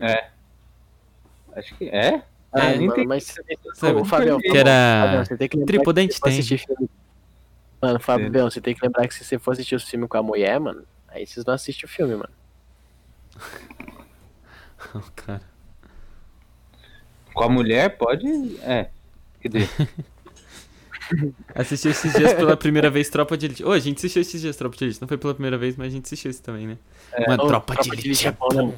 É. 0.00 0.28
Acho 1.54 1.74
que 1.76 1.88
é. 1.88 2.22
Ah, 2.52 2.72
É, 2.72 2.78
mano, 2.78 2.92
tem- 2.94 3.06
mas. 3.06 3.34
Sabe? 3.74 4.00
Ô, 4.00 4.04
Fabião, 4.04 4.38
Que 4.40 4.56
era 4.56 5.02
Fabião, 5.06 5.24
você 5.24 5.36
tem 5.36 5.48
que 5.48 5.56
lembrar 5.56 5.72
Tripodente 5.72 6.20
que 6.20 6.20
tem. 6.20 6.66
Mano, 7.80 8.00
Fabião, 8.00 8.50
você 8.50 8.60
tem 8.60 8.74
que 8.74 8.84
lembrar 8.84 9.06
que 9.08 9.14
se 9.14 9.24
você 9.24 9.38
for 9.38 9.52
assistir 9.52 9.74
o 9.76 9.80
filme 9.80 10.06
com 10.08 10.16
a 10.16 10.22
mulher, 10.22 10.58
mano, 10.58 10.84
aí 11.08 11.26
vocês 11.26 11.44
não 11.46 11.54
assistem 11.54 11.84
o 11.84 11.88
filme, 11.88 12.14
mano. 12.16 12.32
O 14.94 15.00
cara. 15.14 15.42
Com 17.32 17.44
a 17.44 17.48
mulher 17.48 17.96
pode. 17.96 18.26
É. 18.62 18.90
Quer 19.40 19.48
dizer, 19.48 19.68
Assisti 21.54 21.88
esses 21.88 22.12
dias 22.12 22.32
pela 22.34 22.56
primeira 22.56 22.88
vez 22.90 23.08
Tropa 23.08 23.36
de 23.36 23.46
Elite. 23.46 23.64
Ô, 23.64 23.72
a 23.72 23.78
gente 23.78 23.98
assistiu 23.98 24.22
esses 24.22 24.40
dias 24.40 24.56
Tropa 24.56 24.76
de 24.76 24.84
Elite. 24.84 25.00
Não 25.00 25.08
foi 25.08 25.18
pela 25.18 25.34
primeira 25.34 25.58
vez, 25.58 25.76
mas 25.76 25.88
a 25.88 25.90
gente 25.90 26.04
assistiu 26.06 26.30
isso 26.30 26.42
também, 26.42 26.66
né? 26.66 26.78
Mano, 27.28 27.44
Ô, 27.44 27.46
Tropa, 27.46 27.74
de 27.76 27.90
Elite 27.90 28.26
é 28.28 28.32
bom, 28.32 28.48
né? 28.52 28.74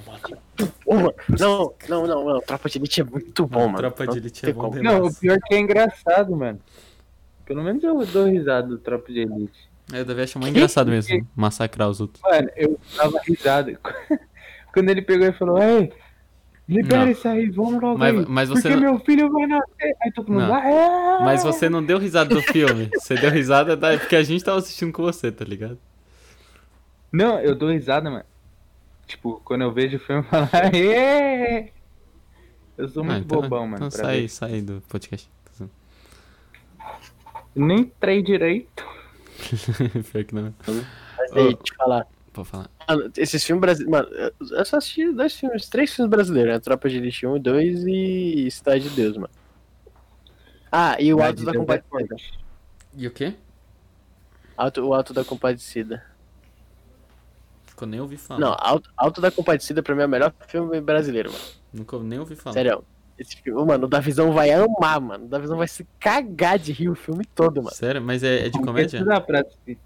Mano, 0.86 1.14
Não, 1.38 1.74
não, 1.88 2.06
não, 2.06 2.24
não. 2.24 2.40
Tropa 2.40 2.68
de 2.68 2.78
Elite 2.78 3.00
é 3.00 3.04
muito 3.04 3.46
bom, 3.46 3.66
mano. 3.66 3.76
Tropa 3.78 4.04
de 4.06 4.10
Não 4.10 4.16
Elite 4.16 4.44
é 4.44 4.46
tem 4.46 4.54
bom 4.54 4.60
como. 4.62 4.74
demais. 4.76 4.98
Não, 4.98 5.06
o 5.06 5.14
pior 5.14 5.38
que 5.46 5.54
é 5.54 5.58
engraçado, 5.58 6.36
mano. 6.36 6.60
Pelo 7.44 7.62
menos 7.62 7.82
eu 7.84 8.04
dou 8.06 8.26
risada 8.26 8.68
do 8.68 8.78
Tropa 8.78 9.12
de 9.12 9.20
Elite. 9.20 9.68
Eu 9.92 10.04
devia 10.04 10.24
achar 10.24 10.38
muito 10.38 10.56
engraçado 10.56 10.90
mesmo, 10.90 11.26
massacrar 11.36 11.90
os 11.90 12.00
outros. 12.00 12.22
Mano, 12.22 12.48
eu 12.56 12.78
dava 12.96 13.20
risada. 13.26 13.78
Quando 14.72 14.88
ele 14.88 15.02
pegou 15.02 15.26
e 15.26 15.32
falou, 15.32 15.62
ei, 15.62 15.92
libera 16.68 17.04
Não. 17.04 17.12
isso 17.12 17.28
aí, 17.28 17.50
vamos 17.50 17.80
logo 17.82 17.98
Mas- 17.98 18.18
aí. 18.18 18.26
mas 18.28 18.48
você 18.48 18.62
porque 18.62 18.74
não- 18.76 18.92
meu 18.92 18.98
filho 19.04 19.30
vai 19.30 19.46
nascer. 19.46 19.96
Aí 20.02 20.12
todo 20.12 20.32
mundo, 20.32 20.52
ah, 20.52 20.66
é. 20.68 21.24
Mas 21.24 21.42
você 21.42 21.68
não 21.68 21.84
deu 21.84 21.98
risada 21.98 22.34
do 22.34 22.42
filme. 22.42 22.90
Você 22.98 23.14
deu 23.14 23.30
risada 23.30 23.76
da... 23.76 23.96
porque 23.98 24.16
a 24.16 24.22
gente 24.22 24.42
tava 24.44 24.58
assistindo 24.58 24.92
com 24.92 25.02
você, 25.02 25.30
tá 25.30 25.44
ligado? 25.44 25.78
Não, 27.12 27.38
eu 27.38 27.54
dou 27.54 27.70
risada, 27.70 28.10
mano. 28.10 28.24
Tipo, 29.06 29.40
quando 29.44 29.62
eu 29.62 29.72
vejo 29.72 29.96
o 29.98 30.00
filme, 30.00 30.22
eu 30.22 30.24
falo, 30.28 30.48
aê! 30.52 31.70
Eu 32.76 32.88
sou 32.88 33.04
muito 33.04 33.16
Ah, 33.16 33.18
então, 33.20 33.40
bobão, 33.42 33.66
mano. 33.68 33.76
Então 33.86 33.90
sai, 33.90 34.22
ver. 34.22 34.28
sai 34.28 34.60
do 34.62 34.82
podcast. 34.88 35.30
Nem 37.54 37.80
entrei 37.80 38.20
direito. 38.22 38.84
Pior 40.10 40.24
que 40.24 40.34
não. 40.34 40.52
Mas 40.66 41.32
aí, 41.36 41.54
te 41.54 41.72
falar. 41.76 42.06
Pode 42.32 42.48
falar. 42.48 42.68
Mano, 42.88 43.12
esses 43.16 43.44
filmes 43.44 43.60
brasileiros. 43.60 43.90
Mano, 43.90 44.32
eu 44.50 44.64
só 44.64 44.76
assisti 44.76 45.12
dois 45.12 45.34
filmes, 45.34 45.68
três 45.68 45.94
filmes 45.94 46.10
brasileiros, 46.10 46.52
né? 46.54 46.60
Tropa 46.60 46.88
de 46.88 46.96
Elite 46.98 47.26
1 47.26 47.36
e 47.36 47.40
2 47.40 47.86
e 47.86 48.50
Cidade 48.50 48.88
de 48.88 48.90
Deus, 48.90 49.16
mano. 49.16 49.30
Ah, 50.70 50.96
e 51.00 51.14
o 51.14 51.22
Alto 51.22 51.44
da 51.44 51.52
é 51.52 51.54
Compadecida. 51.54 52.16
E 52.96 53.06
o 53.06 53.10
quê? 53.10 53.34
Alto, 54.56 54.80
o 54.82 54.94
Alto 54.94 55.14
da 55.14 55.24
Compadecida. 55.24 56.04
Ficou 57.66 57.88
nem 57.88 58.00
ouvi 58.00 58.16
falar. 58.16 58.40
Não, 58.40 58.56
Alto, 58.58 58.90
Alto 58.96 59.20
da 59.20 59.30
Compadecida 59.30 59.82
pra 59.82 59.94
mim 59.94 60.02
é 60.02 60.06
o 60.06 60.08
melhor 60.08 60.32
filme 60.48 60.80
brasileiro, 60.80 61.32
mano. 61.32 61.44
Nunca 61.72 61.98
nem 61.98 62.18
ouvi 62.18 62.36
falar. 62.36 62.54
Sério. 62.54 62.84
Esse 63.16 63.36
filme, 63.36 63.64
mano, 63.64 63.86
o 63.86 63.88
Davizão 63.88 64.32
vai 64.32 64.50
amar, 64.50 65.00
mano. 65.00 65.24
O 65.26 65.28
Davizão 65.28 65.56
vai 65.56 65.68
se 65.68 65.86
cagar 66.00 66.58
de 66.58 66.72
rir 66.72 66.88
o 66.88 66.94
filme 66.96 67.24
todo, 67.24 67.62
mano. 67.62 67.74
Sério? 67.74 68.02
Mas 68.02 68.24
é, 68.24 68.46
é 68.46 68.48
de 68.48 68.58
Não 68.58 68.64
comédia? 68.64 69.04
pra 69.20 69.40
assistir. 69.40 69.78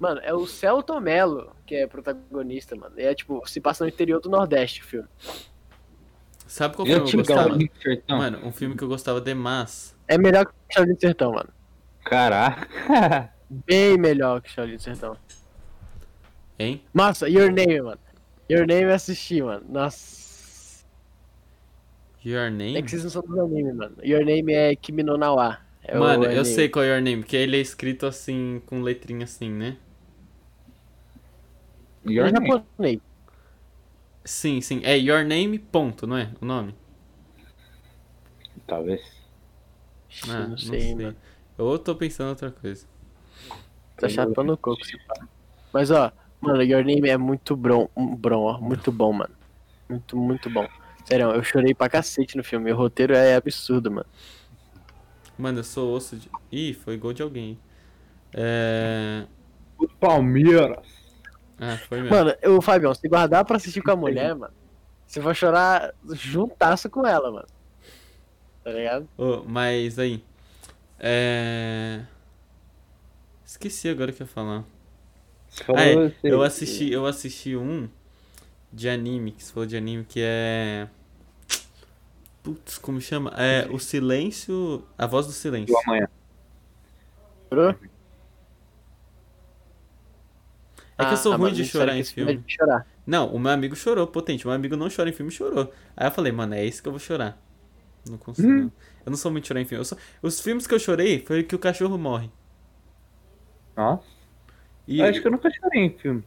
Mano, 0.00 0.20
é 0.24 0.32
o 0.34 0.46
Celto 0.46 0.98
Mello 1.00 1.54
que 1.66 1.74
é 1.76 1.86
protagonista, 1.86 2.74
mano. 2.74 2.94
E 2.98 3.02
é 3.04 3.14
tipo, 3.14 3.46
se 3.46 3.60
passa 3.60 3.84
no 3.84 3.90
interior 3.90 4.20
do 4.20 4.30
Nordeste 4.30 4.80
o 4.80 4.84
filme. 4.84 5.08
Sabe 6.46 6.74
qual 6.74 6.88
Eu 6.88 7.06
filme 7.06 7.22
eu 7.22 7.22
tinha 7.22 7.22
gostava? 7.22 7.58
Sertão. 7.82 8.18
Mano, 8.18 8.38
um 8.44 8.50
filme 8.50 8.74
que 8.76 8.82
eu 8.82 8.88
gostava 8.88 9.20
demais. 9.20 9.94
É 10.08 10.18
melhor 10.18 10.46
que 10.46 10.52
Shaolin 10.74 10.94
do 10.94 11.00
Sertão, 11.00 11.32
mano. 11.32 11.50
Caraca. 12.04 12.68
Bem 13.48 13.96
melhor 13.98 14.40
que 14.40 14.50
Shaolin 14.50 14.76
do 14.76 14.82
Sertão. 14.82 15.16
Hein? 16.58 16.82
Nossa, 16.92 17.28
Your 17.28 17.52
Name, 17.52 17.80
mano. 17.82 18.00
Your 18.50 18.66
Name 18.66 18.82
eu 18.84 18.94
assisti, 18.94 19.40
mano. 19.42 19.64
Nossa. 19.68 20.84
Your 22.24 22.46
É 22.46 22.50
Name? 22.50 22.82
que 22.82 22.90
vocês 22.90 23.04
não 23.04 23.10
são 23.10 23.22
do 23.22 23.40
anime, 23.40 23.72
mano. 23.72 23.96
Your 24.02 24.24
Name 24.24 24.52
é 24.52 24.74
Kimi 24.76 25.02
no 25.02 25.16
Nawa. 25.16 25.58
É 25.82 25.96
o 25.96 26.00
Mano, 26.00 26.24
eu 26.24 26.40
anime. 26.40 26.44
sei 26.44 26.68
qual 26.68 26.84
é 26.84 26.88
Your 26.88 27.00
Name, 27.02 27.22
porque 27.22 27.36
ele 27.36 27.56
é 27.56 27.60
escrito 27.60 28.06
assim, 28.06 28.60
com 28.66 28.82
letrinha 28.82 29.24
assim, 29.24 29.50
né? 29.50 29.76
É 32.06 32.10
Your 32.10 32.32
Name. 32.32 32.46
japonês. 32.48 33.00
Sim, 34.24 34.60
sim. 34.60 34.80
É 34.84 34.96
Your 34.96 35.24
Name, 35.24 35.58
ponto, 35.58 36.06
não 36.06 36.16
é? 36.16 36.30
O 36.40 36.44
nome? 36.44 36.74
Talvez. 38.66 39.00
Ah, 40.28 40.46
não 40.46 40.58
sei, 40.58 40.94
mano. 40.94 41.16
Ou 41.58 41.72
eu 41.72 41.78
tô 41.78 41.94
pensando 41.94 42.28
em 42.28 42.30
outra 42.30 42.50
coisa. 42.50 42.86
Tá 43.96 44.08
chapando 44.08 44.52
o 44.52 44.56
coco. 44.56 44.80
Mas, 45.72 45.90
ó, 45.90 46.12
mano, 46.40 46.62
Your 46.62 46.84
Name 46.84 47.08
é 47.08 47.16
muito 47.16 47.56
bom, 47.56 47.88
bom, 47.96 48.42
ó. 48.44 48.60
Muito 48.60 48.90
bom, 48.90 49.12
mano. 49.12 49.34
Muito, 49.88 50.16
muito 50.16 50.50
bom. 50.50 50.66
Sério, 51.04 51.30
eu 51.32 51.42
chorei 51.42 51.74
pra 51.74 51.88
cacete 51.88 52.36
no 52.36 52.44
filme. 52.44 52.72
O 52.72 52.76
roteiro 52.76 53.14
é 53.14 53.34
absurdo, 53.34 53.90
mano. 53.90 54.06
Mano, 55.36 55.60
eu 55.60 55.64
sou 55.64 55.94
osso 55.94 56.16
de. 56.16 56.30
Ih, 56.52 56.74
foi 56.74 56.96
gol 56.96 57.12
de 57.12 57.22
alguém. 57.22 57.58
É. 58.32 59.26
Palmeiras. 59.98 60.99
Ah, 61.60 61.76
foi 61.76 62.00
mesmo. 62.00 62.16
Mano, 62.16 62.34
o 62.56 62.62
Fabião, 62.62 62.94
se 62.94 63.06
guardar 63.06 63.44
pra 63.44 63.56
assistir 63.56 63.82
com 63.82 63.90
a 63.90 63.96
mulher, 63.96 64.34
mano, 64.34 64.52
você 65.06 65.20
vai 65.20 65.34
chorar 65.34 65.92
juntasso 66.12 66.88
com 66.88 67.06
ela, 67.06 67.30
mano. 67.30 67.46
Tá 68.64 68.70
ligado? 68.72 69.08
Ô, 69.18 69.42
mas 69.46 69.98
aí. 69.98 70.24
É. 70.98 72.00
Esqueci 73.44 73.88
agora 73.88 74.10
o 74.10 74.14
que 74.14 74.22
eu 74.22 74.26
ia 74.26 74.32
falar. 74.32 74.64
Ah, 75.76 75.84
é, 75.84 76.14
eu 76.22 76.42
assisti, 76.42 76.90
eu 76.90 77.04
assisti 77.04 77.56
um 77.56 77.88
de 78.72 78.88
anime, 78.88 79.32
que 79.32 79.42
você 79.42 79.52
falou 79.52 79.66
de 79.66 79.76
anime, 79.76 80.04
que 80.04 80.20
é. 80.22 80.88
Putz, 82.42 82.78
como 82.78 83.00
chama? 83.00 83.34
É 83.36 83.66
O 83.70 83.78
Silêncio. 83.78 84.82
A 84.96 85.06
Voz 85.06 85.26
do 85.26 85.32
Silêncio. 85.32 85.74
do 85.74 85.80
amanhã. 85.86 86.08
Chorou? 87.48 87.74
É 91.02 91.06
que 91.06 91.12
eu 91.12 91.16
sou 91.16 91.32
Ah, 91.32 91.36
ruim 91.36 91.42
mano, 91.44 91.54
de 91.56 91.62
muito 91.62 91.72
chorar 91.72 91.96
em 91.96 92.04
filme 92.04 92.36
de 92.38 92.54
chorar. 92.54 92.86
Não, 93.06 93.28
o 93.34 93.38
meu 93.38 93.50
amigo 93.52 93.74
chorou, 93.76 94.06
potente. 94.06 94.44
O 94.44 94.48
meu 94.48 94.54
amigo 94.56 94.76
não 94.76 94.88
chora 94.94 95.08
em 95.08 95.12
filme, 95.12 95.30
chorou. 95.30 95.72
Aí 95.96 96.06
eu 96.06 96.10
falei, 96.10 96.32
mano, 96.32 96.54
é 96.54 96.64
isso 96.64 96.82
que 96.82 96.88
eu 96.88 96.92
vou 96.92 96.98
chorar. 97.00 97.40
Não 98.08 98.16
consigo. 98.18 98.48
Hum. 98.48 98.56
não. 98.62 98.72
Eu 99.06 99.10
não 99.10 99.16
sou 99.16 99.30
muito 99.30 99.44
de 99.44 99.48
chorar 99.48 99.60
em 99.60 99.64
filme. 99.64 99.80
Eu 99.80 99.84
só- 99.84 99.96
Os 100.22 100.40
filmes 100.40 100.66
que 100.66 100.74
eu 100.74 100.78
chorei 100.78 101.20
foi 101.24 101.42
que 101.42 101.54
o 101.54 101.58
cachorro 101.58 101.96
morre. 101.98 102.30
Nossa. 103.76 104.04
E... 104.86 105.00
Eu 105.00 105.06
acho 105.06 105.20
que 105.20 105.26
eu 105.26 105.32
nunca 105.32 105.50
chorei 105.50 105.82
em 105.84 105.90
filme. 105.98 106.24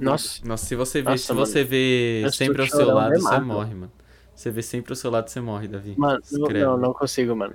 Nossa, 0.00 0.44
Nossa, 0.44 0.66
se 0.66 0.74
você 0.74 1.00
vê, 1.00 1.10
Nossa, 1.10 1.22
se 1.24 1.32
mano. 1.32 1.46
você 1.46 1.62
vê 1.64 2.22
Eu 2.24 2.32
sempre 2.32 2.60
ao 2.62 2.66
seu 2.68 2.92
lado, 2.92 3.20
você 3.20 3.38
morre, 3.40 3.74
mano. 3.74 3.92
Você 4.34 4.50
vê 4.50 4.62
sempre 4.62 4.92
ao 4.92 4.96
seu 4.96 5.10
lado, 5.10 5.28
você 5.28 5.40
morre, 5.40 5.68
Davi. 5.68 5.94
mano, 5.96 6.20
não, 6.32 6.40
Escreve. 6.40 6.64
não, 6.64 6.76
não 6.76 6.92
consigo, 6.92 7.36
mano. 7.36 7.54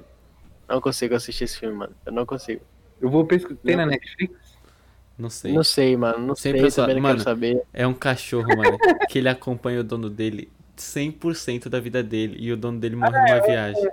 Não 0.68 0.80
consigo 0.80 1.14
assistir 1.14 1.44
esse 1.44 1.60
filme, 1.60 1.76
mano. 1.76 1.94
Eu 2.06 2.14
não 2.14 2.26
consigo. 2.26 2.62
Eu 3.02 3.10
vou 3.10 3.26
pesquisar. 3.26 3.60
Tem 3.64 3.76
na. 3.76 3.86
Netflix? 3.86 4.34
Não 5.18 5.30
sei. 5.30 5.54
Não 5.54 5.64
sei, 5.64 5.96
mano. 5.96 6.28
Não 6.28 6.36
Sempre 6.36 6.60
sei, 6.60 6.68
essa- 6.68 6.82
também 6.82 6.96
não 6.96 7.02
mano, 7.02 7.18
quero 7.18 7.30
saber. 7.30 7.64
É 7.74 7.88
um 7.88 7.94
cachorro, 7.94 8.56
mano, 8.58 8.78
que 9.10 9.18
ele 9.20 9.30
acompanha 9.30 9.80
o 9.80 9.84
dono 9.84 10.10
dele 10.10 10.50
100% 10.76 11.70
da 11.70 11.80
vida 11.80 12.04
dele. 12.04 12.36
E 12.40 12.52
o 12.52 12.58
dono 12.58 12.80
dele 12.80 12.96
morre 12.96 13.18
numa 13.22 13.40
viagem. 13.42 13.90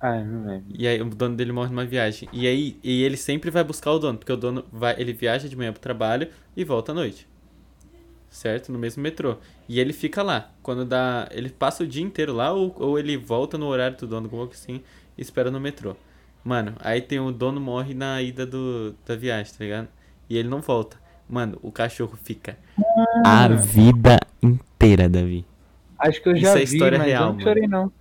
Ah, 0.00 0.16
eu 0.16 0.26
não 0.26 0.46
lembro. 0.46 0.66
E 0.78 0.86
aí 0.86 1.00
o 1.02 1.04
dono 1.06 1.34
dele 1.36 1.50
morre 1.52 1.70
numa 1.70 1.84
viagem. 1.84 2.28
E 2.32 2.46
aí 2.46 2.76
e 2.84 3.02
ele 3.02 3.16
sempre 3.16 3.50
vai 3.50 3.64
buscar 3.64 3.90
o 3.92 3.98
dono, 3.98 4.16
porque 4.18 4.32
o 4.32 4.36
dono 4.36 4.64
vai, 4.72 4.94
ele 5.00 5.12
viaja 5.12 5.48
de 5.48 5.56
manhã 5.56 5.72
pro 5.72 5.80
trabalho 5.80 6.28
e 6.56 6.64
volta 6.64 6.92
à 6.92 6.94
noite. 6.94 7.26
Certo? 8.30 8.70
No 8.70 8.78
mesmo 8.78 9.02
metrô. 9.02 9.36
E 9.68 9.80
ele 9.80 9.92
fica 9.92 10.22
lá. 10.22 10.50
Quando 10.62 10.84
dá. 10.84 11.28
Ele 11.32 11.48
passa 11.48 11.82
o 11.84 11.86
dia 11.86 12.02
inteiro 12.02 12.32
lá, 12.32 12.52
ou, 12.52 12.74
ou 12.78 12.98
ele 12.98 13.16
volta 13.16 13.56
no 13.56 13.66
horário 13.66 13.96
do 13.96 14.06
dono, 14.06 14.28
como 14.28 14.42
assim, 14.44 14.82
e 15.16 15.22
espera 15.22 15.50
no 15.50 15.58
metrô. 15.58 15.96
Mano, 16.44 16.74
aí 16.80 17.00
tem 17.00 17.18
o 17.18 17.32
dono 17.32 17.60
morre 17.60 17.94
na 17.94 18.22
ida 18.22 18.46
do, 18.46 18.94
da 19.06 19.16
viagem, 19.16 19.52
tá 19.52 19.64
ligado? 19.64 19.88
E 20.28 20.36
ele 20.36 20.48
não 20.48 20.60
volta. 20.60 20.96
Mano, 21.28 21.58
o 21.62 21.70
cachorro 21.70 22.16
fica 22.22 22.56
a 23.24 23.48
vida 23.48 24.18
inteira, 24.42 25.08
Davi. 25.08 25.44
Acho 25.98 26.22
que 26.22 26.28
eu 26.28 26.32
Isso 26.34 26.42
já 26.42 26.52
é 26.52 26.64
vi, 26.64 26.64
história 26.64 26.98
mas 26.98 27.06
real, 27.08 27.28
eu 27.28 27.32
não 27.34 27.40
chorei, 27.40 27.66
não. 27.66 27.92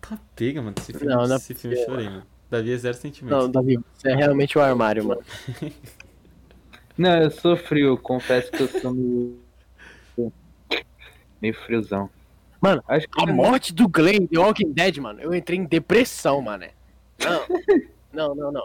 Tá 0.00 0.18
pega, 0.36 0.60
mano. 0.60 0.74
Esse 0.78 0.92
filme, 0.92 1.14
Não, 1.14 1.26
não 1.26 1.32
é 1.34 1.36
esse 1.36 1.54
filme 1.54 1.76
eu 1.76 1.84
chorei, 1.84 2.08
mano. 2.08 2.22
Davi 2.50 2.72
é 2.72 2.76
zero 2.76 2.96
sentimento. 2.96 3.34
Não, 3.34 3.50
Davi, 3.50 3.78
você 3.94 4.10
é 4.10 4.14
realmente 4.14 4.58
o 4.58 4.60
armário, 4.60 5.04
mano. 5.04 5.22
Não, 6.96 7.22
eu 7.22 7.30
sou 7.30 7.56
frio, 7.56 7.88
eu 7.88 7.98
confesso 7.98 8.52
que 8.52 8.62
eu 8.62 8.68
sou 8.68 8.92
meio. 8.94 9.36
meio 11.42 11.54
friozão. 11.64 12.08
Mano, 12.60 12.82
Acho 12.86 13.08
que 13.08 13.20
A 13.22 13.26
morte 13.26 13.74
do 13.74 13.88
Glenn 13.88 14.26
The 14.26 14.38
Walking 14.38 14.72
Dead, 14.72 14.98
mano, 14.98 15.20
eu 15.20 15.34
entrei 15.34 15.58
em 15.58 15.64
depressão, 15.64 16.40
mano. 16.40 16.66
Não, 18.12 18.34
não, 18.34 18.34
não, 18.34 18.52
não. 18.52 18.64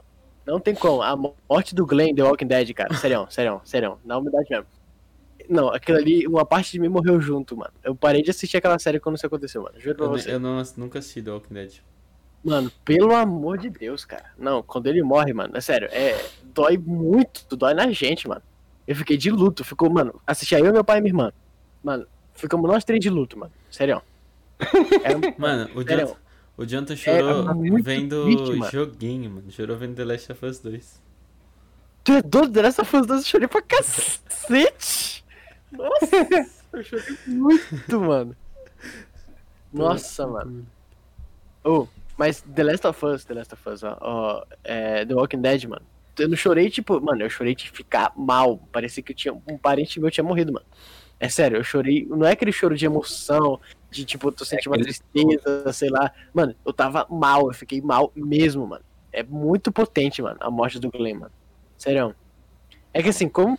Não 0.49 0.59
tem 0.59 0.73
como. 0.73 1.01
A 1.03 1.15
morte 1.15 1.75
do 1.75 1.85
Glenn 1.85 2.15
The 2.15 2.23
Walking 2.23 2.47
Dead, 2.47 2.73
cara. 2.73 2.91
Serião, 2.95 3.29
serião, 3.29 3.61
serião. 3.63 3.99
Na 4.03 4.17
humildade 4.17 4.47
mesmo. 4.49 4.65
Não, 5.47 5.69
aquilo 5.69 5.97
ali, 5.99 6.27
uma 6.27 6.43
parte 6.45 6.71
de 6.71 6.79
mim 6.79 6.87
morreu 6.87 7.21
junto, 7.21 7.55
mano. 7.55 7.71
Eu 7.83 7.95
parei 7.95 8.23
de 8.23 8.31
assistir 8.31 8.57
aquela 8.57 8.77
série 8.79 8.99
quando 8.99 9.15
isso 9.15 9.25
aconteceu, 9.27 9.61
mano. 9.61 9.79
Juro 9.79 9.95
pra 9.95 10.05
Eu, 10.05 10.09
você. 10.11 10.31
eu 10.33 10.39
não, 10.39 10.61
nunca 10.75 10.99
assisti 10.99 11.21
The 11.21 11.31
Walking 11.31 11.53
Dead. 11.53 11.73
Mano, 12.43 12.71
pelo 12.83 13.13
amor 13.15 13.57
de 13.59 13.69
Deus, 13.69 14.05
cara. 14.05 14.25
Não, 14.37 14.63
quando 14.63 14.87
ele 14.87 15.03
morre, 15.03 15.33
mano, 15.33 15.55
é 15.55 15.61
sério, 15.61 15.87
é. 15.91 16.17
Dói 16.53 16.77
muito, 16.77 17.55
dói 17.55 17.73
na 17.73 17.91
gente, 17.91 18.27
mano. 18.27 18.41
Eu 18.87 18.95
fiquei 18.95 19.17
de 19.17 19.29
luto, 19.29 19.63
ficou, 19.63 19.89
mano, 19.89 20.19
assisti 20.25 20.55
aí 20.55 20.63
eu, 20.63 20.73
meu 20.73 20.83
pai 20.83 20.97
e 20.97 21.01
minha 21.01 21.11
irmã. 21.11 21.33
Mano, 21.83 22.07
ficamos 22.33 22.69
nós 22.69 22.83
três 22.83 22.99
de 22.99 23.09
luto, 23.09 23.37
mano. 23.37 23.51
Sério. 23.69 24.01
É, 25.03 25.39
Mano, 25.39 25.69
o. 25.75 25.83
Jonathan, 25.83 26.15
o 26.59 26.65
Jonathan 26.65 26.95
chorou 26.97 27.49
é 27.49 27.81
vendo 27.81 28.25
mano. 28.27 28.69
joguinho, 28.69 29.31
mano. 29.31 29.49
Chorou 29.49 29.77
vendo 29.77 29.95
The 29.95 30.03
Last 30.03 30.31
of 30.33 30.45
Us 30.45 30.59
2. 30.59 31.01
Tu 32.03 32.11
é 32.11 32.21
doido 32.21 32.51
dessa 32.51 32.83
fãs 32.83 33.07
eu 33.07 33.21
chorei 33.21 33.47
pra 33.47 33.61
cacete. 33.61 35.23
Nossa, 35.71 36.49
eu 36.73 36.83
chorei 36.83 37.17
muito, 37.27 38.01
mano. 38.01 38.35
Nossa, 39.71 40.27
mano. 40.27 40.67
Oh, 41.63 41.87
mas 42.17 42.41
The 42.41 42.63
Last 42.63 42.87
of 42.87 43.05
Us, 43.05 43.23
The 43.23 43.33
Last 43.35 43.53
of 43.53 43.69
Us, 43.69 43.83
ó, 43.83 43.97
ó, 44.01 44.43
é, 44.65 45.05
The 45.05 45.15
Walking 45.15 45.41
Dead, 45.41 45.63
mano. 45.63 45.85
Eu 46.17 46.27
não 46.27 46.35
chorei, 46.35 46.69
tipo, 46.69 46.99
mano, 46.99 47.21
eu 47.21 47.29
chorei 47.29 47.55
de 47.55 47.71
ficar 47.71 48.11
mal. 48.17 48.57
Parecia 48.69 49.01
que 49.01 49.13
eu 49.13 49.15
tinha, 49.15 49.33
um 49.33 49.57
parente 49.57 49.97
meu 49.97 50.11
tinha 50.11 50.25
morrido, 50.25 50.51
mano. 50.51 50.65
É 51.21 51.29
sério, 51.29 51.57
eu 51.57 51.63
chorei. 51.63 52.05
Não 52.05 52.25
é 52.25 52.31
aquele 52.33 52.51
choro 52.51 52.75
de 52.75 52.85
emoção, 52.85 53.61
de 53.89 54.05
tipo, 54.05 54.27
eu 54.27 54.31
tô 54.31 54.45
sentindo 54.45 54.69
uma 54.71 54.75
aquele- 54.75 54.93
tristeza, 54.93 55.73
sei 55.73 55.89
lá. 55.89 56.11
Mano, 56.33 56.55
eu 56.65 56.71
tava 56.73 57.05
mal, 57.09 57.47
eu 57.47 57.53
fiquei 57.53 57.81
mal 57.81 58.11
mesmo, 58.15 58.65
mano. 58.67 58.83
É 59.11 59.23
muito 59.23 59.71
potente, 59.71 60.21
mano, 60.21 60.37
a 60.39 60.51
morte 60.51 60.79
do 60.79 60.91
Glenn, 60.91 61.15
mano. 61.19 61.31
Sério. 61.77 62.15
É 62.93 63.01
que 63.01 63.09
assim, 63.09 63.27
como. 63.27 63.57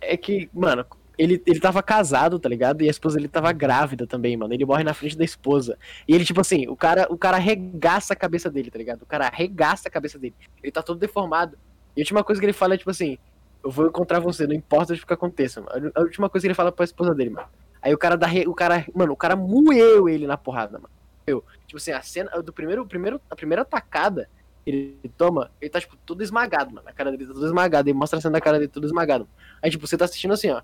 É 0.00 0.16
que, 0.16 0.48
mano, 0.52 0.84
ele, 1.18 1.42
ele 1.46 1.60
tava 1.60 1.82
casado, 1.82 2.38
tá 2.38 2.48
ligado? 2.48 2.82
E 2.82 2.88
a 2.88 2.90
esposa 2.90 3.16
dele 3.16 3.28
tava 3.28 3.52
grávida 3.52 4.06
também, 4.06 4.36
mano. 4.36 4.52
Ele 4.54 4.64
morre 4.64 4.82
na 4.84 4.94
frente 4.94 5.16
da 5.16 5.24
esposa. 5.24 5.78
E 6.08 6.14
ele, 6.14 6.24
tipo 6.24 6.40
assim, 6.40 6.66
o 6.68 6.76
cara, 6.76 7.06
o 7.10 7.16
cara 7.18 7.36
arregaça 7.36 8.12
a 8.12 8.16
cabeça 8.16 8.50
dele, 8.50 8.70
tá 8.70 8.78
ligado? 8.78 9.02
O 9.02 9.06
cara 9.06 9.26
arregaça 9.26 9.88
a 9.88 9.90
cabeça 9.90 10.18
dele. 10.18 10.34
Ele 10.62 10.72
tá 10.72 10.82
todo 10.82 10.98
deformado. 10.98 11.58
E 11.96 12.00
a 12.00 12.02
última 12.02 12.24
coisa 12.24 12.40
que 12.40 12.46
ele 12.46 12.52
fala 12.54 12.74
é, 12.74 12.78
tipo 12.78 12.90
assim, 12.90 13.18
eu 13.62 13.70
vou 13.70 13.86
encontrar 13.86 14.20
você, 14.20 14.46
não 14.46 14.54
importa 14.54 14.94
o 14.94 14.96
que 14.96 15.12
aconteça, 15.12 15.60
mano. 15.60 15.90
A 15.94 16.00
última 16.00 16.28
coisa 16.30 16.42
que 16.44 16.48
ele 16.48 16.54
fala 16.54 16.72
pra 16.72 16.84
esposa 16.84 17.14
dele, 17.14 17.30
mano. 17.30 17.48
Aí 17.82 17.92
o 17.94 17.98
cara 17.98 18.16
dá. 18.16 18.26
re- 18.26 18.46
O 18.46 18.54
cara. 18.54 18.84
Mano, 18.94 19.12
o 19.12 19.16
cara 19.16 19.34
moeu 19.36 20.08
ele 20.08 20.26
na 20.26 20.36
porrada, 20.36 20.78
mano. 20.78 20.90
Eu. 21.26 21.44
Tipo 21.66 21.78
assim, 21.78 21.92
a 21.92 22.02
cena 22.02 22.30
do 22.42 22.52
primeiro. 22.52 22.84
primeiro 22.86 23.20
a 23.30 23.36
primeira 23.36 23.62
atacada 23.62 24.28
ele 24.66 24.98
toma, 25.16 25.50
ele 25.60 25.70
tá, 25.70 25.80
tipo, 25.80 25.96
todo 26.04 26.22
esmagado, 26.22 26.72
mano. 26.74 26.86
A 26.88 26.92
cara 26.92 27.10
dele 27.10 27.26
tá 27.26 27.32
toda 27.32 27.46
esmagada. 27.46 27.88
Ele 27.88 27.98
mostra 27.98 28.18
a 28.18 28.22
cena 28.22 28.32
da 28.34 28.40
cara 28.40 28.58
dele 28.58 28.70
toda 28.70 28.86
esmagada. 28.86 29.26
Aí, 29.62 29.70
tipo, 29.70 29.86
você 29.86 29.96
tá 29.96 30.04
assistindo 30.04 30.34
assim, 30.34 30.50
ó. 30.50 30.60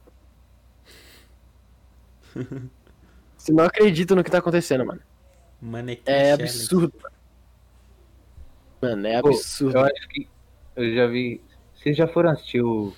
Você 3.37 3.53
não 3.53 3.65
acredita 3.65 4.15
no 4.15 4.25
que 4.25 4.31
tá 4.31 4.39
acontecendo, 4.39 4.85
mano. 4.85 5.01
Manequim 5.63 6.03
É 6.07 6.31
Challenge. 6.31 6.43
absurdo. 6.43 6.93
Mano, 8.83 9.07
é 9.07 9.23
Pô, 9.23 9.29
absurdo. 9.29 9.79
Eu 9.79 9.85
acho 9.85 10.09
que 10.09 10.29
eu 10.75 10.95
já 10.95 11.07
vi. 11.07 11.41
Vocês 11.75 11.97
já 11.97 12.07
foram 12.09 12.31
assistir 12.31 12.63
o... 12.63 12.93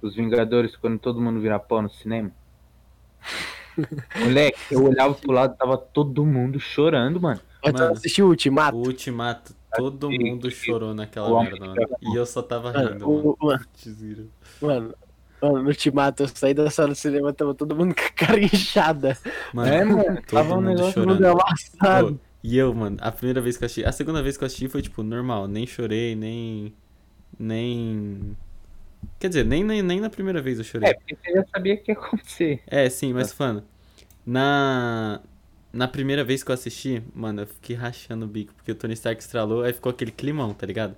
Os 0.00 0.14
Vingadores 0.14 0.76
quando 0.76 0.98
todo 0.98 1.20
mundo 1.20 1.40
vira 1.40 1.58
pó 1.58 1.82
no 1.82 1.90
cinema? 1.90 2.30
Moleque, 4.18 4.58
eu 4.70 4.84
olhava 4.84 5.14
pro 5.14 5.32
lado, 5.32 5.56
tava 5.56 5.76
todo 5.76 6.24
mundo 6.24 6.58
chorando, 6.58 7.20
mano. 7.20 7.40
Mano, 7.64 7.92
assistiu 7.92 8.26
o 8.26 8.28
Ultimato? 8.30 8.76
O 8.76 8.86
Ultimato, 8.86 9.54
todo 9.76 10.10
mundo 10.10 10.50
chorou 10.50 10.94
naquela 10.94 11.28
O 11.28 11.42
merda, 11.42 11.66
mano. 11.66 11.76
E 12.00 12.16
eu 12.16 12.24
só 12.24 12.42
tava 12.42 12.70
rindo, 12.70 13.06
mano. 13.08 13.36
mano, 13.40 13.68
mano, 14.60 14.94
mano, 15.42 15.62
no 15.62 15.68
Ultimato, 15.68 16.22
eu 16.22 16.28
saí 16.28 16.54
da 16.54 16.70
sala 16.70 16.88
do 16.88 16.94
cinema, 16.94 17.32
tava 17.32 17.54
todo 17.54 17.74
mundo 17.76 17.94
com 17.94 18.02
a 18.02 18.10
cara 18.10 18.40
inchada. 18.40 19.18
Mano, 19.52 19.72
É, 19.72 19.84
mano, 19.84 20.04
todo 20.04 20.24
tava 20.26 20.54
um 20.54 20.62
mundo 20.62 20.68
negócio 20.68 21.02
amassado. 21.02 22.14
Pô, 22.14 22.20
e 22.42 22.56
eu, 22.56 22.72
mano, 22.72 22.96
a 23.00 23.10
primeira 23.10 23.40
vez 23.40 23.56
que 23.56 23.64
eu 23.64 23.66
assisti. 23.66 23.84
A 23.84 23.90
segunda 23.90 24.22
vez 24.22 24.36
que 24.36 24.44
eu 24.44 24.46
assisti 24.46 24.68
foi, 24.68 24.80
tipo, 24.80 25.02
normal. 25.02 25.48
Nem 25.48 25.66
chorei, 25.66 26.14
nem. 26.14 26.72
Nem. 27.38 28.36
Quer 29.18 29.28
dizer, 29.28 29.44
nem, 29.44 29.64
nem, 29.64 29.82
nem 29.82 30.00
na 30.00 30.10
primeira 30.10 30.40
vez 30.42 30.58
eu 30.58 30.64
chorei. 30.64 30.90
É, 30.90 30.94
porque 30.94 31.16
você 31.16 31.32
já 31.32 31.44
sabia 31.46 31.74
o 31.74 31.78
que 31.78 31.90
ia 31.92 31.96
acontecer. 31.96 32.62
É, 32.66 32.88
sim, 32.90 33.12
mas 33.12 33.32
falando. 33.32 33.64
Na. 34.24 35.20
Na 35.72 35.86
primeira 35.86 36.24
vez 36.24 36.42
que 36.42 36.50
eu 36.50 36.54
assisti, 36.54 37.02
mano, 37.14 37.42
eu 37.42 37.46
fiquei 37.46 37.76
rachando 37.76 38.24
o 38.24 38.28
bico, 38.28 38.54
porque 38.54 38.72
o 38.72 38.74
Tony 38.74 38.94
Stark 38.94 39.20
estralou, 39.20 39.62
aí 39.62 39.74
ficou 39.74 39.90
aquele 39.90 40.10
climão, 40.10 40.54
tá 40.54 40.64
ligado? 40.66 40.96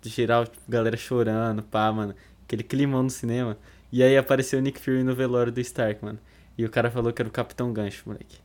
De 0.00 0.08
geral, 0.08 0.46
tipo, 0.46 0.62
galera 0.66 0.96
chorando, 0.96 1.62
pá, 1.62 1.92
mano. 1.92 2.14
Aquele 2.46 2.62
climão 2.62 3.02
no 3.02 3.10
cinema. 3.10 3.58
E 3.92 4.02
aí 4.02 4.16
apareceu 4.16 4.58
o 4.60 4.62
Nick 4.62 4.80
Fury 4.80 5.02
no 5.02 5.14
velório 5.14 5.52
do 5.52 5.60
Stark, 5.60 6.02
mano. 6.02 6.18
E 6.56 6.64
o 6.64 6.70
cara 6.70 6.90
falou 6.90 7.12
que 7.12 7.20
era 7.20 7.28
o 7.28 7.32
Capitão 7.32 7.70
Gancho, 7.72 8.04
moleque. 8.06 8.38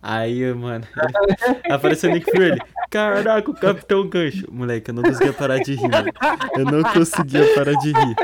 Aí, 0.00 0.50
mano, 0.54 0.86
ele- 0.96 1.36
apareceu 1.70 2.08
o 2.10 2.14
Nick 2.14 2.30
Fury, 2.30 2.58
caraca, 2.90 3.50
o 3.50 3.54
Capitão 3.54 4.08
Gancho. 4.08 4.46
Moleque, 4.50 4.90
eu 4.90 4.94
não 4.94 5.02
conseguia 5.02 5.32
parar 5.32 5.58
de 5.58 5.74
rir, 5.74 5.88
mano. 5.88 6.12
Eu 6.56 6.64
não 6.64 6.82
conseguia 6.82 7.54
parar 7.54 7.74
de 7.74 7.92
rir. 7.92 8.16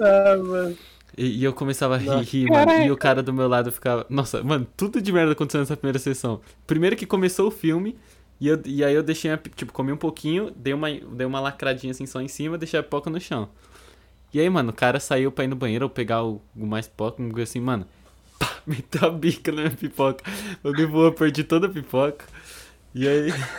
Ah, 0.00 0.36
mano. 0.36 0.76
E, 1.16 1.40
e 1.40 1.44
eu 1.44 1.52
começava 1.52 1.94
a 1.94 1.98
rir, 1.98 2.22
rir, 2.22 2.50
mano. 2.50 2.72
E 2.84 2.90
o 2.90 2.96
cara 2.96 3.22
do 3.22 3.32
meu 3.32 3.48
lado 3.48 3.70
ficava. 3.70 4.06
Nossa, 4.08 4.42
mano, 4.42 4.66
tudo 4.76 5.00
de 5.00 5.12
merda 5.12 5.32
aconteceu 5.32 5.60
nessa 5.60 5.76
primeira 5.76 5.98
sessão. 5.98 6.40
Primeiro 6.66 6.96
que 6.96 7.06
começou 7.06 7.48
o 7.48 7.50
filme 7.50 7.96
E, 8.40 8.48
eu, 8.48 8.60
e 8.64 8.84
aí 8.84 8.94
eu 8.94 9.02
deixei, 9.02 9.30
a, 9.30 9.36
tipo, 9.36 9.72
comi 9.72 9.92
um 9.92 9.96
pouquinho, 9.96 10.50
dei 10.56 10.72
uma, 10.72 10.90
dei 10.90 11.26
uma 11.26 11.40
lacradinha 11.40 11.90
assim 11.90 12.06
só 12.06 12.20
em 12.20 12.28
cima, 12.28 12.56
deixei 12.58 12.80
a 12.80 12.82
pipoca 12.82 13.10
no 13.10 13.20
chão. 13.20 13.48
E 14.32 14.40
aí, 14.40 14.48
mano, 14.48 14.70
o 14.70 14.72
cara 14.72 14.98
saiu 14.98 15.30
pra 15.30 15.44
ir 15.44 15.48
no 15.48 15.56
banheiro 15.56 15.84
ou 15.84 15.90
pegar 15.90 16.24
o, 16.24 16.40
o 16.56 16.66
mais 16.66 16.88
pipoca, 16.88 17.22
bagulho 17.22 17.42
assim, 17.42 17.60
mano. 17.60 17.86
Pá, 18.38 18.50
meteu 18.66 19.06
a 19.06 19.10
bica 19.10 19.52
na 19.52 19.62
minha 19.62 19.76
pipoca. 19.76 20.24
Eu 20.64 20.88
boa, 20.88 21.12
perdi 21.12 21.44
toda 21.44 21.66
a 21.66 21.70
pipoca. 21.70 22.24
E 22.94 23.08
aí. 23.08 23.32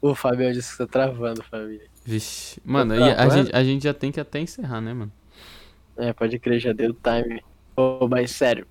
O 0.00 0.14
Fabião 0.14 0.52
disse 0.52 0.72
que 0.72 0.78
tá 0.78 0.86
travando, 0.86 1.42
família. 1.42 1.88
Vixe. 2.04 2.60
Mano, 2.64 2.94
Tá 2.94 3.22
a, 3.22 3.28
gente, 3.28 3.56
a 3.56 3.64
gente 3.64 3.84
já 3.84 3.94
tem 3.94 4.12
que 4.12 4.20
até 4.20 4.38
encerrar, 4.38 4.80
né, 4.80 4.92
mano? 4.92 5.12
É, 5.96 6.12
pode 6.12 6.38
crer, 6.38 6.60
já 6.60 6.72
deu 6.72 6.92
time. 6.94 7.42
Ô, 7.76 8.06
mas 8.08 8.32
sério, 8.32 8.66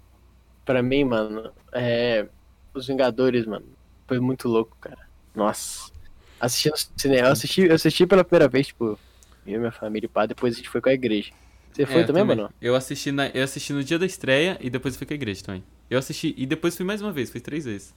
pra 0.65 0.83
mim, 0.83 1.03
mano, 1.03 1.51
é. 1.73 2.27
Os 2.73 2.87
Vingadores, 2.87 3.45
mano, 3.45 3.65
foi 4.07 4.19
muito 4.19 4.47
louco, 4.47 4.77
cara. 4.81 4.97
Nossa. 5.35 5.91
Assistindo 6.39 6.75
cinema, 6.97 7.27
eu 7.29 7.31
assisti, 7.31 7.61
eu 7.61 7.75
assisti 7.75 8.05
pela 8.07 8.23
primeira 8.23 8.49
vez, 8.49 8.67
tipo, 8.67 8.99
eu 9.45 9.55
e 9.55 9.57
minha 9.57 9.71
família 9.71 10.07
e 10.07 10.09
pá, 10.09 10.25
depois 10.25 10.53
a 10.55 10.57
gente 10.57 10.69
foi 10.69 10.81
com 10.81 10.89
a 10.89 10.93
igreja. 10.93 11.31
Você 11.71 11.85
foi 11.85 12.01
É, 12.01 12.03
também, 12.03 12.23
mano? 12.23 12.49
Eu 12.61 12.75
assisti, 12.75 13.11
na, 13.11 13.29
eu 13.29 13.43
assisti 13.43 13.73
no 13.73 13.83
dia 13.83 13.97
da 13.99 14.05
estreia 14.05 14.57
e 14.61 14.69
depois 14.69 14.95
fui 14.97 15.05
com 15.07 15.13
a 15.13 15.15
igreja 15.15 15.43
também. 15.43 15.63
Eu 15.89 15.99
assisti 15.99 16.33
e 16.37 16.45
depois 16.45 16.75
fui 16.75 16.85
mais 16.85 17.01
uma 17.01 17.11
vez, 17.11 17.29
fui 17.29 17.39
três 17.41 17.65
vezes. 17.65 17.93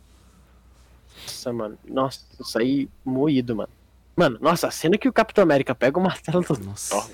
Nossa, 1.27 1.53
mano. 1.53 1.79
Nossa, 1.87 2.21
eu 2.39 2.45
saí 2.45 2.89
moído, 3.05 3.57
mano. 3.57 3.69
Mano, 4.17 4.39
nossa, 4.41 4.69
a 4.69 4.71
cena 4.71 4.97
que 4.97 5.09
o 5.09 5.13
Capitão 5.13 5.43
América 5.43 5.75
pega 5.75 5.99
o 5.99 6.03
martelo 6.03 6.41
do 6.43 6.59
Nossa. 6.65 6.95
Thor. 6.95 7.11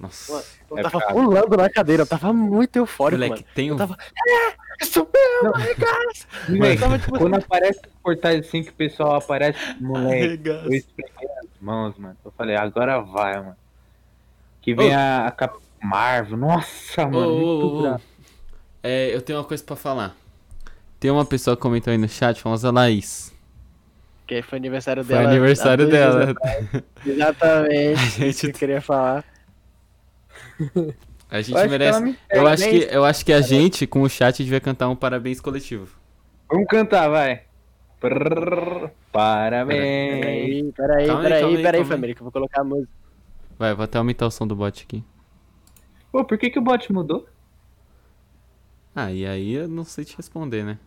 Nossa. 0.00 0.32
Mano, 0.32 0.44
eu 0.70 0.78
É 0.78 0.82
tava 0.82 0.98
brabo. 0.98 1.14
pulando 1.14 1.56
na 1.56 1.68
cadeira, 1.70 2.02
eu 2.02 2.06
tava 2.06 2.32
muito 2.32 2.76
eufórico, 2.76 3.18
Moleque, 3.22 3.42
mano. 3.42 3.54
tem 3.54 3.70
um. 3.70 3.74
Eu 3.74 3.78
tava. 3.78 3.96
É, 4.26 4.84
isso 4.84 5.06
mesmo! 5.12 5.52
Moleque, 6.48 6.80
tava, 6.80 6.98
tipo, 6.98 7.18
quando 7.18 7.34
aparece 7.34 7.80
os 7.86 7.92
portais 8.02 8.46
assim 8.46 8.62
que 8.64 8.70
o 8.70 8.74
pessoal 8.74 9.16
aparece, 9.16 9.58
moleque, 9.80 10.48
eu 10.48 10.72
esfreguei 10.72 11.28
as 11.42 11.60
mãos, 11.60 11.96
mano. 11.98 12.16
Eu 12.24 12.32
falei, 12.32 12.56
agora 12.56 13.00
vai, 13.00 13.36
mano. 13.38 13.56
Que 14.62 14.74
vem 14.74 14.90
Ô. 14.90 14.98
a, 14.98 15.26
a 15.26 15.30
Cap 15.30 15.58
Marvel. 15.82 16.36
Nossa, 16.38 17.04
Ô, 17.06 17.10
mano, 17.10 17.82
bravo. 17.82 18.02
É, 18.82 19.14
eu 19.14 19.20
tenho 19.22 19.38
uma 19.38 19.44
coisa 19.44 19.62
pra 19.62 19.76
falar. 19.76 20.16
Tem 20.98 21.10
uma 21.10 21.24
pessoa 21.24 21.56
que 21.56 21.62
comentou 21.62 21.90
aí 21.90 21.98
no 21.98 22.08
chat, 22.08 22.40
famosa 22.40 22.70
Laís. 22.70 23.32
Que 24.30 24.42
foi 24.42 24.58
aniversário 24.58 25.02
Foi 25.04 25.16
dela. 25.16 25.26
há 25.28 25.30
aniversário 25.32 25.88
dois 25.88 25.98
dias 25.98 26.14
dela. 26.14 26.30
atrás. 26.30 26.68
Exatamente. 27.04 27.98
A 27.98 28.10
que 28.14 28.32
gente, 28.32 28.46
eu 28.46 28.52
queria 28.52 28.80
falar. 28.80 29.24
a 31.28 31.40
gente 31.40 31.50
Eu 31.50 31.56
acho 31.58 31.64
que 31.64 31.68
merece. 31.68 32.00
me 32.00 32.16
Eu 32.30 32.46
acho, 32.46 32.62
que, 32.62 32.70
Parabéns. 32.70 32.92
eu 32.94 33.04
acho 33.04 33.24
que 33.26 33.32
a 33.32 33.40
gente, 33.40 33.86
com 33.88 34.02
o 34.02 34.08
chat, 34.08 34.44
devia 34.44 34.60
cantar 34.60 34.88
um 34.88 34.94
parabéns 34.94 35.40
coletivo. 35.40 35.88
Vamos 36.48 36.68
cantar, 36.68 37.08
vai. 37.08 37.42
Parabéns. 39.10 40.20
Peraí, 40.20 40.72
peraí, 40.76 41.06
Calma 41.08 41.22
peraí, 41.22 41.40
calma 41.42 41.56
peraí, 41.60 41.84
família, 41.84 42.14
que 42.14 42.20
eu 42.20 42.24
vou 42.24 42.32
colocar 42.32 42.60
a 42.60 42.64
música. 42.64 42.92
Vai, 43.58 43.74
vou 43.74 43.82
até 43.82 43.98
aumentar 43.98 44.26
o 44.28 44.30
som 44.30 44.46
do 44.46 44.54
bot 44.54 44.84
aqui. 44.84 45.02
Pô, 46.12 46.24
por 46.24 46.38
que, 46.38 46.50
que 46.50 46.58
o 46.60 46.62
bot 46.62 46.92
mudou? 46.92 47.26
Ah, 48.94 49.10
e 49.10 49.26
aí 49.26 49.54
eu 49.54 49.66
não 49.66 49.82
sei 49.84 50.04
te 50.04 50.16
responder, 50.16 50.62
né? 50.64 50.78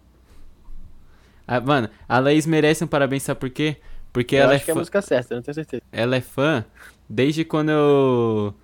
Ah, 1.47 1.59
mano, 1.61 1.89
a 2.07 2.19
Laís 2.19 2.45
merece 2.45 2.83
um 2.83 2.87
parabéns, 2.87 3.23
sabe 3.23 3.39
por 3.39 3.49
quê? 3.49 3.77
Porque 4.11 4.35
eu 4.35 4.43
ela 4.43 4.53
é, 4.55 4.55
acho 4.55 4.65
que 4.65 4.71
é 4.71 4.73
a 4.73 4.75
fã, 4.75 4.77
música 4.77 5.01
certa, 5.01 5.33
eu 5.33 5.37
não 5.37 5.43
tenho 5.43 5.55
certeza. 5.55 5.83
ela 5.91 6.15
é 6.15 6.21
fã 6.21 6.65
desde 7.09 7.45
quando 7.45 7.69
eu. 7.71 8.55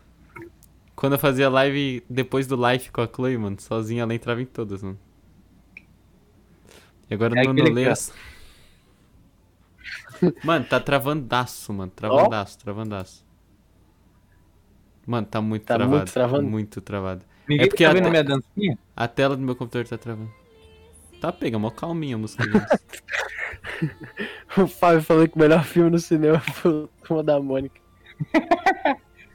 Quando 0.95 1.13
eu 1.13 1.19
fazia 1.19 1.49
live 1.49 2.03
depois 2.09 2.45
do 2.45 2.55
live 2.55 2.91
com 2.91 3.01
a 3.01 3.07
Chloe, 3.07 3.37
mano. 3.37 3.59
Sozinha 3.59 4.03
ela 4.03 4.13
entrava 4.13 4.41
em 4.41 4.45
todas, 4.45 4.83
mano. 4.83 4.99
E 7.09 7.13
agora 7.13 7.35
É 7.35 7.41
no 7.41 7.51
aquele 7.51 7.53
Noleiras. 7.53 8.13
Mano, 10.41 10.65
tá 10.65 10.79
travadaço, 10.81 11.73
mano. 11.73 11.91
Travadaço, 11.91 12.57
travadaço. 12.59 13.25
Mano, 15.05 15.27
tá 15.27 15.41
muito 15.41 15.65
Tá 15.65 15.77
travado. 15.77 15.79
muito 15.79 16.11
travando? 16.13 16.51
Muito 16.51 16.81
travado. 16.81 17.25
Ninguém 17.47 17.67
porque 17.67 17.83
tá 17.83 17.91
a- 17.91 17.93
vendo 17.93 18.09
minha 18.09 18.23
dancinha? 18.23 18.77
A 18.95 19.07
tela 19.07 19.35
do 19.35 19.43
meu 19.43 19.55
computador 19.55 19.87
tá 19.87 19.97
travando. 19.97 20.33
Tá 21.19 21.31
pega, 21.31 21.59
mó 21.59 21.69
calminha 21.69 22.15
a 22.15 22.19
música. 22.19 22.43
O 24.57 24.67
Fábio 24.67 25.01
falou 25.01 25.27
que 25.27 25.35
o 25.35 25.39
melhor 25.39 25.63
filme 25.63 25.89
no 25.91 25.99
cinema 25.99 26.39
foi 26.39 26.71
o 26.71 26.89
Turma 27.03 27.23
da 27.23 27.39
Mônica. 27.39 27.79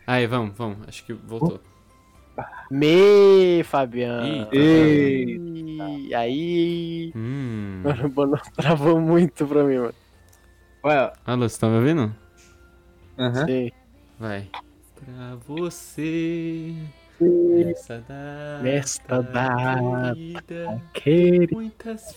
Aí, 0.06 0.26
vamos, 0.26 0.56
vamos. 0.56 0.78
Acho 0.88 1.04
que 1.04 1.12
voltou. 1.12 1.60
Me, 2.70 3.62
Fabiano. 3.64 4.48
Eita. 4.52 4.56
Ih, 4.56 6.14
Aí. 6.14 7.12
Hum. 7.14 7.80
Mano, 7.84 8.06
o 8.06 8.08
Bono 8.08 8.40
travou 8.56 9.00
muito 9.00 9.46
pra 9.46 9.62
mim, 9.64 9.78
mano. 9.78 9.94
Ué, 10.84 11.12
Alô, 11.24 11.48
você 11.48 11.58
tá 11.60 11.68
me 11.68 11.76
ouvindo? 11.76 12.14
aham. 13.18 13.46
Sim. 13.46 13.70
Vai. 14.18 14.50
Pra 14.96 15.36
você. 15.46 16.74
Nessa 17.28 18.00
da. 18.08 18.60
Nesta 18.62 19.22
data 19.22 20.14
vida, 20.14 20.82
Querido. 20.92 21.54
Muitas 21.56 22.12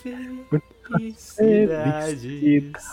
felicidades. 0.97 2.84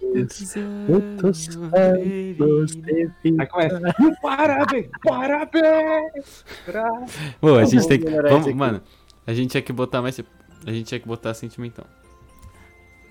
Muitos 0.00 0.56
anos 0.56 1.48
anos 1.74 2.76
de 2.76 3.10
vida. 3.22 3.42
Aí 3.42 3.46
começa. 3.48 3.80
Parabéns! 4.22 4.88
Parabéns! 5.02 6.44
Pra- 6.64 7.04
Pô, 7.40 7.56
a 7.56 7.64
gente 7.64 7.88
tem 7.88 7.98
que. 8.00 8.08
Vamos, 8.10 8.52
mano, 8.54 8.80
a 9.26 9.34
gente 9.34 9.50
tinha 9.50 9.62
que 9.62 9.72
botar 9.72 10.00
mais. 10.02 10.18
A 10.66 10.70
gente 10.72 10.86
tinha 10.86 11.00
que 11.00 11.06
botar 11.08 11.34
sentimentão. 11.34 11.84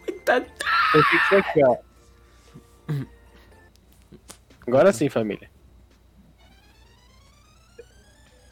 Muita 0.07 0.37
aqui, 0.37 1.61
ó. 1.65 1.77
Agora 4.67 4.91
sim, 4.93 5.09
família. 5.09 5.49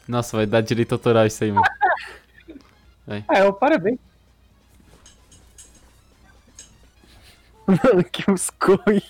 Nossa, 0.06 0.36
vai 0.36 0.46
dar 0.46 0.60
direito 0.60 0.92
autoral 0.92 1.26
isso 1.26 1.42
aí, 1.44 1.50
mano. 1.52 1.66
Ah, 3.28 3.38
é 3.38 3.44
o 3.44 3.52
parabéns. 3.52 3.98
Mano, 7.66 8.04
que 8.04 8.30
uns 8.30 8.50
coi. 8.50 9.00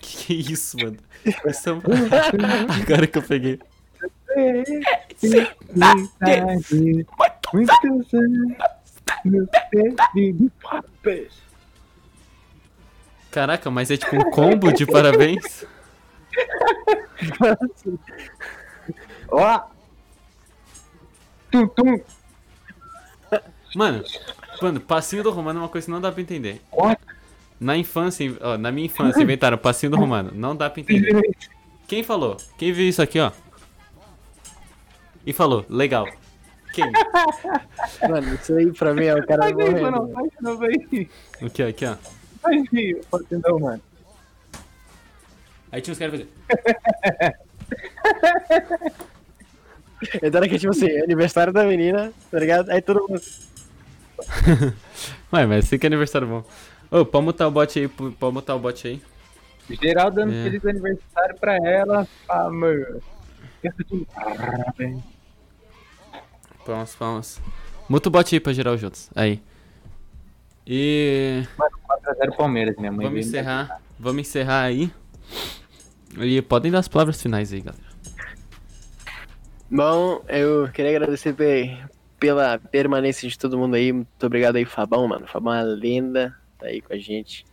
Que 0.00 0.16
que 0.26 0.32
é 0.32 0.36
isso, 0.36 0.76
mano? 0.78 0.98
Uma- 1.84 2.74
Agora 2.82 3.06
que 3.06 3.18
eu 3.18 3.22
peguei. 3.22 3.60
Caraca, 13.30 13.70
mas 13.70 13.90
é 13.90 13.96
tipo 13.96 14.16
um 14.16 14.30
combo 14.30 14.72
de 14.72 14.86
parabéns? 14.86 15.64
Ó. 19.30 19.60
Tum, 21.50 21.66
tum. 21.68 22.00
Mano, 23.74 24.04
mano, 24.62 24.80
passinho 24.80 25.22
do 25.22 25.30
romano 25.30 25.58
é 25.58 25.62
uma 25.62 25.68
coisa 25.68 25.86
que 25.86 25.90
não 25.90 26.00
dá 26.00 26.12
pra 26.12 26.22
entender. 26.22 26.60
Na 27.58 27.76
infância, 27.76 28.36
ó, 28.40 28.56
na 28.56 28.70
minha 28.70 28.86
infância, 28.86 29.22
inventaram 29.22 29.58
passinho 29.58 29.90
do 29.90 29.96
romano. 29.96 30.30
Não 30.34 30.54
dá 30.54 30.70
pra 30.70 30.80
entender. 30.80 31.36
Quem 31.86 32.02
falou? 32.02 32.36
Quem 32.56 32.72
viu 32.72 32.88
isso 32.88 33.02
aqui, 33.02 33.18
ó? 33.18 33.32
E 35.26 35.32
falou, 35.32 35.64
legal. 35.68 36.06
Quem? 36.72 36.90
Mano, 38.08 38.34
isso 38.34 38.54
aí 38.54 38.72
pra 38.72 38.92
mim 38.92 39.06
é 39.06 39.14
o 39.14 39.26
cara 39.26 39.46
aí, 39.46 39.54
morrendo. 39.54 39.82
mano. 39.82 40.12
Faz 40.12 40.30
de 40.30 40.42
novo 40.42 40.64
aí. 40.64 41.08
O 41.40 41.50
que, 41.50 41.62
aqui, 41.62 41.86
ó. 41.86 41.96
Faz 42.42 42.62
aí. 42.74 43.00
Pode 43.10 43.26
não, 43.30 43.58
mano. 43.58 43.82
Aí 45.74 45.80
tinha 45.82 45.92
os 45.92 45.98
caras 45.98 46.12
fazendo. 46.20 46.30
Então 50.22 50.38
era 50.38 50.48
que, 50.48 50.58
tipo 50.58 50.70
assim, 50.72 50.98
aniversário 51.00 51.50
da 51.52 51.64
menina, 51.64 52.12
tá 52.30 52.38
ligado? 52.38 52.70
Aí 52.70 52.82
todo 52.82 53.08
mundo. 53.08 53.20
Ué, 55.32 55.46
mas 55.46 55.64
assim 55.64 55.78
que 55.78 55.86
é 55.86 55.88
aniversário 55.88 56.28
bom. 56.28 56.44
Ô, 56.90 57.06
pode 57.06 57.24
mutar 57.24 57.48
o 57.48 57.50
bot 57.50 57.78
aí, 57.78 57.88
pô, 57.88 58.10
pode 58.12 58.34
mutar 58.34 58.54
o 58.54 58.58
bot 58.58 58.86
aí. 58.86 59.02
Geral 59.80 60.10
dando 60.10 60.34
É. 60.34 60.44
feliz 60.44 60.64
aniversário 60.66 61.36
pra 61.40 61.56
ela. 61.56 62.06
Amor. 62.28 63.00
Palmas, 66.66 66.94
palmas. 66.94 67.40
Muta 67.88 68.08
o 68.08 68.12
bot 68.12 68.34
aí 68.34 68.40
pra 68.40 68.52
gerar 68.52 68.72
os 68.72 68.82
outros. 68.82 69.10
Aí. 69.14 69.40
E. 70.66 71.44
4x0 71.58 72.36
Palmeiras, 72.36 72.76
minha 72.76 72.92
mãe. 72.92 73.06
Vamos 73.06 73.26
encerrar. 73.26 73.80
Vamos 73.98 74.20
encerrar 74.20 74.62
aí. 74.64 74.92
E 76.18 76.40
podem 76.42 76.70
dar 76.70 76.78
as 76.78 76.88
palavras 76.88 77.20
finais 77.20 77.52
aí, 77.52 77.60
galera. 77.60 77.84
Bom, 79.70 80.22
eu 80.28 80.68
queria 80.68 80.90
agradecer 80.90 81.32
pe- 81.34 81.76
pela 82.20 82.58
permanência 82.58 83.28
de 83.28 83.38
todo 83.38 83.58
mundo 83.58 83.74
aí. 83.74 83.92
Muito 83.92 84.24
obrigado 84.26 84.56
aí, 84.56 84.64
Fabão, 84.64 85.08
mano. 85.08 85.26
Fabão 85.26 85.54
é 85.54 85.62
uma 85.62 85.74
lenda, 85.74 86.36
tá 86.58 86.66
aí 86.66 86.80
com 86.80 86.92
a 86.92 86.98
gente, 86.98 87.44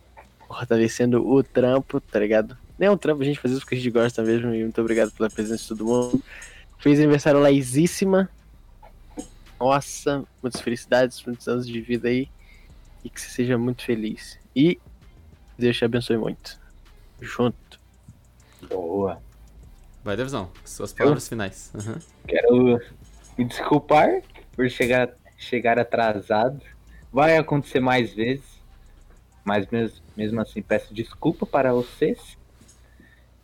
fortalecendo 0.46 1.26
o 1.26 1.42
trampo, 1.42 2.00
tá 2.00 2.20
ligado? 2.20 2.56
Nem 2.78 2.86
é 2.88 2.90
um 2.90 2.96
trampo, 2.96 3.22
a 3.22 3.24
gente 3.24 3.40
faz 3.40 3.52
isso 3.52 3.60
porque 3.62 3.74
a 3.74 3.78
gente 3.78 3.90
gosta 3.90 4.22
mesmo. 4.22 4.54
E 4.54 4.62
muito 4.62 4.80
obrigado 4.80 5.10
pela 5.12 5.28
presença 5.30 5.62
de 5.62 5.68
todo 5.68 5.84
mundo. 5.84 6.22
Fez 6.78 6.98
aniversário 6.98 7.40
Laizíssima. 7.40 8.28
Nossa, 9.58 10.24
muitas 10.42 10.60
felicidades, 10.60 11.22
muitos 11.24 11.46
anos 11.48 11.66
de 11.66 11.80
vida 11.80 12.08
aí. 12.08 12.28
E 13.04 13.10
que 13.10 13.20
você 13.20 13.30
seja 13.30 13.58
muito 13.58 13.82
feliz. 13.84 14.38
E 14.54 14.78
Deus 15.58 15.76
te 15.76 15.84
abençoe 15.84 16.16
muito. 16.16 16.60
Junto. 17.20 17.71
Boa. 18.68 19.22
Vai, 20.04 20.16
Devzão. 20.16 20.50
Suas 20.64 20.92
palavras 20.92 21.28
finais. 21.28 21.70
Aham. 21.74 21.98
Quero 22.26 22.80
me 23.38 23.44
desculpar 23.44 24.22
por 24.52 24.68
chegar, 24.68 25.10
chegar 25.36 25.78
atrasado. 25.78 26.60
Vai 27.12 27.36
acontecer 27.36 27.80
mais 27.80 28.12
vezes. 28.12 28.60
Mas 29.44 29.66
mesmo, 29.70 30.00
mesmo 30.16 30.40
assim, 30.40 30.62
peço 30.62 30.94
desculpa 30.94 31.44
para 31.46 31.72
vocês. 31.72 32.36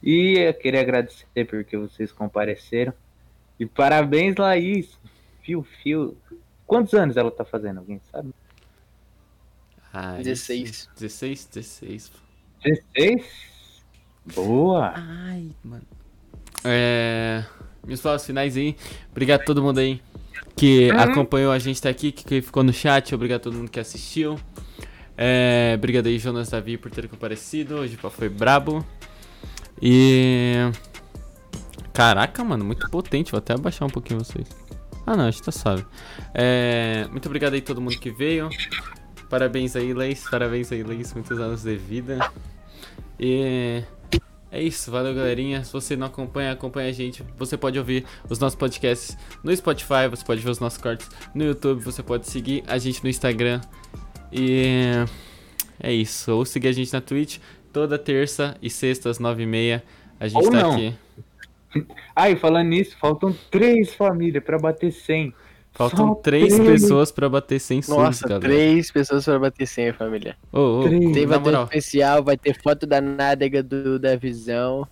E 0.02 0.38
eu 0.38 0.54
queria 0.54 0.80
agradecer 0.80 1.26
porque 1.48 1.76
vocês 1.76 2.12
compareceram. 2.12 2.92
E 3.58 3.66
parabéns, 3.66 4.36
Laís. 4.36 4.98
Fio, 5.42 5.62
fio. 5.82 6.16
Quantos 6.66 6.94
anos 6.94 7.16
ela 7.16 7.30
tá 7.30 7.44
fazendo? 7.44 7.78
Alguém 7.78 8.00
sabe? 8.12 8.32
Ah, 9.92 10.16
16. 10.18 10.70
esse- 10.70 10.88
16, 10.96 11.46
16. 11.46 12.12
16? 12.62 13.57
Boa. 14.34 14.94
Ai, 14.96 15.50
mano. 15.64 15.82
É. 16.64 17.44
Minhas 17.84 18.00
palavras 18.00 18.26
finais 18.26 18.56
aí. 18.56 18.76
Obrigado 19.10 19.40
a 19.40 19.44
todo 19.44 19.62
mundo 19.62 19.78
aí 19.78 20.00
que 20.58 20.90
acompanhou 20.90 21.52
a 21.52 21.58
gente 21.58 21.78
até 21.78 21.88
aqui, 21.88 22.10
que 22.10 22.42
ficou 22.42 22.64
no 22.64 22.72
chat. 22.72 23.14
Obrigado 23.14 23.40
a 23.40 23.42
todo 23.44 23.56
mundo 23.56 23.70
que 23.70 23.78
assistiu. 23.78 24.38
É, 25.16 25.74
obrigado 25.76 26.06
aí, 26.06 26.18
Jonas 26.18 26.50
Davi, 26.50 26.76
por 26.76 26.90
ter 26.90 27.08
comparecido. 27.08 27.76
Hoje 27.76 27.96
foi 27.96 28.28
brabo. 28.28 28.84
E. 29.80 30.70
Caraca, 31.92 32.42
mano, 32.42 32.64
muito 32.64 32.90
potente. 32.90 33.30
Vou 33.30 33.38
até 33.38 33.54
abaixar 33.54 33.86
um 33.86 33.90
pouquinho 33.90 34.18
vocês. 34.18 34.48
Ah, 35.06 35.16
não, 35.16 35.26
a 35.26 35.30
gente 35.30 35.42
tá 35.42 35.52
suave. 35.52 35.86
É, 36.34 37.06
muito 37.10 37.26
obrigado 37.26 37.54
aí 37.54 37.60
todo 37.60 37.80
mundo 37.80 37.96
que 37.96 38.10
veio. 38.10 38.48
Parabéns 39.30 39.76
aí, 39.76 39.94
Leis. 39.94 40.24
Parabéns 40.28 40.72
aí, 40.72 40.82
Leis. 40.82 41.14
Muitos 41.14 41.38
anos 41.38 41.62
de 41.62 41.76
vida. 41.76 42.30
E. 43.18 43.82
É 44.50 44.62
isso, 44.62 44.90
valeu 44.90 45.14
galerinha. 45.14 45.62
Se 45.62 45.72
você 45.72 45.94
não 45.94 46.06
acompanha, 46.06 46.52
acompanha 46.52 46.88
a 46.88 46.92
gente. 46.92 47.22
Você 47.36 47.56
pode 47.56 47.78
ouvir 47.78 48.04
os 48.28 48.38
nossos 48.38 48.58
podcasts 48.58 49.16
no 49.44 49.54
Spotify, 49.54 50.08
você 50.08 50.24
pode 50.24 50.40
ver 50.40 50.50
os 50.50 50.58
nossos 50.58 50.80
cortes 50.80 51.08
no 51.34 51.44
YouTube, 51.44 51.82
você 51.82 52.02
pode 52.02 52.26
seguir 52.26 52.64
a 52.66 52.78
gente 52.78 53.02
no 53.02 53.10
Instagram. 53.10 53.60
E 54.32 55.04
é 55.78 55.92
isso. 55.92 56.32
Ou 56.32 56.44
seguir 56.44 56.68
a 56.68 56.72
gente 56.72 56.92
na 56.92 57.00
Twitch 57.00 57.38
toda 57.72 57.98
terça 57.98 58.56
e 58.62 58.70
sexta 58.70 59.10
às 59.10 59.18
9h30. 59.18 59.82
A 60.18 60.28
gente 60.28 60.44
Ou 60.44 60.50
tá 60.50 60.62
não. 60.62 60.72
aqui. 60.72 60.94
Ai, 62.16 62.34
falando 62.36 62.68
nisso, 62.68 62.96
faltam 62.98 63.34
três 63.50 63.94
famílias 63.94 64.42
pra 64.42 64.58
bater 64.58 64.92
100. 64.92 65.34
Faltam 65.78 66.08
Só 66.08 66.14
três 66.16 66.54
três. 66.56 66.68
pessoas 66.82 67.12
pra 67.12 67.28
bater 67.28 67.60
100 67.60 67.82
subs, 67.82 67.96
Nossa, 68.02 68.26
galera. 68.28 68.40
três 68.40 68.90
pessoas 68.90 69.24
para 69.24 69.38
bater 69.38 69.64
100, 69.64 69.92
família. 69.92 70.36
Ô, 70.52 70.58
ô, 70.80 70.82
Três. 70.82 71.12
Tem 71.12 71.24
na 71.24 71.38
moral. 71.38 71.64
especial, 71.64 72.24
vai 72.24 72.36
ter 72.36 72.60
foto 72.60 72.84
da 72.84 73.00
nádega 73.00 73.62
do, 73.62 73.96
da 73.96 74.16
visão. 74.16 74.88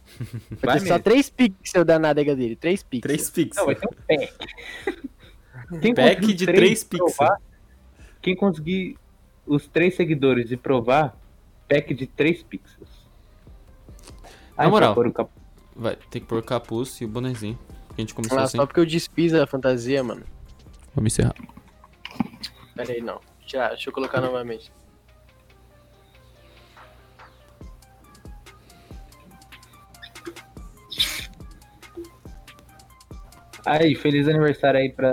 Vai, 0.49 0.59
Vai 0.63 0.75
ter 0.79 0.87
só 0.87 0.93
mesmo. 0.95 1.03
3 1.03 1.31
pixels 1.31 1.85
da 1.85 1.99
nádega 1.99 2.37
dele. 2.37 2.55
3 2.55 2.85
pixels. 2.85 3.03
Três 3.03 3.31
pix. 3.31 3.57
Não, 3.57 3.67
vai 3.67 3.75
ter 3.75 3.89
um 3.89 3.93
pack. 4.07 4.33
Quem 5.83 5.93
Pack 5.95 6.33
de 6.35 6.45
três 6.47 6.59
três 6.61 6.85
provar- 6.85 7.37
pixels. 7.37 7.47
Quem 8.23 8.37
conseguir 8.37 8.97
os 9.45 9.67
três 9.67 9.97
seguidores 9.97 10.53
e 10.53 10.57
provar, 10.57 11.17
pack 11.69 11.93
de 11.95 12.07
3 12.07 12.45
pixels. 12.45 12.89
Na 14.57 14.69
moral. 14.69 14.95
pra 14.95 15.03
pôr 15.03 15.09
o 15.09 15.13
cap- 15.13 15.31
Vai 15.75 15.97
ter 15.97 16.21
que 16.21 16.27
pôr 16.27 16.39
o 16.39 16.43
capuz 16.45 17.01
e 17.01 17.05
o 17.05 17.09
bonezinho. 17.09 17.59
Que 17.89 17.95
a 17.97 18.01
gente 18.03 18.15
começou 18.15 18.39
Ah, 18.39 18.43
assim. 18.45 18.57
só 18.57 18.65
porque 18.65 18.79
eu 18.79 18.87
desfiz 18.87 19.35
a 19.35 19.47
fantasia, 19.49 20.03
mano. 20.05 20.23
Vamos 20.97 21.13
encerrar. 21.13 21.35
Pera 22.75 22.93
aí, 22.93 23.03
não. 23.03 23.21
Tirar, 23.47 23.69
deixa 23.69 23.91
eu 23.91 23.93
colocar 23.93 24.21
novamente. 24.21 24.73
Aí, 33.67 33.95
feliz 33.95 34.27
aniversário 34.27 34.81
aí 34.81 34.91
pra 34.91 35.13